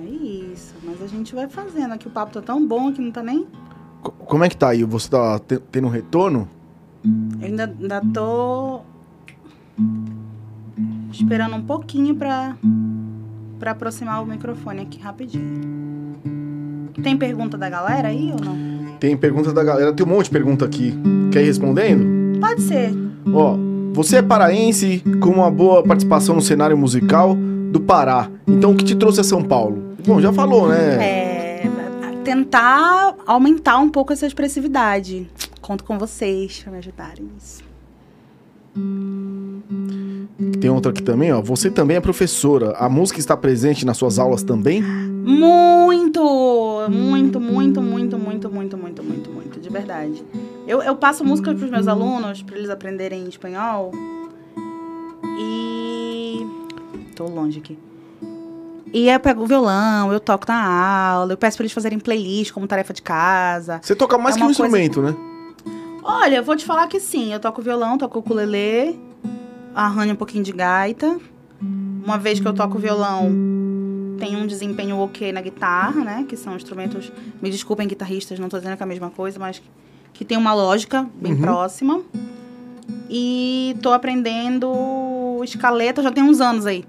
É 0.00 0.08
isso. 0.08 0.76
Mas 0.84 1.02
a 1.02 1.08
gente 1.08 1.34
vai 1.34 1.48
fazendo 1.48 1.92
aqui. 1.92 2.06
O 2.06 2.10
papo 2.10 2.32
tá 2.32 2.40
tão 2.40 2.64
bom 2.64 2.92
que 2.92 3.00
não 3.00 3.10
tá 3.10 3.20
nem. 3.20 3.48
Co- 4.00 4.12
Como 4.12 4.44
é 4.44 4.48
que 4.48 4.56
tá 4.56 4.68
aí? 4.68 4.84
Você 4.84 5.10
tá 5.10 5.40
te- 5.40 5.58
tendo 5.72 5.88
um 5.88 5.90
retorno? 5.90 6.48
Eu 7.40 7.46
ainda, 7.48 7.64
ainda 7.80 8.00
tô 8.14 8.82
esperando 11.10 11.56
um 11.56 11.62
pouquinho 11.62 12.14
pra, 12.14 12.56
pra 13.58 13.72
aproximar 13.72 14.22
o 14.22 14.26
microfone 14.26 14.82
aqui 14.82 15.00
rapidinho. 15.00 16.14
Tem 17.02 17.16
pergunta 17.16 17.58
da 17.58 17.68
galera 17.68 18.06
aí 18.06 18.30
ou 18.32 18.38
não? 18.40 18.56
Tem 19.00 19.16
perguntas 19.16 19.52
da 19.52 19.64
galera. 19.64 19.92
Tem 19.92 20.06
um 20.06 20.08
monte 20.08 20.26
de 20.26 20.30
pergunta 20.30 20.64
aqui. 20.64 20.94
Quer 21.32 21.42
ir 21.42 21.46
respondendo? 21.46 22.38
Pode 22.38 22.62
ser. 22.62 22.92
Ó, 23.34 23.56
você 23.92 24.16
é 24.16 24.22
paraense 24.22 25.02
com 25.20 25.30
uma 25.30 25.50
boa 25.50 25.82
participação 25.82 26.34
no 26.34 26.40
cenário 26.40 26.76
musical 26.76 27.36
do 27.70 27.80
Pará. 27.80 28.30
Então, 28.46 28.72
o 28.72 28.74
que 28.74 28.84
te 28.84 28.94
trouxe 28.94 29.20
a 29.20 29.24
São 29.24 29.42
Paulo? 29.42 29.96
Bom, 30.06 30.20
já 30.20 30.32
falou, 30.32 30.68
né? 30.68 30.94
É, 31.04 31.62
tentar 32.24 33.14
aumentar 33.26 33.78
um 33.78 33.88
pouco 33.88 34.12
essa 34.12 34.26
expressividade. 34.26 35.28
Conto 35.60 35.84
com 35.84 35.98
vocês 35.98 36.60
pra 36.62 36.72
me 36.72 36.78
ajudarem 36.78 37.24
nisso. 37.34 37.62
Tem 40.60 40.70
outra 40.70 40.92
aqui 40.92 41.02
também, 41.02 41.32
ó. 41.32 41.40
Você 41.42 41.70
também 41.70 41.96
é 41.96 42.00
professora. 42.00 42.72
A 42.78 42.88
música 42.88 43.18
está 43.18 43.36
presente 43.36 43.84
nas 43.84 43.96
suas 43.96 44.18
aulas 44.18 44.42
também? 44.42 44.82
Muito! 44.82 46.22
Muito, 46.88 47.40
muito, 47.40 47.80
muito, 47.80 47.82
muito, 47.82 48.18
muito, 48.18 48.50
muito, 48.50 48.76
muito, 48.76 49.02
muito, 49.02 49.30
de 49.68 49.72
verdade. 49.72 50.24
Eu, 50.66 50.82
eu 50.82 50.96
passo 50.96 51.24
música 51.24 51.54
pros 51.54 51.70
meus 51.70 51.86
alunos, 51.86 52.42
pra 52.42 52.56
eles 52.56 52.70
aprenderem 52.70 53.28
espanhol. 53.28 53.92
E. 55.38 56.46
Tô 57.14 57.26
longe 57.26 57.58
aqui. 57.58 57.78
E 58.92 59.08
eu 59.08 59.20
pego 59.20 59.42
o 59.42 59.46
violão, 59.46 60.10
eu 60.12 60.18
toco 60.18 60.46
na 60.48 60.64
aula, 60.64 61.32
eu 61.32 61.36
peço 61.36 61.56
pra 61.58 61.64
eles 61.64 61.72
fazerem 61.72 61.98
playlist 61.98 62.52
como 62.52 62.66
tarefa 62.66 62.92
de 62.94 63.02
casa. 63.02 63.80
Você 63.82 63.94
toca 63.94 64.16
mais 64.16 64.34
É 64.34 64.38
que 64.38 64.44
um 64.44 64.46
coisa- 64.46 64.62
instrumento, 64.64 65.02
né? 65.02 65.14
Olha, 66.02 66.36
eu 66.36 66.42
vou 66.44 66.56
te 66.56 66.64
falar 66.64 66.86
que 66.86 66.98
sim. 66.98 67.32
Eu 67.32 67.38
toco 67.38 67.60
violão, 67.60 67.98
toco 67.98 68.18
ukulele, 68.20 68.98
arranho 69.74 70.14
um 70.14 70.16
pouquinho 70.16 70.42
de 70.42 70.52
gaita. 70.52 71.18
Uma 72.02 72.16
vez 72.16 72.40
que 72.40 72.48
eu 72.48 72.54
toco 72.54 72.78
violão, 72.78 73.30
tenho 74.18 74.38
um 74.38 74.46
desempenho 74.46 74.98
ok 74.98 75.32
na 75.32 75.40
guitarra, 75.40 76.02
né? 76.04 76.26
Que 76.28 76.36
são 76.36 76.56
instrumentos. 76.56 77.12
Me 77.40 77.50
desculpem, 77.50 77.86
guitarristas, 77.88 78.38
não 78.38 78.48
tô 78.48 78.58
dizendo 78.58 78.76
que 78.76 78.82
é 78.82 78.84
a 78.84 78.86
mesma 78.86 79.10
coisa, 79.10 79.38
mas 79.38 79.62
que 80.12 80.24
tem 80.24 80.36
uma 80.36 80.52
lógica 80.54 81.08
bem 81.14 81.32
Uhum. 81.32 81.40
próxima. 81.40 82.02
E 83.10 83.76
tô 83.82 83.92
aprendendo 83.92 85.40
escaleta 85.44 86.02
já 86.02 86.10
tem 86.10 86.22
uns 86.22 86.40
anos 86.40 86.66
aí. 86.66 86.84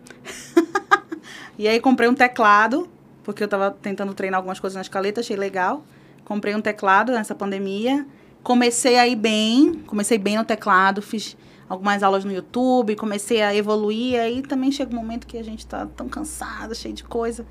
e 1.57 1.67
aí 1.67 1.79
comprei 1.79 2.09
um 2.09 2.13
teclado, 2.13 2.87
porque 3.23 3.43
eu 3.43 3.47
tava 3.47 3.71
tentando 3.81 4.13
treinar 4.13 4.37
algumas 4.39 4.59
coisas 4.59 4.75
na 4.75 4.81
escaleta, 4.81 5.21
achei 5.21 5.35
legal. 5.37 5.83
Comprei 6.25 6.53
um 6.55 6.61
teclado 6.61 7.11
nessa 7.11 7.33
pandemia. 7.33 8.05
Comecei 8.43 8.97
aí 8.97 9.15
bem, 9.15 9.75
comecei 9.85 10.17
bem 10.17 10.37
no 10.37 10.43
teclado, 10.45 11.01
fiz 11.01 11.35
algumas 11.69 12.01
aulas 12.01 12.25
no 12.25 12.31
YouTube, 12.33 12.95
comecei 12.95 13.41
a 13.43 13.55
evoluir, 13.55 14.19
aí 14.19 14.41
também 14.41 14.71
chega 14.71 14.91
um 14.91 14.95
momento 14.97 15.27
que 15.27 15.37
a 15.37 15.43
gente 15.43 15.65
tá 15.67 15.85
tão 15.85 16.09
cansada, 16.09 16.73
cheio 16.73 16.93
de 16.95 17.03
coisa, 17.03 17.45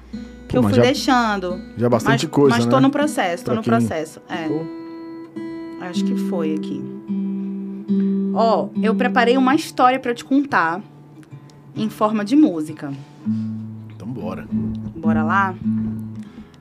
que 0.48 0.54
Pô, 0.54 0.58
eu 0.58 0.62
fui 0.64 0.74
já- 0.74 0.82
deixando. 0.82 1.60
Já 1.76 1.86
é 1.86 1.88
bastante 1.88 2.26
mas, 2.26 2.34
coisa, 2.34 2.56
Mas 2.56 2.64
né? 2.66 2.70
tô 2.70 2.80
no 2.80 2.90
processo, 2.90 3.44
tô 3.44 3.52
Pra 3.52 3.60
no 3.60 3.62
processo. 3.62 4.20
É. 4.28 5.86
Acho 5.88 6.04
que 6.04 6.16
foi 6.28 6.54
aqui. 6.54 6.82
Ó, 8.34 8.68
eu 8.82 8.94
preparei 8.94 9.36
uma 9.36 9.54
história 9.54 9.98
pra 9.98 10.12
te 10.14 10.24
contar 10.24 10.82
em 11.76 11.88
forma 11.88 12.24
de 12.24 12.34
música. 12.36 12.92
Então 13.94 14.08
bora. 14.08 14.46
Bora 14.50 15.22
lá? 15.22 15.54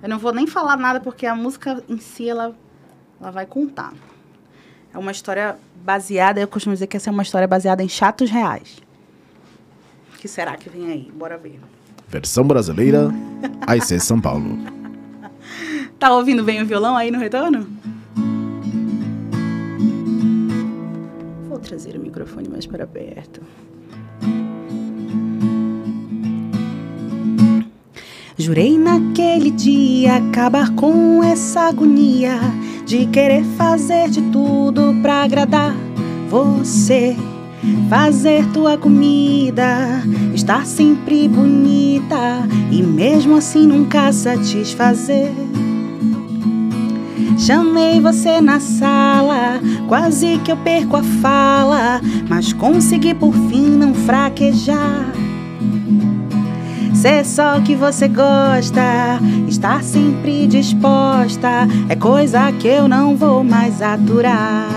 Eu 0.01 0.07
não 0.09 0.19
vou 0.19 0.31
nem 0.33 0.45
falar 0.45 0.77
nada 0.77 0.99
porque 0.99 1.25
a 1.25 1.35
música 1.35 1.83
em 1.89 1.97
si 1.97 2.29
ela, 2.29 2.55
ela 3.19 3.31
vai 3.31 3.45
contar. 3.47 3.93
É 4.97 4.99
uma 4.99 5.11
história 5.11 5.55
baseada, 5.85 6.41
eu 6.41 6.47
costumo 6.47 6.73
dizer 6.73 6.87
que 6.87 6.97
essa 6.97 7.11
é 7.11 7.13
uma 7.13 7.21
história 7.21 7.47
baseada 7.47 7.83
em 7.83 7.87
chatos 7.87 8.31
reais. 8.31 8.79
O 10.11 10.17
que 10.17 10.27
será 10.27 10.57
que 10.57 10.71
vem 10.71 10.91
aí? 10.91 11.11
Bora 11.13 11.37
ver. 11.37 11.59
Versão 12.07 12.43
brasileira, 12.43 13.11
AIC 13.67 13.99
São 13.99 14.19
Paulo. 14.19 14.57
Tá 15.99 16.11
ouvindo 16.15 16.43
bem 16.43 16.63
o 16.63 16.65
violão 16.65 16.97
aí 16.97 17.11
no 17.11 17.19
retorno? 17.19 17.67
Vou 21.47 21.59
trazer 21.59 21.95
o 21.95 21.99
microfone 21.99 22.49
mais 22.49 22.65
para 22.65 22.87
perto. 22.87 23.43
Jurei 28.35 28.79
naquele 28.79 29.51
dia 29.51 30.15
acabar 30.15 30.73
com 30.73 31.23
essa 31.23 31.67
agonia 31.67 32.39
de 32.87 33.05
querer 33.07 33.43
fazer 33.57 34.09
de 34.09 34.21
tudo 34.31 34.95
pra 35.01 35.23
agradar 35.23 35.75
você. 36.29 37.17
Fazer 37.89 38.45
tua 38.53 38.77
comida, 38.77 40.01
estar 40.33 40.65
sempre 40.65 41.27
bonita 41.27 42.47
e 42.71 42.81
mesmo 42.81 43.35
assim 43.35 43.67
nunca 43.67 44.13
satisfazer. 44.13 45.31
Chamei 47.37 47.99
você 47.99 48.39
na 48.39 48.59
sala, 48.61 49.59
quase 49.87 50.39
que 50.39 50.51
eu 50.51 50.57
perco 50.57 50.95
a 50.95 51.03
fala, 51.03 51.99
mas 52.29 52.53
consegui 52.53 53.13
por 53.13 53.33
fim 53.33 53.69
não 53.69 53.93
fraquejar. 53.93 55.11
Ser 57.07 57.23
só 57.23 57.57
o 57.57 57.63
que 57.63 57.73
você 57.73 58.09
gosta, 58.09 58.81
estar 59.47 59.81
sempre 59.81 60.45
disposta, 60.45 61.65
é 61.87 61.95
coisa 61.95 62.51
que 62.51 62.67
eu 62.67 62.85
não 62.85 63.15
vou 63.15 63.45
mais 63.45 63.81
aturar. 63.81 64.67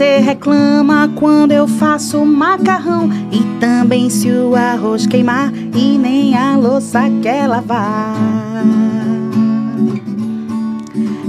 Você 0.00 0.16
reclama 0.16 1.12
quando 1.14 1.52
eu 1.52 1.68
faço 1.68 2.24
macarrão 2.24 3.10
e 3.30 3.60
também 3.60 4.08
se 4.08 4.30
o 4.30 4.56
arroz 4.56 5.06
queimar 5.06 5.52
e 5.54 5.98
nem 5.98 6.34
a 6.34 6.56
louça 6.56 7.02
quer 7.20 7.46
lavar. 7.46 8.14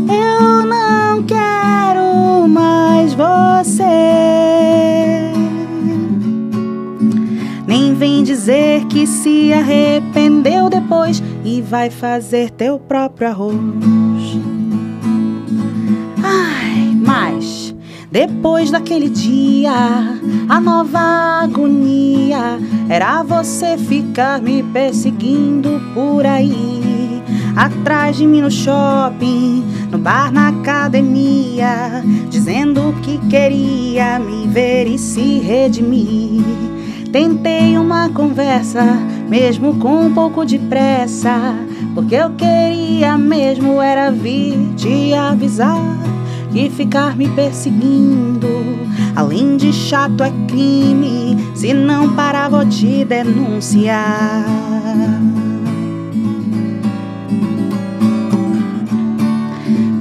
Eu 0.08 0.66
não 0.66 1.22
quero 1.24 2.48
mais 2.48 3.14
você. 3.14 3.84
Nem 7.68 7.94
vem 7.94 8.24
dizer 8.24 8.86
que 8.86 9.06
se 9.06 9.52
arrependeu 9.52 10.70
depois 10.70 11.22
e 11.44 11.62
vai 11.62 11.90
fazer 11.90 12.50
teu 12.52 12.80
próprio 12.80 13.28
arroz. 13.28 14.11
Depois 18.12 18.70
daquele 18.70 19.10
dia, 19.10 19.72
a 20.50 20.60
nova 20.60 21.00
agonia 21.44 22.60
era 22.90 23.24
você 23.24 23.78
ficar 23.78 24.42
me 24.42 24.62
perseguindo 24.62 25.82
por 25.94 26.26
aí. 26.26 27.24
Atrás 27.56 28.18
de 28.18 28.28
mim 28.28 28.42
no 28.42 28.52
shopping, 28.52 29.64
no 29.90 29.98
bar, 29.98 30.30
na 30.30 30.50
academia, 30.50 32.04
dizendo 32.30 32.94
que 33.02 33.18
queria 33.30 34.20
me 34.20 34.46
ver 34.46 34.88
e 34.88 34.98
se 34.98 35.40
redimir. 35.40 36.44
Tentei 37.14 37.78
uma 37.78 38.10
conversa, 38.10 38.84
mesmo 39.30 39.80
com 39.80 40.08
um 40.08 40.14
pouco 40.14 40.46
de 40.46 40.60
pressa, 40.60 41.56
porque 41.96 42.16
eu 42.16 42.32
queria 42.32 43.18
mesmo 43.18 43.82
era 43.82 44.12
vir 44.12 44.58
te 44.76 45.14
avisar 45.14 46.11
que 46.52 46.70
ficar 46.70 47.16
me 47.16 47.30
perseguindo, 47.30 48.48
além 49.16 49.58
de 49.58 49.72
chato, 49.72 50.24
é 50.24 50.32
crime. 50.48 51.38
Se 51.56 51.74
não 51.74 52.14
parar, 52.14 52.50
vou 52.50 52.66
te 52.66 53.06
denunciar. 53.06 54.46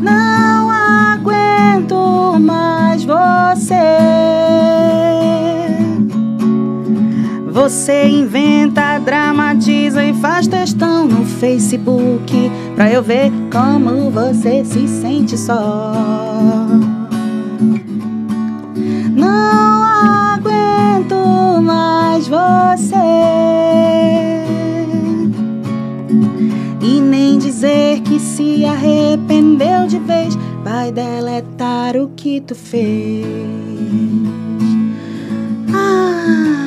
Não 0.03 0.71
aguento 0.71 2.39
mais 2.41 3.05
você. 3.05 3.75
Você 7.53 8.09
inventa, 8.09 8.99
dramatiza 8.99 10.05
e 10.05 10.15
faz 10.15 10.47
textão 10.49 11.07
no 11.07 11.25
Facebook 11.25 12.51
pra 12.81 12.91
eu 12.91 13.03
ver 13.03 13.31
como 13.53 14.11
você 14.11 14.65
se 14.65 14.89
sente 14.89 15.37
só. 15.37 15.93
Não 19.15 19.85
aguento 19.85 21.61
mais 21.61 22.27
você. 22.27 22.97
E 26.81 27.01
nem 27.03 27.37
dizer 27.37 28.01
que 28.01 28.19
se 28.19 28.65
arrependeu 28.65 29.87
de 29.87 29.99
vez, 29.99 30.35
vai 30.65 30.91
deletar 30.91 31.99
o 31.99 32.09
que 32.17 32.41
tu 32.41 32.55
fez. 32.55 33.27
Ai, 35.71 36.60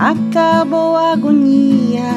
acabou 0.00 0.96
a 0.96 1.12
agonia. 1.12 2.10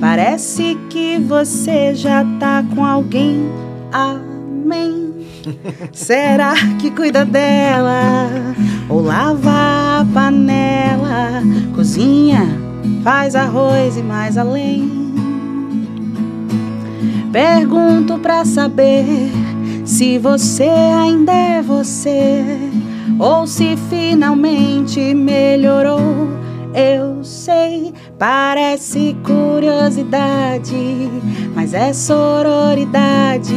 Parece 0.00 0.78
que 0.88 1.18
você 1.18 1.92
já 1.92 2.24
tá 2.38 2.64
com 2.72 2.84
alguém. 2.84 3.50
Amém. 3.92 5.12
Será 5.92 6.54
que 6.78 6.92
cuida 6.92 7.24
dela? 7.24 8.28
Ou 8.88 9.02
lava 9.02 10.00
a 10.00 10.06
panela? 10.14 11.42
Cozinha, 11.74 12.46
faz 13.02 13.34
arroz 13.34 13.96
e 13.96 14.02
mais 14.02 14.38
além. 14.38 15.02
Pergunto 17.32 18.18
pra 18.18 18.44
saber 18.44 19.32
se 19.84 20.16
você 20.18 20.68
ainda 20.68 21.32
é 21.32 21.60
você 21.60 22.44
ou 23.18 23.46
se 23.48 23.76
finalmente 23.90 25.12
melhorou. 25.12 26.43
Eu 26.74 27.22
sei, 27.22 27.94
parece 28.18 29.16
curiosidade, 29.22 30.74
mas 31.54 31.72
é 31.72 31.92
sororidade. 31.92 33.54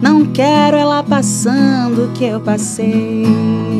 Não 0.00 0.26
quero 0.26 0.76
ela 0.76 1.02
passando 1.02 2.04
o 2.04 2.12
que 2.12 2.24
eu 2.24 2.40
passei. 2.40 3.75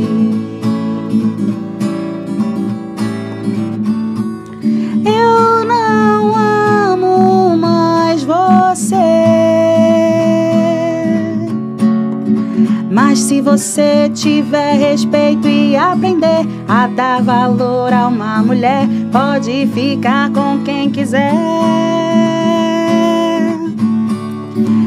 Mas 12.96 13.18
se 13.18 13.42
você 13.42 14.08
tiver 14.08 14.72
respeito 14.72 15.46
e 15.46 15.76
aprender 15.76 16.46
a 16.66 16.86
dar 16.86 17.22
valor 17.22 17.92
a 17.92 18.08
uma 18.08 18.42
mulher, 18.42 18.88
pode 19.12 19.66
ficar 19.66 20.32
com 20.32 20.62
quem 20.64 20.90
quiser. 20.90 21.30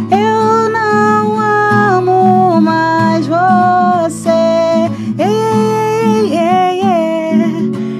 Eu 0.09 0.69
não 0.71 1.39
amo 1.39 2.59
mais 2.59 3.27
você. 3.27 4.29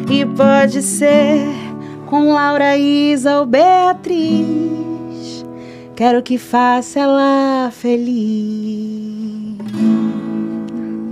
E 0.10 0.26
pode 0.26 0.82
ser 0.82 1.46
com 2.08 2.34
Laura, 2.34 2.76
Isa 2.76 3.38
ou 3.38 3.46
Beatriz. 3.46 5.46
Quero 5.96 6.24
que 6.24 6.40
faça 6.40 7.00
ela 7.00 7.70
feliz. 7.72 8.99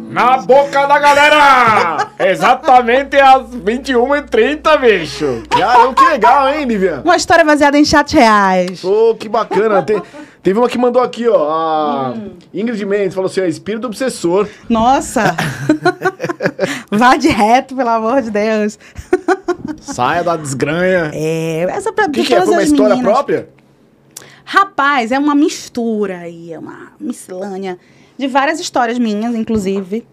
Na 0.10 0.38
boca 0.38 0.86
da 0.88 0.98
galera! 1.00 2.12
Exatamente 2.20 3.18
às 3.18 3.44
21h30, 3.50 4.80
bicho. 4.80 5.44
Caramba, 5.50 5.94
que 5.94 6.04
legal, 6.06 6.50
hein, 6.50 6.66
Nivian? 6.66 7.02
Uma 7.04 7.18
história 7.18 7.44
baseada 7.44 7.78
em 7.78 7.84
chat 7.84 8.14
reais. 8.16 8.84
Ô, 8.84 9.16
que 9.16 9.28
bacana. 9.28 9.84
Te- 9.84 10.02
teve 10.42 10.58
uma 10.58 10.70
que 10.70 10.78
mandou 10.78 11.02
aqui, 11.02 11.28
ó. 11.28 11.36
A 11.50 12.14
Ingrid 12.54 12.86
Mendes 12.86 13.14
falou 13.16 13.30
assim: 13.30 13.42
ó, 13.42 13.46
espírito 13.46 13.88
obsessor. 13.88 14.48
Nossa! 14.70 15.36
Vá 16.90 17.18
de 17.18 17.28
reto, 17.28 17.76
pelo 17.76 17.90
amor 17.90 18.22
de 18.22 18.32
Deus. 18.32 18.80
Saia 19.82 20.24
da 20.24 20.38
desgranha. 20.38 21.12
É, 21.14 21.68
essa 21.70 21.92
pra 21.92 22.06
O 22.06 22.12
que, 22.12 22.24
que 22.24 22.34
é? 22.34 22.42
Foi 22.42 22.54
uma 22.54 22.64
história 22.64 22.96
meninas. 22.96 23.12
própria? 23.14 23.50
Rapaz, 24.46 25.12
é 25.12 25.20
uma 25.20 25.36
mistura 25.36 26.20
aí, 26.20 26.54
é 26.54 26.58
uma 26.60 26.94
miscelânea 26.98 27.78
de 28.18 28.28
várias 28.28 28.60
histórias 28.60 28.98
minhas, 29.00 29.36
inclusive. 29.36 30.06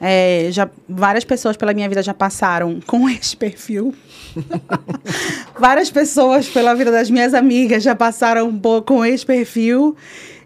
É, 0.00 0.48
já, 0.50 0.68
várias 0.88 1.24
pessoas 1.24 1.56
pela 1.58 1.74
minha 1.74 1.86
vida 1.88 2.02
já 2.02 2.14
passaram 2.14 2.80
com 2.86 3.08
esse 3.08 3.36
perfil. 3.36 3.94
várias 5.58 5.90
pessoas 5.90 6.48
pela 6.48 6.74
vida 6.74 6.90
das 6.90 7.10
minhas 7.10 7.34
amigas 7.34 7.82
já 7.82 7.94
passaram 7.94 8.58
com 8.86 9.04
esse 9.04 9.24
perfil. 9.26 9.94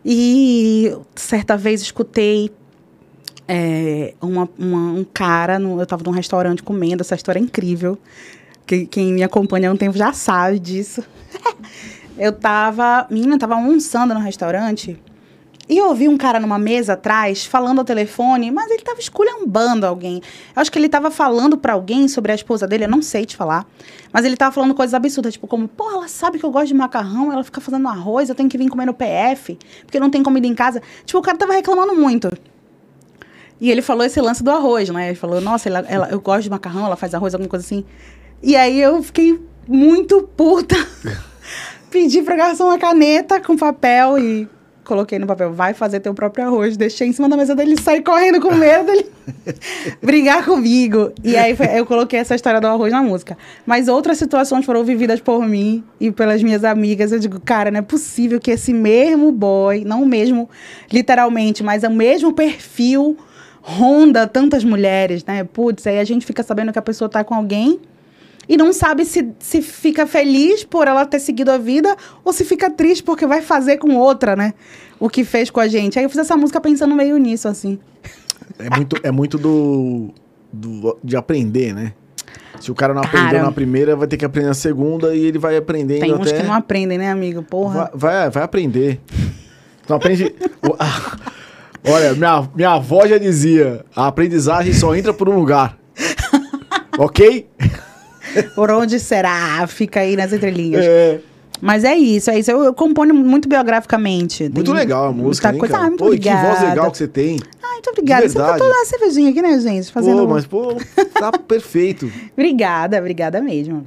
E 0.05 0.95
certa 1.15 1.57
vez 1.57 1.81
escutei 1.83 2.51
é, 3.47 4.15
uma- 4.21 4.49
uma- 4.59 4.93
um 4.93 5.05
cara, 5.13 5.59
no- 5.59 5.79
eu 5.79 5.85
estava 5.85 6.03
num 6.03 6.11
restaurante 6.11 6.63
comendo, 6.63 7.03
essa 7.03 7.15
história 7.15 7.39
é 7.39 7.43
incrível. 7.43 7.99
Que- 8.67 8.87
quem 8.87 9.13
me 9.13 9.23
acompanha 9.23 9.69
há 9.69 9.73
um 9.73 9.77
tempo 9.77 9.97
já 9.97 10.13
sabe 10.13 10.59
disso. 10.59 11.03
Eu 12.17 12.33
tava. 12.33 13.07
Menina, 13.11 13.37
tava 13.39 13.55
almoçando 13.55 14.15
no 14.15 14.21
restaurante. 14.21 14.97
E 15.67 15.79
eu 15.79 15.87
ouvi 15.89 16.09
um 16.09 16.17
cara 16.19 16.39
numa 16.39 16.59
mesa 16.59 16.93
atrás 16.93 17.47
falando 17.47 17.79
ao 17.79 17.85
telefone, 17.85 18.51
mas 18.51 18.71
ele 18.71 18.83
tava 18.83 19.01
esculhambando 19.01 19.87
alguém. 19.87 20.17
Eu 20.55 20.61
acho 20.61 20.71
que 20.71 20.79
ele 20.79 20.89
tava 20.91 21.11
falando 21.11 21.57
pra 21.57 21.73
alguém 21.73 22.07
sobre 22.07 22.33
a 22.33 22.35
esposa 22.35 22.67
dele, 22.67 22.85
eu 22.85 22.89
não 22.89 23.01
sei 23.01 23.25
te 23.25 23.35
falar. 23.35 23.67
Mas 24.13 24.27
ele 24.27 24.37
tava 24.37 24.53
falando 24.53 24.75
coisas 24.75 24.93
absurdas, 24.93 25.33
tipo, 25.33 25.47
como, 25.47 25.67
pô, 25.67 25.91
ela 25.91 26.07
sabe 26.07 26.39
que 26.39 26.45
eu 26.45 26.51
gosto 26.51 26.67
de 26.69 26.75
macarrão, 26.75 27.33
ela 27.33 27.43
fica 27.43 27.63
fazendo 27.63 27.89
arroz, 27.89 28.29
eu 28.29 28.35
tenho 28.35 28.49
que 28.49 28.59
vir 28.59 28.69
comer 28.69 28.85
no 28.85 28.93
PF, 28.93 29.59
porque 29.87 29.99
não 29.99 30.11
tem 30.11 30.23
comida 30.23 30.47
em 30.47 30.55
casa. 30.55 30.83
Tipo, 31.07 31.19
o 31.19 31.23
cara 31.23 31.39
tava 31.39 31.55
reclamando 31.55 31.95
muito. 31.95 32.31
E 33.61 33.71
ele 33.71 33.81
falou 33.81 34.05
esse 34.05 34.21
lance 34.21 34.43
do 34.45 34.51
arroz, 34.51 34.91
né? 34.91 35.09
Ele 35.09 35.17
falou, 35.17 35.41
nossa, 35.41 35.69
ela, 35.69 35.79
ela- 35.89 36.09
eu 36.11 36.21
gosto 36.21 36.43
de 36.43 36.51
macarrão, 36.51 36.85
ela 36.85 36.97
faz 36.97 37.15
arroz, 37.15 37.33
alguma 37.35 37.49
coisa 37.49 37.65
assim. 37.65 37.85
E 38.43 38.55
aí 38.55 38.79
eu 38.79 39.03
fiquei 39.03 39.41
muito 39.67 40.23
puta. 40.37 40.77
Pedi 41.91 42.21
pra 42.23 42.37
garçom 42.37 42.65
uma 42.65 42.79
caneta 42.79 43.41
com 43.41 43.57
papel 43.57 44.19
e 44.19 44.49
coloquei 44.85 45.19
no 45.19 45.27
papel, 45.27 45.53
vai 45.53 45.75
fazer 45.75 46.01
teu 46.01 46.15
próprio 46.15 46.45
arroz. 46.47 46.77
Deixei 46.77 47.09
em 47.09 47.13
cima 47.13 47.29
da 47.29 47.37
mesa 47.37 47.55
dele 47.55 47.75
saí 47.81 48.03
correndo 48.03 48.41
com 48.41 48.55
medo 48.55 48.85
dele 48.87 49.07
brigar 50.03 50.45
comigo. 50.45 51.13
E 51.23 51.37
aí 51.37 51.57
foi- 51.57 51.79
eu 51.79 51.87
coloquei 51.87 52.19
essa 52.19 52.35
história 52.35 52.61
do 52.61 52.67
arroz 52.67 52.93
na 52.93 53.03
música. 53.03 53.37
Mas 53.67 53.89
outras 53.89 54.19
situações 54.19 54.65
foram 54.65 54.85
vividas 54.85 55.21
por 55.21 55.47
mim 55.47 55.83
e 55.99 56.11
pelas 56.11 56.43
minhas 56.43 56.65
amigas. 56.65 57.13
Eu 57.13 57.19
digo, 57.19 57.41
cara, 57.41 57.71
não 57.71 57.79
é 57.79 57.83
possível 57.83 58.39
que 58.41 58.51
esse 58.51 58.73
mesmo 58.73 59.33
boy, 59.33 59.85
não 59.85 60.03
o 60.03 60.07
mesmo 60.07 60.49
literalmente, 60.93 61.63
mas 61.63 61.85
é 61.85 61.89
o 61.89 61.95
mesmo 61.95 62.33
perfil 62.33 63.17
ronda 63.63 64.27
tantas 64.27 64.63
mulheres, 64.63 65.25
né? 65.25 65.43
Putz, 65.45 65.87
aí 65.87 65.99
a 65.99 66.05
gente 66.05 66.27
fica 66.27 66.43
sabendo 66.43 66.71
que 66.73 66.79
a 66.79 66.83
pessoa 66.83 67.09
tá 67.09 67.25
com 67.25 67.35
alguém 67.35 67.81
e 68.49 68.57
não 68.57 68.73
sabe 68.73 69.05
se, 69.05 69.29
se 69.39 69.63
fica 69.63 70.07
feliz 70.07 70.65
por 70.65 70.87
ela 70.89 71.05
ter 71.07 71.19
seguido 71.21 71.51
a 71.51 71.59
vida 71.59 71.97
ou 72.25 72.33
se 72.33 72.45
fica 72.45 72.71
triste 72.71 73.03
porque 73.03 73.27
vai 73.27 73.43
fazer 73.43 73.79
com 73.79 73.97
outra, 73.97 74.35
né? 74.37 74.55
O 75.01 75.09
que 75.09 75.25
fez 75.25 75.51
com 75.51 75.61
a 75.61 75.69
gente. 75.69 75.99
Aí 75.99 76.05
eu 76.05 76.09
fiz 76.11 76.19
essa 76.19 76.37
música 76.37 76.61
pensando 76.61 76.95
meio 76.95 77.17
nisso, 77.19 77.49
assim. 77.49 77.79
É 78.59 78.71
muito, 78.75 78.97
é 79.03 79.11
muito 79.11 79.39
do, 79.39 80.11
do- 80.53 80.99
de 81.03 81.17
aprender, 81.17 81.75
né? 81.75 81.93
Se 82.61 82.71
o 82.71 82.75
cara 82.75 82.95
não 82.95 83.03
aprendeu 83.03 83.31
Cara. 83.33 83.43
na 83.43 83.53
primeira, 83.53 83.97
vai 83.97 84.07
ter 84.07 84.17
que 84.17 84.25
aprender 84.25 84.49
na 84.49 84.55
segunda 84.55 85.15
e 85.15 85.25
ele 85.25 85.39
vai 85.39 85.57
aprendendo 85.57 86.01
Tem 86.01 86.15
uns 86.15 86.29
até... 86.29 86.41
que 86.41 86.47
não 86.47 86.55
aprendem, 86.55 86.97
né, 86.97 87.11
amigo? 87.11 87.43
Porra. 87.43 87.91
Vai, 87.93 88.13
vai, 88.21 88.31
vai 88.31 88.43
aprender. 88.45 89.01
Não 89.89 89.97
aprende... 89.97 90.35
Olha, 91.87 92.15
minha, 92.15 92.49
minha 92.55 92.71
avó 92.71 93.07
já 93.07 93.19
dizia, 93.19 93.85
a 93.95 94.07
aprendizagem 94.07 94.73
só 94.73 94.95
entra 94.95 95.13
por 95.13 95.29
um 95.29 95.35
lugar. 95.39 95.77
ok? 96.97 97.47
Por 98.55 98.71
onde 98.71 98.99
será? 98.99 99.67
Fica 99.67 100.01
aí 100.01 100.17
nas 100.17 100.33
entrelinhas. 100.33 100.85
É. 100.85 101.21
Mas 101.61 101.85
é 101.85 101.97
isso, 101.97 102.31
é 102.31 102.39
isso. 102.39 102.51
Eu, 102.51 102.63
eu 102.65 102.75
componho 102.75 103.15
muito 103.15 103.49
biograficamente. 103.49 104.45
Muito 104.45 104.65
Tem 104.65 104.75
legal 104.75 105.07
a 105.07 105.13
música, 105.13 105.49
muita 105.49 105.57
hein, 105.57 105.61
coisa. 105.61 105.75
cara? 105.75 105.87
Ah, 105.87 105.89
muito 105.89 106.05
Pô, 106.05 106.13
e 106.13 106.19
que 106.19 106.29
obrigada. 106.29 106.49
voz 106.49 106.69
legal 106.69 106.91
que 106.91 106.99
você 106.99 107.09
tem. 107.09 107.39
Ai, 107.63 107.73
muito 107.73 107.91
obrigada. 107.91 108.29
Você 108.29 108.39
tá 108.39 108.59
toda 108.59 108.75
uma 108.75 108.85
cervejinha 108.85 109.31
aqui, 109.31 109.41
né, 109.41 109.59
gente? 109.61 109.91
Fazendo... 109.91 110.27
Pô, 110.27 110.29
mas 110.29 110.47
pô, 110.47 110.77
tá 111.13 111.33
perfeito. 111.39 112.11
Obrigada, 112.33 112.99
obrigada 112.99 113.41
mesmo. 113.41 113.87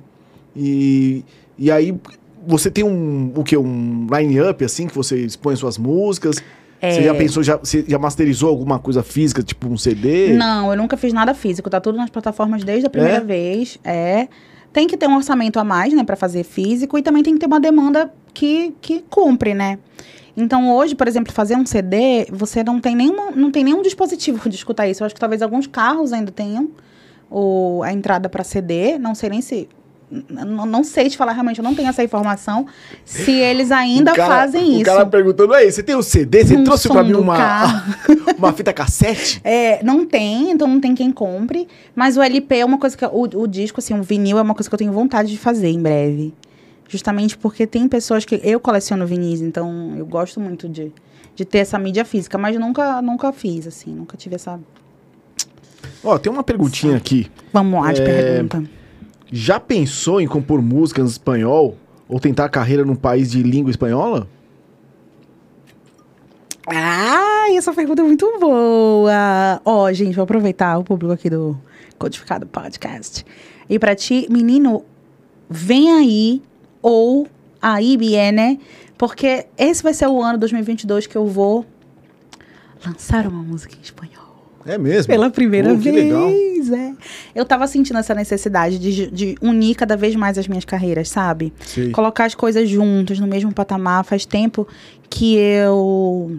E, 0.56 1.24
e 1.58 1.70
aí, 1.70 1.94
você 2.48 2.72
tem 2.72 2.84
um, 2.84 3.32
o 3.36 3.44
quê? 3.44 3.58
Um 3.58 4.08
line-up, 4.10 4.64
assim, 4.64 4.88
que 4.88 4.96
você 4.96 5.18
expõe 5.18 5.56
suas 5.56 5.78
músicas? 5.78 6.42
É. 6.82 6.92
Você 6.92 7.04
já 7.04 7.14
pensou, 7.16 7.42
já, 7.44 7.56
você 7.58 7.84
já 7.88 7.98
masterizou 7.98 8.50
alguma 8.50 8.78
coisa 8.80 9.02
física, 9.04 9.42
tipo 9.42 9.68
um 9.68 9.78
CD? 9.78 10.34
Não, 10.34 10.72
eu 10.72 10.78
nunca 10.78 10.96
fiz 10.96 11.12
nada 11.12 11.34
físico. 11.34 11.70
Tá 11.70 11.80
tudo 11.82 11.98
nas 11.98 12.10
plataformas 12.10 12.64
desde 12.64 12.86
a 12.86 12.90
primeira 12.90 13.18
É? 13.18 13.22
vez. 13.22 13.80
É. 13.84 14.28
Tem 14.72 14.86
que 14.88 14.96
ter 14.96 15.08
um 15.08 15.16
orçamento 15.16 15.60
a 15.60 15.64
mais, 15.64 15.94
né, 15.94 16.04
pra 16.04 16.16
fazer 16.16 16.44
físico. 16.44 16.98
E 16.98 17.02
também 17.02 17.24
tem 17.24 17.34
que 17.34 17.40
ter 17.40 17.48
uma 17.48 17.60
demanda 17.60 18.14
que, 18.34 18.76
que 18.80 19.04
cumpre, 19.10 19.54
né? 19.56 19.80
Então, 20.36 20.72
hoje, 20.76 20.94
por 20.94 21.08
exemplo, 21.08 21.34
fazer 21.34 21.56
um 21.56 21.66
CD, 21.66 22.28
você 22.32 22.64
não 22.64 22.80
tem, 22.80 22.96
nenhuma, 22.96 23.32
não 23.32 23.50
tem 23.50 23.64
nenhum 23.64 23.82
dispositivo 23.82 24.38
de 24.48 24.56
escutar 24.56 24.88
isso. 24.88 25.02
Eu 25.02 25.06
acho 25.08 25.16
que 25.16 25.20
talvez 25.22 25.42
alguns 25.42 25.66
carros 25.66 26.14
ainda 26.14 26.32
tenham 26.32 26.70
o, 27.32 27.82
a 27.84 27.92
entrada 27.92 28.30
para 28.30 28.44
CD. 28.44 29.00
Não 29.00 29.16
sei 29.16 29.32
nem 29.32 29.42
se. 29.42 29.68
Não 30.10 30.84
sei 30.86 31.10
te 31.10 31.18
falar 31.18 31.34
realmente, 31.34 31.58
eu 31.60 31.64
não 31.64 31.76
tenho 31.76 31.90
essa 31.90 32.02
informação. 32.04 32.66
Se 33.04 33.32
eles 33.32 33.72
ainda 33.72 34.14
O 34.14 34.16
cara- 34.16 34.36
fazem 34.36 34.64
O 34.64 34.76
isso. 34.76 34.84
cara 34.86 35.06
perguntando, 35.06 35.54
aí, 35.54 35.70
você 35.70 35.84
tem 35.84 35.96
o 35.96 36.02
CD? 36.04 36.46
Você 36.46 36.56
Um 36.56 36.64
trouxe 36.64 36.88
pra 36.88 37.04
mim 37.04 37.14
uma, 37.14 37.84
uma 38.38 38.54
fita 38.54 38.72
cassete? 38.72 39.42
É, 39.44 39.84
não 39.84 40.06
tem, 40.06 40.52
então 40.52 40.66
não 40.68 40.80
tem 40.80 40.96
quem 40.96 41.12
compre. 41.12 41.68
Mas 41.94 42.16
o 42.16 42.22
LP 42.22 42.56
é 42.60 42.66
uma 42.66 42.78
coisa 42.78 42.96
que. 42.96 43.06
O, 43.06 43.24
o 43.42 43.48
disco, 43.48 43.80
assim, 43.82 43.94
o 44.00 44.02
vinil 44.02 44.38
é 44.38 44.42
uma 44.42 44.54
coisa 44.56 44.70
que 44.70 44.74
eu 44.74 44.80
tenho 44.80 44.94
vontade 44.94 45.30
de 45.30 45.38
fazer 45.38 45.68
em 45.70 45.82
breve. 45.82 46.34
Justamente 46.88 47.38
porque 47.38 47.68
tem 47.68 47.86
pessoas 47.90 48.24
que. 48.24 48.40
Eu 48.44 48.62
coleciono 48.62 49.06
vinis, 49.06 49.42
então 49.42 49.94
eu 49.98 50.06
gosto 50.06 50.40
muito 50.40 50.70
de, 50.70 50.90
de 51.36 51.44
ter 51.44 51.58
essa 51.58 51.78
mídia 51.78 52.06
física, 52.06 52.38
mas 52.38 52.58
nunca, 52.58 53.02
nunca 53.02 53.34
fiz, 53.34 53.68
assim, 53.68 53.94
nunca 53.94 54.16
tive 54.16 54.36
essa. 54.36 54.58
Ó, 56.02 56.18
tem 56.18 56.32
uma 56.32 56.44
perguntinha 56.44 56.96
aqui. 56.96 57.30
Vamos 57.52 57.82
lá, 57.84 57.92
de 57.92 58.02
É, 58.02 58.06
pergunta. 58.06 58.64
Já 59.32 59.60
pensou 59.60 60.22
em 60.22 60.28
compor 60.28 60.62
músicas 60.62 61.06
em 61.06 61.12
espanhol? 61.12 61.78
Ou 62.08 62.20
tentar 62.20 62.48
carreira 62.50 62.86
num 62.86 62.96
país 62.96 63.32
de 63.32 63.44
língua 63.44 63.70
espanhola? 63.70 64.28
Ah, 66.70 67.48
essa 67.54 67.74
pergunta 67.74 68.02
é 68.02 68.06
muito 68.06 68.40
boa. 68.40 69.62
Ó, 69.66 69.92
gente, 69.92 70.16
vou 70.16 70.24
aproveitar 70.24 70.78
o 70.78 70.84
público 70.84 71.14
aqui 71.14 71.30
do 71.30 71.58
Codificado 71.98 72.46
Podcast. 72.46 73.26
E 73.70 73.78
pra 73.78 73.96
ti, 73.96 74.28
menino, 74.30 74.86
vem 75.50 75.92
aí, 75.92 76.42
ou 76.82 77.28
aí, 77.62 77.98
Biene, 77.98 78.60
porque 78.98 79.48
esse 79.58 79.84
vai 79.84 79.94
ser 79.94 80.08
o 80.08 80.22
ano 80.22 80.38
2022 80.40 81.08
que 81.08 81.16
eu 81.16 81.26
vou 81.26 81.66
lançar 82.86 83.28
uma 83.28 83.44
música 83.44 83.76
em 83.76 83.82
espanhol. 83.82 84.17
É 84.68 84.78
mesmo? 84.78 85.08
Pela 85.08 85.30
primeira 85.30 85.74
Pô, 85.74 85.80
que 85.80 85.90
legal. 85.90 86.28
vez, 86.28 86.72
é. 86.72 86.94
Eu 87.34 87.46
tava 87.46 87.66
sentindo 87.68 87.98
essa 87.98 88.14
necessidade 88.14 88.78
de, 88.78 89.10
de 89.10 89.36
unir 89.42 89.76
cada 89.76 89.96
vez 89.96 90.16
mais 90.16 90.38
as 90.38 90.48
minhas 90.48 90.66
carreiras, 90.66 91.10
sabe? 91.10 91.54
Sei. 91.66 91.92
colocar 91.92 92.26
as 92.26 92.36
coisas 92.36 92.70
juntas 92.70 93.20
no 93.20 93.28
mesmo 93.28 93.54
patamar. 93.54 94.04
Faz 94.04 94.26
tempo 94.26 94.68
que 95.10 95.36
eu. 95.36 96.38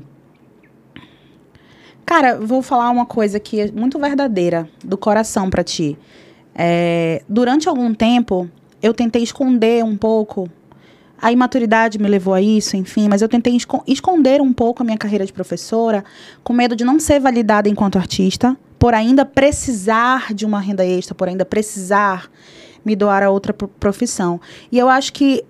Cara, 2.05 2.39
vou 2.39 2.63
falar 2.63 2.91
uma 2.91 3.07
coisa 3.07 3.41
que 3.41 3.61
é 3.61 3.71
muito 3.71 3.99
verdadeira, 3.99 4.69
do 4.85 4.97
coração 4.97 5.49
pra 5.51 5.65
ti. 5.65 5.97
É, 6.55 7.23
durante 7.29 7.69
algum 7.69 7.95
tempo, 7.95 8.49
eu 8.83 8.93
tentei 8.93 9.23
esconder 9.23 9.85
um 9.85 9.97
pouco. 9.97 10.51
A 11.21 11.33
imaturidade 11.33 11.99
me 11.99 12.09
levou 12.09 12.33
a 12.35 12.41
isso, 12.41 12.77
enfim, 12.77 13.09
mas 13.09 13.21
eu 13.23 13.29
tentei 13.29 13.55
esco- 13.57 13.83
esconder 13.87 14.41
um 14.41 14.53
pouco 14.53 14.83
a 14.83 14.85
minha 14.85 14.97
carreira 14.99 15.27
de 15.27 15.33
professora, 15.33 16.05
com 16.45 16.53
medo 16.53 16.77
de 16.77 16.85
não 16.85 17.01
ser 17.01 17.19
validada 17.21 17.69
enquanto 17.69 17.97
artista, 17.99 18.57
por 18.79 18.95
ainda 18.95 19.25
precisar 19.25 20.33
de 20.33 20.47
uma 20.47 20.61
renda 20.61 20.85
extra, 20.87 21.15
por 21.15 21.29
ainda 21.29 21.45
precisar 21.45 22.31
me 22.85 22.95
doar 22.95 23.23
a 23.25 23.31
outra 23.31 23.53
pro- 23.53 23.67
profissão. 23.69 24.41
E 24.71 24.79
eu 24.79 24.89
acho 24.89 25.13
que 25.13 25.45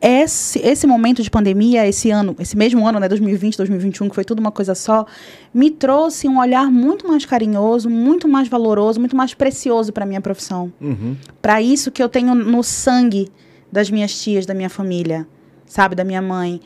esse, 0.00 0.58
esse 0.58 0.84
momento 0.86 1.22
de 1.22 1.30
pandemia, 1.30 1.86
esse 1.86 2.10
ano, 2.10 2.34
esse 2.40 2.56
mesmo 2.56 2.84
ano, 2.88 2.98
né, 2.98 3.08
2020, 3.08 3.56
2021, 3.56 4.08
que 4.08 4.14
foi 4.14 4.24
tudo 4.24 4.40
uma 4.40 4.50
coisa 4.50 4.74
só, 4.74 5.06
me 5.54 5.70
trouxe 5.70 6.26
um 6.26 6.40
olhar 6.40 6.70
muito 6.72 7.06
mais 7.06 7.24
carinhoso, 7.24 7.88
muito 7.88 8.26
mais 8.26 8.48
valoroso, 8.48 8.98
muito 8.98 9.14
mais 9.14 9.32
precioso 9.34 9.92
para 9.92 10.04
minha 10.04 10.20
profissão. 10.20 10.72
Uhum. 10.80 11.14
Para 11.40 11.62
isso 11.62 11.90
que 11.92 12.02
eu 12.02 12.08
tenho 12.08 12.34
no 12.34 12.64
sangue 12.64 13.28
das 13.72 13.90
minhas 13.90 14.22
tias, 14.22 14.44
da 14.44 14.52
minha 14.52 14.68
família, 14.68 15.26
sabe, 15.64 15.94
da 15.94 16.04
minha 16.04 16.20
mãe. 16.20 16.60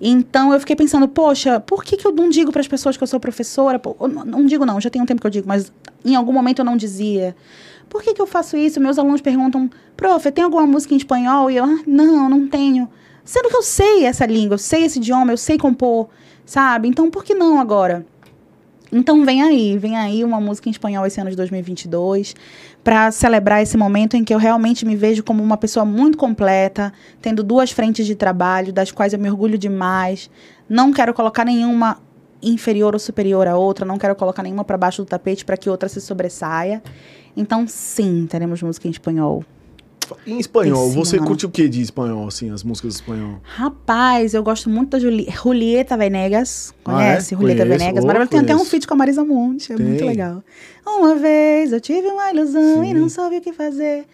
Então 0.00 0.52
eu 0.52 0.58
fiquei 0.60 0.74
pensando, 0.74 1.06
poxa, 1.06 1.60
por 1.60 1.84
que, 1.84 1.96
que 1.96 2.06
eu 2.06 2.12
não 2.12 2.30
digo 2.30 2.50
para 2.50 2.60
as 2.60 2.68
pessoas 2.68 2.96
que 2.96 3.02
eu 3.02 3.06
sou 3.06 3.20
professora? 3.20 3.80
Eu 4.00 4.08
não, 4.08 4.24
não 4.24 4.46
digo 4.46 4.64
não, 4.64 4.80
já 4.80 4.88
tem 4.88 5.00
um 5.00 5.06
tempo 5.06 5.20
que 5.20 5.26
eu 5.26 5.30
digo, 5.30 5.46
mas 5.46 5.70
em 6.04 6.16
algum 6.16 6.32
momento 6.32 6.60
eu 6.60 6.64
não 6.64 6.76
dizia. 6.76 7.36
Por 7.88 8.02
que, 8.02 8.14
que 8.14 8.20
eu 8.20 8.26
faço 8.26 8.56
isso? 8.56 8.80
Meus 8.80 8.98
alunos 8.98 9.20
perguntam, 9.20 9.70
prof, 9.96 10.30
tem 10.32 10.44
alguma 10.44 10.66
música 10.66 10.94
em 10.94 10.96
espanhol? 10.96 11.50
E 11.50 11.56
eu, 11.56 11.64
ah, 11.64 11.78
não, 11.86 12.28
não 12.28 12.48
tenho. 12.48 12.88
Sendo 13.24 13.48
que 13.48 13.56
eu 13.56 13.62
sei 13.62 14.04
essa 14.04 14.26
língua, 14.26 14.54
eu 14.54 14.58
sei 14.58 14.84
esse 14.84 14.98
idioma, 14.98 15.32
eu 15.32 15.36
sei 15.36 15.58
compor, 15.58 16.08
sabe? 16.44 16.88
Então 16.88 17.10
por 17.10 17.24
que 17.24 17.34
não 17.34 17.60
agora? 17.60 18.06
Então 18.92 19.24
vem 19.24 19.42
aí, 19.42 19.76
vem 19.76 19.96
aí 19.96 20.22
uma 20.22 20.40
música 20.40 20.68
em 20.68 20.72
espanhol 20.72 21.04
esse 21.06 21.20
ano 21.20 21.30
de 21.30 21.36
2022 21.36 22.34
para 22.84 23.10
celebrar 23.10 23.62
esse 23.62 23.76
momento 23.76 24.16
em 24.16 24.22
que 24.22 24.32
eu 24.32 24.38
realmente 24.38 24.86
me 24.86 24.94
vejo 24.94 25.24
como 25.24 25.42
uma 25.42 25.56
pessoa 25.56 25.84
muito 25.84 26.16
completa, 26.16 26.92
tendo 27.20 27.42
duas 27.42 27.72
frentes 27.72 28.06
de 28.06 28.14
trabalho, 28.14 28.72
das 28.72 28.92
quais 28.92 29.12
eu 29.12 29.18
me 29.18 29.28
orgulho 29.28 29.58
demais. 29.58 30.30
Não 30.68 30.92
quero 30.92 31.12
colocar 31.12 31.44
nenhuma 31.44 31.98
inferior 32.42 32.94
ou 32.94 32.98
superior 33.00 33.48
à 33.48 33.56
outra, 33.56 33.84
não 33.84 33.98
quero 33.98 34.14
colocar 34.14 34.42
nenhuma 34.42 34.64
para 34.64 34.78
baixo 34.78 35.02
do 35.02 35.06
tapete 35.06 35.44
para 35.44 35.56
que 35.56 35.68
outra 35.68 35.88
se 35.88 36.00
sobressaia. 36.00 36.82
Então, 37.36 37.66
sim, 37.66 38.26
teremos 38.30 38.62
música 38.62 38.86
em 38.86 38.90
espanhol. 38.90 39.44
Em 40.26 40.38
espanhol, 40.38 40.86
Esse 40.86 40.94
você 40.96 41.16
ano. 41.16 41.26
curte 41.26 41.46
o 41.46 41.48
que 41.50 41.68
de 41.68 41.80
espanhol, 41.82 42.26
assim, 42.26 42.50
as 42.50 42.62
músicas 42.62 42.94
em 42.94 42.96
espanhol? 42.96 43.40
Rapaz, 43.42 44.34
eu 44.34 44.42
gosto 44.42 44.68
muito 44.70 44.90
da 44.90 44.98
Juli 44.98 45.26
Julieta 45.30 45.96
Venegas. 45.96 46.74
Ah, 46.84 46.92
Conhece? 46.92 47.34
é? 47.34 47.38
Julieta 47.38 47.62
Conheço, 47.64 47.78
Venegas. 47.78 48.04
oh, 48.04 48.06
Maravilhosa. 48.06 48.30
Tem 48.30 48.40
até 48.40 48.56
um 48.62 48.64
feat 48.64 48.86
com 48.86 48.94
a 48.94 48.96
Marisa 48.96 49.24
Monte. 49.24 49.72
É 49.72 49.76
muito 49.76 49.98
Tem. 49.98 50.08
legal. 50.08 50.42
Uma 50.86 51.14
vez 51.14 51.72
eu 51.72 51.80
tive 51.80 52.06
uma 52.08 52.30
ilusão 52.30 52.82
Sim. 52.84 52.90
e 52.90 52.94
não 52.94 53.08
soube 53.08 53.36
o 53.38 53.40
que 53.40 53.52
fazer. 53.52 54.04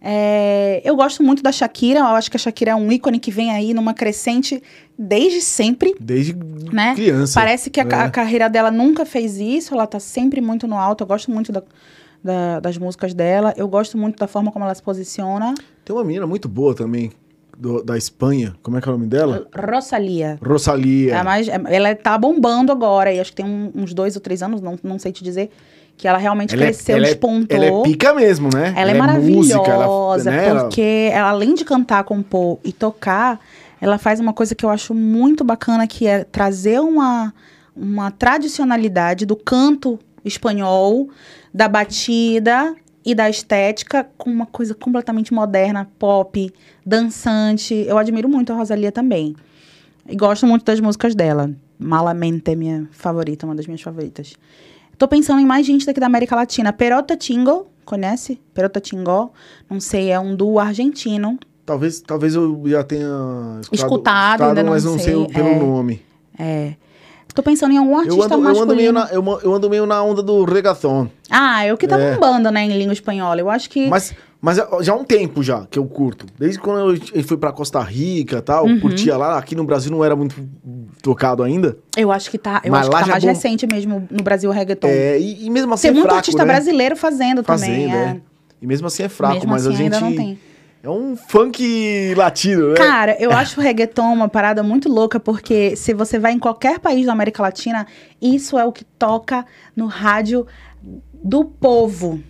É, 0.00 0.82
eu 0.84 0.94
gosto 0.94 1.22
muito 1.22 1.42
da 1.42 1.50
Shakira. 1.50 2.00
Eu 2.00 2.06
acho 2.06 2.30
que 2.30 2.36
a 2.36 2.40
Shakira 2.40 2.72
é 2.72 2.74
um 2.74 2.92
ícone 2.92 3.18
que 3.18 3.30
vem 3.30 3.50
aí 3.50 3.72
numa 3.74 3.94
crescente 3.94 4.62
desde 4.98 5.40
sempre. 5.40 5.94
Desde 6.00 6.34
Né? 6.72 6.94
criança. 6.94 7.40
Parece 7.40 7.70
que 7.70 7.80
a, 7.80 7.84
É. 7.84 7.94
a 8.04 8.10
carreira 8.10 8.48
dela 8.48 8.70
nunca 8.70 9.04
fez 9.06 9.38
isso, 9.38 9.74
ela 9.74 9.86
tá 9.86 9.98
sempre 9.98 10.40
muito 10.40 10.66
no 10.66 10.76
alto. 10.76 11.02
Eu 11.02 11.06
gosto 11.08 11.30
muito 11.30 11.50
da- 11.50 11.62
da- 12.26 12.60
das 12.60 12.76
músicas 12.76 13.14
dela. 13.14 13.54
Eu 13.56 13.66
gosto 13.68 13.96
muito 13.96 14.18
da 14.18 14.26
forma 14.26 14.52
como 14.52 14.64
ela 14.64 14.74
se 14.74 14.82
posiciona. 14.82 15.54
Tem 15.84 15.94
uma 15.96 16.04
menina 16.04 16.26
muito 16.26 16.48
boa 16.48 16.74
também, 16.74 17.10
do- 17.56 17.82
da 17.82 17.96
Espanha. 17.96 18.54
Como 18.62 18.76
é 18.76 18.80
que 18.82 18.88
é 18.88 18.92
o 18.92 18.96
nome 18.96 19.06
dela? 19.08 19.46
Rosalia. 19.56 20.38
Rosalia. 20.44 21.14
É 21.16 21.22
mais, 21.22 21.48
é- 21.48 21.60
ela 21.68 21.94
tá 21.94 22.18
bombando 22.18 22.70
agora, 22.72 23.12
e 23.12 23.18
acho 23.20 23.30
que 23.30 23.36
tem 23.36 23.46
um- 23.46 23.70
uns 23.74 23.94
dois 23.94 24.14
ou 24.16 24.20
três 24.20 24.42
anos, 24.42 24.60
não, 24.60 24.78
não 24.82 24.98
sei 24.98 25.12
te 25.12 25.24
dizer, 25.24 25.50
que 25.96 26.06
ela 26.06 26.18
realmente 26.18 26.52
Ela 26.52 26.64
é- 26.64 26.66
cresceu, 26.66 26.96
ela 26.96 27.06
é-. 27.06 27.18
Ela 27.48 27.64
é 27.64 27.82
pica 27.82 28.12
mesmo, 28.12 28.50
né? 28.52 28.74
Ela 28.76 28.90
é 28.90 28.94
música, 28.94 28.98
maravilhosa, 28.98 30.30
ela, 30.30 30.36
né, 30.42 30.48
ela- 30.48 30.60
porque 30.64 31.08
ela, 31.10 31.30
além 31.30 31.54
de 31.54 31.64
cantar, 31.64 32.04
compor 32.04 32.58
e 32.62 32.70
tocar, 32.72 33.40
ela 33.80 33.96
faz 33.96 34.20
uma 34.20 34.34
coisa 34.34 34.54
que 34.54 34.64
eu 34.64 34.68
acho 34.68 34.92
muito 34.92 35.42
bacana, 35.42 35.86
que 35.86 36.06
é 36.06 36.24
trazer 36.24 36.80
uma, 36.80 37.32
uma 37.74 38.10
tradicionalidade 38.10 39.24
do 39.26 39.36
canto 39.36 39.98
espanhol, 40.26 41.08
da 41.54 41.68
batida 41.68 42.74
e 43.04 43.14
da 43.14 43.30
estética, 43.30 44.06
com 44.18 44.28
uma 44.30 44.46
coisa 44.46 44.74
completamente 44.74 45.32
moderna, 45.32 45.88
pop, 45.98 46.52
dançante. 46.84 47.74
Eu 47.86 47.98
admiro 47.98 48.28
muito 48.28 48.52
a 48.52 48.56
Rosalia 48.56 48.90
também. 48.90 49.34
E 50.08 50.16
gosto 50.16 50.46
muito 50.46 50.64
das 50.64 50.80
músicas 50.80 51.14
dela. 51.14 51.50
Malamente 51.78 52.50
é 52.50 52.54
minha 52.56 52.88
favorita, 52.90 53.46
uma 53.46 53.54
das 53.54 53.66
minhas 53.66 53.80
favoritas. 53.82 54.34
Tô 54.98 55.06
pensando 55.06 55.40
em 55.40 55.46
mais 55.46 55.66
gente 55.66 55.84
daqui 55.86 56.00
da 56.00 56.06
América 56.06 56.34
Latina. 56.34 56.72
Perota 56.72 57.16
Tingo, 57.16 57.66
conhece? 57.84 58.40
Perota 58.54 58.80
Tingo, 58.80 59.30
não 59.68 59.78
sei, 59.78 60.10
é 60.10 60.18
um 60.18 60.34
duo 60.34 60.58
argentino. 60.58 61.38
Talvez, 61.66 62.00
talvez 62.00 62.34
eu 62.34 62.62
já 62.66 62.82
tenha 62.84 63.08
escutado, 63.60 63.74
Escutado, 63.74 64.42
ainda 64.44 64.62
não 64.62 64.72
mas 64.72 64.84
não 64.84 64.94
sei, 64.94 65.04
sei, 65.04 65.14
o- 65.16 65.26
pelo 65.26 65.48
é. 65.48 65.58
nome. 65.58 66.02
É. 66.38 66.74
Tô 67.36 67.42
pensando 67.42 67.72
em 67.72 67.76
algum 67.76 67.92
Eu 67.92 67.98
artista 67.98 68.24
ando, 68.24 68.34
eu, 68.34 68.40
masculino. 68.40 68.62
ando 68.64 68.74
meio 68.76 68.92
na, 68.92 69.08
eu, 69.12 69.40
eu 69.44 69.54
ando 69.54 69.68
meio 69.70 69.84
na 69.86 70.02
onda 70.02 70.22
do 70.22 70.42
reggaeton. 70.44 71.06
Ah, 71.30 71.62
é 71.64 71.72
o 71.72 71.76
que 71.76 71.86
tá 71.86 71.98
É. 72.00 72.14
bombando, 72.14 72.50
né, 72.50 72.64
em 72.64 72.78
língua 72.78 72.94
espanhola. 72.94 73.38
Eu 73.38 73.50
acho 73.50 73.68
que... 73.68 73.86
Mas, 73.88 74.14
mas 74.40 74.56
já 74.80 74.92
há 74.92 74.96
um 74.96 75.04
tempo 75.04 75.42
já 75.42 75.66
que 75.70 75.78
eu 75.78 75.84
curto. 75.84 76.24
Desde 76.38 76.58
quando 76.58 76.92
eu, 76.94 77.00
eu 77.12 77.22
fui 77.24 77.36
pra 77.36 77.52
Costa 77.52 77.78
Rica 77.82 78.38
e 78.38 78.40
tal, 78.42 78.64
Uhum. 78.64 78.80
curtia 78.80 79.18
lá. 79.18 79.36
Aqui 79.36 79.54
no 79.54 79.64
Brasil 79.64 79.92
não 79.92 80.02
era 80.02 80.16
muito 80.16 80.34
tocado 81.02 81.42
ainda. 81.42 81.76
Eu 81.94 82.10
acho 82.10 82.30
que 82.30 82.38
tá, 82.38 82.62
eu 82.64 82.72
Mas 82.72 82.80
acho 82.80 82.88
que 82.88 82.94
lá 82.94 83.00
tá 83.00 83.06
já 83.06 83.12
mais 83.12 83.24
bom- 83.24 83.28
recente 83.28 83.66
mesmo 83.66 84.08
no 84.10 84.22
Brasil 84.22 84.48
o 84.48 84.52
reggaeton. 84.52 84.88
É, 84.88 85.18
e, 85.20 85.44
e 85.44 85.50
mesmo 85.50 85.74
assim 85.74 85.82
Tem 85.82 85.90
é 85.90 85.92
muito 85.92 86.04
fraco, 86.04 86.16
artista 86.16 86.42
né? 86.44 86.52
brasileiro 86.54 86.96
fazendo, 86.96 87.42
também. 87.42 87.86
Fazendo, 87.88 87.94
é. 87.94 87.98
é. 87.98 88.20
E 88.62 88.66
mesmo 88.66 88.86
assim 88.86 89.02
é 89.02 89.08
fraco, 89.10 89.34
Mesmo 89.34 89.50
mas 89.50 89.66
assim, 89.66 89.74
a 89.74 89.78
gente... 89.78 89.94
ainda 89.94 90.00
não 90.00 90.16
tem. 90.16 90.38
É 90.86 90.90
um 90.90 91.16
funk 91.16 92.14
latino, 92.14 92.68
né? 92.68 92.76
Cara, 92.76 93.16
eu 93.18 93.32
acho 93.32 93.58
o 93.58 93.62
reggaeton 93.62 94.04
uma 94.12 94.28
parada 94.28 94.62
muito 94.62 94.88
louca, 94.88 95.18
porque 95.18 95.74
se 95.74 95.92
você 95.92 96.16
vai 96.16 96.30
em 96.30 96.38
qualquer 96.38 96.78
país 96.78 97.06
da 97.06 97.12
América 97.12 97.42
Latina, 97.42 97.88
isso 98.22 98.56
é 98.56 98.64
o 98.64 98.70
que 98.70 98.84
toca 98.84 99.44
no 99.74 99.86
rádio 99.86 100.46
do 101.12 101.44
povo. 101.44 102.22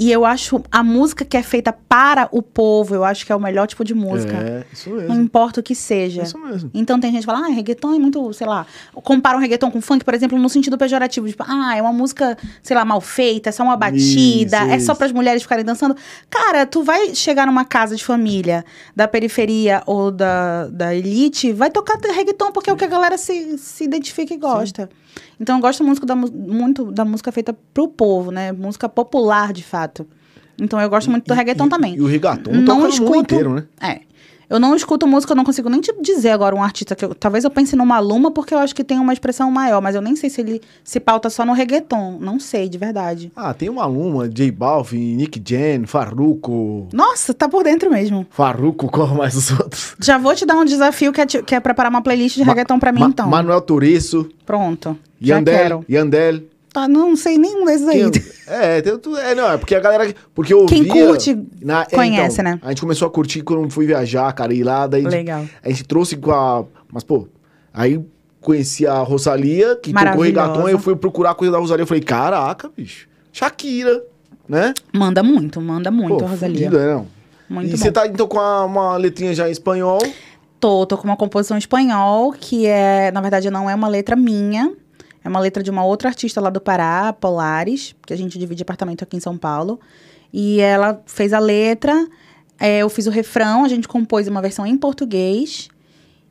E 0.00 0.10
eu 0.10 0.24
acho 0.24 0.62
a 0.72 0.82
música 0.82 1.26
que 1.26 1.36
é 1.36 1.42
feita 1.42 1.74
para 1.74 2.26
o 2.32 2.40
povo, 2.40 2.94
eu 2.94 3.04
acho 3.04 3.26
que 3.26 3.30
é 3.30 3.36
o 3.36 3.38
melhor 3.38 3.66
tipo 3.66 3.84
de 3.84 3.92
música. 3.92 4.32
É, 4.34 4.64
isso 4.72 4.88
Não 4.88 4.96
mesmo. 4.96 5.20
importa 5.20 5.60
o 5.60 5.62
que 5.62 5.74
seja. 5.74 6.22
Isso 6.22 6.38
mesmo. 6.38 6.70
Então 6.72 6.98
tem 6.98 7.12
gente 7.12 7.20
que 7.20 7.26
fala, 7.26 7.46
ah, 7.46 7.50
reggaeton 7.50 7.92
é 7.94 7.98
muito, 7.98 8.32
sei 8.32 8.46
lá, 8.46 8.66
compara 8.94 9.36
um 9.36 9.40
reggaeton 9.42 9.70
com 9.70 9.78
funk, 9.82 10.02
por 10.02 10.14
exemplo, 10.14 10.38
no 10.38 10.48
sentido 10.48 10.78
pejorativo, 10.78 11.28
tipo, 11.28 11.44
ah, 11.46 11.76
é 11.76 11.82
uma 11.82 11.92
música, 11.92 12.38
sei 12.62 12.74
lá, 12.74 12.82
mal 12.82 13.02
feita, 13.02 13.50
é 13.50 13.52
só 13.52 13.62
uma 13.62 13.76
batida, 13.76 14.56
Isso, 14.56 14.70
é 14.72 14.78
só 14.78 14.92
isso. 14.92 14.96
para 14.96 15.04
as 15.04 15.12
mulheres 15.12 15.42
ficarem 15.42 15.66
dançando. 15.66 15.94
Cara, 16.30 16.64
tu 16.64 16.82
vai 16.82 17.14
chegar 17.14 17.46
numa 17.46 17.66
casa 17.66 17.94
de 17.94 18.02
família 18.02 18.64
da 18.96 19.06
periferia 19.06 19.82
ou 19.84 20.10
da, 20.10 20.66
da 20.68 20.94
elite, 20.94 21.52
vai 21.52 21.70
tocar 21.70 21.98
reggaeton 21.98 22.52
porque 22.52 22.70
é 22.70 22.72
o 22.72 22.76
que 22.76 22.84
a 22.86 22.88
galera 22.88 23.18
se, 23.18 23.58
se 23.58 23.84
identifica 23.84 24.32
e 24.32 24.38
gosta. 24.38 24.88
Então 25.40 25.56
eu 25.56 25.60
gosto 25.62 25.82
muito 25.84 26.04
da, 26.06 26.14
mu- 26.14 26.30
muito 26.32 26.90
da 26.92 27.04
música 27.04 27.30
feita 27.32 27.56
pro 27.74 27.88
povo, 27.88 28.30
né? 28.30 28.52
Música 28.52 28.88
popular, 28.88 29.52
de 29.52 29.62
fato. 29.64 30.06
Então 30.60 30.78
eu 30.80 30.90
gosto 30.90 31.10
muito 31.10 31.26
do 31.26 31.34
reggaeton 31.34 31.66
E- 31.66 31.70
também. 31.70 31.94
E 31.96 32.00
o 32.00 32.06
reggaeton 32.06 32.52
Não 32.52 32.64
toca 32.64 32.78
no 32.78 32.84
mundo 32.84 32.92
escuto- 32.92 33.18
inteiro, 33.20 33.54
né? 33.54 33.64
É. 33.80 34.00
Eu 34.50 34.58
não 34.58 34.74
escuto 34.74 35.06
música, 35.06 35.32
eu 35.32 35.36
não 35.36 35.44
consigo 35.44 35.68
nem 35.70 35.80
te 35.80 35.94
dizer 36.02 36.30
agora 36.30 36.56
um 36.56 36.62
artista 36.62 36.96
que 36.96 37.04
eu, 37.04 37.14
talvez 37.14 37.44
eu 37.44 37.50
pense 37.50 37.76
numa 37.76 38.00
Luma 38.00 38.32
porque 38.32 38.52
eu 38.52 38.58
acho 38.58 38.74
que 38.74 38.82
tem 38.82 38.98
uma 38.98 39.12
expressão 39.12 39.48
maior, 39.50 39.80
mas 39.80 39.94
eu 39.94 40.02
nem 40.02 40.16
sei 40.16 40.28
se 40.28 40.40
ele 40.40 40.60
se 40.82 40.98
pauta 40.98 41.30
só 41.30 41.46
no 41.46 41.52
reggaeton, 41.52 42.18
não 42.20 42.40
sei, 42.40 42.68
de 42.68 42.76
verdade. 42.76 43.30
Ah, 43.36 43.54
tem 43.54 43.68
uma 43.68 43.86
Luma, 43.86 44.28
J 44.28 44.50
Balvin, 44.50 45.14
Nick 45.14 45.40
Jen, 45.48 45.86
Farruko. 45.86 46.88
Nossa, 46.92 47.32
tá 47.32 47.48
por 47.48 47.62
dentro 47.62 47.88
mesmo. 47.90 48.26
Farruko, 48.30 48.88
qual 48.92 49.14
mais 49.14 49.36
os 49.36 49.50
outros? 49.52 49.94
Já 50.00 50.18
vou 50.18 50.34
te 50.34 50.44
dar 50.44 50.56
um 50.56 50.64
desafio 50.64 51.12
que 51.12 51.20
é, 51.20 51.26
te- 51.26 51.42
que 51.44 51.54
é 51.54 51.60
preparar 51.60 51.90
uma 51.90 52.02
playlist 52.02 52.34
de 52.36 52.40
Ma- 52.44 52.48
reggaeton 52.52 52.78
pra 52.80 52.90
mim, 52.92 53.00
Ma- 53.00 53.06
então. 53.08 53.28
Manuel 53.28 53.60
Turiço, 53.60 54.28
Pronto. 54.44 54.98
Já 55.20 55.36
Yandel, 55.36 55.54
quero. 55.56 55.84
Yandel. 55.88 56.42
Tá, 56.72 56.86
não 56.86 57.16
sei 57.16 57.36
nenhum 57.36 57.64
desses 57.64 57.86
aí. 57.88 58.10
Quem- 58.10 58.22
é, 58.46 58.80
tem, 58.80 58.96
tu- 58.98 59.16
é, 59.16 59.34
não, 59.34 59.50
é 59.52 59.58
porque 59.58 59.74
a 59.74 59.80
galera. 59.80 60.14
Porque 60.34 60.52
eu 60.54 60.66
Quem 60.66 60.86
ouvia- 60.86 61.06
curte, 61.06 61.38
na- 61.60 61.82
é, 61.82 61.94
conhece, 61.96 62.40
então, 62.40 62.52
né? 62.52 62.60
A 62.62 62.68
gente 62.68 62.80
começou 62.80 63.08
a 63.08 63.10
curtir 63.10 63.42
quando 63.42 63.68
fui 63.70 63.86
viajar, 63.86 64.32
cara, 64.32 64.54
ir 64.54 64.62
lá, 64.62 64.86
daí 64.86 65.00
a 65.00 65.04
gente- 65.04 65.12
Legal. 65.18 65.44
a 65.62 65.68
gente 65.68 65.84
trouxe 65.84 66.16
com 66.16 66.30
a. 66.30 66.64
Mas, 66.92 67.02
pô, 67.02 67.26
aí 67.74 68.00
conheci 68.40 68.86
a 68.86 68.98
Rosalia, 69.00 69.76
que 69.82 69.92
tocou 69.92 70.22
reggaeton, 70.22 70.66
aí 70.66 70.72
eu 70.72 70.78
fui 70.78 70.94
procurar 70.96 71.34
coisa 71.34 71.52
da 71.52 71.58
Rosalia. 71.58 71.82
Eu 71.82 71.86
falei, 71.88 72.02
caraca, 72.02 72.70
bicho. 72.76 73.08
Shakira, 73.32 74.02
né? 74.48 74.72
Manda 74.92 75.22
muito, 75.22 75.60
manda 75.60 75.90
muito, 75.90 76.18
pô, 76.18 76.26
Rosalia. 76.26 76.66
fudida, 76.68 76.78
né, 76.86 76.94
não? 76.94 77.06
Muito 77.48 77.68
e 77.68 77.70
bom. 77.72 77.76
você 77.78 77.90
tá, 77.90 78.06
então, 78.06 78.28
com 78.28 78.38
a- 78.38 78.64
uma 78.64 78.96
letrinha 78.96 79.34
já 79.34 79.48
em 79.48 79.52
espanhol. 79.52 79.98
Tô, 80.60 80.86
tô 80.86 80.96
com 80.96 81.04
uma 81.04 81.16
composição 81.16 81.56
em 81.56 81.58
espanhol, 81.58 82.32
que 82.32 82.64
é, 82.66 83.10
na 83.10 83.20
verdade, 83.20 83.50
não 83.50 83.68
é 83.68 83.74
uma 83.74 83.88
letra 83.88 84.14
minha. 84.14 84.72
É 85.22 85.28
uma 85.28 85.40
letra 85.40 85.62
de 85.62 85.70
uma 85.70 85.84
outra 85.84 86.08
artista 86.08 86.40
lá 86.40 86.50
do 86.50 86.60
Pará, 86.60 87.12
Polares, 87.12 87.94
que 88.06 88.12
a 88.12 88.16
gente 88.16 88.38
divide 88.38 88.62
apartamento 88.62 89.02
aqui 89.02 89.16
em 89.16 89.20
São 89.20 89.36
Paulo. 89.36 89.78
E 90.32 90.60
ela 90.60 91.02
fez 91.06 91.32
a 91.32 91.38
letra, 91.38 92.08
é, 92.58 92.78
eu 92.78 92.88
fiz 92.88 93.06
o 93.06 93.10
refrão, 93.10 93.64
a 93.64 93.68
gente 93.68 93.88
compôs 93.88 94.28
uma 94.28 94.40
versão 94.40 94.66
em 94.66 94.76
português. 94.76 95.68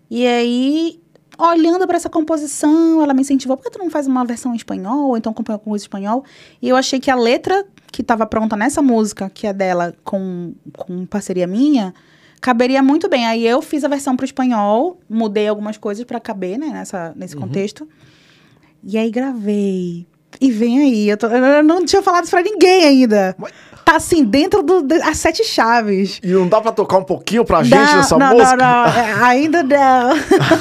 E 0.09 0.25
aí, 0.25 0.99
olhando 1.37 1.85
para 1.85 1.97
essa 1.97 2.09
composição, 2.09 3.01
ela 3.01 3.13
me 3.13 3.21
incentivou, 3.21 3.57
por 3.57 3.63
que 3.63 3.71
tu 3.71 3.79
não 3.79 3.89
faz 3.89 4.07
uma 4.07 4.25
versão 4.25 4.53
em 4.53 4.55
espanhol, 4.55 5.09
ou 5.09 5.17
então 5.17 5.33
compõe 5.33 5.53
alguma 5.53 5.71
coisa 5.71 5.83
em 5.83 5.85
espanhol? 5.85 6.23
E 6.61 6.69
eu 6.69 6.75
achei 6.75 6.99
que 6.99 7.11
a 7.11 7.15
letra 7.15 7.65
que 7.91 8.01
estava 8.01 8.25
pronta 8.25 8.55
nessa 8.55 8.81
música, 8.81 9.29
que 9.29 9.47
é 9.47 9.53
dela, 9.53 9.93
com, 10.03 10.53
com 10.77 11.05
parceria 11.05 11.47
minha, 11.47 11.93
caberia 12.39 12.81
muito 12.81 13.09
bem. 13.09 13.25
Aí 13.27 13.45
eu 13.45 13.61
fiz 13.61 13.83
a 13.83 13.87
versão 13.87 14.15
para 14.15 14.23
o 14.23 14.25
espanhol, 14.25 14.99
mudei 15.09 15.47
algumas 15.47 15.77
coisas 15.77 16.03
para 16.05 16.19
caber, 16.19 16.57
né, 16.57 16.67
nessa, 16.67 17.13
nesse 17.15 17.35
contexto. 17.35 17.87
E 18.83 18.97
aí 18.97 19.09
gravei. 19.11 20.05
E 20.39 20.51
vem 20.51 20.79
aí, 20.79 21.09
eu, 21.09 21.17
tô- 21.17 21.27
eu 21.27 21.63
não 21.63 21.85
tinha 21.85 22.01
falado 22.01 22.23
isso 22.23 22.31
pra 22.31 22.41
ninguém 22.41 22.85
ainda. 22.85 23.35
Mas- 23.37 23.51
Tá 23.85 23.95
assim, 23.95 24.23
dentro 24.23 24.61
das 24.83 25.17
sete 25.17 25.43
chaves. 25.43 26.19
E 26.21 26.27
não 26.27 26.47
dá 26.47 26.61
pra 26.61 26.71
tocar 26.71 26.99
um 26.99 27.03
pouquinho 27.03 27.43
pra 27.43 27.63
gente 27.63 27.73
Não, 27.75 27.99
essa 27.99 28.17
não, 28.19 28.29
música? 28.35 28.55
Não, 28.55 28.83
não, 28.83 28.85
é, 28.85 29.13
ainda 29.23 29.63
não. 29.63 30.09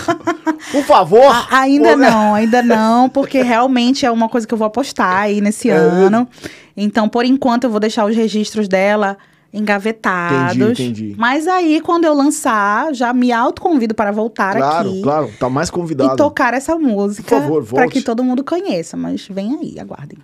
Por 0.72 0.82
favor. 0.84 1.26
A- 1.30 1.46
ainda 1.50 1.94
não, 1.94 2.34
ainda 2.34 2.62
não, 2.62 3.06
porque 3.10 3.42
realmente 3.42 4.06
é 4.06 4.10
uma 4.10 4.30
coisa 4.30 4.46
que 4.46 4.54
eu 4.54 4.56
vou 4.58 4.66
apostar 4.66 5.14
aí 5.24 5.42
nesse 5.42 5.68
É 5.68 5.74
ano. 5.74 6.26
Então, 6.74 7.06
por 7.06 7.24
enquanto, 7.26 7.64
eu 7.64 7.70
vou 7.70 7.80
deixar 7.80 8.06
os 8.06 8.16
registros 8.16 8.66
dela 8.66 9.18
engavetados. 9.52 10.56
Entendi, 10.56 10.82
entendi. 10.82 11.14
Mas 11.18 11.46
aí, 11.48 11.80
quando 11.80 12.04
eu 12.04 12.14
lançar, 12.14 12.94
já 12.94 13.12
me 13.12 13.32
autoconvido 13.32 13.94
para 13.94 14.10
voltar 14.12 14.56
Claro, 14.56 14.88
aqui 14.90 15.02
claro. 15.02 15.30
Tá 15.38 15.48
mais 15.48 15.70
convidado. 15.70 16.14
e 16.14 16.16
tocar 16.16 16.54
essa 16.54 16.76
música 16.78 17.28
Por 17.36 17.40
favor, 17.42 17.64
para 17.64 17.80
volte. 17.82 17.92
que 17.94 18.02
todo 18.02 18.22
mundo 18.22 18.44
conheça. 18.44 18.96
Mas 18.96 19.26
vem 19.28 19.58
aí, 19.60 19.78
aguardem. 19.80 20.18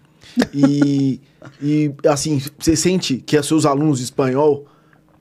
E, 0.52 1.20
e 1.62 1.94
assim, 2.06 2.40
você 2.58 2.74
sente 2.76 3.16
que 3.18 3.38
os 3.38 3.46
seus 3.46 3.64
alunos 3.64 3.98
de 3.98 4.04
espanhol 4.04 4.66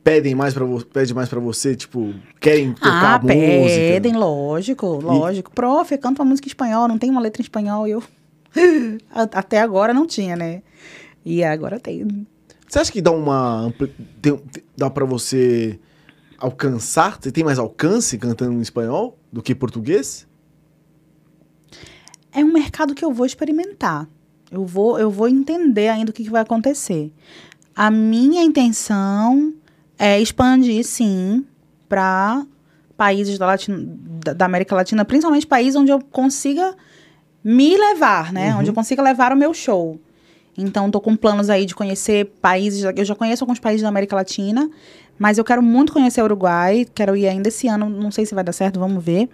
pedem 0.03 0.35
mais 0.35 0.53
para 0.53 0.65
você, 0.65 0.85
pedem 0.85 1.13
mais 1.15 1.29
para 1.29 1.39
você, 1.39 1.75
tipo, 1.75 2.13
querem 2.41 2.73
tocar 2.73 2.89
Ah, 2.91 3.15
a 3.15 3.19
música? 3.19 3.33
pedem, 3.33 4.13
lógico, 4.15 4.87
lógico. 5.01 5.51
Prof, 5.51 5.97
canta 5.97 6.21
uma 6.23 6.29
música 6.29 6.47
em 6.47 6.49
espanhol, 6.49 6.87
não 6.87 6.97
tem 6.97 7.09
uma 7.09 7.21
letra 7.21 7.41
em 7.41 7.43
espanhol. 7.45 7.87
E 7.87 7.91
eu. 7.91 8.03
Até 9.13 9.61
agora 9.61 9.93
não 9.93 10.05
tinha, 10.05 10.35
né? 10.35 10.61
E 11.25 11.43
agora 11.43 11.79
tem. 11.79 12.27
Você 12.73 12.79
acha 12.79 12.91
que 12.91 13.03
dá 13.03 13.11
uma 13.11 13.71
tem- 14.19 14.41
dá 14.75 14.89
para 14.89 15.05
você 15.05 15.79
alcançar? 16.39 17.19
Você 17.21 17.31
tem 17.31 17.43
mais 17.43 17.59
alcance 17.59 18.17
cantando 18.17 18.53
em 18.53 18.61
espanhol 18.61 19.15
do 19.31 19.43
que 19.43 19.53
português? 19.53 20.25
É 22.31 22.43
um 22.43 22.51
mercado 22.51 22.95
que 22.95 23.05
eu 23.05 23.13
vou 23.13 23.27
experimentar. 23.27 24.09
Eu 24.49 24.65
vou, 24.65 24.97
eu 24.97 25.11
vou 25.11 25.27
entender 25.27 25.89
ainda 25.89 26.09
o 26.09 26.13
que, 26.15 26.23
que 26.23 26.31
vai 26.31 26.41
acontecer. 26.41 27.13
A 27.75 27.91
minha 27.91 28.43
intenção 28.43 29.53
é 29.95 30.19
expandir, 30.19 30.83
sim, 30.83 31.45
para 31.87 32.43
países 32.97 33.37
da, 33.37 33.45
Latin- 33.45 33.99
da- 34.25 34.33
da 34.33 34.45
América 34.45 34.73
Latina, 34.75 35.05
principalmente 35.05 35.45
países 35.45 35.75
onde 35.75 35.91
eu 35.91 35.99
consiga 36.01 36.75
me 37.43 37.77
levar, 37.77 38.33
né? 38.33 38.51
Uhum. 38.51 38.61
Onde 38.61 38.71
eu 38.71 38.73
consiga 38.73 39.03
levar 39.03 39.31
o 39.31 39.35
meu 39.37 39.53
show. 39.53 40.01
Então, 40.57 40.91
tô 40.91 41.01
com 41.01 41.15
planos 41.15 41.49
aí 41.49 41.65
de 41.65 41.73
conhecer 41.73 42.25
países. 42.41 42.83
Eu 42.95 43.05
já 43.05 43.15
conheço 43.15 43.43
alguns 43.43 43.59
países 43.59 43.81
da 43.81 43.89
América 43.89 44.15
Latina, 44.15 44.69
mas 45.17 45.37
eu 45.37 45.43
quero 45.43 45.63
muito 45.63 45.91
conhecer 45.93 46.21
o 46.21 46.25
Uruguai. 46.25 46.85
Quero 46.93 47.15
ir 47.15 47.27
ainda 47.27 47.47
esse 47.47 47.67
ano. 47.67 47.89
Não 47.89 48.11
sei 48.11 48.25
se 48.25 48.35
vai 48.35 48.43
dar 48.43 48.51
certo, 48.53 48.79
vamos 48.79 49.03
ver. 49.03 49.29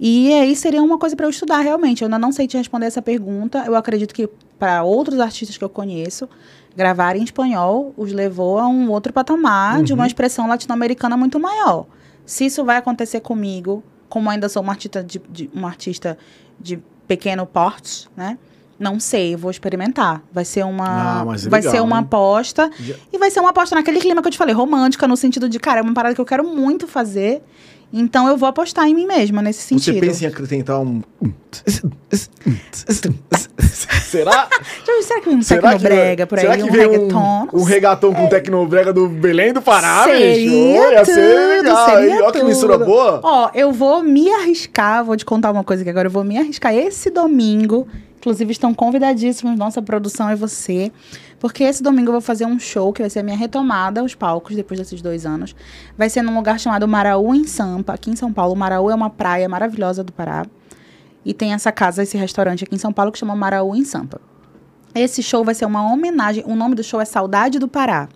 E 0.00 0.32
aí 0.32 0.54
seria 0.54 0.82
uma 0.82 0.96
coisa 0.96 1.16
para 1.16 1.26
eu 1.26 1.30
estudar 1.30 1.58
realmente. 1.58 2.02
Eu 2.02 2.06
ainda 2.06 2.18
não 2.18 2.30
sei 2.32 2.46
te 2.46 2.56
responder 2.56 2.86
essa 2.86 3.02
pergunta. 3.02 3.64
Eu 3.66 3.74
acredito 3.74 4.14
que 4.14 4.28
para 4.58 4.82
outros 4.84 5.18
artistas 5.20 5.56
que 5.58 5.64
eu 5.64 5.68
conheço, 5.68 6.28
gravar 6.76 7.16
em 7.16 7.24
espanhol 7.24 7.92
os 7.96 8.12
levou 8.12 8.58
a 8.58 8.66
um 8.68 8.90
outro 8.90 9.12
patamar 9.12 9.82
de 9.82 9.92
uma 9.92 10.02
Uhum. 10.02 10.06
expressão 10.06 10.46
latino-americana 10.48 11.16
muito 11.16 11.38
maior. 11.40 11.84
Se 12.24 12.46
isso 12.46 12.64
vai 12.64 12.76
acontecer 12.76 13.20
comigo, 13.20 13.82
como 14.08 14.30
ainda 14.30 14.48
sou 14.48 14.62
uma 14.62 14.72
artista 14.72 15.02
de, 15.02 15.20
de- 15.28 15.50
uma 15.52 15.68
artista 15.68 16.16
de 16.60 16.78
pequeno 17.08 17.44
porte, 17.44 18.08
né? 18.16 18.38
Não 18.78 19.00
sei, 19.00 19.34
eu 19.34 19.38
vou 19.38 19.50
experimentar. 19.50 20.22
Vai 20.32 20.44
ser 20.44 20.64
uma, 20.64 21.20
Ah, 21.20 21.24
mas 21.24 21.44
é 21.46 21.48
vai 21.50 21.60
legal, 21.60 21.74
ser 21.74 21.80
uma 21.80 21.96
hein? 21.98 22.02
aposta 22.04 22.70
Já- 22.78 22.94
e 23.12 23.18
vai 23.18 23.30
ser 23.30 23.40
uma 23.40 23.50
aposta 23.50 23.74
naquele 23.74 23.98
clima 24.00 24.22
que 24.22 24.28
eu 24.28 24.32
te 24.32 24.38
falei, 24.38 24.54
romântica, 24.54 25.08
no 25.08 25.16
sentido 25.16 25.48
de, 25.48 25.58
cara, 25.58 25.80
é 25.80 25.82
uma 25.82 25.92
parada 25.94 26.14
que 26.14 26.20
eu 26.20 26.24
quero 26.24 26.44
muito 26.44 26.86
fazer. 26.86 27.42
Então 27.90 28.28
eu 28.28 28.36
vou 28.36 28.46
apostar 28.48 28.86
em 28.86 28.94
mim 28.94 29.06
mesma 29.06 29.40
nesse 29.40 29.62
sentido. 29.62 29.94
Você 29.94 30.00
pensa 30.00 30.24
em 30.24 30.28
acrescentar 30.28 30.78
um 30.78 31.00
Será? 34.02 34.48
Será 35.02 35.20
que 35.20 35.28
um 35.28 35.42
Será 35.42 35.72
que 35.72 35.78
tecnobrega 35.84 36.26
por 36.26 36.38
aí? 36.38 36.42
será 36.44 36.56
que 36.56 36.62
um 36.64 36.70
vem 36.72 36.80
reggaeton? 36.90 37.48
um, 37.52 37.58
um 37.60 37.62
reggaeton 37.62 38.14
com 38.14 38.26
tecnobrega 38.28 38.92
do 38.92 39.08
Belém 39.08 39.52
do 39.52 39.60
Pará, 39.62 40.04
Seria 40.04 40.34
bicho? 40.34 40.54
Ia 40.92 41.04
ser 41.04 41.14
tudo, 41.14 41.48
legal. 41.62 41.86
seria? 41.90 42.14
Olha 42.22 42.32
que 42.32 42.38
tudo. 42.38 42.48
mistura 42.48 42.78
boa. 42.78 43.20
Ó, 43.22 43.50
eu 43.54 43.72
vou 43.72 44.02
me 44.02 44.30
arriscar, 44.30 45.04
vou 45.04 45.16
te 45.16 45.24
contar 45.24 45.50
uma 45.50 45.64
coisa 45.64 45.84
que 45.84 45.90
agora 45.90 46.08
eu 46.08 46.12
vou 46.12 46.24
me 46.24 46.38
arriscar 46.38 46.74
esse 46.74 47.10
domingo. 47.10 47.86
Inclusive, 48.18 48.50
estão 48.50 48.74
convidadíssimos, 48.74 49.56
nossa 49.56 49.80
produção 49.80 50.30
e 50.30 50.34
você. 50.34 50.92
Porque 51.38 51.62
esse 51.62 51.82
domingo 51.82 52.08
eu 52.08 52.12
vou 52.12 52.20
fazer 52.20 52.46
um 52.46 52.58
show 52.58 52.92
que 52.92 53.00
vai 53.00 53.08
ser 53.08 53.20
a 53.20 53.22
minha 53.22 53.36
retomada 53.36 54.00
aos 54.00 54.14
palcos 54.14 54.56
depois 54.56 54.80
desses 54.80 55.00
dois 55.00 55.24
anos. 55.24 55.54
Vai 55.96 56.10
ser 56.10 56.22
num 56.22 56.34
lugar 56.34 56.58
chamado 56.58 56.86
Maraú, 56.88 57.34
em 57.34 57.44
Sampa, 57.44 57.94
aqui 57.94 58.10
em 58.10 58.16
São 58.16 58.32
Paulo. 58.32 58.56
Maraú 58.56 58.90
é 58.90 58.94
uma 58.94 59.08
praia 59.08 59.48
maravilhosa 59.48 60.02
do 60.02 60.12
Pará. 60.12 60.44
E 61.24 61.32
tem 61.32 61.52
essa 61.52 61.70
casa, 61.70 62.02
esse 62.02 62.16
restaurante 62.16 62.64
aqui 62.64 62.74
em 62.74 62.78
São 62.78 62.92
Paulo 62.92 63.12
que 63.12 63.18
chama 63.18 63.36
Maraú, 63.36 63.74
em 63.76 63.84
Sampa. 63.84 64.20
Esse 64.94 65.22
show 65.22 65.44
vai 65.44 65.54
ser 65.54 65.66
uma 65.66 65.92
homenagem. 65.92 66.42
O 66.46 66.56
nome 66.56 66.74
do 66.74 66.82
show 66.82 67.00
é 67.00 67.04
Saudade 67.04 67.58
do 67.58 67.68
Pará. 67.68 68.08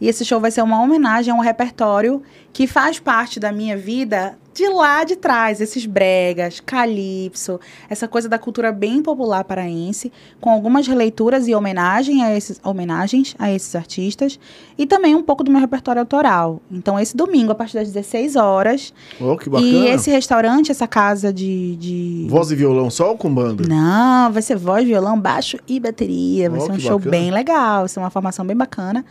E 0.00 0.08
esse 0.08 0.24
show 0.24 0.40
vai 0.40 0.50
ser 0.50 0.62
uma 0.62 0.80
homenagem 0.80 1.32
a 1.32 1.36
um 1.36 1.40
repertório 1.40 2.22
que 2.52 2.66
faz 2.66 2.98
parte 2.98 3.38
da 3.38 3.52
minha 3.52 3.76
vida 3.76 4.38
de 4.54 4.68
lá 4.68 5.04
de 5.04 5.16
trás. 5.16 5.60
Esses 5.60 5.84
bregas, 5.84 6.60
calypso, 6.60 7.60
essa 7.90 8.06
coisa 8.06 8.28
da 8.28 8.38
cultura 8.38 8.70
bem 8.72 9.02
popular 9.02 9.44
paraense, 9.44 10.12
com 10.40 10.50
algumas 10.50 10.86
releituras 10.86 11.48
e 11.48 11.54
homenagem 11.54 12.22
a 12.22 12.34
esses, 12.36 12.60
homenagens 12.62 13.34
a 13.38 13.50
esses 13.50 13.74
artistas. 13.74 14.38
E 14.78 14.86
também 14.86 15.14
um 15.14 15.22
pouco 15.22 15.42
do 15.42 15.50
meu 15.50 15.60
repertório 15.60 16.00
autoral. 16.00 16.60
Então, 16.70 16.98
esse 16.98 17.16
domingo, 17.16 17.52
a 17.52 17.54
partir 17.54 17.74
das 17.74 17.88
16 17.90 18.36
horas. 18.36 18.94
Ó, 19.20 19.36
que 19.36 19.50
bacana. 19.50 19.68
E 19.68 19.88
esse 19.88 20.10
restaurante, 20.10 20.70
essa 20.70 20.86
casa 20.86 21.32
de. 21.32 21.76
de... 21.76 22.26
Voz 22.28 22.50
e 22.50 22.54
violão 22.54 22.88
só 22.90 23.10
ou 23.10 23.16
com 23.18 23.32
banda? 23.32 23.64
Não, 23.68 24.32
vai 24.32 24.42
ser 24.42 24.56
voz, 24.56 24.84
violão, 24.86 25.18
baixo 25.18 25.58
e 25.66 25.80
bateria. 25.80 26.48
Vai 26.48 26.60
Ó, 26.60 26.66
ser 26.66 26.72
um 26.72 26.78
show 26.78 26.98
bacana. 26.98 27.10
bem 27.10 27.30
legal, 27.30 27.80
vai 27.80 27.88
ser 27.88 27.98
uma 27.98 28.10
formação 28.10 28.46
bem 28.46 28.56
bacana. 28.56 29.04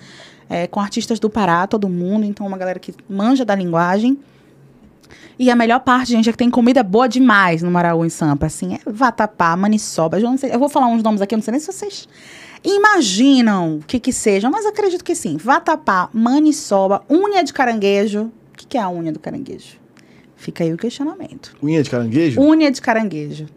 é, 0.50 0.68
com 0.68 0.80
artistas 0.80 1.20
do 1.20 1.30
Pará, 1.30 1.66
todo 1.68 1.90
mundo. 1.90 2.26
Então, 2.26 2.46
uma 2.46 2.58
galera 2.58 2.80
que 2.80 2.94
manja 3.10 3.44
da 3.46 3.56
linguagem. 3.56 4.18
E 5.38 5.50
a 5.50 5.56
melhor 5.56 5.80
parte, 5.80 6.12
gente, 6.12 6.30
é 6.30 6.32
que 6.32 6.38
tem 6.38 6.50
comida 6.50 6.84
boa 6.84 7.08
demais 7.08 7.62
no 7.64 7.72
Maraú, 7.72 8.06
em 8.06 8.10
Sampa. 8.10 8.46
Assim, 8.46 8.76
é 8.76 8.80
vatapá, 8.86 9.56
maniçoba. 9.56 10.20
Eu, 10.20 10.30
não 10.30 10.38
sei, 10.38 10.54
eu 10.54 10.60
vou 10.60 10.70
falar 10.70 10.88
uns 10.88 11.02
nomes 11.02 11.22
aqui, 11.22 11.34
eu 11.34 11.38
não 11.38 11.44
sei 11.44 11.54
nem 11.54 11.60
se 11.60 11.72
vocês 11.72 12.08
imaginam 12.64 13.78
o 13.78 13.84
que 13.84 14.00
que 14.00 14.14
sejam, 14.14 14.50
mas 14.50 14.66
acredito 14.66 15.04
que 15.04 15.16
sim. 15.16 15.38
Vatapá, 15.38 16.10
maniçoba, 16.14 17.04
unha 17.10 17.44
de 17.44 17.52
caranguejo. 17.52 18.32
O 18.54 18.58
que, 18.58 18.68
que 18.68 18.78
é 18.78 18.82
a 18.82 18.90
unha 18.90 19.12
do 19.12 19.20
caranguejo? 19.20 19.78
Fica 20.36 20.64
aí 20.64 20.74
o 20.74 20.78
questionamento. 20.78 21.56
Unha 21.62 21.82
de 21.82 21.90
caranguejo? 21.90 22.42
Unha 22.42 22.72
de 22.72 22.82
caranguejo. 22.82 23.48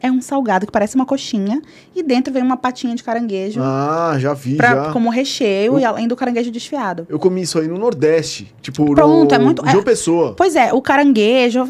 É 0.00 0.10
um 0.12 0.20
salgado 0.20 0.66
que 0.66 0.72
parece 0.72 0.94
uma 0.94 1.06
coxinha 1.06 1.60
e 1.94 2.02
dentro 2.02 2.32
vem 2.32 2.42
uma 2.42 2.56
patinha 2.56 2.94
de 2.94 3.02
caranguejo 3.02 3.60
Ah, 3.62 4.14
já 4.18 4.34
vi, 4.34 4.56
pra- 4.56 4.68
já. 4.86 4.92
como 4.92 5.08
recheio 5.08 5.72
Eu- 5.74 5.78
e 5.80 5.84
além 5.84 6.06
do 6.06 6.14
caranguejo 6.14 6.50
desfiado. 6.50 7.06
Eu 7.08 7.18
comi 7.18 7.40
isso 7.42 7.58
aí 7.58 7.66
no 7.66 7.78
Nordeste. 7.78 8.54
Tipo, 8.60 8.94
Pronto, 8.94 9.30
no... 9.30 9.34
é 9.34 9.38
muito- 9.38 9.62
João 9.66 9.80
é- 9.80 9.84
Pessoa. 9.84 10.34
Pois 10.36 10.54
é, 10.54 10.72
o 10.72 10.82
caranguejo, 10.82 11.64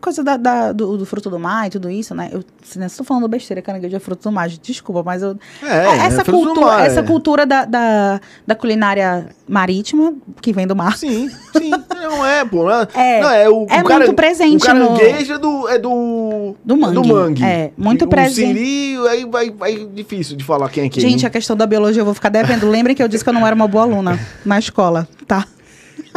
coisa 0.00 0.24
da, 0.24 0.36
da- 0.36 0.72
do, 0.72 0.96
do 0.98 1.06
fruto 1.06 1.30
do 1.30 1.38
mar 1.38 1.66
e 1.68 1.70
tudo 1.70 1.88
isso, 1.88 2.14
né? 2.14 2.30
Eu 2.32 2.42
não 2.76 2.86
estou 2.86 3.06
falando 3.06 3.28
besteira, 3.28 3.62
caranguejo 3.62 3.94
é 3.94 4.00
fruto 4.00 4.24
do 4.28 4.32
mar, 4.32 4.48
desculpa, 4.48 5.02
mas 5.04 5.22
eu. 5.22 5.36
É, 5.62 5.86
essa, 6.06 6.22
é 6.22 6.24
fruto 6.24 6.40
do 6.40 6.46
cultura, 6.54 6.66
mar, 6.66 6.86
essa 6.86 7.00
é. 7.00 7.02
cultura 7.04 7.46
da, 7.46 7.64
da, 7.64 8.20
da 8.46 8.54
culinária 8.56 9.28
marítima, 9.48 10.12
que 10.40 10.52
vem 10.52 10.66
do 10.66 10.74
mar. 10.74 10.96
Sim, 10.96 11.28
sim. 11.56 11.70
Não 12.02 12.26
é, 12.26 12.44
pô. 12.44 12.64
Não 12.64 12.72
é, 12.72 12.88
É, 12.94 13.20
não, 13.22 13.30
é, 13.30 13.48
o, 13.48 13.66
é 13.70 13.80
o 13.80 13.84
cara- 13.84 14.04
muito 14.04 14.14
presente 14.14 14.62
O 14.62 14.66
caranguejo 14.66 15.32
é 15.34 15.38
do... 15.38 15.68
É 15.68 15.78
do... 15.78 16.54
Do 16.64 16.76
mangue. 16.76 16.94
Do 16.94 17.04
mangue. 17.06 17.44
É, 17.44 17.61
muito 17.76 18.04
o 18.04 18.08
presente. 18.08 18.58
siri, 18.58 18.96
aí 19.08 19.24
vai, 19.24 19.50
vai 19.50 19.86
difícil 19.86 20.36
de 20.36 20.44
falar 20.44 20.68
quem 20.68 20.84
é 20.84 20.88
quem. 20.88 21.00
Gente, 21.02 21.26
a 21.26 21.30
questão 21.30 21.56
da 21.56 21.66
biologia 21.66 22.00
eu 22.00 22.04
vou 22.04 22.14
ficar 22.14 22.28
devendo. 22.28 22.68
Lembrem 22.68 22.94
que 22.96 23.02
eu 23.02 23.08
disse 23.08 23.22
que 23.24 23.30
eu 23.30 23.34
não 23.34 23.46
era 23.46 23.54
uma 23.54 23.68
boa 23.68 23.84
aluna 23.84 24.18
na 24.44 24.58
escola, 24.58 25.08
tá? 25.26 25.46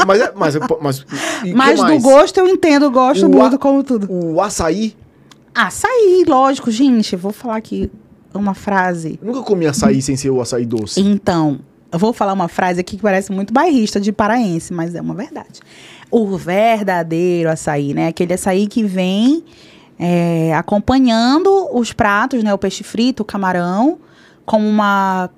Mas, 0.06 0.22
é- 0.22 0.32
mas, 0.36 0.56
é- 0.56 0.60
mas, 0.82 1.06
Mas 1.54 1.80
do 1.84 2.00
gosto 2.00 2.38
eu 2.38 2.48
entendo, 2.48 2.90
gosto 2.92 3.26
O 3.28 3.30
muito 3.30 3.58
como 3.60 3.84
tudo. 3.84 4.08
O 4.12 4.42
açaí. 4.42 4.96
Açaí, 5.54 6.26
lógico, 6.28 6.70
gente. 6.70 7.16
Vou 7.16 7.32
falar 7.32 7.58
aqui 7.58 7.90
uma 8.34 8.54
frase. 8.54 9.18
Eu 9.22 9.28
nunca 9.28 9.42
comi 9.42 9.66
açaí 9.66 10.02
sem 10.02 10.16
ser 10.18 10.30
o 10.30 10.42
açaí 10.42 10.66
doce. 10.66 11.00
Então, 11.00 11.60
eu 11.92 11.98
vou 11.98 12.12
falar 12.12 12.34
uma 12.34 12.50
frase 12.50 12.82
aqui 12.82 12.98
que 12.98 13.02
parece 13.04 13.32
muito 13.32 13.54
bairrista 13.54 14.00
de 14.02 14.12
paraense, 14.12 14.74
mas 14.74 14.94
é 14.96 15.02
uma 15.02 15.14
verdade. 15.14 15.62
O 16.12 16.36
verdadeiro 16.38 17.50
açaí, 17.50 17.94
né? 17.94 18.08
Aquele 18.08 18.34
açaí 18.34 18.68
que 18.68 18.84
vem 18.84 19.44
é, 19.98 20.54
acompanhando 20.54 21.70
os 21.74 21.94
pratos, 21.94 22.44
né? 22.44 22.54
O 22.54 22.58
peixe 22.58 22.84
frito, 22.84 23.24
o 23.24 23.26
camarão, 23.26 24.00
como 24.46 24.68
uma. 24.68 25.30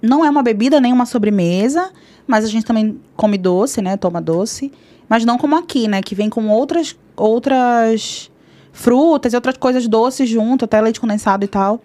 Não 0.00 0.24
é 0.24 0.30
uma 0.30 0.42
bebida 0.42 0.80
nem 0.80 0.92
uma 0.92 1.06
sobremesa, 1.06 1.90
mas 2.26 2.44
a 2.44 2.48
gente 2.48 2.64
também 2.64 3.00
come 3.16 3.38
doce, 3.38 3.80
né? 3.80 3.96
Toma 3.96 4.20
doce. 4.20 4.72
Mas 5.08 5.24
não 5.24 5.38
como 5.38 5.56
aqui, 5.56 5.88
né? 5.88 6.02
Que 6.02 6.14
vem 6.14 6.28
com 6.28 6.48
outras, 6.48 6.96
outras 7.16 8.30
frutas 8.72 9.32
e 9.32 9.36
outras 9.36 9.56
coisas 9.56 9.88
doces 9.88 10.28
junto, 10.28 10.64
até 10.64 10.80
leite 10.80 11.00
condensado 11.00 11.44
e 11.44 11.48
tal. 11.48 11.80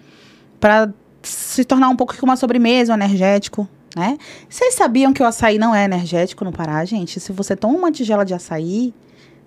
Pra 0.60 0.92
se 1.24 1.64
tornar 1.64 1.90
um 1.90 1.96
pouco 1.96 2.14
que 2.14 2.24
uma 2.24 2.36
sobremesa, 2.36 2.92
um 2.92 2.96
energético, 2.96 3.68
né? 3.96 4.18
Vocês 4.50 4.76
sabiam 4.76 5.14
que 5.14 5.24
o 5.24 5.26
açaí 5.26 5.58
não 5.58 5.74
é 5.74 5.86
energético 5.86 6.44
no 6.44 6.52
Pará, 6.52 6.84
gente? 6.86 7.20
Se 7.20 7.32
você 7.32 7.56
toma 7.56 7.78
uma 7.78 7.92
tigela 7.92 8.26
de 8.26 8.34
açaí, 8.34 8.94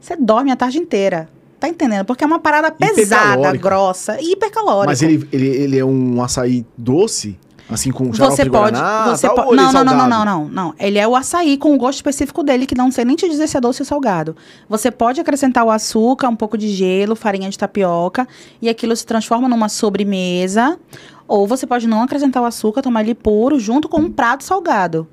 você 0.01 0.17
dorme 0.17 0.51
a 0.51 0.57
tarde 0.57 0.79
inteira. 0.79 1.29
Tá 1.59 1.69
entendendo? 1.69 2.05
Porque 2.05 2.23
é 2.23 2.27
uma 2.27 2.39
parada 2.39 2.71
pesada, 2.71 3.57
grossa 3.57 4.21
e 4.21 4.33
hipercalórica. 4.33 4.87
Mas 4.87 5.03
ele, 5.03 5.27
ele, 5.33 5.47
ele 5.47 5.79
é 5.79 5.85
um 5.85 6.23
açaí 6.23 6.67
doce? 6.77 7.39
Assim, 7.69 7.91
com 7.91 8.13
Você 8.13 8.45
de 8.45 8.51
pode. 8.51 8.75
Guaraná, 8.79 9.17
você 9.17 9.27
tal, 9.27 9.35
po- 9.35 9.43
ou 9.47 9.53
ele 9.55 9.61
é 9.61 9.65
não, 9.65 9.73
não, 9.73 9.85
não, 9.85 10.09
não, 10.09 10.25
não, 10.25 10.49
não. 10.49 10.75
Ele 10.79 10.99
é 10.99 11.09
o 11.09 11.17
açaí 11.17 11.57
com 11.59 11.75
o 11.75 11.79
gosto 11.79 11.97
específico 11.97 12.45
dele, 12.45 12.65
que 12.65 12.77
não 12.77 12.93
sei 12.93 13.05
nem 13.05 13.17
te 13.17 13.29
dizer 13.29 13.49
se 13.49 13.57
é 13.57 13.61
doce 13.61 13.83
ou 13.83 13.87
salgado. 13.87 14.37
Você 14.69 14.89
pode 14.89 15.21
acrescentar 15.21 15.65
o 15.65 15.71
açúcar, 15.71 16.29
um 16.29 16.37
pouco 16.37 16.57
de 16.57 16.69
gelo, 16.69 17.17
farinha 17.17 17.51
de 17.51 17.59
tapioca, 17.59 18.29
e 18.63 18.69
aquilo 18.69 18.95
se 18.95 19.05
transforma 19.05 19.49
numa 19.49 19.69
sobremesa. 19.69 20.79
Ou 21.27 21.45
você 21.45 21.67
pode 21.67 21.89
não 21.89 22.03
acrescentar 22.03 22.41
o 22.41 22.47
açúcar, 22.47 22.83
tomar 22.83 23.03
ele 23.03 23.17
puro, 23.17 23.59
junto 23.59 23.89
com 23.89 23.99
um 23.99 24.13
prato 24.13 24.45
salgado. 24.45 25.09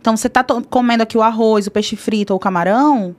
Então, 0.00 0.16
você 0.16 0.28
tá 0.28 0.44
comendo 0.70 1.02
aqui 1.02 1.18
o 1.18 1.22
arroz, 1.22 1.66
o 1.66 1.72
peixe 1.72 1.96
frito 1.96 2.32
ou 2.32 2.36
o 2.36 2.40
camarão, 2.40 3.16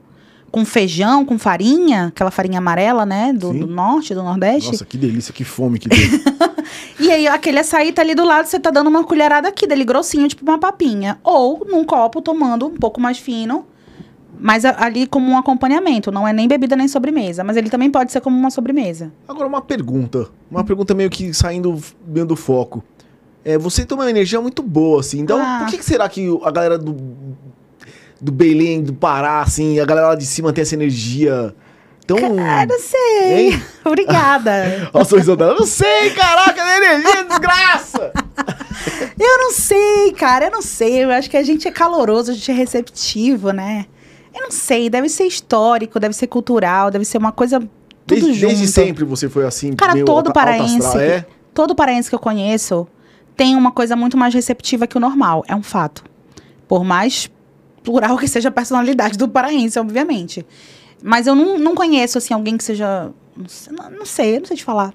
com 0.52 0.64
feijão, 0.66 1.24
com 1.24 1.38
farinha, 1.38 2.08
aquela 2.08 2.30
farinha 2.30 2.58
amarela, 2.58 3.06
né? 3.06 3.32
Do, 3.32 3.52
do 3.54 3.66
norte, 3.66 4.14
do 4.14 4.22
nordeste. 4.22 4.70
Nossa, 4.70 4.84
que 4.84 4.98
delícia, 4.98 5.32
que 5.32 5.42
fome 5.44 5.78
que 5.78 5.88
tem. 5.88 5.98
E 7.00 7.10
aí, 7.10 7.26
aquele 7.26 7.58
açaí 7.58 7.92
tá 7.92 8.00
ali 8.02 8.14
do 8.14 8.24
lado, 8.24 8.46
você 8.46 8.58
tá 8.60 8.70
dando 8.70 8.86
uma 8.88 9.02
colherada 9.02 9.48
aqui 9.48 9.66
dele, 9.66 9.84
grossinho, 9.84 10.28
tipo 10.28 10.44
uma 10.44 10.58
papinha. 10.58 11.18
Ou 11.24 11.66
num 11.68 11.84
copo, 11.84 12.22
tomando 12.22 12.66
um 12.66 12.76
pouco 12.76 13.00
mais 13.00 13.18
fino, 13.18 13.66
mas 14.38 14.64
ali 14.64 15.06
como 15.06 15.26
um 15.30 15.36
acompanhamento. 15.36 16.12
Não 16.12 16.26
é 16.28 16.32
nem 16.32 16.46
bebida 16.46 16.76
nem 16.76 16.86
sobremesa, 16.86 17.42
mas 17.42 17.56
ele 17.56 17.68
também 17.68 17.90
pode 17.90 18.12
ser 18.12 18.20
como 18.20 18.36
uma 18.38 18.50
sobremesa. 18.50 19.12
Agora 19.26 19.46
uma 19.48 19.60
pergunta, 19.60 20.28
uma 20.50 20.62
pergunta 20.64 20.94
meio 20.94 21.10
que 21.10 21.34
saindo 21.34 21.78
meio 22.06 22.24
do 22.26 22.36
foco. 22.36 22.82
É, 23.44 23.58
você 23.58 23.84
tem 23.84 23.98
uma 23.98 24.08
energia 24.08 24.40
muito 24.40 24.62
boa, 24.62 25.00
assim. 25.00 25.18
Então, 25.20 25.40
Ah. 25.42 25.58
por 25.62 25.70
que, 25.70 25.78
que 25.78 25.84
será 25.84 26.08
que 26.08 26.28
a 26.44 26.50
galera 26.50 26.78
do 26.78 26.94
do 28.22 28.30
Belém, 28.30 28.82
do 28.82 28.92
Pará, 28.94 29.40
assim, 29.42 29.80
a 29.80 29.84
galera 29.84 30.08
lá 30.08 30.14
de 30.14 30.24
cima 30.24 30.52
tem 30.52 30.62
essa 30.62 30.74
energia 30.76 31.52
tão 32.06 32.16
Ah, 32.38 32.64
não 32.64 32.78
sei. 32.78 33.50
Hein? 33.50 33.62
Obrigada. 33.84 34.88
Olha 34.94 35.02
o 35.02 35.04
sorriso 35.04 35.34
dela. 35.36 35.52
Eu 35.54 35.58
não 35.58 35.66
sei, 35.66 36.10
caraca, 36.10 36.60
energia, 36.76 37.24
desgraça! 37.28 38.12
eu 39.18 39.38
não 39.38 39.52
sei, 39.52 40.12
cara, 40.12 40.46
eu 40.46 40.50
não 40.52 40.62
sei. 40.62 41.04
Eu 41.04 41.10
acho 41.10 41.28
que 41.28 41.36
a 41.36 41.42
gente 41.42 41.66
é 41.66 41.70
caloroso, 41.72 42.30
a 42.30 42.34
gente 42.34 42.50
é 42.50 42.54
receptivo, 42.54 43.50
né? 43.50 43.86
Eu 44.34 44.42
não 44.44 44.50
sei, 44.52 44.88
deve 44.88 45.08
ser 45.08 45.24
histórico, 45.24 45.98
deve 46.00 46.14
ser 46.14 46.26
cultural, 46.28 46.90
deve 46.90 47.04
ser 47.04 47.18
uma 47.18 47.32
coisa 47.32 47.58
tudo 48.06 48.20
Desde, 48.20 48.34
junto. 48.34 48.46
desde 48.54 48.68
sempre 48.68 49.04
você 49.04 49.28
foi 49.28 49.44
assim, 49.44 49.74
Cara, 49.74 49.94
meio 49.94 50.06
todo 50.06 50.28
alta- 50.28 50.30
alta 50.30 50.40
paraense, 50.40 50.78
astral, 50.78 51.00
é? 51.02 51.26
todo 51.52 51.74
paraense 51.74 52.08
que 52.08 52.14
eu 52.14 52.18
conheço 52.18 52.86
tem 53.36 53.54
uma 53.56 53.70
coisa 53.72 53.94
muito 53.94 54.16
mais 54.16 54.32
receptiva 54.34 54.86
que 54.86 54.96
o 54.96 55.00
normal, 55.00 55.44
é 55.48 55.54
um 55.54 55.62
fato. 55.62 56.02
Por 56.66 56.82
mais 56.84 57.30
plural 57.82 58.16
que 58.16 58.28
seja 58.28 58.48
a 58.48 58.52
personalidade 58.52 59.16
do 59.18 59.28
paraense, 59.28 59.78
obviamente. 59.78 60.44
Mas 61.02 61.26
eu 61.26 61.34
não, 61.34 61.58
não 61.58 61.74
conheço, 61.74 62.18
assim, 62.18 62.32
alguém 62.34 62.56
que 62.56 62.64
seja... 62.64 63.10
Não 63.36 63.48
sei, 63.48 63.72
não- 63.76 64.06
sei, 64.06 64.36
eu 64.36 64.40
não 64.40 64.46
sei 64.46 64.56
te 64.56 64.64
falar. 64.64 64.94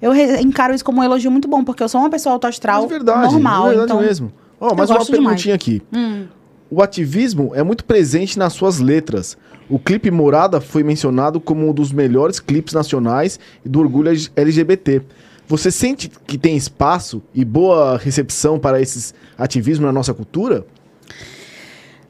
Eu 0.00 0.14
encaro 0.14 0.74
isso 0.74 0.84
como 0.84 1.00
um 1.00 1.04
elogio 1.04 1.30
muito 1.30 1.48
bom, 1.48 1.64
porque 1.64 1.82
eu 1.82 1.88
sou 1.88 2.00
uma 2.00 2.10
pessoa 2.10 2.34
autoastral 2.34 2.82
Mas 2.82 2.90
é 2.90 2.94
verdade, 2.94 3.32
normal, 3.32 3.66
é 3.66 3.68
verdade 3.70 3.92
então... 3.92 4.00
mesmo. 4.00 4.32
Mais 4.60 4.72
eu 4.72 4.76
uma 4.76 4.86
gosto 4.86 5.12
demais. 5.12 5.26
perguntinha 5.26 5.54
aqui. 5.54 5.82
Hum. 5.92 6.26
O 6.70 6.82
ativismo 6.82 7.52
é 7.54 7.62
muito 7.62 7.84
presente 7.84 8.38
nas 8.38 8.52
suas 8.52 8.78
letras. 8.78 9.38
O 9.70 9.78
clipe 9.78 10.10
Morada 10.10 10.60
foi 10.60 10.82
mencionado 10.82 11.40
como 11.40 11.68
um 11.68 11.72
dos 11.72 11.92
melhores 11.92 12.40
clipes 12.40 12.74
nacionais 12.74 13.38
do 13.64 13.80
orgulho 13.80 14.10
LGBT. 14.36 15.02
Você 15.46 15.70
sente 15.70 16.10
que 16.26 16.36
tem 16.36 16.56
espaço 16.56 17.22
e 17.34 17.44
boa 17.44 17.96
recepção 17.96 18.58
para 18.58 18.80
esses 18.82 19.14
ativismos 19.36 19.86
na 19.86 19.92
nossa 19.92 20.12
cultura? 20.12 20.66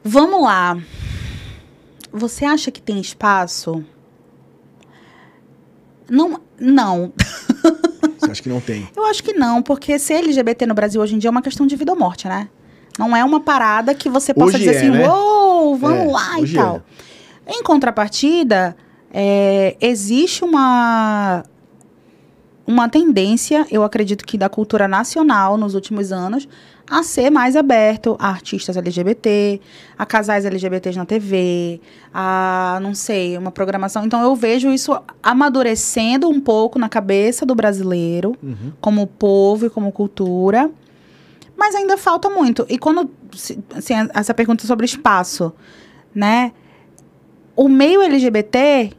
Vamos 0.03 0.41
lá. 0.41 0.77
Você 2.11 2.45
acha 2.45 2.71
que 2.71 2.81
tem 2.81 2.99
espaço? 2.99 3.83
Não, 6.09 6.41
não. 6.59 7.13
Você 8.17 8.31
acha 8.31 8.41
que 8.41 8.49
não 8.49 8.59
tem? 8.61 8.89
Eu 8.95 9.05
acho 9.05 9.23
que 9.23 9.33
não, 9.33 9.61
porque 9.61 9.99
ser 9.99 10.15
LGBT 10.15 10.65
no 10.65 10.73
Brasil 10.73 11.01
hoje 11.01 11.15
em 11.15 11.19
dia 11.19 11.27
é 11.29 11.31
uma 11.31 11.41
questão 11.41 11.67
de 11.67 11.75
vida 11.75 11.91
ou 11.91 11.97
morte, 11.99 12.27
né? 12.27 12.49
Não 12.97 13.15
é 13.15 13.23
uma 13.23 13.39
parada 13.39 13.93
que 13.93 14.09
você 14.09 14.33
possa 14.33 14.57
Hoje 14.57 14.65
dizer 14.65 14.75
é, 14.75 14.77
assim, 14.77 14.89
né? 14.89 15.07
uou, 15.07 15.77
vamos 15.77 15.99
É, 15.99 16.11
lá 16.11 16.39
e 16.39 16.43
hoje 16.43 16.55
tal. 16.55 16.81
Em 17.47 17.63
contrapartida, 17.63 18.75
é, 19.13 19.77
existe 19.79 20.43
uma, 20.43 21.43
uma 22.67 22.89
tendência, 22.89 23.65
eu 23.71 23.83
acredito 23.83 24.25
que 24.25 24.37
da 24.37 24.49
cultura 24.49 24.87
nacional 24.87 25.57
nos 25.57 25.75
últimos 25.75 26.11
anos, 26.11 26.47
a 26.89 27.03
ser 27.03 27.29
mais 27.29 27.55
aberto 27.55 28.15
a 28.19 28.29
artistas 28.29 28.75
LGBT, 28.75 29.61
a 29.97 30.05
casais 30.05 30.43
LGBTs 30.45 30.97
na 30.97 31.05
TV, 31.05 31.79
a, 32.13 32.79
não 32.81 32.95
sei, 32.95 33.37
uma 33.37 33.51
programação. 33.51 34.05
Então 34.05 34.21
eu 34.21 34.35
vejo 34.35 34.69
isso 34.71 34.97
amadurecendo 35.21 36.27
um 36.27 36.41
pouco 36.41 36.79
na 36.79 36.89
cabeça 36.89 37.45
do 37.45 37.53
brasileiro, 37.53 38.35
Uhum. 38.41 38.73
como 38.81 39.05
povo 39.05 39.67
e 39.67 39.69
como 39.69 39.91
cultura. 39.91 40.69
Mas 41.55 41.75
ainda 41.75 41.97
falta 41.97 42.29
muito. 42.29 42.65
E 42.69 42.77
quando. 42.77 43.09
Assim, 43.75 43.93
essa 44.13 44.33
pergunta 44.33 44.65
sobre 44.65 44.85
espaço, 44.85 45.53
né? 46.15 46.53
O 47.55 47.67
meio 47.67 48.01
LGBT. 48.01 48.93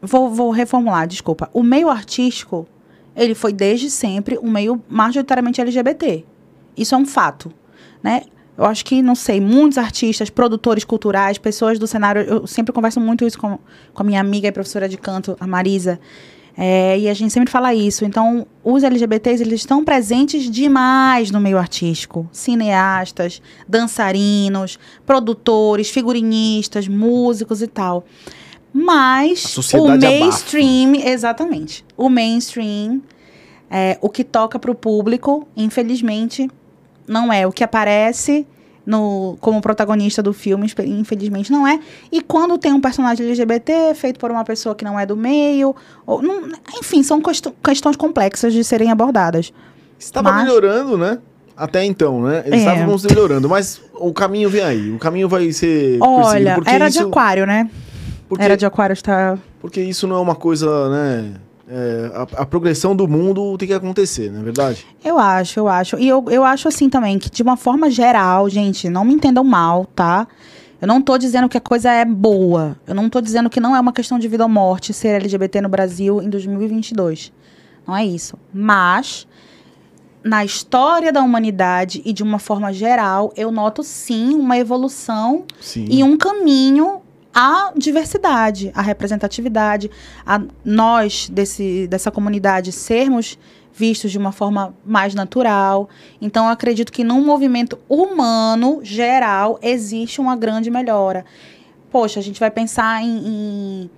Vou, 0.00 0.30
vou 0.30 0.50
reformular, 0.50 1.06
desculpa. 1.08 1.50
O 1.52 1.62
meio 1.62 1.88
artístico, 1.88 2.68
ele 3.18 3.34
foi 3.34 3.52
desde 3.52 3.90
sempre 3.90 4.38
um 4.38 4.50
meio 4.50 4.82
majoritariamente 4.88 5.60
LGBT. 5.60 6.24
Isso 6.76 6.94
é 6.94 6.98
um 6.98 7.06
fato, 7.06 7.52
né? 8.02 8.22
Eu 8.56 8.64
acho 8.64 8.84
que, 8.84 9.00
não 9.02 9.14
sei, 9.14 9.40
muitos 9.40 9.78
artistas, 9.78 10.30
produtores 10.30 10.84
culturais, 10.84 11.38
pessoas 11.38 11.78
do 11.78 11.86
cenário. 11.86 12.22
Eu 12.22 12.46
sempre 12.46 12.72
converso 12.72 13.00
muito 13.00 13.24
isso 13.24 13.38
com, 13.38 13.56
com 13.94 14.02
a 14.02 14.04
minha 14.04 14.20
amiga 14.20 14.48
e 14.48 14.52
professora 14.52 14.88
de 14.88 14.96
canto, 14.96 15.36
a 15.38 15.46
Marisa. 15.46 16.00
É, 16.56 16.98
e 16.98 17.08
a 17.08 17.14
gente 17.14 17.32
sempre 17.32 17.52
fala 17.52 17.72
isso. 17.72 18.04
Então, 18.04 18.44
os 18.64 18.82
LGBTs, 18.82 19.40
eles 19.44 19.60
estão 19.60 19.84
presentes 19.84 20.50
demais 20.50 21.30
no 21.30 21.38
meio 21.38 21.56
artístico. 21.56 22.28
Cineastas, 22.32 23.40
dançarinos, 23.68 24.76
produtores, 25.06 25.88
figurinistas, 25.88 26.88
músicos 26.88 27.62
e 27.62 27.68
tal. 27.68 28.04
Mas 28.72 29.56
o 29.74 29.84
abafa. 29.86 29.96
mainstream, 29.98 30.94
exatamente. 30.96 31.84
O 31.96 32.08
mainstream, 32.08 33.00
é, 33.70 33.98
o 34.00 34.08
que 34.08 34.22
toca 34.24 34.58
para 34.58 34.70
o 34.70 34.74
público, 34.74 35.46
infelizmente, 35.56 36.48
não 37.06 37.32
é. 37.32 37.46
O 37.46 37.52
que 37.52 37.64
aparece 37.64 38.46
no, 38.86 39.36
como 39.40 39.60
protagonista 39.60 40.22
do 40.22 40.32
filme, 40.32 40.70
infelizmente, 40.86 41.50
não 41.50 41.66
é. 41.66 41.78
E 42.12 42.20
quando 42.20 42.56
tem 42.58 42.72
um 42.72 42.80
personagem 42.80 43.26
LGBT 43.26 43.94
feito 43.94 44.18
por 44.18 44.30
uma 44.30 44.44
pessoa 44.44 44.74
que 44.74 44.84
não 44.84 44.98
é 44.98 45.04
do 45.04 45.16
meio, 45.16 45.74
ou, 46.06 46.22
não- 46.22 46.48
enfim, 46.78 47.02
são 47.02 47.20
quest- 47.20 47.48
questões 47.62 47.96
complexas 47.96 48.52
de 48.52 48.62
serem 48.64 48.90
abordadas. 48.90 49.52
Estava 49.98 50.30
Mas- 50.32 50.44
melhorando, 50.44 50.96
né? 50.96 51.18
Até 51.56 51.84
então, 51.84 52.22
né? 52.22 52.44
Eles 52.46 52.60
É. 52.64 52.70
estavam 52.72 52.96
melhorando, 53.10 53.48
mas 53.48 53.80
o 53.94 54.12
caminho 54.12 54.48
vem 54.48 54.62
aí. 54.62 54.92
O 54.92 54.98
caminho 54.98 55.28
vai 55.28 55.50
ser 55.50 55.98
Olha, 56.00 56.56
era 56.64 56.86
isso, 56.86 56.98
de 57.00 57.04
aquário, 57.04 57.44
né? 57.46 57.68
Porque, 58.28 58.44
Era 58.44 58.56
de 58.56 58.66
aquário 58.66 58.92
está. 58.92 59.38
porque 59.60 59.80
isso 59.80 60.06
não 60.06 60.16
é 60.16 60.20
uma 60.20 60.34
coisa, 60.34 60.88
né? 60.90 61.34
é, 61.68 62.10
a, 62.14 62.42
a 62.42 62.46
progressão 62.46 62.96
do 62.96 63.06
mundo 63.06 63.56
tem 63.58 63.68
que 63.68 63.74
acontecer, 63.74 64.32
não 64.32 64.40
é 64.40 64.42
verdade? 64.42 64.86
Eu 65.04 65.18
acho, 65.18 65.60
eu 65.60 65.68
acho. 65.68 65.98
E 65.98 66.08
eu, 66.08 66.24
eu 66.30 66.42
acho 66.42 66.66
assim 66.66 66.88
também, 66.88 67.18
que 67.18 67.30
de 67.30 67.42
uma 67.42 67.56
forma 67.56 67.90
geral, 67.90 68.48
gente, 68.48 68.88
não 68.88 69.04
me 69.04 69.14
entendam 69.14 69.44
mal, 69.44 69.84
tá? 69.84 70.26
Eu 70.80 70.88
não 70.88 71.02
tô 71.02 71.18
dizendo 71.18 71.48
que 71.48 71.58
a 71.58 71.60
coisa 71.60 71.90
é 71.90 72.04
boa. 72.04 72.76
Eu 72.86 72.94
não 72.94 73.10
tô 73.10 73.20
dizendo 73.20 73.50
que 73.50 73.60
não 73.60 73.76
é 73.76 73.80
uma 73.80 73.92
questão 73.92 74.18
de 74.18 74.28
vida 74.28 74.44
ou 74.44 74.48
morte 74.48 74.94
ser 74.94 75.08
LGBT 75.08 75.60
no 75.60 75.68
Brasil 75.68 76.22
em 76.22 76.30
2022. 76.30 77.32
Não 77.86 77.96
é 77.96 78.04
isso. 78.06 78.38
Mas, 78.52 79.26
na 80.22 80.44
história 80.44 81.12
da 81.12 81.20
humanidade 81.20 82.00
e 82.04 82.12
de 82.12 82.22
uma 82.22 82.38
forma 82.38 82.72
geral, 82.72 83.32
eu 83.36 83.50
noto 83.50 83.82
sim 83.82 84.34
uma 84.34 84.56
evolução 84.56 85.44
Sim. 85.60 85.86
e 85.90 86.04
um 86.04 86.16
caminho 86.16 87.02
à 87.38 87.72
diversidade, 87.76 88.72
à 88.74 88.82
representatividade, 88.82 89.88
a 90.26 90.42
nós 90.64 91.28
desse, 91.28 91.86
dessa 91.86 92.10
comunidade 92.10 92.72
sermos 92.72 93.38
vistos 93.72 94.10
de 94.10 94.18
uma 94.18 94.32
forma 94.32 94.74
mais 94.84 95.14
natural. 95.14 95.88
Então, 96.20 96.46
eu 96.46 96.50
acredito 96.50 96.90
que 96.90 97.04
num 97.04 97.24
movimento 97.24 97.78
humano 97.88 98.80
geral 98.82 99.56
existe 99.62 100.20
uma 100.20 100.34
grande 100.34 100.68
melhora. 100.68 101.24
Poxa, 101.92 102.18
a 102.18 102.22
gente 102.24 102.40
vai 102.40 102.50
pensar 102.50 103.04
em, 103.04 103.18
em, 103.24 103.90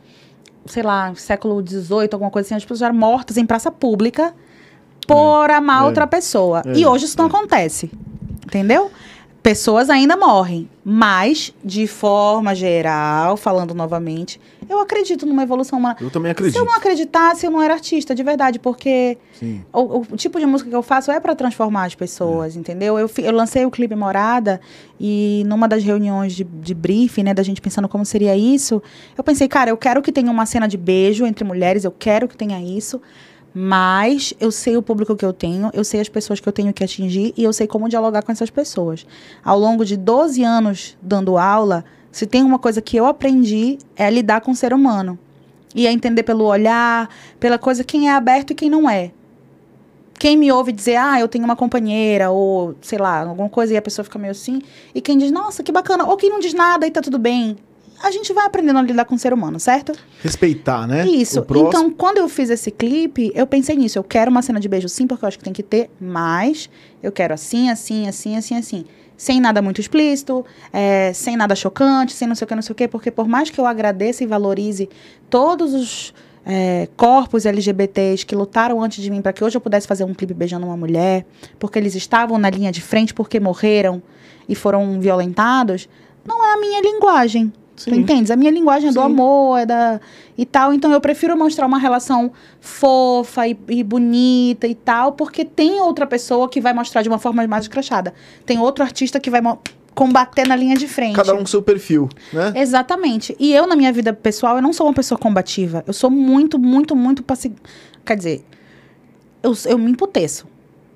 sei 0.66 0.82
lá, 0.82 1.14
século 1.14 1.66
XVIII, 1.66 2.10
alguma 2.12 2.30
coisa 2.30 2.46
assim, 2.46 2.54
as 2.56 2.62
pessoas 2.62 2.82
eram 2.82 2.94
mortas 2.94 3.38
em 3.38 3.46
praça 3.46 3.70
pública 3.72 4.34
por 5.06 5.50
amar 5.50 5.84
é, 5.84 5.86
outra 5.86 6.06
pessoa. 6.06 6.62
é, 6.66 6.78
e 6.78 6.84
hoje 6.84 7.06
isso 7.06 7.16
não 7.16 7.24
é. 7.24 7.28
acontece. 7.28 7.90
Entendeu? 8.44 8.90
Pessoas 9.42 9.88
ainda 9.88 10.18
morrem, 10.18 10.68
mas 10.84 11.54
de 11.64 11.86
forma 11.86 12.54
geral, 12.54 13.38
falando 13.38 13.74
novamente, 13.74 14.38
eu 14.68 14.78
acredito 14.80 15.24
numa 15.24 15.42
evolução 15.42 15.78
humana. 15.78 15.96
Eu 15.98 16.10
também 16.10 16.28
Se 16.28 16.32
acredito. 16.32 16.58
eu 16.58 16.64
não 16.66 16.74
acreditasse, 16.74 17.46
eu 17.46 17.50
não 17.50 17.62
era 17.62 17.72
artista, 17.72 18.14
de 18.14 18.22
verdade, 18.22 18.58
porque 18.58 19.16
o, 19.72 20.00
o 20.00 20.16
tipo 20.16 20.38
de 20.38 20.44
música 20.44 20.68
que 20.68 20.76
eu 20.76 20.82
faço 20.82 21.10
é 21.10 21.18
para 21.18 21.34
transformar 21.34 21.86
as 21.86 21.94
pessoas, 21.94 22.54
entendeu? 22.54 22.98
Eu, 22.98 23.10
eu 23.16 23.32
lancei 23.32 23.64
o 23.64 23.70
clipe 23.70 23.94
Morada 23.96 24.60
e 25.00 25.42
numa 25.46 25.66
das 25.66 25.82
reuniões 25.82 26.34
de, 26.34 26.44
de 26.44 26.74
briefing, 26.74 27.22
né, 27.22 27.32
da 27.32 27.42
gente 27.42 27.62
pensando 27.62 27.88
como 27.88 28.04
seria 28.04 28.36
isso, 28.36 28.82
eu 29.16 29.24
pensei, 29.24 29.48
cara, 29.48 29.70
eu 29.70 29.76
quero 29.78 30.02
que 30.02 30.12
tenha 30.12 30.30
uma 30.30 30.44
cena 30.44 30.68
de 30.68 30.76
beijo 30.76 31.24
entre 31.24 31.44
mulheres, 31.44 31.84
eu 31.84 31.90
quero 31.92 32.28
que 32.28 32.36
tenha 32.36 32.60
isso, 32.60 33.00
mas 33.52 34.32
eu 34.38 34.50
sei 34.52 34.76
o 34.76 34.82
público 34.82 35.16
que 35.16 35.24
eu 35.24 35.32
tenho, 35.32 35.70
eu 35.72 35.84
sei 35.84 36.00
as 36.00 36.08
pessoas 36.08 36.38
que 36.38 36.48
eu 36.48 36.52
tenho 36.52 36.72
que 36.72 36.84
atingir 36.84 37.34
e 37.36 37.42
eu 37.42 37.52
sei 37.52 37.66
como 37.66 37.88
dialogar 37.88 38.22
com 38.22 38.30
essas 38.30 38.50
pessoas. 38.50 39.06
Ao 39.44 39.58
longo 39.58 39.84
de 39.84 39.96
12 39.96 40.42
anos 40.44 40.96
dando 41.02 41.36
aula, 41.36 41.84
se 42.12 42.26
tem 42.26 42.42
uma 42.42 42.58
coisa 42.58 42.80
que 42.80 42.96
eu 42.96 43.06
aprendi 43.06 43.78
é 43.96 44.10
lidar 44.10 44.40
com 44.40 44.52
o 44.52 44.56
ser 44.56 44.72
humano. 44.72 45.18
E 45.74 45.86
é 45.86 45.92
entender 45.92 46.24
pelo 46.24 46.44
olhar, 46.44 47.08
pela 47.38 47.58
coisa 47.58 47.84
quem 47.84 48.08
é 48.08 48.12
aberto 48.12 48.50
e 48.50 48.54
quem 48.54 48.68
não 48.68 48.90
é. 48.90 49.12
quem 50.18 50.36
me 50.36 50.52
ouve 50.52 50.70
dizer, 50.70 50.96
ah, 50.96 51.18
eu 51.18 51.26
tenho 51.28 51.44
uma 51.44 51.56
companheira, 51.56 52.30
ou 52.30 52.74
sei 52.82 52.98
lá, 52.98 53.20
alguma 53.22 53.48
coisa, 53.48 53.72
e 53.72 53.76
a 53.76 53.82
pessoa 53.82 54.04
fica 54.04 54.18
meio 54.18 54.32
assim, 54.32 54.60
e 54.94 55.00
quem 55.00 55.16
diz, 55.16 55.30
nossa, 55.32 55.62
que 55.62 55.72
bacana, 55.72 56.04
ou 56.04 56.16
quem 56.16 56.28
não 56.28 56.40
diz 56.40 56.52
nada 56.52 56.86
e 56.86 56.90
tá 56.90 57.00
tudo 57.00 57.18
bem. 57.18 57.56
A 58.02 58.10
gente 58.10 58.32
vai 58.32 58.46
aprendendo 58.46 58.78
a 58.78 58.82
lidar 58.82 59.04
com 59.04 59.14
o 59.14 59.18
ser 59.18 59.32
humano, 59.32 59.60
certo? 59.60 59.92
Respeitar, 60.22 60.86
né? 60.86 61.06
Isso. 61.06 61.44
Então, 61.56 61.90
quando 61.90 62.18
eu 62.18 62.28
fiz 62.28 62.48
esse 62.48 62.70
clipe, 62.70 63.30
eu 63.34 63.46
pensei 63.46 63.76
nisso. 63.76 63.98
Eu 63.98 64.04
quero 64.04 64.30
uma 64.30 64.40
cena 64.40 64.58
de 64.58 64.68
beijo 64.68 64.88
sim, 64.88 65.06
porque 65.06 65.24
eu 65.24 65.28
acho 65.28 65.38
que 65.38 65.44
tem 65.44 65.52
que 65.52 65.62
ter, 65.62 65.90
mas 66.00 66.70
eu 67.02 67.12
quero 67.12 67.34
assim, 67.34 67.68
assim, 67.68 68.08
assim, 68.08 68.36
assim, 68.36 68.56
assim. 68.56 68.84
Sem 69.16 69.38
nada 69.38 69.60
muito 69.60 69.82
explícito, 69.82 70.46
é, 70.72 71.12
sem 71.12 71.36
nada 71.36 71.54
chocante, 71.54 72.12
sem 72.14 72.26
não 72.26 72.34
sei 72.34 72.46
o 72.46 72.48
que, 72.48 72.54
não 72.54 72.62
sei 72.62 72.72
o 72.72 72.74
que, 72.74 72.88
porque 72.88 73.10
por 73.10 73.28
mais 73.28 73.50
que 73.50 73.60
eu 73.60 73.66
agradeça 73.66 74.24
e 74.24 74.26
valorize 74.26 74.88
todos 75.28 75.74
os 75.74 76.14
é, 76.44 76.88
corpos 76.96 77.44
LGBTs 77.44 78.24
que 78.24 78.34
lutaram 78.34 78.82
antes 78.82 79.02
de 79.02 79.10
mim 79.10 79.20
para 79.20 79.32
que 79.32 79.44
hoje 79.44 79.56
eu 79.56 79.60
pudesse 79.60 79.86
fazer 79.86 80.04
um 80.04 80.14
clipe 80.14 80.32
beijando 80.32 80.64
uma 80.64 80.76
mulher, 80.76 81.26
porque 81.58 81.78
eles 81.78 81.94
estavam 81.94 82.38
na 82.38 82.48
linha 82.48 82.72
de 82.72 82.80
frente 82.80 83.12
porque 83.12 83.38
morreram 83.38 84.02
e 84.48 84.54
foram 84.54 84.98
violentados, 85.00 85.88
não 86.24 86.44
é 86.44 86.54
a 86.54 86.56
minha 86.56 86.80
linguagem. 86.80 87.52
Tu 87.84 87.94
Sim. 87.94 88.00
entendes? 88.00 88.30
A 88.30 88.36
minha 88.36 88.50
linguagem 88.50 88.90
é 88.90 88.92
do 88.92 89.00
Sim. 89.00 89.06
amor, 89.06 89.58
é 89.58 89.66
da. 89.66 90.00
e 90.36 90.44
tal. 90.44 90.72
Então 90.72 90.92
eu 90.92 91.00
prefiro 91.00 91.36
mostrar 91.36 91.66
uma 91.66 91.78
relação 91.78 92.32
fofa 92.60 93.46
e, 93.46 93.58
e 93.68 93.82
bonita 93.82 94.66
e 94.66 94.74
tal, 94.74 95.12
porque 95.12 95.44
tem 95.44 95.80
outra 95.80 96.06
pessoa 96.06 96.48
que 96.48 96.60
vai 96.60 96.72
mostrar 96.72 97.02
de 97.02 97.08
uma 97.08 97.18
forma 97.18 97.46
mais 97.46 97.64
escrachada. 97.64 98.12
Tem 98.44 98.58
outro 98.58 98.84
artista 98.84 99.18
que 99.18 99.30
vai 99.30 99.40
combater 99.94 100.46
na 100.46 100.56
linha 100.56 100.76
de 100.76 100.86
frente. 100.86 101.16
Cada 101.16 101.34
um 101.34 101.38
com 101.38 101.46
seu 101.46 101.62
perfil, 101.62 102.08
né? 102.32 102.52
Exatamente. 102.56 103.34
E 103.38 103.52
eu, 103.52 103.66
na 103.66 103.76
minha 103.76 103.92
vida 103.92 104.12
pessoal, 104.12 104.56
eu 104.56 104.62
não 104.62 104.72
sou 104.72 104.86
uma 104.86 104.94
pessoa 104.94 105.18
combativa. 105.18 105.84
Eu 105.86 105.92
sou 105.92 106.10
muito, 106.10 106.58
muito, 106.58 106.94
muito 106.94 107.22
passiva. 107.22 107.54
Quer 108.04 108.16
dizer, 108.16 108.44
eu, 109.42 109.54
eu 109.66 109.78
me 109.78 109.90
emputeço. 109.90 110.46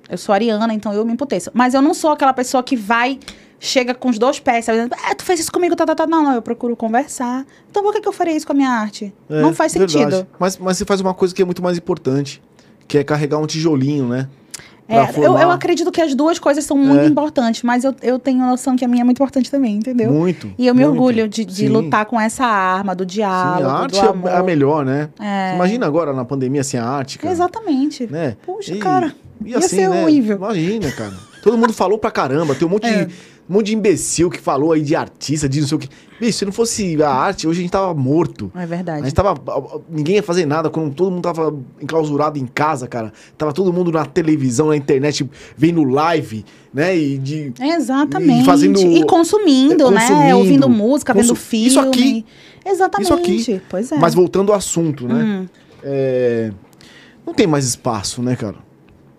Eu 0.09 0.17
sou 0.17 0.33
ariana, 0.33 0.73
então 0.73 0.93
eu 0.93 1.03
me 1.03 1.13
emputeço. 1.13 1.49
Mas 1.53 1.73
eu 1.73 1.81
não 1.81 1.93
sou 1.93 2.11
aquela 2.11 2.33
pessoa 2.33 2.61
que 2.61 2.75
vai, 2.75 3.19
chega 3.59 3.93
com 3.93 4.09
os 4.09 4.17
dois 4.19 4.39
pés, 4.39 4.65
sabe? 4.65 4.79
Ah, 5.03 5.15
tu 5.15 5.23
fez 5.23 5.39
isso 5.39 5.51
comigo, 5.51 5.75
tá, 5.75 5.85
tá, 5.85 5.95
tá. 5.95 6.05
Não, 6.07 6.23
não, 6.23 6.33
eu 6.33 6.41
procuro 6.41 6.75
conversar. 6.75 7.45
Então 7.69 7.81
por 7.83 7.93
que, 7.93 8.01
que 8.01 8.07
eu 8.07 8.13
faria 8.13 8.35
isso 8.35 8.45
com 8.45 8.53
a 8.53 8.55
minha 8.55 8.69
arte? 8.69 9.13
É, 9.29 9.41
não 9.41 9.53
faz 9.53 9.73
verdade. 9.73 9.91
sentido. 9.93 10.27
Mas, 10.39 10.57
mas 10.57 10.77
você 10.77 10.85
faz 10.85 11.01
uma 11.01 11.13
coisa 11.13 11.33
que 11.33 11.41
é 11.41 11.45
muito 11.45 11.61
mais 11.63 11.77
importante, 11.77 12.41
que 12.87 12.97
é 12.97 13.03
carregar 13.03 13.37
um 13.37 13.45
tijolinho, 13.47 14.07
né? 14.07 14.27
É, 14.87 14.99
eu, 15.17 15.35
eu 15.35 15.49
acredito 15.49 15.91
que 15.91 15.99
as 15.99 16.13
duas 16.13 16.37
coisas 16.37 16.63
são 16.63 16.77
muito 16.77 17.01
É. 17.01 17.07
importantes, 17.07 17.63
mas 17.63 17.83
eu, 17.83 17.95
eu 18.03 18.19
tenho 18.19 18.43
a 18.43 18.47
noção 18.51 18.75
que 18.75 18.85
a 18.85 18.87
minha 18.87 19.01
é 19.01 19.03
muito 19.03 19.17
importante 19.17 19.49
também, 19.49 19.77
entendeu? 19.77 20.11
Muito. 20.13 20.53
E 20.59 20.67
eu 20.67 20.75
me 20.75 20.85
muito. 20.85 20.93
orgulho 20.95 21.27
de, 21.27 21.43
de 21.43 21.55
Sim. 21.55 21.69
lutar 21.69 22.05
com 22.05 22.21
essa 22.21 22.45
arma 22.45 22.93
do 22.93 23.01
Sim, 23.03 23.07
diálogo, 23.15 23.67
a 23.67 23.79
arte 23.81 23.97
é 23.99 24.37
a 24.37 24.43
melhor, 24.43 24.85
né? 24.85 25.09
É. 25.19 25.55
Imagina 25.55 25.87
agora 25.87 26.13
na 26.13 26.23
pandemia 26.23 26.63
sem 26.63 26.79
a 26.79 26.85
arte, 26.87 27.17
cara. 27.17 27.33
Exatamente. 27.33 28.05
Né? 28.05 28.37
Puxa, 28.45 28.75
E- 28.75 28.77
cara. 28.77 29.11
E 29.43 29.49
ia 29.49 29.57
assim, 29.57 29.69
ser 29.69 29.89
né? 29.89 30.03
horrível. 30.03 30.37
Imagina, 30.37 30.91
cara. 30.91 31.13
Todo 31.41 31.57
mundo 31.57 31.73
falou 31.73 31.97
pra 31.97 32.11
caramba. 32.11 32.53
Tem 32.53 32.67
um 32.67 32.69
monte, 32.71 32.85
É. 32.87 33.05
de, 33.05 33.15
um 33.49 33.53
monte 33.53 33.67
de 33.67 33.75
imbecil 33.75 34.29
que 34.29 34.39
falou 34.39 34.71
aí 34.71 34.81
de 34.81 34.95
artista, 34.95 35.47
de 35.47 35.61
não 35.61 35.67
sei 35.67 35.75
o 35.77 35.79
que. 35.79 35.89
Bicho, 36.19 36.39
se 36.39 36.45
não 36.45 36.51
fosse 36.51 37.01
a 37.03 37.09
arte, 37.11 37.47
hoje 37.47 37.59
a 37.59 37.61
gente 37.61 37.71
tava 37.71 37.93
morto. 37.93 38.51
É 38.55 38.63
A 38.63 38.65
verdade. 38.65 39.03
gente 39.03 39.13
tava. 39.13 39.35
Ninguém 39.89 40.15
ia 40.15 40.23
fazer 40.23 40.45
nada 40.45 40.69
quando 40.69 40.93
todo 40.95 41.11
mundo 41.11 41.21
tava 41.23 41.55
enclausurado 41.81 42.39
em 42.39 42.45
casa, 42.47 42.87
cara. 42.87 43.11
Tava 43.37 43.51
todo 43.53 43.71
mundo 43.73 43.91
na 43.91 44.05
televisão, 44.05 44.69
na 44.69 44.77
internet, 44.77 45.29
vendo 45.57 45.83
live, 45.83 46.43
né? 46.73 46.97
E 46.97 47.17
de. 47.17 47.53
Exatamente. 47.61 48.41
E 48.41 48.45
fazendo- 48.45 48.79
E 48.79 49.03
consumindo, 49.05 49.87
é, 49.87 49.91
né? 49.91 49.99
consumindo. 50.07 50.37
Ouvindo 50.37 50.69
música, 50.69 51.13
vendo 51.13 51.35
filme. 51.35 51.67
Isso 51.67 51.79
aqui. 51.79 52.25
Exatamente. 52.65 53.03
Isso 53.35 53.51
aqui. 53.51 53.61
Pois 53.69 53.91
é. 53.91 53.97
Mas 53.97 54.13
voltando 54.15 54.51
ao 54.51 54.57
assunto, 54.57 55.07
né? 55.07 55.23
Hum. 55.23 55.47
É, 55.83 56.51
Não 57.27 57.33
tem 57.33 57.45
mais 57.47 57.65
espaço, 57.65 58.21
né, 58.21 58.35
cara? 58.35 58.55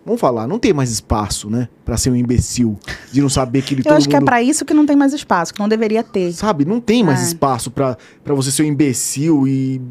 Vamos 0.07 0.20
falar, 0.20 0.47
não 0.47 0.57
tem 0.59 0.73
mais 0.73 0.89
espaço, 0.91 1.51
né? 1.51 1.69
Pra 1.85 1.97
ser 1.97 2.11
um 2.11 2.16
imbecil, 2.16 2.78
de 3.12 3.20
não 3.20 3.28
saber 3.28 3.61
que 3.62 3.74
ele 3.74 3.83
Eu 3.85 3.93
acho 3.95 4.09
que 4.09 4.15
é 4.15 4.20
mundo- 4.20 4.27
pra 4.28 4.41
isso 4.41 4.65
que 4.65 4.73
não 4.73 4.87
tem 4.87 4.95
mais 4.95 5.12
espaço, 5.12 5.53
que 5.53 5.59
não 5.59 5.69
deveria 5.69 6.03
ter. 6.05 6.33
Sabe? 6.33 6.65
Não 6.65 6.81
tem 6.81 7.03
mais 7.03 7.20
É. 7.20 7.24
espaço 7.24 7.73
pra, 7.73 7.99
pra 8.23 8.33
você 8.33 8.53
ser 8.53 8.62
um 8.62 8.66
imbecil 8.66 9.49
e. 9.49 9.83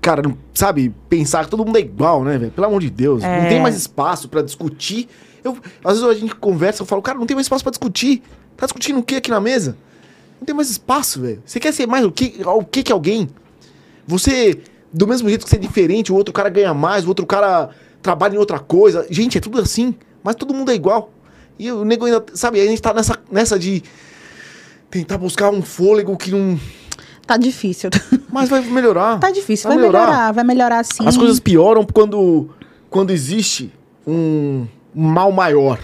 Cara, 0.00 0.20
não- 0.20 0.36
sabe? 0.52 0.92
Pensar 1.08 1.44
que 1.44 1.50
todo 1.50 1.64
mundo 1.64 1.76
é 1.78 1.80
igual, 1.80 2.24
né, 2.24 2.36
velho? 2.36 2.50
Pelo 2.50 2.66
amor 2.66 2.80
de 2.80 2.90
Deus. 2.90 3.22
Não 3.22 3.28
É. 3.28 3.48
tem 3.48 3.60
mais 3.62 3.76
espaço 3.76 4.28
pra 4.28 4.42
discutir. 4.42 5.08
Eu, 5.44 5.56
às 5.84 5.98
vezes 6.00 6.10
a 6.10 6.14
gente 6.20 6.34
conversa, 6.34 6.82
eu 6.82 6.86
falo, 6.86 7.00
cara, 7.00 7.16
não 7.16 7.24
tem 7.26 7.34
mais 7.36 7.46
espaço 7.46 7.62
pra 7.62 7.70
discutir. 7.70 8.20
Tá 8.56 8.66
discutindo 8.66 8.98
o 8.98 9.02
que 9.02 9.14
aqui 9.16 9.30
na 9.30 9.40
mesa? 9.40 9.76
Não 10.40 10.44
tem 10.46 10.54
mais 10.56 10.68
espaço, 10.70 11.20
velho. 11.20 11.40
Você 11.46 11.60
quer 11.60 11.72
ser 11.72 11.86
mais 11.86 12.04
o 12.04 12.10
que, 12.10 12.40
o 12.44 12.64
que 12.64 12.82
que 12.82 12.92
alguém? 12.92 13.28
Você, 14.06 14.58
do 14.92 15.06
mesmo 15.06 15.28
jeito 15.28 15.44
que 15.44 15.50
você 15.50 15.56
é 15.56 15.58
diferente, 15.60 16.12
o 16.12 16.16
outro 16.16 16.34
cara 16.34 16.48
ganha 16.48 16.74
mais, 16.74 17.04
o 17.04 17.08
outro 17.08 17.24
cara 17.24 17.70
trabalha 18.04 18.34
em 18.34 18.38
outra 18.38 18.58
coisa. 18.58 19.06
Gente, 19.10 19.38
é 19.38 19.40
tudo 19.40 19.58
assim. 19.58 19.94
Mas 20.22 20.36
todo 20.36 20.52
mundo 20.52 20.70
é 20.70 20.74
igual. 20.74 21.10
E 21.58 21.72
o 21.72 21.84
nego 21.84 22.04
ainda, 22.04 22.22
sabe, 22.34 22.60
a 22.60 22.66
gente 22.66 22.80
tá 22.80 22.92
nessa, 22.92 23.18
nessa 23.32 23.58
de 23.58 23.82
tentar 24.90 25.16
buscar 25.16 25.50
um 25.50 25.62
fôlego 25.62 26.16
que 26.16 26.30
não. 26.30 26.60
Tá 27.26 27.38
difícil. 27.38 27.88
Mas 28.30 28.50
vai 28.50 28.60
melhorar. 28.60 29.18
tá 29.18 29.30
difícil. 29.30 29.68
Vai 29.68 29.78
Vai 29.78 29.86
melhorar. 29.86 30.06
melhorar. 30.06 30.32
vai 30.32 30.44
melhorar 30.44 30.84
sim. 30.84 31.06
As 31.06 31.16
coisas 31.16 31.40
pioram 31.40 31.84
quando, 31.86 32.50
quando 32.90 33.10
existe 33.10 33.72
um 34.06 34.66
mal 34.94 35.32
maior. 35.32 35.78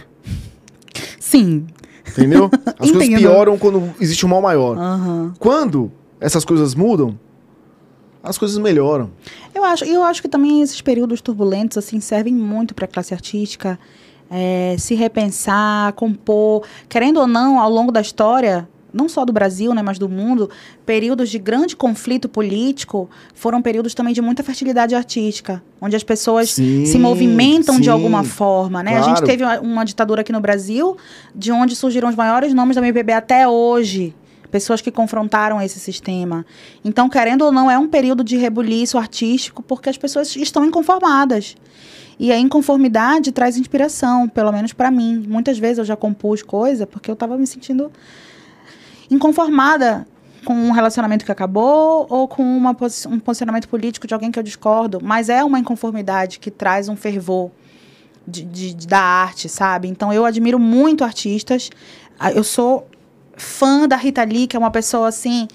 Sim. 1.18 1.66
Entendeu? 2.06 2.51
As 2.78 2.90
coisas 2.90 3.09
pioram 3.09 3.56
quando 3.56 3.94
existe 3.98 4.26
um 4.26 4.28
mal 4.28 4.42
maior. 4.42 4.76
Aham. 4.76 5.32
Quando 5.38 5.90
essas 6.20 6.44
coisas 6.44 6.74
mudam, 6.74 7.18
as 8.22 8.36
coisas 8.38 8.59
melhoram. 8.59 9.10
Eu 9.55 9.64
acho, 9.64 9.84
eu 9.84 10.02
acho 10.02 10.20
que 10.22 10.28
também 10.28 10.62
esses 10.62 10.80
períodos 10.80 11.20
turbulentos 11.20 11.78
assim 11.78 12.01
servem 12.01 12.34
muito 12.34 12.74
para 12.74 12.84
a 12.84 12.88
classe 12.88 13.14
artística 13.14 13.78
é, 14.30 14.76
se 14.78 14.94
repensar, 14.94 15.92
compor, 15.94 16.62
querendo 16.88 17.18
ou 17.18 17.26
não, 17.26 17.59
ao 17.59 17.68
longo 17.68 17.90
da 17.90 18.01
história, 18.01 18.68
não 18.92 19.09
só 19.09 19.24
do 19.24 19.32
Brasil, 19.32 19.74
né, 19.74 19.82
mas 19.82 19.98
do 19.98 20.09
mundo, 20.09 20.48
períodos 20.86 21.30
de 21.30 21.38
grande 21.38 21.74
conflito 21.76 22.28
político 22.28 23.09
foram 23.34 23.60
períodos 23.62 23.94
também 23.94 24.12
de 24.12 24.20
muita 24.20 24.42
fertilidade 24.42 24.94
artística, 24.94 25.62
onde 25.80 25.97
as 25.97 26.02
pessoas 26.05 26.51
Sim, 26.52 26.84
se 26.86 26.98
movimentam 26.98 27.78
de 27.78 27.84
sim. 27.84 27.90
alguma 27.90 28.22
forma, 28.22 28.82
né? 28.82 28.97
A 28.98 29.02
gente 29.02 29.18
Claro. 29.18 29.26
teve 29.26 29.42
uma, 29.44 29.60
uma 29.60 29.84
ditadura 29.84 30.20
aqui 30.20 30.32
no 30.32 30.40
Brasil, 30.40 30.97
de 31.34 31.51
onde 31.51 31.74
surgiram 31.74 32.09
os 32.09 32.14
maiores 32.16 32.52
nomes 32.55 32.76
da 32.76 32.82
MPB 32.82 33.12
até 33.12 33.48
hoje. 33.48 34.14
Pessoas 34.51 34.81
que 34.81 34.90
confrontaram 34.90 35.60
esse 35.62 35.78
sistema. 35.78 36.44
Então, 36.85 37.09
querendo 37.09 37.43
ou 37.43 37.52
não, 37.52 37.70
é 37.70 37.78
um 37.78 37.86
período 37.89 38.24
de 38.24 38.36
rebuliço 38.36 38.98
artístico, 38.98 39.62
porque 39.62 39.89
as 39.89 39.97
pessoas 39.97 40.35
estão 40.36 40.64
inconformadas. 40.64 41.55
E 42.18 42.31
a 42.32 42.39
inconformidade 42.39 43.32
traz 43.32 43.56
inspiração, 43.56 44.28
pelo 44.28 44.52
menos 44.52 44.72
para 44.72 44.90
mim. 44.90 45.24
Muitas 45.27 45.59
vezes 45.59 45.78
eu 45.78 45.85
já 45.85 45.97
compus 45.97 46.43
coisa 46.43 46.86
porque 46.86 47.10
eu 47.10 47.14
estava 47.14 47.39
me 47.39 47.47
sentindo 47.47 47.90
inconformada 49.10 50.06
com 50.44 50.55
um 50.55 50.70
relacionamento 50.70 51.24
que 51.24 51.32
acabou 51.32 52.06
ou 52.09 52.27
com 52.27 52.43
uma 52.43 52.70
um 53.09 53.18
posicionamento 53.18 53.68
político 53.68 54.06
de 54.06 54.14
alguém 54.14 54.31
que 54.31 54.39
eu 54.39 54.43
discordo. 54.43 54.98
Mas 55.02 55.28
é 55.28 55.44
uma 55.44 55.59
inconformidade 55.59 56.39
que 56.39 56.51
traz 56.51 56.89
um 56.89 56.97
fervor 56.97 57.51
de, 58.27 58.44
de- 58.44 58.74
de- 58.74 58.86
da 58.86 59.01
arte, 59.01 59.48
sabe? 59.48 59.89
Então 59.89 60.12
eu 60.12 60.24
admiro 60.24 60.59
muito 60.59 61.05
artistas. 61.05 61.70
Ah, 62.18 62.31
Eu 62.32 62.44
sou 62.44 62.86
fã 63.40 63.88
da 63.88 63.96
Rita 63.96 64.22
Lee, 64.22 64.46
que 64.46 64.56
é 64.56 64.58
uma 64.58 64.70
pessoa 64.70 65.08
assim 65.08 65.48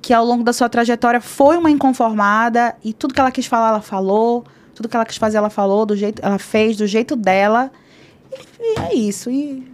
que 0.00 0.12
ao 0.12 0.24
longo 0.24 0.44
da 0.44 0.52
sua 0.52 0.68
trajetória 0.68 1.20
foi 1.20 1.56
uma 1.56 1.70
inconformada 1.70 2.76
e 2.84 2.92
tudo 2.92 3.12
que 3.12 3.18
ela 3.20 3.30
quis 3.32 3.46
falar 3.46 3.70
ela 3.70 3.80
falou, 3.82 4.44
tudo 4.74 4.88
que 4.88 4.94
ela 4.94 5.04
quis 5.04 5.16
fazer 5.16 5.36
ela 5.38 5.50
falou, 5.50 5.84
do 5.84 5.96
jeito 5.96 6.22
ela 6.24 6.38
fez 6.38 6.76
do 6.76 6.86
jeito 6.86 7.16
dela. 7.16 7.72
E, 8.60 8.62
e 8.62 8.78
é 8.78 8.94
isso. 8.94 9.28
E 9.30 9.66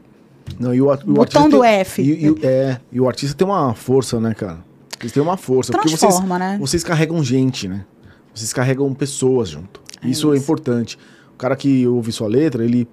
Não, 0.59 0.75
e 0.75 0.81
o, 0.81 0.91
o 0.91 0.97
Botão 0.97 1.49
do 1.49 1.61
tem- 1.61 1.71
F. 1.71 2.01
E, 2.03 2.29
e- 2.29 2.47
é, 2.47 2.81
e 2.91 3.01
o 3.01 3.07
artista 3.09 3.37
tem 3.37 3.47
uma 3.47 3.75
força, 3.75 4.19
né, 4.21 4.33
cara? 4.33 4.65
Eles 5.01 5.13
têm 5.13 5.23
uma 5.23 5.37
força. 5.37 5.73
Porque 5.73 5.89
vocês, 5.89 6.01
transforma, 6.01 6.39
né? 6.39 6.57
vocês 6.61 6.83
carregam 6.85 7.23
gente, 7.23 7.67
né? 7.69 7.85
Vocês 8.33 8.53
carregam 8.53 8.95
pessoas 8.95 9.51
junto. 9.51 9.83
É 10.03 10.09
isso, 10.09 10.33
é 10.33 10.37
isso. 10.37 10.45
importante. 10.45 10.97
O 11.35 11.37
cara 11.37 11.57
que 11.57 11.87
ouve 11.87 12.11
sua 12.13 12.29
letra, 12.29 12.65
ele, 12.65 12.89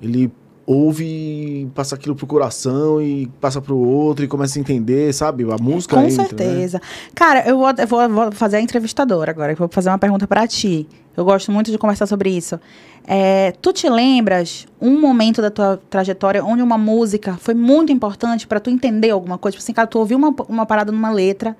ele 0.00 0.30
ouve 0.68 1.66
passa 1.74 1.94
aquilo 1.94 2.14
pro 2.14 2.26
coração 2.26 3.00
e 3.00 3.26
passa 3.40 3.60
pro 3.60 3.76
outro 3.76 4.24
e 4.24 4.28
começa 4.28 4.58
a 4.58 4.60
entender, 4.60 5.12
sabe? 5.14 5.44
A 5.50 5.56
música 5.56 5.96
Com 5.96 6.02
entra, 6.02 6.22
né? 6.22 6.28
certeza. 6.28 6.80
Cara, 7.14 7.48
eu 7.48 7.56
vou, 7.58 7.68
eu 7.70 7.86
vou- 7.86 8.08
vou 8.08 8.32
fazer 8.32 8.58
a 8.58 8.60
entrevistadora 8.60 9.30
agora. 9.30 9.54
Vou 9.54 9.68
fazer 9.70 9.88
uma 9.88 9.98
pergunta 9.98 10.26
pra 10.26 10.46
ti. 10.46 10.86
Eu 11.16 11.24
gosto 11.24 11.50
muito 11.50 11.70
de 11.70 11.78
conversar 11.78 12.06
sobre 12.06 12.30
isso. 12.30 12.60
É, 13.06 13.52
tu 13.62 13.72
te 13.72 13.88
lembras 13.88 14.66
um 14.80 15.00
momento 15.00 15.40
da 15.40 15.50
tua 15.50 15.80
trajetória 15.88 16.44
onde 16.44 16.62
uma 16.62 16.76
música 16.78 17.36
foi 17.40 17.54
muito 17.54 17.90
importante 17.90 18.46
pra 18.46 18.60
tu 18.60 18.68
entender 18.68 19.10
alguma 19.10 19.38
coisa? 19.38 19.54
Tipo 19.56 19.64
assim, 19.64 19.72
cara, 19.72 19.88
tu 19.88 19.98
ouviu 19.98 20.18
uma, 20.18 20.34
uma 20.48 20.66
parada 20.66 20.92
numa 20.92 21.10
letra 21.10 21.56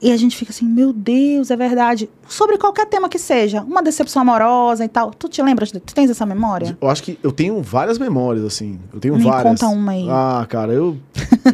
e 0.00 0.12
a 0.12 0.16
gente 0.16 0.36
fica 0.36 0.50
assim, 0.52 0.66
meu 0.66 0.92
Deus, 0.92 1.50
é 1.50 1.56
verdade. 1.56 2.08
Sobre 2.28 2.58
qualquer 2.58 2.86
tema 2.86 3.08
que 3.08 3.18
seja, 3.18 3.62
uma 3.62 3.82
decepção 3.82 4.22
amorosa 4.22 4.84
e 4.84 4.88
tal. 4.88 5.10
Tu 5.10 5.28
te 5.28 5.42
lembras? 5.42 5.70
Tu 5.72 5.80
tens 5.94 6.10
essa 6.10 6.26
memória? 6.26 6.76
Eu 6.80 6.88
acho 6.88 7.02
que 7.02 7.18
eu 7.22 7.32
tenho 7.32 7.62
várias 7.62 7.98
memórias, 7.98 8.44
assim. 8.44 8.78
Eu 8.92 9.00
tenho 9.00 9.16
Me 9.16 9.24
várias. 9.24 9.60
conta 9.60 9.66
uma 9.74 9.92
aí. 9.92 10.06
Ah, 10.10 10.46
cara, 10.48 10.72
eu, 10.72 10.96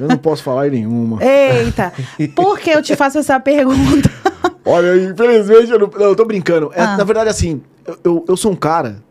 eu 0.00 0.08
não 0.08 0.16
posso 0.16 0.42
falar 0.42 0.68
em 0.68 0.72
nenhuma. 0.72 1.18
Eita! 1.24 1.92
Por 2.34 2.58
que 2.58 2.70
eu 2.70 2.82
te 2.82 2.96
faço 2.96 3.18
essa 3.18 3.38
pergunta? 3.38 4.10
Olha, 4.64 4.96
infelizmente 5.10 5.70
eu 5.70 5.78
não, 5.78 5.86
não, 5.88 6.06
eu 6.06 6.16
tô 6.16 6.24
brincando. 6.24 6.70
É, 6.74 6.80
Ah. 6.82 6.96
Na 6.96 7.04
verdade, 7.04 7.28
assim, 7.30 7.60
eu, 7.86 7.98
eu, 8.04 8.24
eu 8.28 8.36
sou 8.36 8.52
um 8.52 8.56
cara 8.56 9.02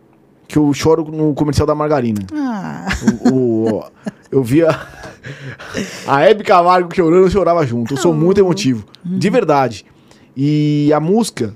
que 0.48 0.58
eu 0.58 0.74
choro 0.74 1.06
no 1.12 1.34
comercial 1.34 1.66
da 1.66 1.74
margarina. 1.76 2.20
Ah, 2.34 2.88
O, 3.32 3.38
o- 3.78 3.84
eu 4.32 4.44
via 4.44 4.70
a 6.08 6.22
Hebe 6.22 6.44
Camargo 6.44 6.94
chorando, 6.96 7.26
eu 7.26 7.30
chorava 7.30 7.66
junto. 7.66 7.94
Eu 7.94 7.98
sou 7.98 8.14
muito 8.14 8.40
emotivo. 8.40 8.86
De 9.04 9.30
verdade. 9.30 9.86
E 10.36 10.92
a 10.94 11.00
música, 11.00 11.56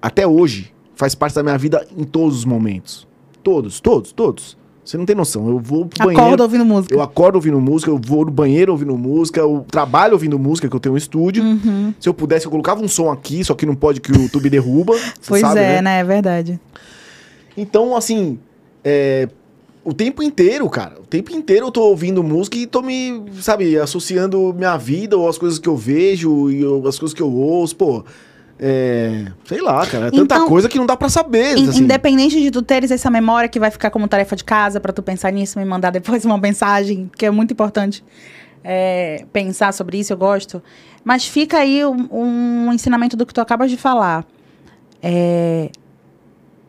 até 0.00 0.26
hoje, 0.26 0.72
faz 0.94 1.14
parte 1.14 1.34
da 1.34 1.42
minha 1.42 1.56
vida 1.56 1.86
em 1.96 2.04
todos 2.04 2.36
os 2.38 2.44
momentos. 2.44 3.06
Todos, 3.42 3.80
todos, 3.80 4.12
todos. 4.12 4.58
Você 4.84 4.98
não 4.98 5.04
tem 5.04 5.14
noção. 5.14 5.48
Eu 5.48 5.58
vou 5.58 5.86
pro 5.86 6.04
banheiro. 6.04 6.24
acorda 6.24 6.42
ouvindo 6.42 6.64
música. 6.64 6.94
Eu 6.94 7.00
acordo 7.00 7.36
ouvindo 7.36 7.60
música, 7.60 7.90
eu 7.90 8.00
vou 8.04 8.24
no 8.24 8.30
banheiro 8.30 8.72
ouvindo 8.72 8.96
música, 8.96 9.40
eu 9.40 9.64
trabalho 9.70 10.14
ouvindo 10.14 10.38
música, 10.38 10.68
que 10.68 10.74
eu 10.74 10.80
tenho 10.80 10.94
um 10.94 10.98
estúdio. 10.98 11.44
Uhum. 11.44 11.94
Se 12.00 12.08
eu 12.08 12.14
pudesse, 12.14 12.46
eu 12.46 12.50
colocava 12.50 12.82
um 12.82 12.88
som 12.88 13.10
aqui, 13.10 13.44
só 13.44 13.54
que 13.54 13.64
não 13.64 13.74
pode 13.74 14.00
que 14.00 14.10
o 14.10 14.20
YouTube 14.20 14.50
derruba. 14.50 14.94
Pois 15.26 15.42
sabe, 15.42 15.60
é, 15.60 15.74
né? 15.76 15.82
né? 15.82 16.00
É 16.00 16.04
verdade. 16.04 16.60
Então, 17.56 17.96
assim, 17.96 18.38
é, 18.82 19.28
o 19.84 19.94
tempo 19.94 20.22
inteiro, 20.22 20.68
cara, 20.68 20.96
o 21.00 21.06
tempo 21.06 21.32
inteiro 21.32 21.66
eu 21.66 21.70
tô 21.70 21.82
ouvindo 21.82 22.22
música 22.22 22.56
e 22.58 22.66
tô 22.66 22.82
me, 22.82 23.24
sabe, 23.40 23.78
associando 23.78 24.52
minha 24.54 24.76
vida 24.76 25.16
ou 25.16 25.28
as 25.28 25.38
coisas 25.38 25.58
que 25.58 25.68
eu 25.68 25.76
vejo 25.76 26.50
e 26.50 26.62
as 26.86 26.98
coisas 26.98 27.14
que 27.14 27.22
eu 27.22 27.32
ouço, 27.32 27.76
pô. 27.76 28.04
É, 28.62 29.24
sei 29.46 29.62
lá, 29.62 29.86
cara, 29.86 30.08
é 30.08 30.10
tanta 30.10 30.34
Então, 30.34 30.46
coisa 30.46 30.68
que 30.68 30.76
não 30.76 30.84
dá 30.84 30.94
pra 30.94 31.08
saber. 31.08 31.56
In- 31.56 31.70
assim. 31.70 31.80
Independente 31.82 32.38
de 32.42 32.50
tu 32.50 32.60
teres 32.60 32.90
essa 32.90 33.10
memória 33.10 33.48
que 33.48 33.58
vai 33.58 33.70
ficar 33.70 33.88
como 33.90 34.06
tarefa 34.06 34.36
de 34.36 34.44
casa 34.44 34.78
pra 34.78 34.92
tu 34.92 35.02
pensar 35.02 35.32
nisso, 35.32 35.58
me 35.58 35.64
mandar 35.64 35.90
depois 35.90 36.24
uma 36.26 36.36
mensagem, 36.36 37.10
que 37.16 37.24
é 37.24 37.30
muito 37.30 37.52
importante 37.52 38.04
é, 38.62 39.24
pensar 39.32 39.72
sobre 39.72 39.98
isso, 39.98 40.12
eu 40.12 40.16
gosto. 40.18 40.62
Mas 41.02 41.26
fica 41.26 41.56
aí 41.56 41.82
um, 41.86 42.06
um 42.68 42.72
ensinamento 42.74 43.16
do 43.16 43.24
que 43.24 43.32
tu 43.32 43.40
acabas 43.40 43.70
de 43.70 43.78
falar. 43.78 44.26
É, 45.02 45.70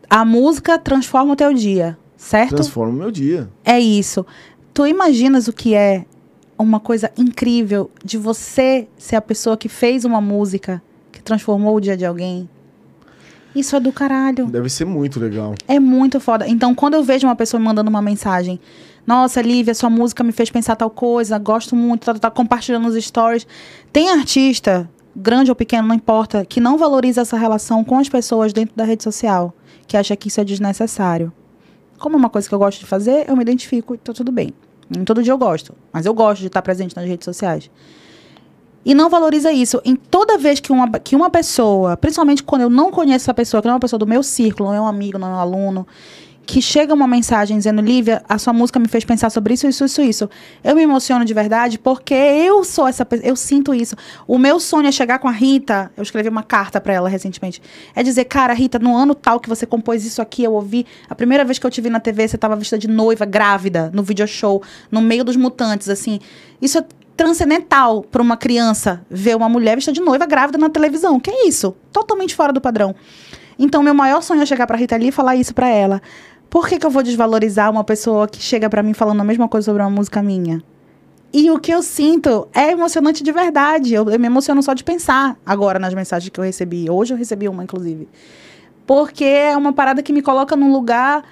a 0.09 0.23
música 0.23 0.79
transforma 0.79 1.33
o 1.33 1.35
teu 1.35 1.53
dia, 1.53 1.97
certo? 2.21 2.55
Transforma 2.55 2.93
o 2.93 2.97
meu 2.97 3.11
dia. 3.11 3.49
É 3.65 3.79
isso. 3.79 4.25
Tu 4.73 4.85
imaginas 4.85 5.47
o 5.47 5.53
que 5.53 5.73
é 5.73 6.05
uma 6.57 6.79
coisa 6.79 7.11
incrível 7.17 7.89
de 8.05 8.17
você 8.17 8.87
ser 8.97 9.15
a 9.15 9.21
pessoa 9.21 9.57
que 9.57 9.67
fez 9.67 10.05
uma 10.05 10.21
música 10.21 10.81
que 11.11 11.21
transformou 11.21 11.75
o 11.75 11.81
dia 11.81 11.97
de 11.97 12.05
alguém? 12.05 12.47
Isso 13.55 13.75
é 13.75 13.79
do 13.79 13.91
caralho. 13.91 14.45
Deve 14.45 14.69
ser 14.69 14.85
muito 14.85 15.19
legal. 15.19 15.55
É 15.67 15.79
muito 15.79 16.19
foda. 16.21 16.47
Então, 16.47 16.73
quando 16.73 16.93
eu 16.93 17.03
vejo 17.03 17.27
uma 17.27 17.35
pessoa 17.35 17.59
me 17.59 17.65
mandando 17.65 17.89
uma 17.89 18.01
mensagem, 18.01 18.61
nossa, 19.05 19.41
Lívia, 19.41 19.73
sua 19.73 19.89
música 19.89 20.23
me 20.23 20.31
fez 20.31 20.49
pensar 20.49 20.75
tal 20.77 20.89
coisa, 20.89 21.37
gosto 21.37 21.75
muito, 21.75 22.05
tá, 22.05 22.13
tá, 22.13 22.19
tá 22.19 22.31
compartilhando 22.31 22.87
os 22.87 23.03
stories. 23.03 23.45
Tem 23.91 24.09
artista, 24.09 24.89
grande 25.13 25.51
ou 25.51 25.55
pequeno, 25.55 25.87
não 25.87 25.95
importa, 25.95 26.45
que 26.45 26.61
não 26.61 26.77
valoriza 26.77 27.21
essa 27.21 27.35
relação 27.35 27.83
com 27.83 27.97
as 27.97 28.07
pessoas 28.07 28.53
dentro 28.53 28.75
da 28.75 28.85
rede 28.85 29.03
social, 29.03 29.53
que 29.85 29.97
acha 29.97 30.15
que 30.15 30.29
isso 30.29 30.39
é 30.39 30.45
desnecessário. 30.45 31.33
Como 32.01 32.15
é 32.15 32.19
uma 32.19 32.29
coisa 32.29 32.49
que 32.49 32.55
eu 32.55 32.59
gosto 32.59 32.79
de 32.79 32.87
fazer, 32.87 33.29
eu 33.29 33.35
me 33.35 33.43
identifico 33.43 33.93
e 33.93 33.97
tá 33.97 34.11
tudo 34.11 34.31
bem. 34.31 34.51
Nem 34.89 35.05
todo 35.05 35.21
dia 35.21 35.31
eu 35.31 35.37
gosto, 35.37 35.73
mas 35.93 36.05
eu 36.05 36.13
gosto 36.13 36.41
de 36.41 36.47
estar 36.47 36.61
presente 36.61 36.95
nas 36.95 37.05
redes 37.05 37.23
sociais. 37.23 37.69
E 38.83 38.95
não 38.95 39.07
valoriza 39.07 39.51
isso. 39.51 39.79
Em 39.85 39.95
toda 39.95 40.37
vez 40.37 40.59
que 40.59 40.71
uma, 40.71 40.89
que 40.99 41.15
uma 41.15 41.29
pessoa, 41.29 41.95
principalmente 41.95 42.41
quando 42.41 42.63
eu 42.63 42.69
não 42.69 42.89
conheço 42.89 43.25
essa 43.25 43.33
pessoa, 43.33 43.61
que 43.61 43.67
não 43.67 43.73
é 43.73 43.75
uma 43.75 43.79
pessoa 43.79 43.99
do 43.99 44.07
meu 44.07 44.23
círculo, 44.23 44.69
não 44.69 44.75
é 44.75 44.81
um 44.81 44.87
amigo, 44.87 45.19
não 45.19 45.27
é 45.27 45.31
um 45.31 45.39
aluno, 45.39 45.87
que 46.45 46.61
chega 46.61 46.93
uma 46.93 47.07
mensagem 47.07 47.57
dizendo, 47.57 47.81
Lívia, 47.81 48.21
a 48.27 48.37
sua 48.37 48.51
música 48.51 48.79
me 48.79 48.87
fez 48.87 49.05
pensar 49.05 49.29
sobre 49.29 49.53
isso, 49.53 49.67
isso, 49.67 49.85
isso, 49.85 50.01
isso. 50.01 50.29
Eu 50.63 50.75
me 50.75 50.81
emociono 50.81 51.23
de 51.23 51.33
verdade 51.33 51.77
porque 51.77 52.13
eu 52.13 52.63
sou 52.63 52.87
essa 52.87 53.05
pessoa, 53.05 53.27
eu 53.27 53.35
sinto 53.35 53.73
isso. 53.73 53.95
O 54.27 54.37
meu 54.37 54.59
sonho 54.59 54.87
é 54.87 54.91
chegar 54.91 55.19
com 55.19 55.27
a 55.27 55.31
Rita, 55.31 55.91
eu 55.95 56.03
escrevi 56.03 56.29
uma 56.29 56.43
carta 56.43 56.81
pra 56.81 56.93
ela 56.93 57.07
recentemente, 57.07 57.61
é 57.95 58.03
dizer, 58.03 58.25
cara, 58.25 58.53
Rita, 58.53 58.79
no 58.79 58.95
ano 58.95 59.15
tal 59.15 59.39
que 59.39 59.47
você 59.47 59.65
compôs 59.65 60.05
isso 60.05 60.21
aqui, 60.21 60.43
eu 60.43 60.53
ouvi, 60.53 60.85
a 61.09 61.15
primeira 61.15 61.45
vez 61.45 61.59
que 61.59 61.65
eu 61.65 61.71
te 61.71 61.79
vi 61.79 61.89
na 61.89 61.99
TV, 61.99 62.27
você 62.27 62.37
tava 62.37 62.55
vestida 62.55 62.77
de 62.77 62.87
noiva, 62.87 63.25
grávida, 63.25 63.91
no 63.93 64.03
video 64.03 64.27
show, 64.27 64.61
no 64.91 65.01
meio 65.01 65.23
dos 65.23 65.35
mutantes, 65.35 65.89
assim. 65.89 66.19
Isso 66.61 66.77
é 66.77 66.85
transcendental 67.15 68.01
para 68.01 68.21
uma 68.21 68.35
criança 68.35 69.05
ver 69.09 69.35
uma 69.35 69.47
mulher 69.47 69.75
vestida 69.75 69.93
de 69.93 70.01
noiva 70.01 70.25
grávida 70.25 70.57
na 70.57 70.69
televisão. 70.69 71.19
Que 71.19 71.29
é 71.29 71.47
isso? 71.47 71.75
Totalmente 71.91 72.35
fora 72.35 72.51
do 72.51 72.59
padrão. 72.59 72.95
Então, 73.59 73.83
meu 73.83 73.93
maior 73.93 74.21
sonho 74.23 74.41
é 74.41 74.45
chegar 74.45 74.65
pra 74.65 74.75
Rita 74.75 74.95
ali 74.95 75.09
e 75.09 75.11
falar 75.11 75.35
isso 75.35 75.53
pra 75.53 75.69
ela. 75.69 76.01
Por 76.51 76.67
que, 76.67 76.77
que 76.77 76.85
eu 76.85 76.89
vou 76.91 77.01
desvalorizar 77.01 77.71
uma 77.71 77.81
pessoa 77.83 78.27
que 78.27 78.41
chega 78.41 78.69
pra 78.69 78.83
mim 78.83 78.93
falando 78.93 79.21
a 79.21 79.23
mesma 79.23 79.47
coisa 79.47 79.63
sobre 79.63 79.81
uma 79.81 79.89
música 79.89 80.21
minha? 80.21 80.61
E 81.33 81.49
o 81.49 81.57
que 81.57 81.71
eu 81.71 81.81
sinto 81.81 82.45
é 82.53 82.71
emocionante 82.71 83.23
de 83.23 83.31
verdade. 83.31 83.93
Eu, 83.93 84.09
eu 84.09 84.19
me 84.19 84.25
emociono 84.27 84.61
só 84.61 84.73
de 84.73 84.83
pensar 84.83 85.37
agora 85.45 85.79
nas 85.79 85.93
mensagens 85.93 86.29
que 86.29 86.37
eu 86.37 86.43
recebi. 86.43 86.89
Hoje 86.89 87.13
eu 87.13 87.17
recebi 87.17 87.47
uma, 87.47 87.63
inclusive. 87.63 88.05
Porque 88.85 89.23
é 89.23 89.55
uma 89.55 89.71
parada 89.71 90.03
que 90.03 90.11
me 90.11 90.21
coloca 90.21 90.53
num 90.57 90.73
lugar 90.73 91.23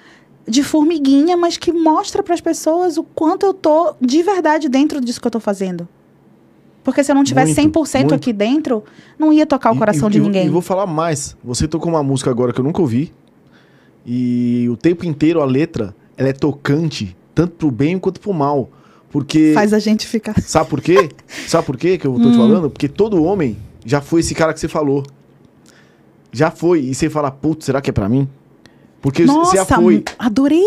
de 0.48 0.62
formiguinha, 0.62 1.36
mas 1.36 1.58
que 1.58 1.70
mostra 1.70 2.22
para 2.22 2.32
as 2.32 2.40
pessoas 2.40 2.96
o 2.96 3.04
quanto 3.04 3.44
eu 3.44 3.52
tô 3.52 3.94
de 4.00 4.22
verdade 4.22 4.70
dentro 4.70 5.02
disso 5.02 5.20
que 5.20 5.26
eu 5.26 5.30
tô 5.30 5.38
fazendo. 5.38 5.86
Porque 6.82 7.04
se 7.04 7.12
eu 7.12 7.14
não 7.14 7.24
tivesse 7.24 7.54
Muito, 7.60 7.78
100% 7.78 7.98
muito. 8.00 8.14
aqui 8.14 8.32
dentro, 8.32 8.82
não 9.18 9.30
ia 9.30 9.44
tocar 9.44 9.70
o 9.70 9.76
coração 9.76 10.08
e- 10.08 10.12
de 10.12 10.18
ninguém. 10.18 10.46
E 10.46 10.48
vou 10.48 10.62
falar 10.62 10.86
mais. 10.86 11.36
Você 11.44 11.68
tocou 11.68 11.92
uma 11.92 12.02
música 12.02 12.30
agora 12.30 12.54
que 12.54 12.60
eu 12.60 12.64
nunca 12.64 12.80
ouvi. 12.80 13.12
E 14.06 14.66
o 14.70 14.76
tempo 14.76 15.04
inteiro 15.04 15.40
a 15.40 15.44
letra, 15.44 15.94
ela 16.16 16.28
é 16.28 16.32
tocante, 16.32 17.16
tanto 17.34 17.52
pro 17.54 17.70
bem 17.70 17.98
quanto 17.98 18.20
pro 18.20 18.32
mal. 18.32 18.68
Porque. 19.10 19.52
Faz 19.54 19.72
a 19.72 19.78
gente 19.78 20.06
ficar. 20.06 20.38
Sabe 20.42 20.68
por 20.70 20.80
quê? 20.80 21.08
Sabe 21.48 21.66
por 21.66 21.76
quê 21.76 21.98
que 21.98 22.06
eu 22.06 22.14
tô 22.14 22.28
Hum. 22.28 22.30
te 22.32 22.36
falando? 22.36 22.70
Porque 22.70 22.88
todo 22.88 23.22
homem 23.22 23.56
já 23.84 24.00
foi 24.00 24.20
esse 24.20 24.34
cara 24.34 24.52
que 24.54 24.60
você 24.60 24.68
falou. 24.68 25.04
Já 26.32 26.50
foi. 26.50 26.80
E 26.80 26.94
você 26.94 27.10
fala, 27.10 27.30
putz, 27.30 27.64
será 27.66 27.80
que 27.80 27.90
é 27.90 27.92
pra 27.92 28.08
mim? 28.08 28.28
Porque 29.02 29.24
você 29.24 29.56
já 29.56 29.64
foi. 29.64 30.04
adorei! 30.18 30.62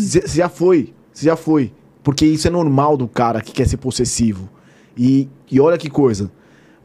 Você 0.00 0.20
você 0.20 0.36
já 0.38 0.48
foi. 0.48 0.92
Você 1.12 1.24
já 1.26 1.36
foi. 1.36 1.72
Porque 2.02 2.26
isso 2.26 2.46
é 2.46 2.50
normal 2.50 2.96
do 2.96 3.08
cara 3.08 3.40
que 3.40 3.52
quer 3.52 3.66
ser 3.66 3.78
possessivo. 3.78 4.48
E, 4.96 5.28
e 5.50 5.58
olha 5.60 5.78
que 5.78 5.88
coisa. 5.88 6.30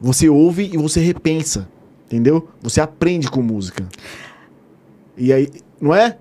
Você 0.00 0.28
ouve 0.28 0.70
e 0.72 0.76
você 0.78 1.00
repensa. 1.00 1.68
Entendeu? 2.06 2.48
Você 2.62 2.80
aprende 2.80 3.30
com 3.30 3.42
música. 3.42 3.86
E 5.16 5.32
aí. 5.32 5.48
Não 5.82 5.94
é? 5.94 6.16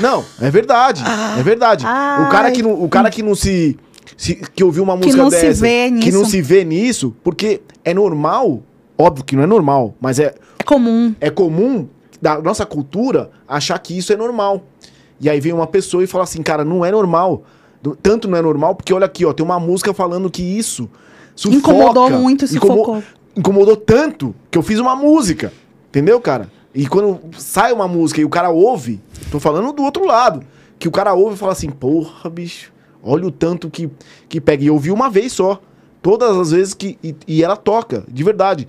Não, 0.00 0.24
é 0.40 0.50
verdade. 0.50 1.02
É 1.38 1.42
verdade. 1.42 1.84
O 1.86 2.28
cara 2.30 2.50
que 2.50 2.62
não, 2.62 2.82
o 2.82 2.88
cara 2.88 3.08
que 3.10 3.22
não 3.22 3.34
se, 3.34 3.78
se- 4.16 4.34
que 4.54 4.64
ouviu 4.64 4.82
uma 4.82 4.96
música 4.96 5.16
não 5.22 5.30
se 5.30 5.40
dessa, 5.40 5.60
vê 5.60 5.90
que 6.00 6.10
não 6.10 6.20
nisso. 6.20 6.30
se 6.32 6.42
vê 6.42 6.64
nisso, 6.64 7.14
porque 7.22 7.60
é 7.84 7.94
normal, 7.94 8.62
óbvio 8.98 9.24
que 9.24 9.36
não 9.36 9.42
é 9.42 9.46
normal, 9.46 9.94
mas 10.00 10.18
é, 10.18 10.34
É 10.58 10.64
comum. 10.64 11.14
é 11.20 11.30
comum 11.30 11.86
da 12.20 12.40
nossa 12.40 12.64
cultura 12.66 13.30
achar 13.46 13.78
que 13.78 13.96
isso 13.96 14.12
é 14.12 14.16
normal. 14.16 14.64
E 15.20 15.30
aí 15.30 15.38
vem 15.40 15.52
uma 15.52 15.66
pessoa 15.66 16.02
e 16.02 16.06
fala 16.06 16.24
assim, 16.24 16.42
cara, 16.42 16.64
não 16.64 16.84
é 16.84 16.90
normal. 16.90 17.44
Tanto 18.02 18.26
não 18.26 18.36
é 18.36 18.42
normal, 18.42 18.74
porque 18.74 18.92
olha 18.92 19.06
aqui, 19.06 19.24
ó, 19.24 19.32
tem 19.32 19.44
uma 19.44 19.60
música 19.60 19.94
falando 19.94 20.28
que 20.30 20.42
isso 20.42 20.90
sufoca, 21.36 21.58
Incomodou 21.58 22.10
muito, 22.10 22.44
incomo- 22.46 22.72
sufocou. 22.72 23.02
Incomodou 23.36 23.76
tanto 23.76 24.34
que 24.50 24.56
eu 24.58 24.62
fiz 24.62 24.78
uma 24.80 24.96
música. 24.96 25.52
Entendeu, 25.90 26.18
cara? 26.20 26.50
E 26.76 26.86
quando 26.86 27.18
sai 27.38 27.72
uma 27.72 27.88
música 27.88 28.20
e 28.20 28.24
o 28.26 28.28
cara 28.28 28.50
ouve, 28.50 29.00
tô 29.30 29.40
falando 29.40 29.72
do 29.72 29.82
outro 29.82 30.04
lado, 30.04 30.42
que 30.78 30.86
o 30.86 30.90
cara 30.90 31.14
ouve 31.14 31.34
e 31.34 31.38
fala 31.38 31.52
assim, 31.52 31.70
porra, 31.70 32.28
bicho, 32.28 32.70
olha 33.02 33.26
o 33.26 33.30
tanto 33.30 33.70
que, 33.70 33.88
que 34.28 34.38
pega. 34.42 34.62
E 34.62 34.66
eu 34.66 34.74
ouvi 34.74 34.90
uma 34.90 35.08
vez 35.08 35.32
só. 35.32 35.58
Todas 36.02 36.36
as 36.36 36.50
vezes 36.50 36.74
que. 36.74 36.98
E, 37.02 37.16
e 37.26 37.42
ela 37.42 37.56
toca, 37.56 38.04
de 38.06 38.22
verdade. 38.22 38.68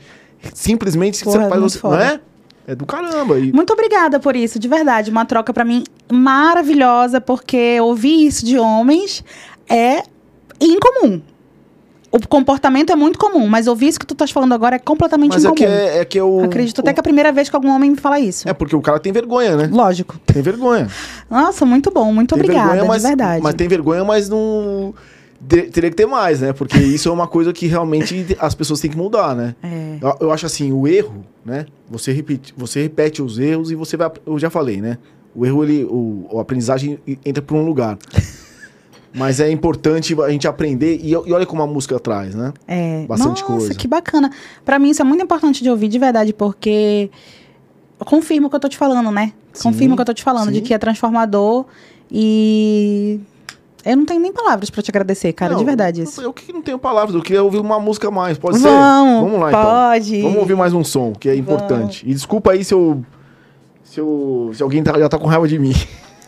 Simplesmente 0.53 1.21
Porra, 1.21 1.43
você 1.43 1.49
faz. 1.49 1.61
Você, 1.61 1.79
foda. 1.79 1.97
não 1.97 2.03
é? 2.03 2.19
É 2.65 2.75
do 2.75 2.85
caramba. 2.85 3.39
E, 3.39 3.51
Muito 3.51 3.73
obrigada 3.73 4.21
por 4.21 4.37
isso, 4.37 4.57
de 4.57 4.69
verdade. 4.69 5.11
Uma 5.11 5.25
troca 5.25 5.53
pra 5.53 5.65
mim 5.65 5.83
maravilhosa, 6.09 7.19
porque 7.19 7.77
ouvir 7.81 8.25
isso 8.25 8.45
de 8.45 8.57
homens 8.57 9.21
é 9.69 10.03
incomum. 10.61 11.21
O 12.09 12.25
comportamento 12.25 12.91
é 12.91 12.95
muito 12.95 13.19
comum, 13.19 13.47
mas 13.47 13.67
ouvir 13.67 13.87
isso 13.89 13.99
que 13.99 14.05
tu 14.05 14.13
estás 14.13 14.31
falando 14.31 14.53
agora 14.53 14.77
é 14.77 14.79
completamente 14.79 15.33
mas 15.33 15.43
é 15.43 15.47
incomum. 15.47 15.55
que 15.55 15.65
é, 15.65 15.97
é 15.99 16.05
que 16.05 16.17
eu. 16.17 16.39
Acredito 16.43 16.79
até 16.79 16.93
que 16.93 16.99
é 16.99 17.01
a 17.01 17.03
primeira 17.03 17.31
vez 17.33 17.49
que 17.49 17.55
algum 17.55 17.69
homem 17.69 17.91
me 17.91 17.97
fala 17.97 18.17
isso. 18.19 18.47
É 18.47 18.53
porque 18.53 18.75
o 18.75 18.81
cara 18.81 18.97
tem 18.99 19.11
vergonha, 19.11 19.55
né? 19.57 19.69
Lógico. 19.71 20.17
Tem 20.25 20.41
vergonha. 20.41 20.87
Nossa, 21.29 21.65
muito 21.65 21.91
bom, 21.91 22.13
muito 22.13 22.33
tem 22.33 22.41
obrigada, 22.43 22.69
vergonha, 22.69 22.87
mas, 22.87 23.01
de 23.01 23.07
verdade. 23.09 23.43
Mas 23.43 23.55
tem 23.55 23.67
vergonha, 23.67 24.03
mas 24.05 24.29
não. 24.29 24.93
de- 25.41 25.63
Teria 25.63 25.89
que 25.89 25.95
ter 25.97 26.05
mais, 26.05 26.39
né? 26.39 26.53
Porque 26.53 26.77
isso 26.79 27.09
é 27.09 27.11
uma 27.11 27.27
coisa 27.27 27.51
que 27.51 27.67
realmente 27.67 28.37
as 28.39 28.55
pessoas 28.55 28.79
têm 28.79 28.89
que 28.89 28.97
mudar, 28.97 29.35
né? 29.35 29.53
É. 29.61 29.97
Eu, 30.01 30.15
eu 30.21 30.31
acho 30.31 30.45
assim, 30.45 30.71
o 30.71 30.87
erro, 30.87 31.25
né? 31.45 31.65
Você 31.89 32.13
repete, 32.13 32.53
você 32.55 32.81
repete 32.83 33.21
os 33.21 33.37
erros 33.37 33.69
e 33.69 33.75
você 33.75 33.97
vai. 33.97 34.09
Eu 34.25 34.39
já 34.39 34.49
falei, 34.49 34.79
né? 34.81 34.97
O 35.35 35.45
erro, 35.45 35.61
ele. 35.63 35.83
O, 35.83 36.25
a 36.37 36.41
aprendizagem 36.41 36.97
entra 37.25 37.43
por 37.43 37.55
um 37.55 37.65
lugar. 37.65 37.97
Mas 39.17 39.39
é 39.39 39.49
importante 39.49 40.15
a 40.21 40.29
gente 40.29 40.47
aprender. 40.47 40.99
E, 41.01 41.11
e 41.11 41.15
olha 41.15 41.45
como 41.45 41.61
a 41.63 41.67
música 41.67 41.99
traz, 41.99 42.35
né? 42.35 42.53
É. 42.67 43.05
Bastante 43.07 43.41
Nossa, 43.41 43.45
coisa. 43.45 43.73
que 43.73 43.87
bacana. 43.87 44.29
Pra 44.63 44.77
mim 44.77 44.91
isso 44.91 45.01
é 45.01 45.05
muito 45.05 45.23
importante 45.23 45.63
de 45.63 45.69
ouvir, 45.69 45.87
de 45.87 45.97
verdade, 45.97 46.33
porque 46.33 47.09
confirma 47.99 48.47
o 48.47 48.49
que 48.49 48.55
eu 48.55 48.59
tô 48.59 48.69
te 48.69 48.77
falando, 48.77 49.09
né? 49.11 49.33
Confirma 49.61 49.93
o 49.93 49.97
que 49.97 50.01
eu 50.01 50.05
tô 50.05 50.13
te 50.13 50.23
falando, 50.23 50.51
de 50.51 50.59
sim. 50.59 50.63
que 50.63 50.73
é 50.73 50.77
transformador 50.77 51.65
e 52.11 53.19
eu 53.83 53.97
não 53.97 54.05
tenho 54.05 54.19
nem 54.19 54.31
palavras 54.31 54.69
pra 54.69 54.81
te 54.83 54.91
agradecer, 54.91 55.33
cara, 55.33 55.53
Não, 55.53 55.59
de 55.59 55.65
verdade. 55.65 56.03
Eu, 56.17 56.23
eu 56.23 56.33
que 56.33 56.51
não 56.53 56.61
tenho 56.61 56.77
palavras, 56.77 57.15
eu 57.15 57.21
queria 57.21 57.43
ouvir 57.43 57.57
uma 57.59 57.79
música 57.79 58.11
mais. 58.11 58.37
Pode 58.37 58.59
ser? 58.59 58.67
Vamos, 58.67 59.21
Vamos 59.21 59.39
lá, 59.39 59.49
então. 59.49 59.63
pode. 59.63 60.21
Vamos 60.21 60.37
ouvir 60.39 60.55
mais 60.55 60.73
um 60.73 60.83
som, 60.83 61.13
que 61.13 61.29
é 61.29 61.31
Vamos. 61.31 61.47
importante. 61.47 62.05
E 62.07 62.13
desculpa 62.13 62.51
aí 62.51 62.63
se 62.63 62.73
eu. 62.73 63.03
Se, 63.83 63.99
eu, 63.99 64.51
se 64.53 64.61
alguém 64.61 64.83
tá- 64.83 64.99
já 64.99 65.07
tá 65.07 65.17
com 65.17 65.25
raiva 65.27 65.47
de 65.47 65.57
mim. 65.57 65.73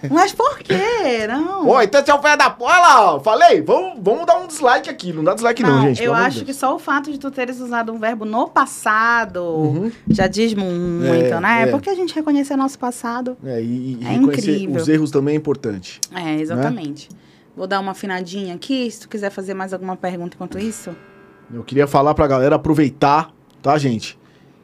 Mas 0.10 0.32
por 0.32 0.60
quê? 0.60 1.28
Não. 1.28 1.68
Ó, 1.68 1.82
então 1.82 2.04
você 2.04 2.12
é 2.12 2.14
o 2.14 2.20
pé 2.20 2.38
da 2.38 2.50
porra 2.50 2.78
lá. 2.78 3.20
Falei, 3.20 3.62
vamos, 3.62 4.00
vamos 4.02 4.26
dar 4.26 4.38
um 4.38 4.48
dislike 4.48 4.90
aqui. 4.90 5.12
Não 5.12 5.24
dá 5.24 5.34
dislike 5.34 5.64
não, 5.64 5.70
Não, 5.78 5.82
gente. 5.88 6.04
eu 6.04 6.14
acho 6.14 6.46
que 6.46 6.54
só 6.54 6.76
o 6.76 6.80
fato 6.80 7.12
de 7.12 7.18
tu 7.18 7.30
teres 7.32 7.60
usado 7.60 7.92
um 7.92 8.00
verbo 8.00 8.24
no 8.26 8.48
passado 8.48 9.44
Uhum. 9.44 9.92
já 10.08 10.28
diz 10.28 10.54
muito, 10.54 11.06
É, 11.34 11.40
né? 11.40 11.62
é. 11.64 11.68
Porque 11.68 11.90
a 11.90 11.96
gente 11.96 12.14
reconhecer 12.16 12.56
nosso 12.56 12.78
passado. 12.80 13.38
É, 13.44 13.62
e, 13.62 13.98
e 14.02 14.06
É 14.08 14.14
incrível. 14.14 14.76
os 14.82 14.88
erros 14.88 15.12
também 15.12 15.34
é 15.36 15.38
importante. 15.38 16.00
É, 16.16 16.36
exatamente. 16.40 17.10
Vou 17.56 17.68
dar 17.68 17.80
uma 17.80 17.92
afinadinha 17.92 18.56
aqui, 18.56 18.90
se 18.90 19.02
tu 19.02 19.10
quiser 19.10 19.30
fazer 19.30 19.54
mais 19.54 19.74
alguma 19.74 19.98
pergunta 19.98 20.36
enquanto 20.36 20.58
isso. 20.58 20.96
Eu 21.54 21.64
queria 21.64 21.88
falar 21.88 22.14
pra 22.14 22.26
galera 22.28 22.56
aproveitar, 22.56 23.32
tá, 23.62 23.78
gente? 23.78 24.18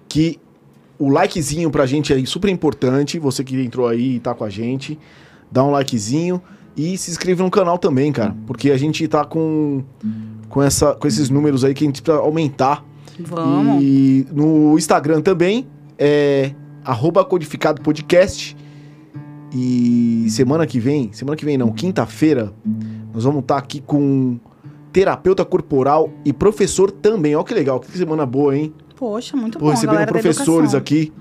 Que 0.08 0.40
o 0.98 1.10
likezinho 1.10 1.70
pra 1.70 1.86
gente 1.86 2.14
é 2.14 2.26
super 2.26 2.48
importante. 2.50 3.20
Você 3.20 3.44
que 3.44 3.60
entrou 3.62 3.88
aí 3.88 4.16
e 4.16 4.20
tá 4.20 4.34
com 4.34 4.46
a 4.46 4.50
gente, 4.50 4.98
dá 5.56 5.64
um 5.64 5.72
likezinho 5.72 6.42
e 6.76 6.98
se 6.98 7.10
inscreve 7.10 7.42
no 7.42 7.50
canal 7.50 7.78
também, 7.78 8.12
cara. 8.12 8.36
Porque 8.46 8.72
a 8.72 8.78
gente 8.78 9.08
tá 9.08 9.24
com, 9.24 9.82
com, 10.50 10.62
essa, 10.62 10.94
com 10.94 11.08
esses 11.08 11.30
números 11.30 11.64
aí 11.64 11.74
que 11.74 11.86
a 11.86 11.88
gente 11.88 12.02
precisa 12.02 12.22
aumentar. 12.22 12.84
Vamos. 13.18 13.82
E 13.82 14.28
no 14.34 14.78
Instagram 14.78 15.22
também 15.22 15.66
é 15.98 16.52
arroba 16.84 17.24
codificado 17.24 17.82
podcast. 17.82 18.58
E 19.54 20.28
semana 20.30 20.68
que 20.68 20.78
vem, 20.78 21.14
semana 21.14 21.38
que 21.38 21.46
vem 21.46 21.58
não, 21.58 21.72
quinta-feira, 21.72 22.52
nós 23.14 23.24
vamos 23.24 23.40
estar 23.40 23.56
aqui 23.58 23.80
com 23.80 24.38
terapeuta 24.92 25.46
corporal 25.46 26.10
e 26.26 26.34
professor 26.34 26.92
também. 26.92 27.34
Ó 27.38 27.44
que 27.44 27.54
legal, 27.54 27.80
que 27.80 27.98
semana 27.98 28.26
boa, 28.26 28.58
hein? 28.58 28.74
Poxa, 28.98 29.38
muito 29.38 29.58
Tô 29.58 29.64
bom. 29.64 29.72
recebendo 29.72 30.06
professores 30.08 30.76
aqui. 30.76 31.14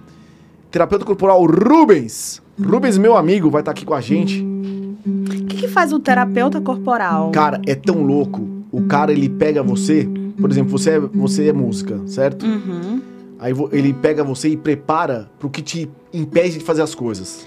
Terapeuta 0.72 1.04
corporal 1.04 1.46
Rubens. 1.46 2.42
Rubens, 2.60 2.98
meu 2.98 3.16
amigo, 3.16 3.50
vai 3.50 3.62
estar 3.62 3.70
aqui 3.72 3.84
com 3.84 3.94
a 3.94 4.00
gente. 4.00 4.42
O 4.42 5.24
que, 5.46 5.56
que 5.56 5.68
faz 5.68 5.92
o 5.92 5.98
terapeuta 5.98 6.60
corporal? 6.60 7.30
Cara, 7.30 7.60
é 7.66 7.74
tão 7.74 8.02
louco. 8.02 8.48
O 8.70 8.82
cara, 8.82 9.12
ele 9.12 9.28
pega 9.28 9.62
você, 9.62 10.08
por 10.40 10.50
exemplo, 10.50 10.70
você 10.70 10.90
é, 10.90 11.00
você 11.00 11.48
é 11.48 11.52
música, 11.52 12.00
certo? 12.06 12.44
Uhum. 12.46 13.00
Aí 13.38 13.52
ele 13.72 13.92
pega 13.92 14.24
você 14.24 14.48
e 14.48 14.56
prepara 14.56 15.30
pro 15.38 15.50
que 15.50 15.62
te 15.62 15.90
impede 16.12 16.58
de 16.58 16.64
fazer 16.64 16.82
as 16.82 16.94
coisas. 16.94 17.46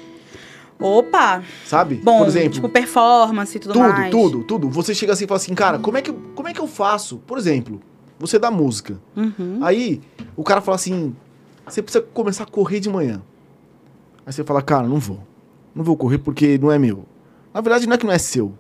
Opa! 0.80 1.42
Sabe? 1.66 1.96
Bom, 2.04 2.20
Por 2.20 2.28
exemplo, 2.28 2.52
tipo 2.52 2.70
performance 2.70 3.58
e 3.58 3.60
tudo, 3.60 3.74
tudo, 3.74 3.82
mais. 3.90 4.12
tudo, 4.12 4.44
tudo. 4.44 4.70
Você 4.70 4.94
chega 4.94 5.14
assim 5.14 5.24
e 5.24 5.28
fala 5.28 5.38
assim, 5.38 5.56
cara, 5.56 5.80
como 5.80 5.98
é, 5.98 6.02
que, 6.02 6.12
eu- 6.12 6.20
como 6.36 6.48
é 6.48 6.54
que 6.54 6.60
eu 6.62 6.68
faço? 6.68 7.18
Por 7.26 7.38
exemplo, 7.38 7.82
você 8.20 8.38
dá 8.38 8.52
música. 8.52 9.00
Uhum. 9.16 9.58
Aí 9.62 10.00
o 10.36 10.44
cara 10.44 10.62
fala 10.62 10.76
assim: 10.76 11.16
você 11.68 11.82
precisa 11.82 12.06
começar 12.14 12.44
a 12.44 12.48
correr 12.48 12.80
de 12.80 12.90
manhã. 12.90 13.22
Aí 14.28 14.34
você 14.34 14.44
fala, 14.44 14.62
cara, 14.62 14.86
não 14.88 14.99
vou. 14.99 15.20
Não 15.74 15.84
vou 15.84 15.95
correr 15.98 16.18
porque 16.20 16.58
não 16.60 16.70
é 16.72 16.78
meu. 16.78 17.06
Na 17.54 17.62
verdade, 17.62 17.88
não 17.88 17.94
é 17.95 17.98
que 17.98 18.06
não 18.06 18.12
é 18.14 18.18
seu. 18.20 18.54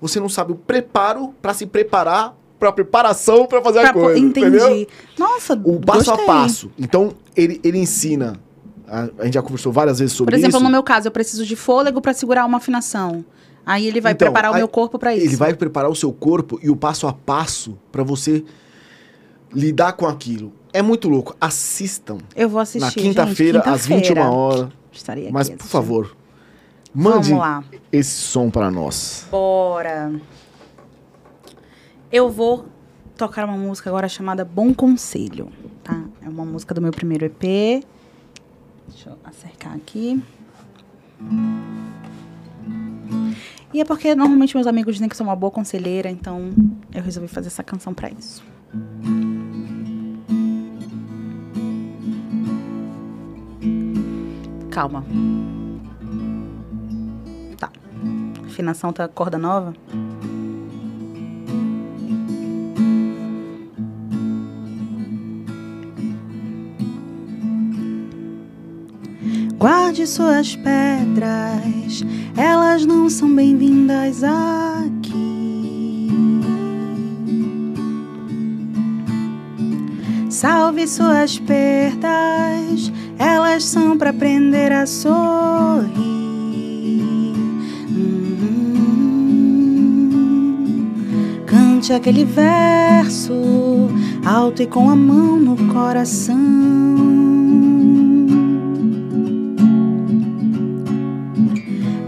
Você 0.00 0.18
não 0.20 0.28
sabe 0.28 0.52
o 0.52 0.54
preparo 0.54 1.34
pra 1.42 1.52
se 1.52 1.66
preparar 1.66 2.34
pra 2.58 2.70
preparação 2.72 3.44
pra 3.46 3.60
fazer 3.60 3.80
a 3.80 3.82
Pra 3.82 3.92
po- 3.94 4.00
coisa. 4.00 4.18
Entendi. 4.20 4.56
Entendeu? 4.56 4.86
Nossa, 5.18 5.54
O 5.54 5.80
passo 5.80 6.04
gostei. 6.10 6.24
a 6.24 6.26
passo. 6.26 6.70
Então, 6.78 7.12
ele, 7.36 7.60
ele 7.64 7.78
ensina. 7.78 8.34
A, 8.86 9.08
a 9.18 9.24
gente 9.24 9.34
já 9.34 9.42
conversou 9.42 9.72
várias 9.72 9.98
vezes 9.98 10.14
sobre 10.14 10.32
Por 10.32 10.38
exemplo, 10.38 10.56
isso. 10.58 10.64
no 10.64 10.70
meu 10.70 10.82
caso, 10.82 11.08
eu 11.08 11.12
preciso 11.12 11.44
de 11.44 11.56
fôlego 11.56 12.00
pra 12.00 12.12
segurar 12.14 12.44
uma 12.46 12.58
afinação. 12.58 13.24
Aí 13.66 13.86
ele 13.86 14.00
vai 14.00 14.12
Então, 14.12 14.26
preparar 14.26 14.52
o 14.52 14.54
aí 14.54 14.60
meu 14.60 14.68
corpo 14.68 14.98
pra 14.98 15.14
isso. 15.14 15.26
Ele 15.26 15.36
vai 15.36 15.52
preparar 15.54 15.90
o 15.90 15.94
seu 15.94 16.12
corpo 16.12 16.58
e 16.62 16.70
o 16.70 16.76
passo 16.76 17.06
a 17.06 17.12
passo 17.12 17.76
pra 17.92 18.02
você 18.02 18.44
lidar 19.52 19.92
com 19.94 20.06
aquilo. 20.06 20.52
É 20.72 20.82
muito 20.82 21.08
louco. 21.08 21.34
Assistam 21.40 22.18
Eu 22.36 22.48
vou 22.48 22.60
assistir. 22.60 22.84
na 22.84 22.92
quinta-feira, 22.92 23.58
gente, 23.58 23.68
às 23.68 23.86
21 23.86 23.98
quinta-feira. 24.02 24.30
horas. 24.30 24.68
Estarei 24.92 25.24
aqui 25.24 25.32
Mas, 25.32 25.48
por 25.50 25.66
favor, 25.66 26.16
mande 26.94 27.32
esse 27.92 28.10
som 28.10 28.50
para 28.50 28.70
nós. 28.70 29.26
Bora. 29.30 30.12
Eu 32.10 32.28
vou 32.30 32.66
tocar 33.16 33.44
uma 33.44 33.56
música 33.56 33.90
agora 33.90 34.08
chamada 34.08 34.44
Bom 34.44 34.74
Conselho, 34.74 35.52
tá? 35.84 36.02
É 36.22 36.28
uma 36.28 36.44
música 36.44 36.74
do 36.74 36.80
meu 36.80 36.90
primeiro 36.90 37.24
EP. 37.26 37.84
Deixa 38.88 39.10
eu 39.10 39.18
acercar 39.24 39.74
aqui. 39.74 40.22
E 43.72 43.80
é 43.80 43.84
porque 43.84 44.14
normalmente 44.14 44.56
meus 44.56 44.66
amigos 44.66 44.94
dizem 44.94 45.08
que 45.08 45.16
sou 45.16 45.24
uma 45.26 45.36
boa 45.36 45.50
conselheira, 45.50 46.10
então 46.10 46.50
eu 46.92 47.02
resolvi 47.02 47.28
fazer 47.28 47.46
essa 47.46 47.62
canção 47.62 47.94
pra 47.94 48.10
isso. 48.10 48.42
Calma. 54.70 55.04
Tá. 57.58 57.70
Afinação 58.46 58.92
tá 58.92 59.08
corda 59.08 59.36
nova? 59.36 59.74
Guarde 69.58 70.06
suas 70.06 70.56
pedras, 70.56 72.02
elas 72.34 72.86
não 72.86 73.10
são 73.10 73.34
bem-vindas 73.34 74.22
aqui. 74.24 75.20
Salve 80.30 80.86
suas 80.86 81.38
perdas, 81.38 82.90
elas 83.20 83.64
são 83.64 83.98
para 83.98 84.08
aprender 84.10 84.72
a 84.72 84.86
sorrir. 84.86 85.90
Hum, 87.90 89.34
Cante 91.46 91.92
aquele 91.92 92.24
verso 92.24 93.34
alto 94.24 94.62
e 94.62 94.66
com 94.66 94.88
a 94.88 94.96
mão 94.96 95.36
no 95.36 95.54
coração. 95.70 96.38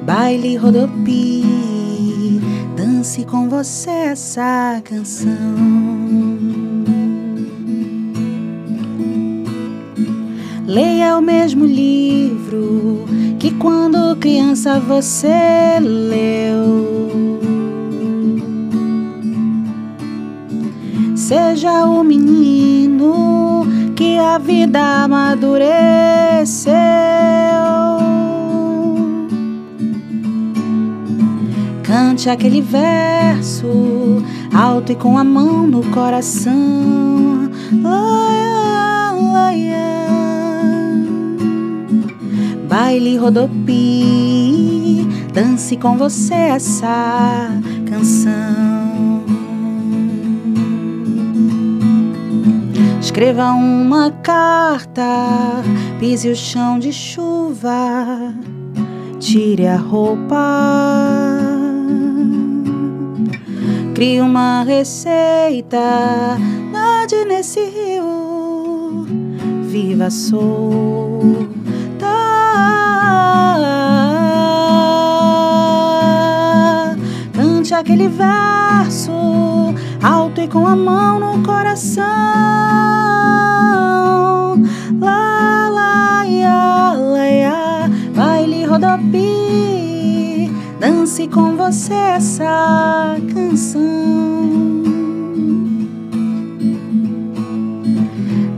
Baile 0.06 0.56
rodopie, 0.56 2.40
dance 2.74 3.26
com 3.26 3.51
você 3.51 3.90
essa 3.90 4.80
canção. 4.82 6.32
Leia 10.73 11.19
o 11.19 11.20
mesmo 11.20 11.66
livro 11.66 13.05
que 13.39 13.51
quando 13.51 14.16
criança 14.16 14.81
você 14.81 15.78
leu. 15.78 17.39
Seja 21.15 21.85
o 21.85 22.03
menino 22.03 23.66
que 23.94 24.16
a 24.16 24.39
vida 24.39 24.81
amadureceu. 25.05 26.73
Cante 31.82 32.31
aquele 32.31 32.62
verso 32.62 34.23
alto 34.55 34.93
e 34.93 34.94
com 34.94 35.19
a 35.19 35.24
mão 35.24 35.66
no 35.66 35.82
coração. 35.90 37.51
Laia, 37.82 38.52
Baile 42.73 43.19
rodopie, 43.19 45.07
dance 45.31 45.77
com 45.77 45.99
você 45.99 46.32
essa 46.32 47.51
canção. 47.86 49.23
Escreva 52.99 53.51
uma 53.51 54.11
carta, 54.11 55.05
pise 56.01 56.31
o 56.31 56.35
chão 56.35 56.78
de 56.78 56.94
chuva, 56.94 58.32
tire 59.20 59.66
a 59.66 59.77
roupa. 59.77 60.97
Crie 63.94 64.23
uma 64.23 64.62
receita, 64.62 66.39
nade 66.73 67.23
nesse 67.27 67.61
rio, 67.66 69.05
viva 69.69 70.09
solta. 70.09 71.61
Cante 77.73 77.81
aquele 77.81 78.09
verso 78.09 79.11
alto 80.03 80.43
e 80.43 80.47
com 80.47 80.66
a 80.66 80.77
mão 80.77 81.19
no 81.19 81.43
coração. 81.43 82.05
Lá, 85.01 85.70
lá, 85.70 86.27
ia, 86.27 86.93
lá, 86.93 87.31
ia, 87.31 87.90
baile 88.15 88.66
rodopie, 88.66 90.53
dance 90.78 91.27
com 91.28 91.57
você 91.57 91.94
essa 91.94 93.16
canção. 93.32 93.81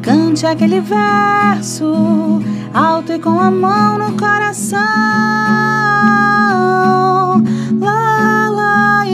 Cante 0.03 0.45
aquele 0.45 0.81
verso 0.81 2.43
alto 2.75 3.13
e 3.13 3.21
com 3.21 3.39
a 3.39 3.49
mão 3.49 3.97
no 3.97 4.17
coração 4.19 4.83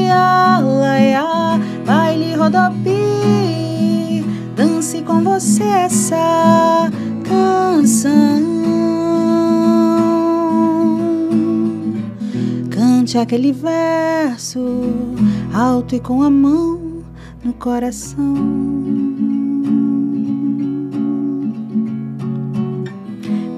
laia, 0.09 1.59
baile 1.85 2.35
rodopi, 2.35 4.24
dance 4.56 5.02
com 5.02 5.22
você 5.22 5.64
essa 5.64 6.90
canção. 7.24 8.10
Cante 12.70 13.18
aquele 13.18 13.52
verso 13.52 14.60
alto 15.52 15.94
e 15.94 16.01
com 16.01 16.22
a 16.22 16.31
mão 16.31 17.02
no 17.44 17.52
coração. 17.55 18.35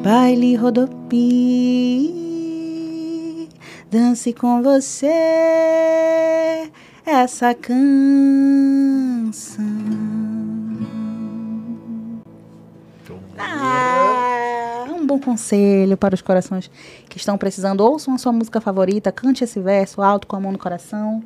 Baile 0.02 0.56
rodopi 0.56 2.21
dance 3.96 4.32
com 4.32 4.62
você 4.62 5.06
essa 7.04 7.52
canção. 7.54 7.82
Ah, 13.38 14.86
um 14.88 15.06
bom 15.06 15.18
conselho 15.18 15.94
para 15.98 16.14
os 16.14 16.22
corações 16.22 16.70
que 17.06 17.18
estão 17.18 17.36
precisando. 17.36 17.82
Ouçam 17.82 18.14
a 18.14 18.18
sua 18.18 18.32
música 18.32 18.62
favorita, 18.62 19.12
cante 19.12 19.44
esse 19.44 19.60
verso 19.60 20.00
alto 20.00 20.26
com 20.26 20.36
a 20.36 20.40
mão 20.40 20.52
no 20.52 20.58
coração. 20.58 21.22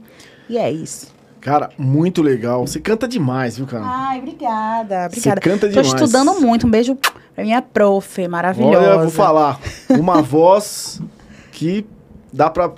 E 0.48 0.58
é 0.58 0.68
isso. 0.68 1.14
Cara, 1.40 1.70
muito 1.78 2.20
legal. 2.22 2.66
Você 2.66 2.80
canta 2.80 3.06
demais, 3.06 3.56
viu, 3.58 3.66
cara? 3.66 3.84
Ai, 3.86 4.18
obrigada, 4.18 5.08
Você 5.08 5.20
obrigada. 5.30 5.40
canta 5.40 5.66
Tô 5.68 5.80
demais. 5.82 5.86
estudando 6.02 6.40
muito. 6.40 6.66
Um 6.66 6.70
beijo 6.70 6.96
pra 6.96 7.44
minha 7.44 7.62
prof, 7.62 8.26
maravilhosa. 8.26 8.78
Olha, 8.78 8.98
vou 8.98 9.10
falar. 9.10 9.60
Uma 9.90 10.20
voz 10.22 11.00
que 11.52 11.86
dá 12.32 12.50
pra 12.50 12.72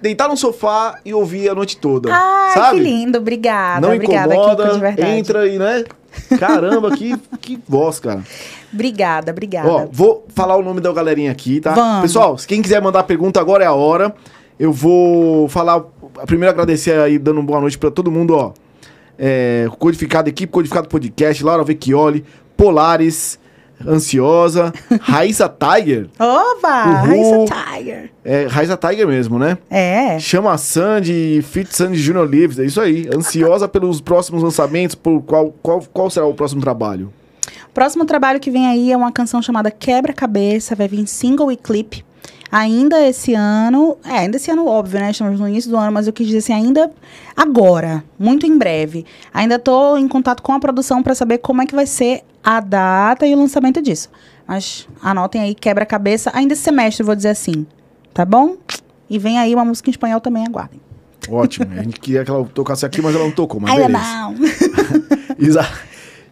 deitar 0.00 0.28
no 0.28 0.36
sofá 0.36 0.98
e 1.04 1.12
ouvir 1.12 1.48
a 1.48 1.54
noite 1.54 1.76
toda. 1.76 2.10
Ai, 2.12 2.54
sabe? 2.54 2.78
que 2.78 2.84
lindo. 2.84 3.18
Obrigada, 3.18 3.80
Não 3.80 3.94
obrigada, 3.94 4.34
incomoda, 4.34 4.62
Kiko, 4.62 4.74
de 4.74 4.80
verdade. 4.80 5.10
entra 5.18 5.48
e, 5.48 5.58
né? 5.58 5.84
Caramba, 6.38 6.96
que, 6.96 7.16
que 7.40 7.58
voz, 7.66 7.98
cara. 7.98 8.22
Obrigada, 8.72 9.32
obrigada. 9.32 9.68
Ó, 9.68 9.86
vou 9.90 10.24
falar 10.28 10.56
o 10.56 10.62
nome 10.62 10.80
da 10.80 10.92
galerinha 10.92 11.30
aqui, 11.32 11.60
tá? 11.60 11.72
Vamos. 11.72 12.02
Pessoal, 12.02 12.38
se 12.38 12.46
quem 12.46 12.62
quiser 12.62 12.80
mandar 12.80 13.02
pergunta, 13.02 13.40
agora 13.40 13.64
é 13.64 13.66
a 13.66 13.72
hora. 13.72 14.14
Eu 14.58 14.72
vou 14.72 15.48
falar, 15.48 15.80
primeiro 16.26 16.52
agradecer 16.52 16.98
aí, 17.00 17.18
dando 17.18 17.38
uma 17.40 17.46
boa 17.46 17.60
noite 17.60 17.76
pra 17.76 17.90
todo 17.90 18.10
mundo, 18.10 18.36
ó. 18.36 18.52
É, 19.18 19.68
Codificado 19.78 20.28
Equipe, 20.28 20.52
Codificado 20.52 20.88
Podcast, 20.88 21.42
Laura 21.42 21.64
Vecchioli, 21.64 22.24
Polares, 22.56 23.38
Ansiosa, 23.86 24.72
Raíssa 25.00 25.48
Tiger. 25.48 26.08
Oba! 26.18 26.84
Uhul. 26.86 27.46
Raíssa 27.46 27.54
Tiger. 27.54 28.10
É, 28.24 28.46
Raíssa 28.46 28.76
Tiger 28.76 29.06
mesmo, 29.06 29.38
né? 29.38 29.58
É. 29.70 30.18
Chama 30.18 30.56
Sandy, 30.58 31.42
Fit 31.42 31.74
Sandy 31.74 31.98
Junior 31.98 32.28
Lives, 32.28 32.58
é 32.58 32.64
isso 32.64 32.80
aí. 32.80 33.08
Ansiosa 33.14 33.66
pelos 33.68 34.00
próximos 34.00 34.42
lançamentos, 34.42 34.94
por 34.94 35.22
qual, 35.22 35.54
qual, 35.62 35.82
qual 35.92 36.10
será 36.10 36.26
o 36.26 36.34
próximo 36.34 36.60
trabalho? 36.60 37.12
Próximo 37.72 38.04
trabalho 38.04 38.38
que 38.38 38.50
vem 38.50 38.66
aí 38.66 38.92
é 38.92 38.96
uma 38.96 39.10
canção 39.10 39.42
chamada 39.42 39.70
Quebra-Cabeça, 39.70 40.76
vai 40.76 40.86
vir 40.86 41.06
single 41.06 41.50
e 41.50 41.56
clipe. 41.56 42.04
Ainda 42.56 43.04
esse 43.04 43.34
ano, 43.34 43.96
é, 44.04 44.18
ainda 44.20 44.36
esse 44.36 44.48
ano, 44.48 44.64
óbvio, 44.68 45.00
né? 45.00 45.10
Estamos 45.10 45.40
no 45.40 45.48
início 45.48 45.68
do 45.68 45.76
ano, 45.76 45.90
mas 45.90 46.06
eu 46.06 46.12
quis 46.12 46.24
dizer 46.28 46.38
assim, 46.38 46.52
ainda 46.52 46.88
agora, 47.36 48.04
muito 48.16 48.46
em 48.46 48.56
breve. 48.56 49.04
Ainda 49.32 49.58
tô 49.58 49.96
em 49.96 50.06
contato 50.06 50.40
com 50.40 50.52
a 50.52 50.60
produção 50.60 51.02
para 51.02 51.16
saber 51.16 51.38
como 51.38 51.62
é 51.62 51.66
que 51.66 51.74
vai 51.74 51.84
ser 51.84 52.22
a 52.44 52.60
data 52.60 53.26
e 53.26 53.34
o 53.34 53.38
lançamento 53.38 53.82
disso. 53.82 54.08
Mas 54.46 54.86
anotem 55.02 55.40
aí, 55.40 55.52
quebra-cabeça, 55.52 56.30
ainda 56.32 56.52
esse 56.52 56.62
semestre, 56.62 57.02
vou 57.04 57.16
dizer 57.16 57.30
assim. 57.30 57.66
Tá 58.12 58.24
bom? 58.24 58.56
E 59.10 59.18
vem 59.18 59.36
aí 59.36 59.52
uma 59.52 59.64
música 59.64 59.90
em 59.90 59.92
espanhol 59.92 60.20
também, 60.20 60.46
aguardem. 60.46 60.80
Ótimo. 61.28 61.66
A 61.76 61.82
gente 61.82 61.98
queria 61.98 62.24
que 62.24 62.30
ela 62.30 62.44
tocasse 62.44 62.86
aqui, 62.86 63.02
mas 63.02 63.16
ela 63.16 63.24
não 63.24 63.32
tocou, 63.32 63.60
mas 63.60 63.72
Ainda 63.72 63.88
beleza. 63.88 64.04
não. 64.14 64.34
Isa 65.44 65.68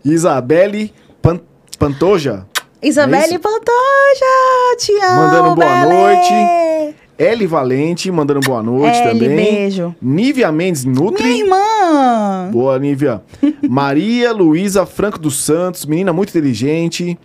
Isabelle 0.04 0.92
Pan- 1.20 1.40
Pantoja. 1.78 2.46
Isabelle 2.82 3.34
isso? 3.34 3.38
Pantoja, 3.38 4.76
te 4.78 4.92
amo, 4.92 5.16
Mandando 5.16 5.54
boa 5.54 5.86
Belê. 5.86 6.94
Eli 7.18 7.46
Valente, 7.46 8.10
mandando 8.10 8.40
boa 8.40 8.62
noite 8.62 8.98
Eli, 8.98 9.20
também. 9.20 9.36
beijo. 9.36 9.94
Nívia 10.02 10.50
Mendes 10.50 10.84
Nutri. 10.84 11.22
Minha 11.22 11.44
irmã. 11.44 12.50
Boa, 12.50 12.78
Nívia. 12.80 13.22
Maria 13.68 14.32
Luísa 14.32 14.84
Franco 14.84 15.18
dos 15.20 15.36
Santos, 15.36 15.86
menina 15.86 16.12
muito 16.12 16.30
inteligente. 16.30 17.16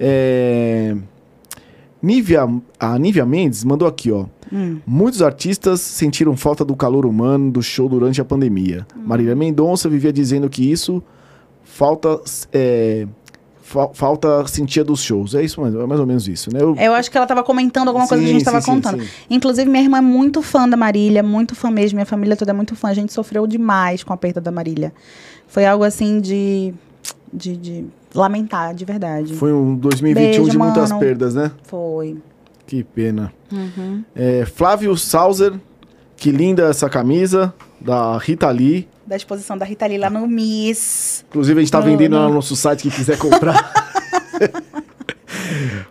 É... 0.00 0.96
Nívia, 2.02 2.48
a 2.80 2.98
Nívia 2.98 3.24
Mendes 3.24 3.62
mandou 3.62 3.86
aqui, 3.86 4.10
ó. 4.10 4.26
Hum. 4.52 4.78
Muitos 4.86 5.22
artistas 5.22 5.80
sentiram 5.80 6.36
falta 6.36 6.64
do 6.64 6.74
calor 6.74 7.06
humano 7.06 7.50
do 7.50 7.62
show 7.62 7.88
durante 7.88 8.20
a 8.20 8.24
pandemia. 8.24 8.86
Hum. 8.96 9.02
Marília 9.06 9.36
Mendonça 9.36 9.88
vivia 9.88 10.12
dizendo 10.12 10.48
que 10.50 10.68
isso 10.68 11.02
falta 11.62 12.20
é, 12.52 13.06
fa- 13.66 13.90
falta 13.92 14.46
sentia 14.46 14.84
dos 14.84 15.00
shows. 15.02 15.34
É 15.34 15.42
isso, 15.42 15.60
mais- 15.60 15.74
é 15.74 15.86
mais 15.86 16.00
ou 16.00 16.06
menos 16.06 16.28
isso, 16.28 16.48
né? 16.52 16.60
Eu- 16.62 16.76
Eu 16.76 16.94
acho 16.94 17.10
que 17.10 17.16
ela 17.16 17.26
tava 17.26 17.42
comentando 17.42 17.88
alguma 17.88 18.06
coisa 18.06 18.22
que 18.22 18.30
a 18.30 18.32
gente 18.32 18.44
tava 18.44 18.60
sim, 18.60 18.66
sim, 18.66 18.70
contando. 18.72 19.02
sim. 19.02 19.08
Inclusive, 19.28 19.68
minha 19.68 19.82
irmã 19.82 19.98
é 19.98 20.00
muito 20.00 20.40
fã 20.40 20.68
da 20.68 20.76
Marília, 20.76 21.22
muito 21.22 21.54
fã 21.54 21.70
mesmo. 21.70 21.96
Minha 21.96 22.06
família 22.06 22.36
toda 22.36 22.52
é 22.52 22.54
muito 22.54 22.76
fã. 22.76 22.88
A 22.88 22.94
gente 22.94 23.12
sofreu 23.12 23.46
demais 23.46 24.04
com 24.04 24.12
a 24.12 24.16
perda 24.16 24.40
da 24.40 24.52
Marília. 24.52 24.92
Foi 25.48 25.66
algo 25.66 25.82
assim 25.84 26.20
de. 26.20 26.72
de, 27.32 27.56
de 27.56 27.84
lamentar, 28.14 28.72
de 28.74 28.84
verdade. 28.84 29.34
Foi 29.34 29.52
um 29.52 29.74
2021 29.76 30.30
Beijo, 30.30 30.50
de 30.50 30.56
muitas 30.58 30.88
mano. 30.90 31.00
perdas, 31.00 31.34
né? 31.34 31.50
Foi. 31.64 32.16
Que 32.66 32.82
pena. 32.82 33.32
Uhum. 33.52 34.02
É, 34.14 34.44
Flávio 34.46 34.96
Sauser, 34.96 35.52
que 36.16 36.30
linda 36.30 36.62
essa 36.68 36.88
camisa 36.88 37.52
da 37.80 38.16
Rita 38.18 38.48
Lee. 38.50 38.88
Da 39.06 39.14
exposição 39.16 39.56
da 39.56 39.64
Rita 39.64 39.86
Lee 39.86 39.98
lá 39.98 40.10
no 40.10 40.26
Miss. 40.26 41.24
Inclusive, 41.28 41.60
a 41.60 41.62
gente 41.62 41.70
tá 41.72 41.78
No- 41.80 41.84
vendendo 41.86 42.12
no- 42.16 42.22
lá 42.22 42.28
no 42.28 42.34
nosso 42.34 42.56
site, 42.56 42.82
quem 42.82 42.90
quiser 42.90 43.16
comprar. 43.18 43.72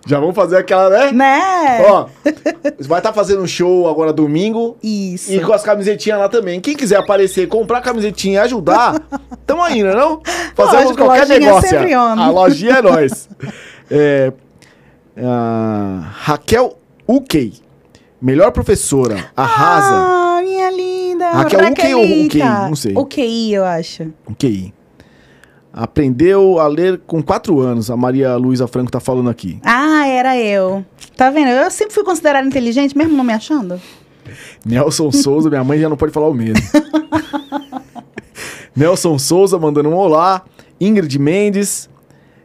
Já 0.05 0.19
vamos 0.19 0.35
fazer 0.35 0.57
aquela, 0.57 0.89
né? 0.89 1.11
Né? 1.11 1.81
Ó, 1.89 2.07
vai 2.81 2.99
estar 2.99 3.11
fazendo 3.13 3.41
um 3.41 3.47
show 3.47 3.89
agora 3.89 4.13
domingo 4.13 4.77
Isso. 4.83 5.31
e 5.33 5.39
com 5.39 5.51
as 5.53 5.63
camisetinhas 5.63 6.19
lá 6.19 6.29
também. 6.29 6.59
Quem 6.61 6.75
quiser 6.75 6.97
aparecer, 6.97 7.47
comprar 7.47 7.81
camisetinha 7.81 8.35
e 8.35 8.43
ajudar, 8.43 9.01
tamo 9.47 9.63
aí, 9.63 9.81
né 9.81 9.93
não? 9.95 10.21
Fazemos 10.55 10.85
Lógico, 10.85 11.05
qualquer 11.05 11.27
negócio. 11.39 11.69
sempre 11.69 11.95
on. 11.95 12.19
A 12.19 12.29
lojinha 12.29 12.73
é 12.77 12.81
nós. 12.81 13.29
É, 13.87 14.33
Raquel 16.11 16.75
Ukey, 17.07 17.53
melhor 18.19 18.51
professora, 18.51 19.29
arrasa. 19.37 19.93
Ah, 19.93 20.24
minha 20.45 20.71
linda. 20.71 21.31
Raquel 21.31 21.71
Ukey 21.71 21.93
ou 21.95 22.01
Ukey? 22.03 22.23
Raquelita. 22.23 22.67
Não 22.67 22.75
sei. 22.75 22.93
Ukey, 22.95 23.53
eu 23.53 23.65
acho. 23.65 24.13
Ukey. 24.29 24.73
Aprendeu 25.73 26.57
a 26.59 26.67
ler 26.67 27.01
com 27.05 27.21
quatro 27.21 27.59
anos, 27.59 27.91
a 27.91 27.97
Maria 27.97 28.37
Luísa 28.37 28.65
Franco 28.65 28.89
tá 28.89 29.01
falando 29.01 29.29
aqui. 29.29 29.59
Ah, 29.61 30.07
era 30.07 30.37
eu. 30.37 30.85
Tá 31.17 31.29
vendo? 31.29 31.49
Eu 31.49 31.69
sempre 31.69 31.93
fui 31.93 32.03
considerada 32.03 32.47
inteligente, 32.47 32.97
mesmo 32.97 33.15
não 33.17 33.25
me 33.25 33.33
achando. 33.33 33.79
Nelson 34.65 35.11
Souza, 35.11 35.49
minha 35.49 35.63
mãe 35.63 35.79
já 35.79 35.89
não 35.89 35.97
pode 35.97 36.13
falar 36.13 36.29
o 36.29 36.33
mesmo. 36.33 36.55
Nelson 38.75 39.17
Souza 39.17 39.57
mandando 39.59 39.89
um 39.89 39.95
olá. 39.95 40.43
Ingrid 40.79 41.17
Mendes. 41.19 41.89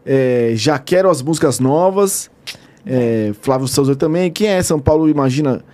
é, 0.05 0.52
já 0.55 0.78
quero 0.78 1.10
as 1.10 1.22
músicas 1.22 1.60
novas. 1.60 2.31
É, 2.85 3.32
Flávio 3.40 3.68
Souza 3.68 3.94
também. 3.94 4.31
Quem 4.31 4.48
é 4.48 4.62
São 4.62 4.81
Paulo 4.81 5.09
imagina. 5.09 5.64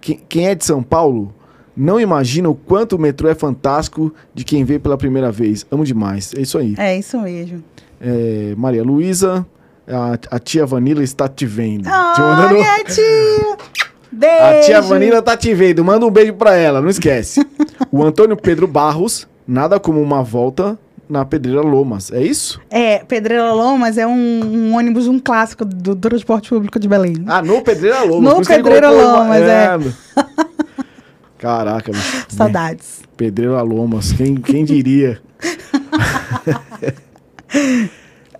Quem, 0.00 0.20
quem 0.28 0.48
é 0.48 0.54
de 0.54 0.64
São 0.64 0.82
Paulo 0.82 1.32
não 1.76 1.98
imagina 2.00 2.48
o 2.48 2.54
quanto 2.54 2.96
o 2.96 2.98
metrô 2.98 3.28
é 3.28 3.34
fantástico 3.34 4.12
de 4.34 4.44
quem 4.44 4.64
vê 4.64 4.78
pela 4.78 4.96
primeira 4.96 5.30
vez. 5.32 5.66
Amo 5.70 5.84
demais. 5.84 6.32
É 6.36 6.40
isso 6.40 6.58
aí. 6.58 6.74
É 6.78 6.96
isso 6.98 7.18
mesmo. 7.20 7.62
É, 8.00 8.54
Maria 8.56 8.82
Luísa. 8.82 9.46
A, 9.86 10.18
a 10.36 10.38
tia 10.38 10.64
Vanilla 10.64 11.02
está 11.02 11.28
te 11.28 11.44
vendo. 11.44 11.82
Te 11.82 11.88
Ah, 11.90 12.14
mandando- 12.18 12.54
minha 12.54 12.84
tia. 12.84 13.56
Beijo. 14.10 14.42
a 14.44 14.60
tia 14.60 14.80
Vanilla 14.80 15.20
tá 15.20 15.36
te 15.36 15.52
vendo. 15.52 15.84
Manda 15.84 16.06
um 16.06 16.10
beijo 16.10 16.32
pra 16.34 16.54
ela, 16.54 16.80
não 16.80 16.88
esquece. 16.88 17.44
o 17.92 18.02
Antônio 18.02 18.36
Pedro 18.36 18.66
Barros, 18.66 19.26
nada 19.46 19.78
como 19.80 20.00
uma 20.00 20.22
volta 20.22 20.78
na 21.08 21.22
Pedreira 21.24 21.60
Lomas. 21.60 22.10
É 22.12 22.22
isso? 22.22 22.58
É, 22.70 23.00
Pedreira 23.00 23.52
Lomas 23.52 23.98
é 23.98 24.06
um, 24.06 24.12
um 24.70 24.74
ônibus, 24.76 25.06
um 25.06 25.18
clássico 25.18 25.64
do, 25.66 25.94
do 25.94 25.96
transporte 25.96 26.48
público 26.48 26.78
de 26.78 26.88
Belém. 26.88 27.16
Ah, 27.26 27.42
no 27.42 27.60
Pedreira 27.60 28.04
Lomas. 28.04 28.38
No 28.38 28.46
Pedreira 28.46 28.88
colocou 28.88 29.10
uma- 29.10 29.18
Lomas, 29.18 29.42
é. 29.42 29.78
Caraca, 31.38 31.92
bicho. 31.92 32.26
Saudades. 32.28 33.02
Pedreira 33.16 33.60
Lomas, 33.62 34.12
quem, 34.12 34.34
quem 34.36 34.64
diria? 34.64 35.20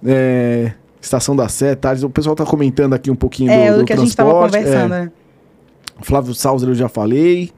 É, 0.07 0.73
Estação 1.01 1.35
da 1.37 1.49
Sé, 1.49 1.75
tarde. 1.75 2.05
O 2.05 2.11
pessoal 2.11 2.35
tá 2.35 2.45
comentando 2.45 2.95
aqui 2.95 3.11
um 3.11 3.15
pouquinho 3.15 3.51
É, 3.51 3.71
do, 3.71 3.77
o 3.77 3.79
do 3.81 3.85
que 3.85 3.93
a 3.93 3.97
gente 3.97 4.15
tava 4.15 4.31
transporte. 4.31 4.57
conversando. 4.65 4.95
É. 4.95 5.01
né? 5.05 5.13
Flávio 6.03 6.35
Sauser 6.35 6.69
eu 6.69 6.75
já 6.75 6.89
falei. 6.89 7.51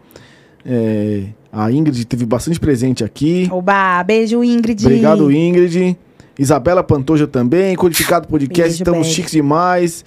É, 0.64 1.24
a 1.52 1.70
Ingrid 1.70 2.04
teve 2.04 2.26
bastante 2.26 2.60
presente 2.60 3.02
aqui. 3.04 3.48
Oba, 3.50 4.02
beijo, 4.04 4.42
Ingrid. 4.44 4.84
Obrigado, 4.84 5.32
Ingrid. 5.32 5.96
Isabela 6.38 6.82
Pantoja 6.82 7.26
também. 7.26 7.74
Codificado 7.76 8.28
Podcast, 8.28 8.62
Beijo, 8.68 8.82
estamos 8.82 9.00
beijo. 9.00 9.14
chiques 9.14 9.32
demais. 9.32 10.04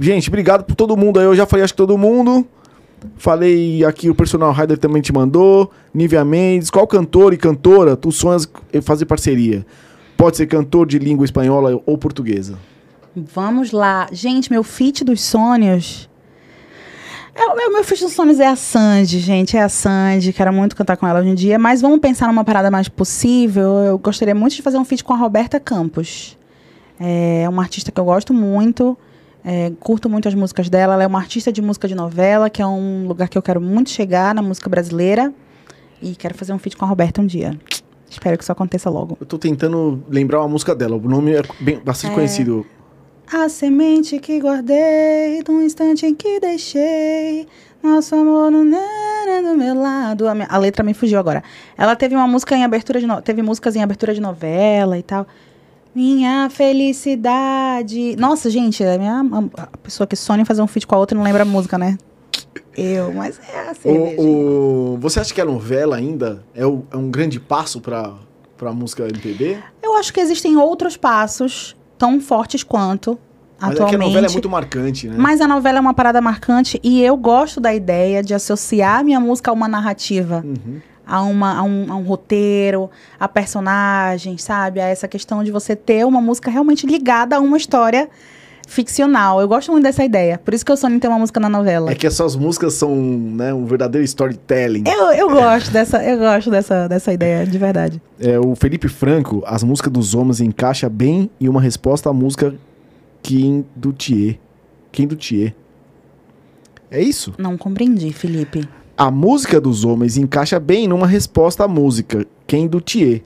Gente, 0.00 0.28
obrigado 0.28 0.64
por 0.64 0.74
todo 0.74 0.96
mundo 0.96 1.20
aí. 1.20 1.26
Eu 1.26 1.36
já 1.36 1.46
falei, 1.46 1.62
acho 1.64 1.72
que 1.74 1.76
todo 1.76 1.96
mundo. 1.96 2.44
Falei 3.16 3.84
aqui, 3.84 4.08
o 4.10 4.14
Personal 4.14 4.52
Rider 4.52 4.78
também 4.78 5.02
te 5.02 5.12
mandou. 5.12 5.70
Nívia 5.92 6.24
Mendes. 6.24 6.70
Qual 6.70 6.86
cantor 6.86 7.32
e 7.32 7.36
cantora 7.36 7.96
tu 7.96 8.10
sonhas 8.10 8.48
fazer 8.82 9.06
parceria? 9.06 9.64
pode 10.22 10.36
ser 10.36 10.46
cantor 10.46 10.86
de 10.86 11.00
língua 11.00 11.24
espanhola 11.24 11.82
ou 11.84 11.98
portuguesa. 11.98 12.56
Vamos 13.16 13.72
lá. 13.72 14.06
Gente, 14.12 14.52
meu 14.52 14.62
feat 14.62 15.02
dos 15.02 15.20
sonhos. 15.20 16.08
É, 17.34 17.54
meu, 17.56 17.72
meu 17.72 17.82
feat 17.82 18.04
dos 18.04 18.12
sonhos 18.12 18.38
é 18.38 18.46
a 18.46 18.54
Sandy, 18.54 19.18
gente. 19.18 19.56
É 19.56 19.62
a 19.62 19.68
Sandy. 19.68 20.32
Quero 20.32 20.52
muito 20.52 20.76
cantar 20.76 20.96
com 20.96 21.08
ela 21.08 21.18
hoje 21.18 21.28
em 21.28 21.34
dia. 21.34 21.58
Mas 21.58 21.80
vamos 21.80 21.98
pensar 21.98 22.28
numa 22.28 22.44
parada 22.44 22.70
mais 22.70 22.88
possível. 22.88 23.78
Eu 23.78 23.98
gostaria 23.98 24.32
muito 24.32 24.54
de 24.54 24.62
fazer 24.62 24.78
um 24.78 24.84
feat 24.84 25.02
com 25.02 25.12
a 25.12 25.16
Roberta 25.16 25.58
Campos. 25.58 26.38
É 27.00 27.48
uma 27.48 27.62
artista 27.62 27.90
que 27.90 27.98
eu 27.98 28.04
gosto 28.04 28.32
muito. 28.32 28.96
É, 29.44 29.72
curto 29.80 30.08
muito 30.08 30.28
as 30.28 30.34
músicas 30.34 30.68
dela. 30.68 30.94
Ela 30.94 31.02
é 31.04 31.06
uma 31.06 31.18
artista 31.18 31.52
de 31.52 31.60
música 31.62 31.86
de 31.88 31.94
novela, 31.94 32.48
que 32.50 32.60
é 32.62 32.66
um 32.66 33.06
lugar 33.06 33.28
que 33.28 33.36
eu 33.36 33.42
quero 33.42 33.60
muito 33.60 33.90
chegar 33.90 34.34
na 34.34 34.42
música 34.42 34.68
brasileira. 34.70 35.32
E 36.00 36.14
quero 36.16 36.34
fazer 36.34 36.52
um 36.52 36.58
feat 36.58 36.76
com 36.76 36.84
a 36.84 36.88
Roberta 36.88 37.20
um 37.20 37.26
dia. 37.26 37.58
Espero 38.10 38.36
que 38.36 38.42
isso 38.44 38.52
aconteça 38.52 38.90
logo. 38.90 39.16
Eu 39.20 39.26
tô 39.26 39.38
tentando 39.38 40.02
lembrar 40.08 40.40
uma 40.40 40.48
música 40.48 40.74
dela. 40.74 40.96
O 40.96 41.08
nome 41.08 41.32
é 41.32 41.42
bem, 41.60 41.78
bastante 41.82 42.12
conhecido. 42.14 42.66
A 43.32 43.48
semente 43.48 44.18
que 44.18 44.38
guardei 44.40 45.42
do 45.42 45.62
instante 45.62 46.04
em 46.04 46.14
que 46.14 46.38
deixei 46.40 47.46
nosso 47.82 48.14
amor 48.14 48.50
no 48.50 48.62
nana 48.64 49.48
do 49.48 49.56
meu 49.56 49.74
lado. 49.74 50.28
A, 50.28 50.34
minha- 50.34 50.48
a 50.50 50.58
letra 50.58 50.84
me 50.84 50.92
fugiu 50.92 51.18
agora. 51.18 51.42
Ela 51.78 51.96
teve 51.96 52.14
uma 52.14 52.26
música 52.26 52.54
em 52.54 52.62
abertura 52.64 53.00
de 53.00 53.06
no- 53.06 53.22
teve 53.22 53.40
músicas 53.42 53.74
em 53.76 53.82
abertura 53.82 54.12
de 54.12 54.20
novela 54.20 54.98
e 54.98 55.02
tal. 55.02 55.26
Minha 55.94 56.48
felicidade. 56.50 58.16
Nossa, 58.16 58.48
gente, 58.50 58.82
a 58.84 58.98
minha 58.98 59.20
a 59.56 59.62
a 59.62 59.76
pessoa 59.78 60.06
que 60.06 60.16
sonha 60.16 60.42
em 60.42 60.44
fazer 60.44 60.62
um 60.62 60.66
feat 60.66 60.86
com 60.86 60.94
a 60.94 60.98
outra 60.98 61.14
e 61.14 61.18
não 61.18 61.24
lembra 61.24 61.42
a 61.42 61.46
música, 61.46 61.76
né? 61.78 61.98
Eu, 62.76 63.12
mas 63.12 63.38
é 63.52 63.70
assim. 63.70 63.88
O, 64.18 64.94
o- 64.94 64.98
você 64.98 65.20
acha 65.20 65.32
que 65.34 65.40
a 65.40 65.44
novela 65.44 65.96
ainda 65.96 66.42
é, 66.54 66.64
o- 66.66 66.84
é 66.90 66.96
um 66.96 67.10
grande 67.10 67.38
passo 67.38 67.80
pra, 67.80 68.14
pra 68.56 68.72
música 68.72 69.04
MPB? 69.04 69.58
Eu 69.82 69.94
acho 69.96 70.12
que 70.12 70.20
existem 70.20 70.56
outros 70.56 70.96
passos 70.96 71.76
tão 71.98 72.18
fortes 72.20 72.62
quanto 72.62 73.18
Mas 73.60 73.72
é 73.72 73.74
que 73.74 73.80
a 73.82 73.84
atualmente. 73.84 74.08
novela 74.08 74.26
é 74.26 74.30
muito 74.30 74.48
marcante, 74.48 75.08
né? 75.08 75.14
Mas 75.18 75.40
a 75.42 75.46
novela 75.46 75.78
é 75.78 75.80
uma 75.80 75.94
parada 75.94 76.20
marcante 76.22 76.80
e 76.82 77.02
eu 77.02 77.16
gosto 77.16 77.60
da 77.60 77.74
ideia 77.74 78.22
de 78.22 78.32
associar 78.34 79.00
a 79.00 79.02
minha 79.04 79.20
música 79.20 79.50
a 79.50 79.54
uma 79.54 79.68
narrativa, 79.68 80.42
Uhum. 80.44 80.80
A, 81.12 81.20
uma, 81.20 81.58
a, 81.58 81.62
um, 81.62 81.92
a 81.92 81.96
um 81.96 82.02
roteiro, 82.02 82.88
a 83.20 83.28
personagens, 83.28 84.42
sabe? 84.42 84.80
A 84.80 84.86
essa 84.86 85.06
questão 85.06 85.44
de 85.44 85.50
você 85.50 85.76
ter 85.76 86.06
uma 86.06 86.22
música 86.22 86.50
realmente 86.50 86.86
ligada 86.86 87.36
a 87.36 87.40
uma 87.40 87.58
história 87.58 88.08
ficcional. 88.66 89.38
Eu 89.38 89.46
gosto 89.46 89.70
muito 89.70 89.84
dessa 89.84 90.02
ideia. 90.02 90.38
Por 90.38 90.54
isso 90.54 90.64
que 90.64 90.72
eu 90.72 90.76
sonho 90.76 90.96
em 90.96 90.98
ter 90.98 91.08
uma 91.08 91.18
música 91.18 91.38
na 91.38 91.50
novela. 91.50 91.90
É 91.90 91.94
que 91.94 92.06
essas 92.06 92.34
músicas 92.34 92.72
são 92.72 92.96
né, 92.96 93.52
um 93.52 93.66
verdadeiro 93.66 94.02
storytelling. 94.06 94.84
Eu, 94.86 95.12
eu 95.12 95.28
gosto 95.28 95.70
dessa, 95.70 96.02
eu 96.02 96.18
gosto 96.18 96.50
dessa, 96.50 96.88
dessa 96.88 97.12
ideia, 97.12 97.46
de 97.46 97.58
verdade. 97.58 98.00
É, 98.18 98.38
o 98.38 98.56
Felipe 98.56 98.88
Franco, 98.88 99.42
as 99.44 99.62
músicas 99.62 99.92
dos 99.92 100.14
homens 100.14 100.40
encaixa 100.40 100.88
bem 100.88 101.30
em 101.38 101.46
uma 101.46 101.60
resposta 101.60 102.08
à 102.08 102.12
música 102.14 102.54
Kim 103.22 103.66
do 103.76 103.92
Thier. 103.92 104.38
Kim 104.90 105.06
do 105.06 105.14
Thier. 105.14 105.54
É 106.90 107.02
isso? 107.02 107.34
Não 107.36 107.58
compreendi, 107.58 108.10
Felipe. 108.14 108.66
A 109.02 109.10
música 109.10 109.60
dos 109.60 109.84
homens 109.84 110.16
encaixa 110.16 110.60
bem 110.60 110.86
numa 110.86 111.08
resposta 111.08 111.64
à 111.64 111.66
música 111.66 112.24
Quem 112.46 112.68
do 112.68 112.80
Thier. 112.80 113.20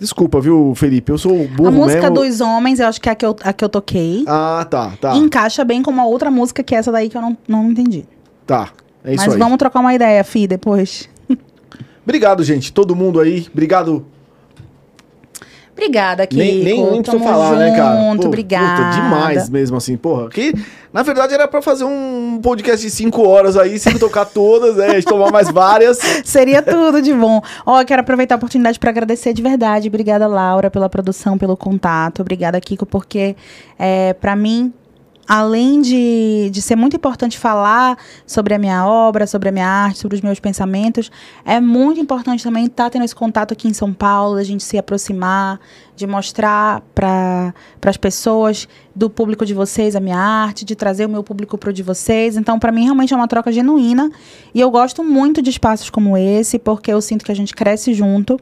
Desculpa, 0.00 0.40
viu, 0.40 0.72
Felipe? 0.74 1.12
Eu 1.12 1.16
sou 1.16 1.46
burro 1.46 1.68
a 1.68 1.70
música 1.70 2.10
mesmo. 2.10 2.16
dos 2.16 2.40
homens, 2.40 2.80
eu 2.80 2.88
acho 2.88 3.00
que 3.00 3.08
é 3.08 3.12
a 3.12 3.14
que 3.14 3.24
eu, 3.24 3.36
a 3.44 3.52
que 3.52 3.64
eu 3.64 3.68
toquei. 3.68 4.24
Ah, 4.26 4.66
tá, 4.68 4.94
tá. 5.00 5.16
Encaixa 5.16 5.64
bem 5.64 5.80
com 5.80 5.92
uma 5.92 6.04
outra 6.04 6.28
música 6.28 6.60
que 6.60 6.74
é 6.74 6.78
essa 6.78 6.90
daí 6.90 7.08
que 7.08 7.16
eu 7.16 7.22
não, 7.22 7.38
não 7.46 7.70
entendi. 7.70 8.04
Tá. 8.44 8.70
É 9.04 9.14
isso 9.14 9.22
Mas 9.24 9.34
aí. 9.34 9.38
vamos 9.38 9.58
trocar 9.58 9.78
uma 9.78 9.94
ideia, 9.94 10.24
Fi, 10.24 10.48
depois. 10.48 11.08
Obrigado, 12.02 12.42
gente. 12.42 12.72
Todo 12.72 12.96
mundo 12.96 13.20
aí. 13.20 13.46
Obrigado. 13.52 14.04
Obrigada, 15.76 16.26
Kiko. 16.26 16.42
Nem, 16.42 16.64
nem, 16.64 16.86
precisa 16.86 17.18
Tamo 17.18 17.24
falar, 17.24 17.56
né, 17.56 17.76
cara? 17.76 18.00
junto, 18.00 18.22
Pô, 18.22 18.28
obrigada. 18.28 18.82
Puta, 18.82 18.96
demais 18.96 19.50
mesmo, 19.50 19.76
assim, 19.76 19.94
porra. 19.94 20.30
Que, 20.30 20.54
na 20.90 21.02
verdade, 21.02 21.34
era 21.34 21.46
pra 21.46 21.60
fazer 21.60 21.84
um 21.84 22.40
podcast 22.42 22.84
de 22.84 22.90
cinco 22.90 23.28
horas 23.28 23.58
aí, 23.58 23.78
sem 23.78 23.98
tocar 23.98 24.24
todas, 24.24 24.76
né? 24.76 24.86
A 24.86 24.94
gente 24.94 25.04
tomar 25.04 25.30
mais 25.30 25.50
várias. 25.50 25.98
Seria 26.24 26.62
tudo 26.62 27.02
de 27.02 27.12
bom. 27.12 27.42
Ó, 27.66 27.84
quero 27.84 28.00
aproveitar 28.00 28.36
a 28.36 28.38
oportunidade 28.38 28.78
para 28.78 28.88
agradecer 28.88 29.34
de 29.34 29.42
verdade. 29.42 29.88
Obrigada, 29.88 30.26
Laura, 30.26 30.70
pela 30.70 30.88
produção, 30.88 31.36
pelo 31.36 31.58
contato. 31.58 32.22
Obrigada, 32.22 32.58
Kiko, 32.58 32.86
porque 32.86 33.36
é, 33.78 34.14
para 34.14 34.34
mim, 34.34 34.72
além 35.26 35.80
de, 35.80 36.50
de 36.50 36.62
ser 36.62 36.76
muito 36.76 36.96
importante 36.96 37.38
falar 37.38 37.98
sobre 38.26 38.54
a 38.54 38.58
minha 38.58 38.86
obra, 38.86 39.26
sobre 39.26 39.48
a 39.48 39.52
minha 39.52 39.66
arte, 39.66 39.98
sobre 39.98 40.16
os 40.16 40.22
meus 40.22 40.38
pensamentos, 40.38 41.10
é 41.44 41.60
muito 41.60 42.00
importante 42.00 42.44
também 42.44 42.66
estar 42.66 42.90
tendo 42.90 43.04
esse 43.04 43.14
contato 43.14 43.52
aqui 43.52 43.66
em 43.68 43.72
São 43.72 43.92
Paulo, 43.92 44.36
da 44.36 44.44
gente 44.44 44.62
se 44.62 44.78
aproximar, 44.78 45.58
de 45.96 46.06
mostrar 46.06 46.82
para 46.94 47.52
as 47.84 47.96
pessoas 47.96 48.68
do 48.94 49.10
público 49.10 49.44
de 49.44 49.54
vocês 49.54 49.96
a 49.96 50.00
minha 50.00 50.18
arte, 50.18 50.64
de 50.64 50.76
trazer 50.76 51.06
o 51.06 51.08
meu 51.08 51.24
público 51.24 51.58
para 51.58 51.70
o 51.70 51.72
de 51.72 51.82
vocês. 51.82 52.36
Então, 52.36 52.58
para 52.58 52.70
mim, 52.70 52.84
realmente 52.84 53.12
é 53.12 53.16
uma 53.16 53.26
troca 53.28 53.50
genuína. 53.50 54.10
E 54.54 54.60
eu 54.60 54.70
gosto 54.70 55.02
muito 55.02 55.42
de 55.42 55.50
espaços 55.50 55.90
como 55.90 56.16
esse, 56.16 56.58
porque 56.58 56.92
eu 56.92 57.00
sinto 57.00 57.24
que 57.24 57.32
a 57.32 57.36
gente 57.36 57.54
cresce 57.54 57.94
junto. 57.94 58.38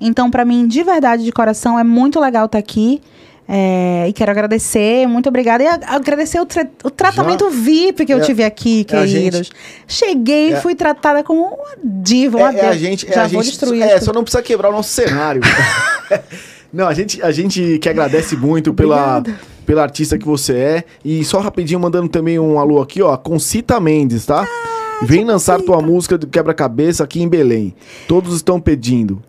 Então, 0.00 0.30
para 0.30 0.44
mim, 0.44 0.66
de 0.66 0.82
verdade, 0.82 1.24
de 1.24 1.32
coração, 1.32 1.78
é 1.78 1.84
muito 1.84 2.18
legal 2.18 2.46
estar 2.46 2.58
aqui. 2.58 3.00
É, 3.48 4.06
e 4.08 4.12
quero 4.12 4.30
agradecer, 4.30 5.06
muito 5.06 5.28
obrigada. 5.28 5.62
E 5.64 5.66
agradecer 5.66 6.40
o, 6.40 6.46
tra- 6.46 6.66
o 6.84 6.90
tratamento 6.90 7.50
VIP 7.50 8.06
que 8.06 8.12
eu 8.14 8.18
É- 8.18 8.20
tive 8.20 8.44
aqui, 8.44 8.86
é 8.90 8.96
a 8.96 9.06
gente- 9.06 9.14
queridos. 9.24 9.50
Cheguei 9.86 10.50
e 10.50 10.52
É- 10.54 10.60
fui 10.60 10.74
tratada 10.74 11.22
como 11.24 11.42
uma 11.42 11.74
diva, 11.82 12.38
uma 12.38 12.52
É, 12.52 12.60
é 12.60 12.68
a 12.68 12.72
gente. 12.72 13.06
É 13.08 13.12
Já 13.14 13.24
a 13.24 13.26
vou 13.28 13.42
gente 13.42 13.50
destruir 13.52 13.82
é, 13.82 14.00
só 14.00 14.12
não 14.12 14.22
precisa 14.22 14.42
quebrar 14.42 14.68
o 14.70 14.72
nosso 14.72 14.90
cenário. 14.90 15.42
não, 16.72 16.86
a 16.86 16.94
gente, 16.94 17.20
a 17.22 17.30
gente 17.32 17.78
que 17.78 17.88
agradece 17.88 18.36
muito 18.36 18.72
pela, 18.72 19.18
Obrigada. 19.18 19.40
pela 19.66 19.82
artista 19.82 20.16
que 20.16 20.24
você 20.24 20.54
é. 20.54 20.84
E 21.04 21.24
só 21.24 21.40
rapidinho, 21.40 21.80
mandando 21.80 22.08
também 22.08 22.38
um 22.38 22.58
alô 22.58 22.80
aqui, 22.80 23.02
ó. 23.02 23.16
Concita 23.16 23.78
Mendes, 23.80 24.24
tá? 24.24 24.42
Ah, 24.48 25.04
Vem 25.04 25.24
lançar 25.24 25.60
tua 25.60 25.82
música 25.82 26.16
do 26.16 26.28
quebra-cabeça 26.28 27.02
aqui 27.02 27.20
em 27.20 27.28
Belém. 27.28 27.74
Todos 28.06 28.36
estão 28.36 28.60
pedindo. 28.60 29.20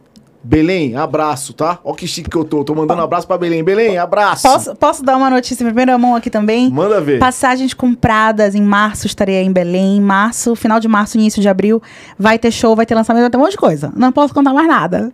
Belém, 0.44 0.94
abraço, 0.96 1.54
tá? 1.54 1.80
Ó 1.86 1.94
que 1.94 2.06
chique 2.06 2.30
que 2.30 2.36
eu 2.36 2.44
tô. 2.44 2.66
Tô 2.66 2.76
mandando 2.76 3.00
um 3.00 3.06
abraço 3.06 3.26
pra 3.26 3.38
Belém. 3.38 3.64
Belém, 3.64 3.98
abraço. 3.98 4.44
Posso, 4.44 4.76
posso 4.76 5.04
dar 5.04 5.16
uma 5.16 5.30
notícia 5.30 5.64
em 5.64 5.68
primeira 5.68 5.98
mão 5.98 6.16
aqui 6.16 6.30
também? 6.30 6.70
Manda 6.70 7.00
ver. 7.00 7.18
Passagens 7.18 7.74
compradas 7.74 8.54
em 8.54 8.62
março, 8.62 9.08
estarei 9.08 9.38
em 9.38 9.54
Belém. 9.54 9.98
Em 9.98 10.02
março, 10.02 10.54
final 10.56 10.82
de 10.82 10.88
março, 10.90 11.18
início 11.18 11.42
de 11.42 11.48
abril, 11.48 11.82
vai 12.20 12.38
ter 12.38 12.52
show, 12.52 12.76
vai 12.76 12.86
ter 12.86 12.94
lançamento, 12.94 13.22
vai 13.22 13.30
ter 13.30 13.38
um 13.38 13.40
monte 13.40 13.52
de 13.52 13.58
coisa. 13.58 13.94
Não 13.96 14.12
posso 14.12 14.34
contar 14.34 14.54
mais 14.54 14.68
nada. 14.68 15.14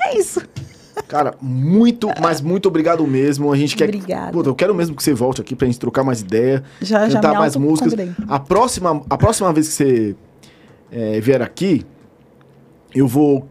É 0.00 0.16
isso. 0.16 0.40
Cara, 1.06 1.34
muito, 1.40 2.08
mas 2.20 2.40
muito 2.40 2.68
obrigado 2.68 3.06
mesmo. 3.06 3.52
A 3.52 3.56
gente 3.56 3.76
quer. 3.76 3.84
Obrigada. 3.84 4.32
Puta, 4.32 4.48
eu 4.48 4.54
quero 4.54 4.74
mesmo 4.74 4.96
que 4.96 5.02
você 5.02 5.12
volte 5.12 5.40
aqui 5.42 5.54
pra 5.54 5.66
gente 5.66 5.78
trocar 5.78 6.02
mais 6.02 6.20
ideia. 6.20 6.64
Já, 6.80 7.06
já 7.08 7.16
cantar 7.16 7.32
me 7.32 7.38
mais 7.38 7.54
músicas. 7.54 7.94
A 8.26 8.38
próxima, 8.38 9.02
a 9.10 9.16
próxima 9.18 9.52
vez 9.52 9.68
que 9.68 9.74
você 9.74 10.16
é, 10.90 11.20
vier 11.20 11.42
aqui, 11.42 11.84
eu 12.94 13.06
vou 13.06 13.46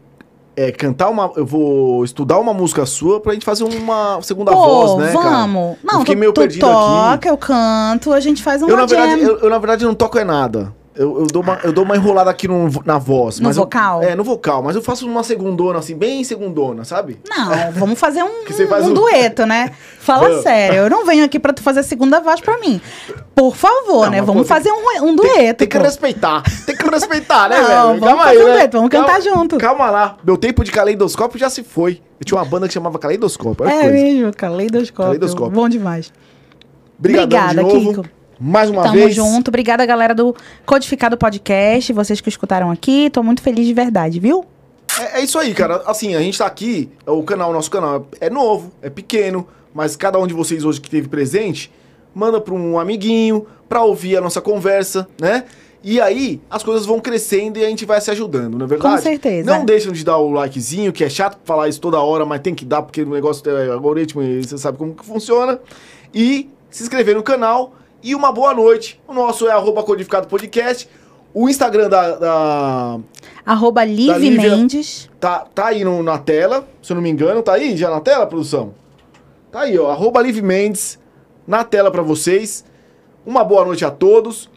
é, 0.58 0.72
cantar 0.72 1.10
uma. 1.10 1.32
Eu 1.36 1.46
vou 1.46 2.04
estudar 2.04 2.40
uma 2.40 2.52
música 2.52 2.84
sua 2.88 3.22
pra 3.22 3.34
gente 3.34 3.46
fazer 3.46 3.64
uma 3.64 4.20
segunda 4.24 4.52
Pô, 4.52 4.58
voz, 4.58 5.06
né? 5.06 5.14
cara? 5.14 5.30
vamos. 5.30 5.78
Não, 5.84 5.94
eu 5.94 6.00
fiquei 6.00 6.16
tu, 6.16 6.20
meio 6.20 6.34
tu 6.34 6.42
perdido 6.42 6.62
toca, 6.62 7.14
aqui. 7.14 7.30
eu 7.30 7.38
canto, 7.38 8.12
a 8.12 8.20
gente 8.20 8.42
faz 8.42 8.64
uma 8.64 8.72
Eu 8.72 8.76
na, 8.76 8.88
verdade, 8.88 9.22
eu, 9.22 9.38
eu, 9.38 9.50
na 9.52 9.60
verdade, 9.60 9.86
não 9.86 9.94
toco 9.94 10.18
é 10.18 10.24
nada. 10.24 10.74
Eu, 10.98 11.19
eu 11.19 11.28
dou 11.28 11.44
uma, 11.44 11.60
eu 11.64 11.72
dou 11.72 11.84
uma 11.84 11.95
enrolada 11.95 12.30
aqui 12.32 12.48
no- 12.48 12.69
na 12.84 12.98
voz. 12.98 13.40
No 13.40 13.45
mas 13.48 13.56
eu- 13.57 13.64
vocal? 13.64 14.02
é, 14.02 14.15
no 14.15 14.24
vocal. 14.24 14.64
Mas 14.64 14.76
eu 14.76 14.82
faço 14.82 15.07
uma 15.07 15.24
segundona, 15.24 15.80
assim, 15.80 15.95
bem 15.95 16.24
segundona, 16.24 16.84
sabe? 16.84 17.19
Não, 17.30 17.72
vamos 17.74 17.99
fazer 17.99 18.24
um, 18.24 18.44
Que 18.45 18.53
faz 18.65 18.86
um 18.88 18.91
um- 18.91 18.94
dueto, 18.94 19.45
né? 19.45 19.72
Fala 19.99 20.41
sério, 20.41 20.78
eu 20.78 20.90
não 20.90 21.06
venho 21.06 21.24
aqui 21.24 21.38
pra 21.40 21.53
tu 21.53 21.61
fazer 21.61 21.82
a 21.82 21.84
segunda 21.84 22.19
voz 22.19 22.41
pra 22.41 22.57
mim. 22.57 22.82
Por 23.36 23.56
favor, 23.56 24.06
Não, 24.06 24.11
né? 24.11 24.22
Vamos 24.22 24.48
pô, 24.48 24.56
tem- 24.56 24.64
fazer 24.64 24.72
um, 24.72 25.03
um 25.06 25.15
Tem- 25.15 25.15
dueto. 25.15 25.57
Tem, 25.60 25.68
que 25.68 25.78
pô. 25.78 25.84
respeitar. 25.84 26.41
Tem 26.65 26.76
que 26.76 26.90
respeitar, 26.90 27.49
né, 27.49 27.57
Não, 27.61 27.88
velho? 27.90 27.99
vamos 27.99 28.24
fazer 28.24 28.40
um 28.40 28.45
dueto, 28.53 28.78
vamos 28.78 28.90
cantar 28.90 29.22
Calma- 29.22 29.22
junto. 29.22 29.57
Calma 29.57 29.90
lá. 29.91 30.18
Meu 30.24 30.38
tempo 30.38 30.64
de 30.64 30.72
caleidoscópio 30.72 31.40
já 31.40 31.49
se 31.49 31.64
foi. 31.64 32.02
Eu 32.19 32.26
tinha 32.26 32.40
uma 32.40 32.45
banda 32.45 32.68
que 32.68 32.74
chamava 32.74 32.98
Caleidoscópio. 32.98 33.64
Que 33.65 33.72
É 33.72 33.82
coisa. 33.82 33.91
mesmo, 33.91 34.32
caleidoscópio. 34.36 35.03
Caleidoscópio. 35.06 35.52
Bom 35.52 35.69
demais. 35.69 36.11
Obrigadão 36.98 37.40
Obrigada, 37.40 37.64
de 37.64 37.76
novo. 37.86 38.02
Kiko. 38.03 38.16
Mais 38.39 38.69
uma 38.69 38.84
Tamo 38.84 38.95
vez. 38.95 39.15
junto. 39.15 39.47
Obrigada, 39.49 39.85
galera 39.85 40.14
do 40.14 40.35
Codificado 40.65 41.18
Podcast, 41.18 41.91
vocês 41.91 42.22
que 42.22 42.30
escutaram 42.30 42.69
aqui. 42.69 43.09
Tô 43.09 43.23
muito 43.23 43.41
feliz 43.41 43.65
de 43.65 43.73
verdade, 43.73 44.19
viu? 44.19 44.45
É, 44.99 45.19
é 45.19 45.23
isso 45.23 45.39
aí, 45.39 45.53
cara. 45.53 45.84
Assim, 45.85 46.15
a 46.15 46.19
gente 46.19 46.38
tá 46.38 46.45
aqui, 46.45 46.89
o 47.05 47.23
canal, 47.23 47.51
nosso 47.51 47.72
canal 47.72 48.07
é 48.22 48.30
novo, 48.30 48.72
é 48.81 48.89
pequeno, 48.89 49.47
mas 49.73 49.95
cada 49.95 50.19
um 50.19 50.27
de 50.27 50.34
vocês 50.34 50.64
hoje 50.64 50.80
que 50.80 50.89
teve 50.89 51.07
presente, 51.07 51.72
manda 52.14 52.39
pra 52.39 52.53
um 52.53 52.80
amiguinho, 52.80 53.47
pra 53.68 53.84
ouvir 53.84 54.18
a 54.18 54.22
nossa 54.22 54.41
conversa, 54.41 55.07
né? 55.19 55.45
E 55.84 56.01
aí, 56.01 56.41
as 56.49 56.64
coisas 56.64 56.85
vão 56.85 56.99
crescendo 56.99 57.59
e 57.59 57.65
a 57.65 57.69
gente 57.69 57.85
vai 57.85 58.01
se 58.01 58.11
ajudando, 58.11 58.57
não 58.57 58.65
é 58.65 58.69
verdade? 58.69 58.95
Com 58.95 59.01
certeza. 59.01 59.49
Não 59.49 59.64
deixam 59.64 59.91
de 59.91 60.03
dar 60.03 60.18
o 60.18 60.31
likezinho, 60.31 60.91
que 60.91 61.03
é 61.03 61.09
chato 61.09 61.38
falar 61.45 61.69
isso 61.69 61.80
toda 61.80 61.99
hora, 61.99 62.26
mas 62.26 62.41
tem 62.41 62.53
que 62.53 62.65
dar 62.65 62.81
porque 62.81 63.03
o 63.03 63.09
negócio 63.09 63.43
é 63.49 63.72
algoritmo 63.72 64.22
e 64.22 64.43
você 64.43 64.57
sabe 64.57 64.77
como 64.77 64.93
que 64.93 65.05
funciona. 65.05 65.59
E 66.14 66.49
se 66.69 66.84
inscrever 66.84 67.15
no 67.15 67.23
canal 67.23 67.73
e 68.03 68.14
uma 68.15 68.32
boa 68.32 68.53
noite. 68.53 68.99
O 69.07 69.14
nosso 69.14 69.48
é 69.48 69.52
arroba 69.52 69.84
codificado 69.84 70.28
podcast. 70.28 70.90
O 71.34 71.49
Instagram 71.49 71.90
da- 71.90 72.15
da, 72.15 72.99
Arroba 73.45 73.84
Liv 73.84 74.18
Lívia. 74.18 74.56
Mendes. 74.56 75.10
Tá, 75.19 75.45
tá 75.53 75.68
aí 75.68 75.84
no- 75.84 76.02
na 76.02 76.18
tela, 76.18 76.68
se 76.82 76.91
eu 76.91 76.95
não 76.95 77.02
me 77.02 77.10
engano. 77.10 77.44
Tá 77.44 77.53
aí 77.53 77.76
já 77.78 77.90
na 77.90 77.99
tela, 77.99 78.26
produção? 78.26 78.74
Tá 79.52 79.61
aí, 79.61 79.78
ó. 79.78 79.91
Arroba 79.91 80.22
Liv 80.22 80.41
Mendes 80.41 80.98
na 81.48 81.64
tela 81.64 81.91
pra 81.91 82.02
vocês. 82.02 82.65
Uma 83.26 83.44
boa 83.44 83.65
noite 83.65 83.86
a 83.86 83.91
todos. 83.91 84.49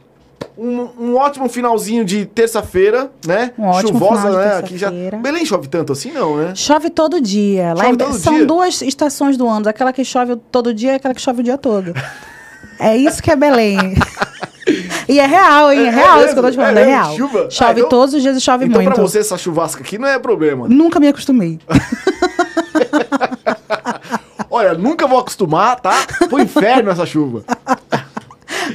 Um, 0.56 0.88
um 0.98 1.16
ótimo 1.16 1.48
finalzinho 1.48 2.04
de 2.04 2.24
terça-feira, 2.24 3.10
né? 3.26 3.52
Um 3.58 3.64
ótimo 3.66 3.98
Chuvosa, 3.98 4.30
né? 4.30 4.56
Aqui 4.56 4.78
já. 4.78 4.90
Belém 4.90 5.44
chove 5.44 5.68
tanto 5.68 5.92
assim, 5.92 6.12
não, 6.12 6.36
né? 6.36 6.54
Chove 6.54 6.88
todo 6.90 7.20
dia. 7.20 7.74
Lá 7.74 7.84
Chove 7.84 7.88
em 7.88 7.96
Be- 7.96 8.04
todo 8.04 8.14
São 8.18 8.34
dia? 8.36 8.46
duas 8.46 8.80
estações 8.82 9.36
do 9.36 9.46
ano. 9.46 9.68
Aquela 9.68 9.92
que 9.92 10.04
chove 10.04 10.36
todo 10.50 10.72
dia 10.72 10.92
e 10.92 10.94
aquela 10.96 11.14
que 11.14 11.20
chove 11.20 11.40
o 11.40 11.44
dia 11.44 11.58
todo. 11.58 11.92
é 12.80 12.96
isso 12.96 13.22
que 13.22 13.30
é 13.30 13.36
Belém. 13.36 13.78
e 15.08 15.18
é 15.20 15.26
real, 15.26 15.72
hein? 15.72 15.80
É, 15.80 15.82
É- 15.84 15.86
é 15.86 15.90
real 15.90 16.24
isso 16.24 16.32
que 16.32 16.38
eu 16.38 16.42
tô 16.42 16.50
te 16.50 16.56
falando. 16.56 16.78
É 16.78 16.82
É, 16.82 16.86
real. 16.86 17.16
Chuva? 17.16 17.44
Ah, 17.46 17.50
Chove 17.50 17.80
então- 17.80 17.88
todos 17.88 18.14
os 18.14 18.22
dias 18.22 18.36
e 18.36 18.40
chove 18.40 18.64
então, 18.66 18.80
muito. 18.82 18.94
pra 18.94 19.02
você, 19.02 19.18
essa 19.18 19.36
chuvasca 19.38 19.82
aqui 19.82 19.98
não 19.98 20.08
é 20.08 20.18
problema. 20.18 20.66
Nunca 20.68 20.98
me 21.00 21.08
acostumei. 21.08 21.58
Olha, 24.50 24.74
nunca 24.74 25.06
vou 25.06 25.18
acostumar, 25.18 25.78
tá? 25.80 25.94
Pro 26.28 26.40
inferno 26.40 26.90
essa 26.90 27.06
chuva. 27.06 27.44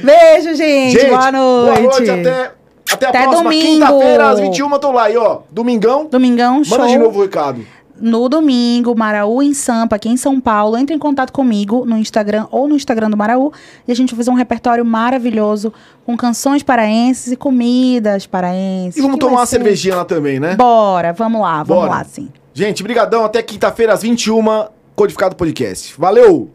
Beijo, 0.02 0.54
gente. 0.54 1.04
boa 1.06 1.30
noite. 1.32 1.80
Boa 1.80 1.80
noite, 1.80 2.10
até, 2.10 2.52
até 2.92 3.06
a 3.06 3.08
Até 3.10 3.22
próxima 3.24 3.50
quinta-feira, 3.50 4.28
às 4.30 4.40
21 4.40 4.78
tô 4.78 4.90
lá 4.92 5.04
aí, 5.04 5.16
ó. 5.16 5.40
Domingão. 5.50 6.06
Domingão, 6.10 6.64
show. 6.64 6.78
Manda 6.78 6.90
de 6.90 6.98
novo 6.98 7.18
o 7.18 7.22
recado. 7.22 7.64
No 8.00 8.28
domingo, 8.28 8.94
Maraú 8.96 9.42
em 9.42 9.54
Sampa, 9.54 9.96
aqui 9.96 10.08
em 10.08 10.16
São 10.16 10.40
Paulo. 10.40 10.76
Entre 10.76 10.94
em 10.94 10.98
contato 10.98 11.32
comigo 11.32 11.84
no 11.86 11.96
Instagram 11.96 12.46
ou 12.50 12.68
no 12.68 12.74
Instagram 12.76 13.08
do 13.10 13.16
Maraú. 13.16 13.52
E 13.88 13.92
a 13.92 13.94
gente 13.94 14.10
vai 14.14 14.18
fazer 14.18 14.30
um 14.30 14.34
repertório 14.34 14.84
maravilhoso 14.84 15.72
com 16.04 16.16
canções 16.16 16.62
paraenses 16.62 17.32
e 17.32 17.36
comidas 17.36 18.26
paraenses. 18.26 18.98
E 18.98 19.02
vamos 19.02 19.18
tomar 19.18 19.38
uma 19.38 19.46
ser- 19.46 19.56
cervejinha 19.56 19.96
lá 19.96 20.04
também, 20.04 20.38
né? 20.38 20.56
Bora, 20.56 21.12
vamos 21.12 21.40
lá, 21.40 21.62
vamos 21.62 21.84
Bora. 21.84 21.90
lá, 21.98 22.04
sim. 22.04 22.28
Gente, 22.52 22.82
brigadão. 22.82 23.24
Até 23.24 23.42
quinta-feira, 23.42 23.92
às 23.92 24.02
21 24.02 24.66
Codificado 24.94 25.36
Podcast. 25.36 25.94
Valeu! 25.98 26.50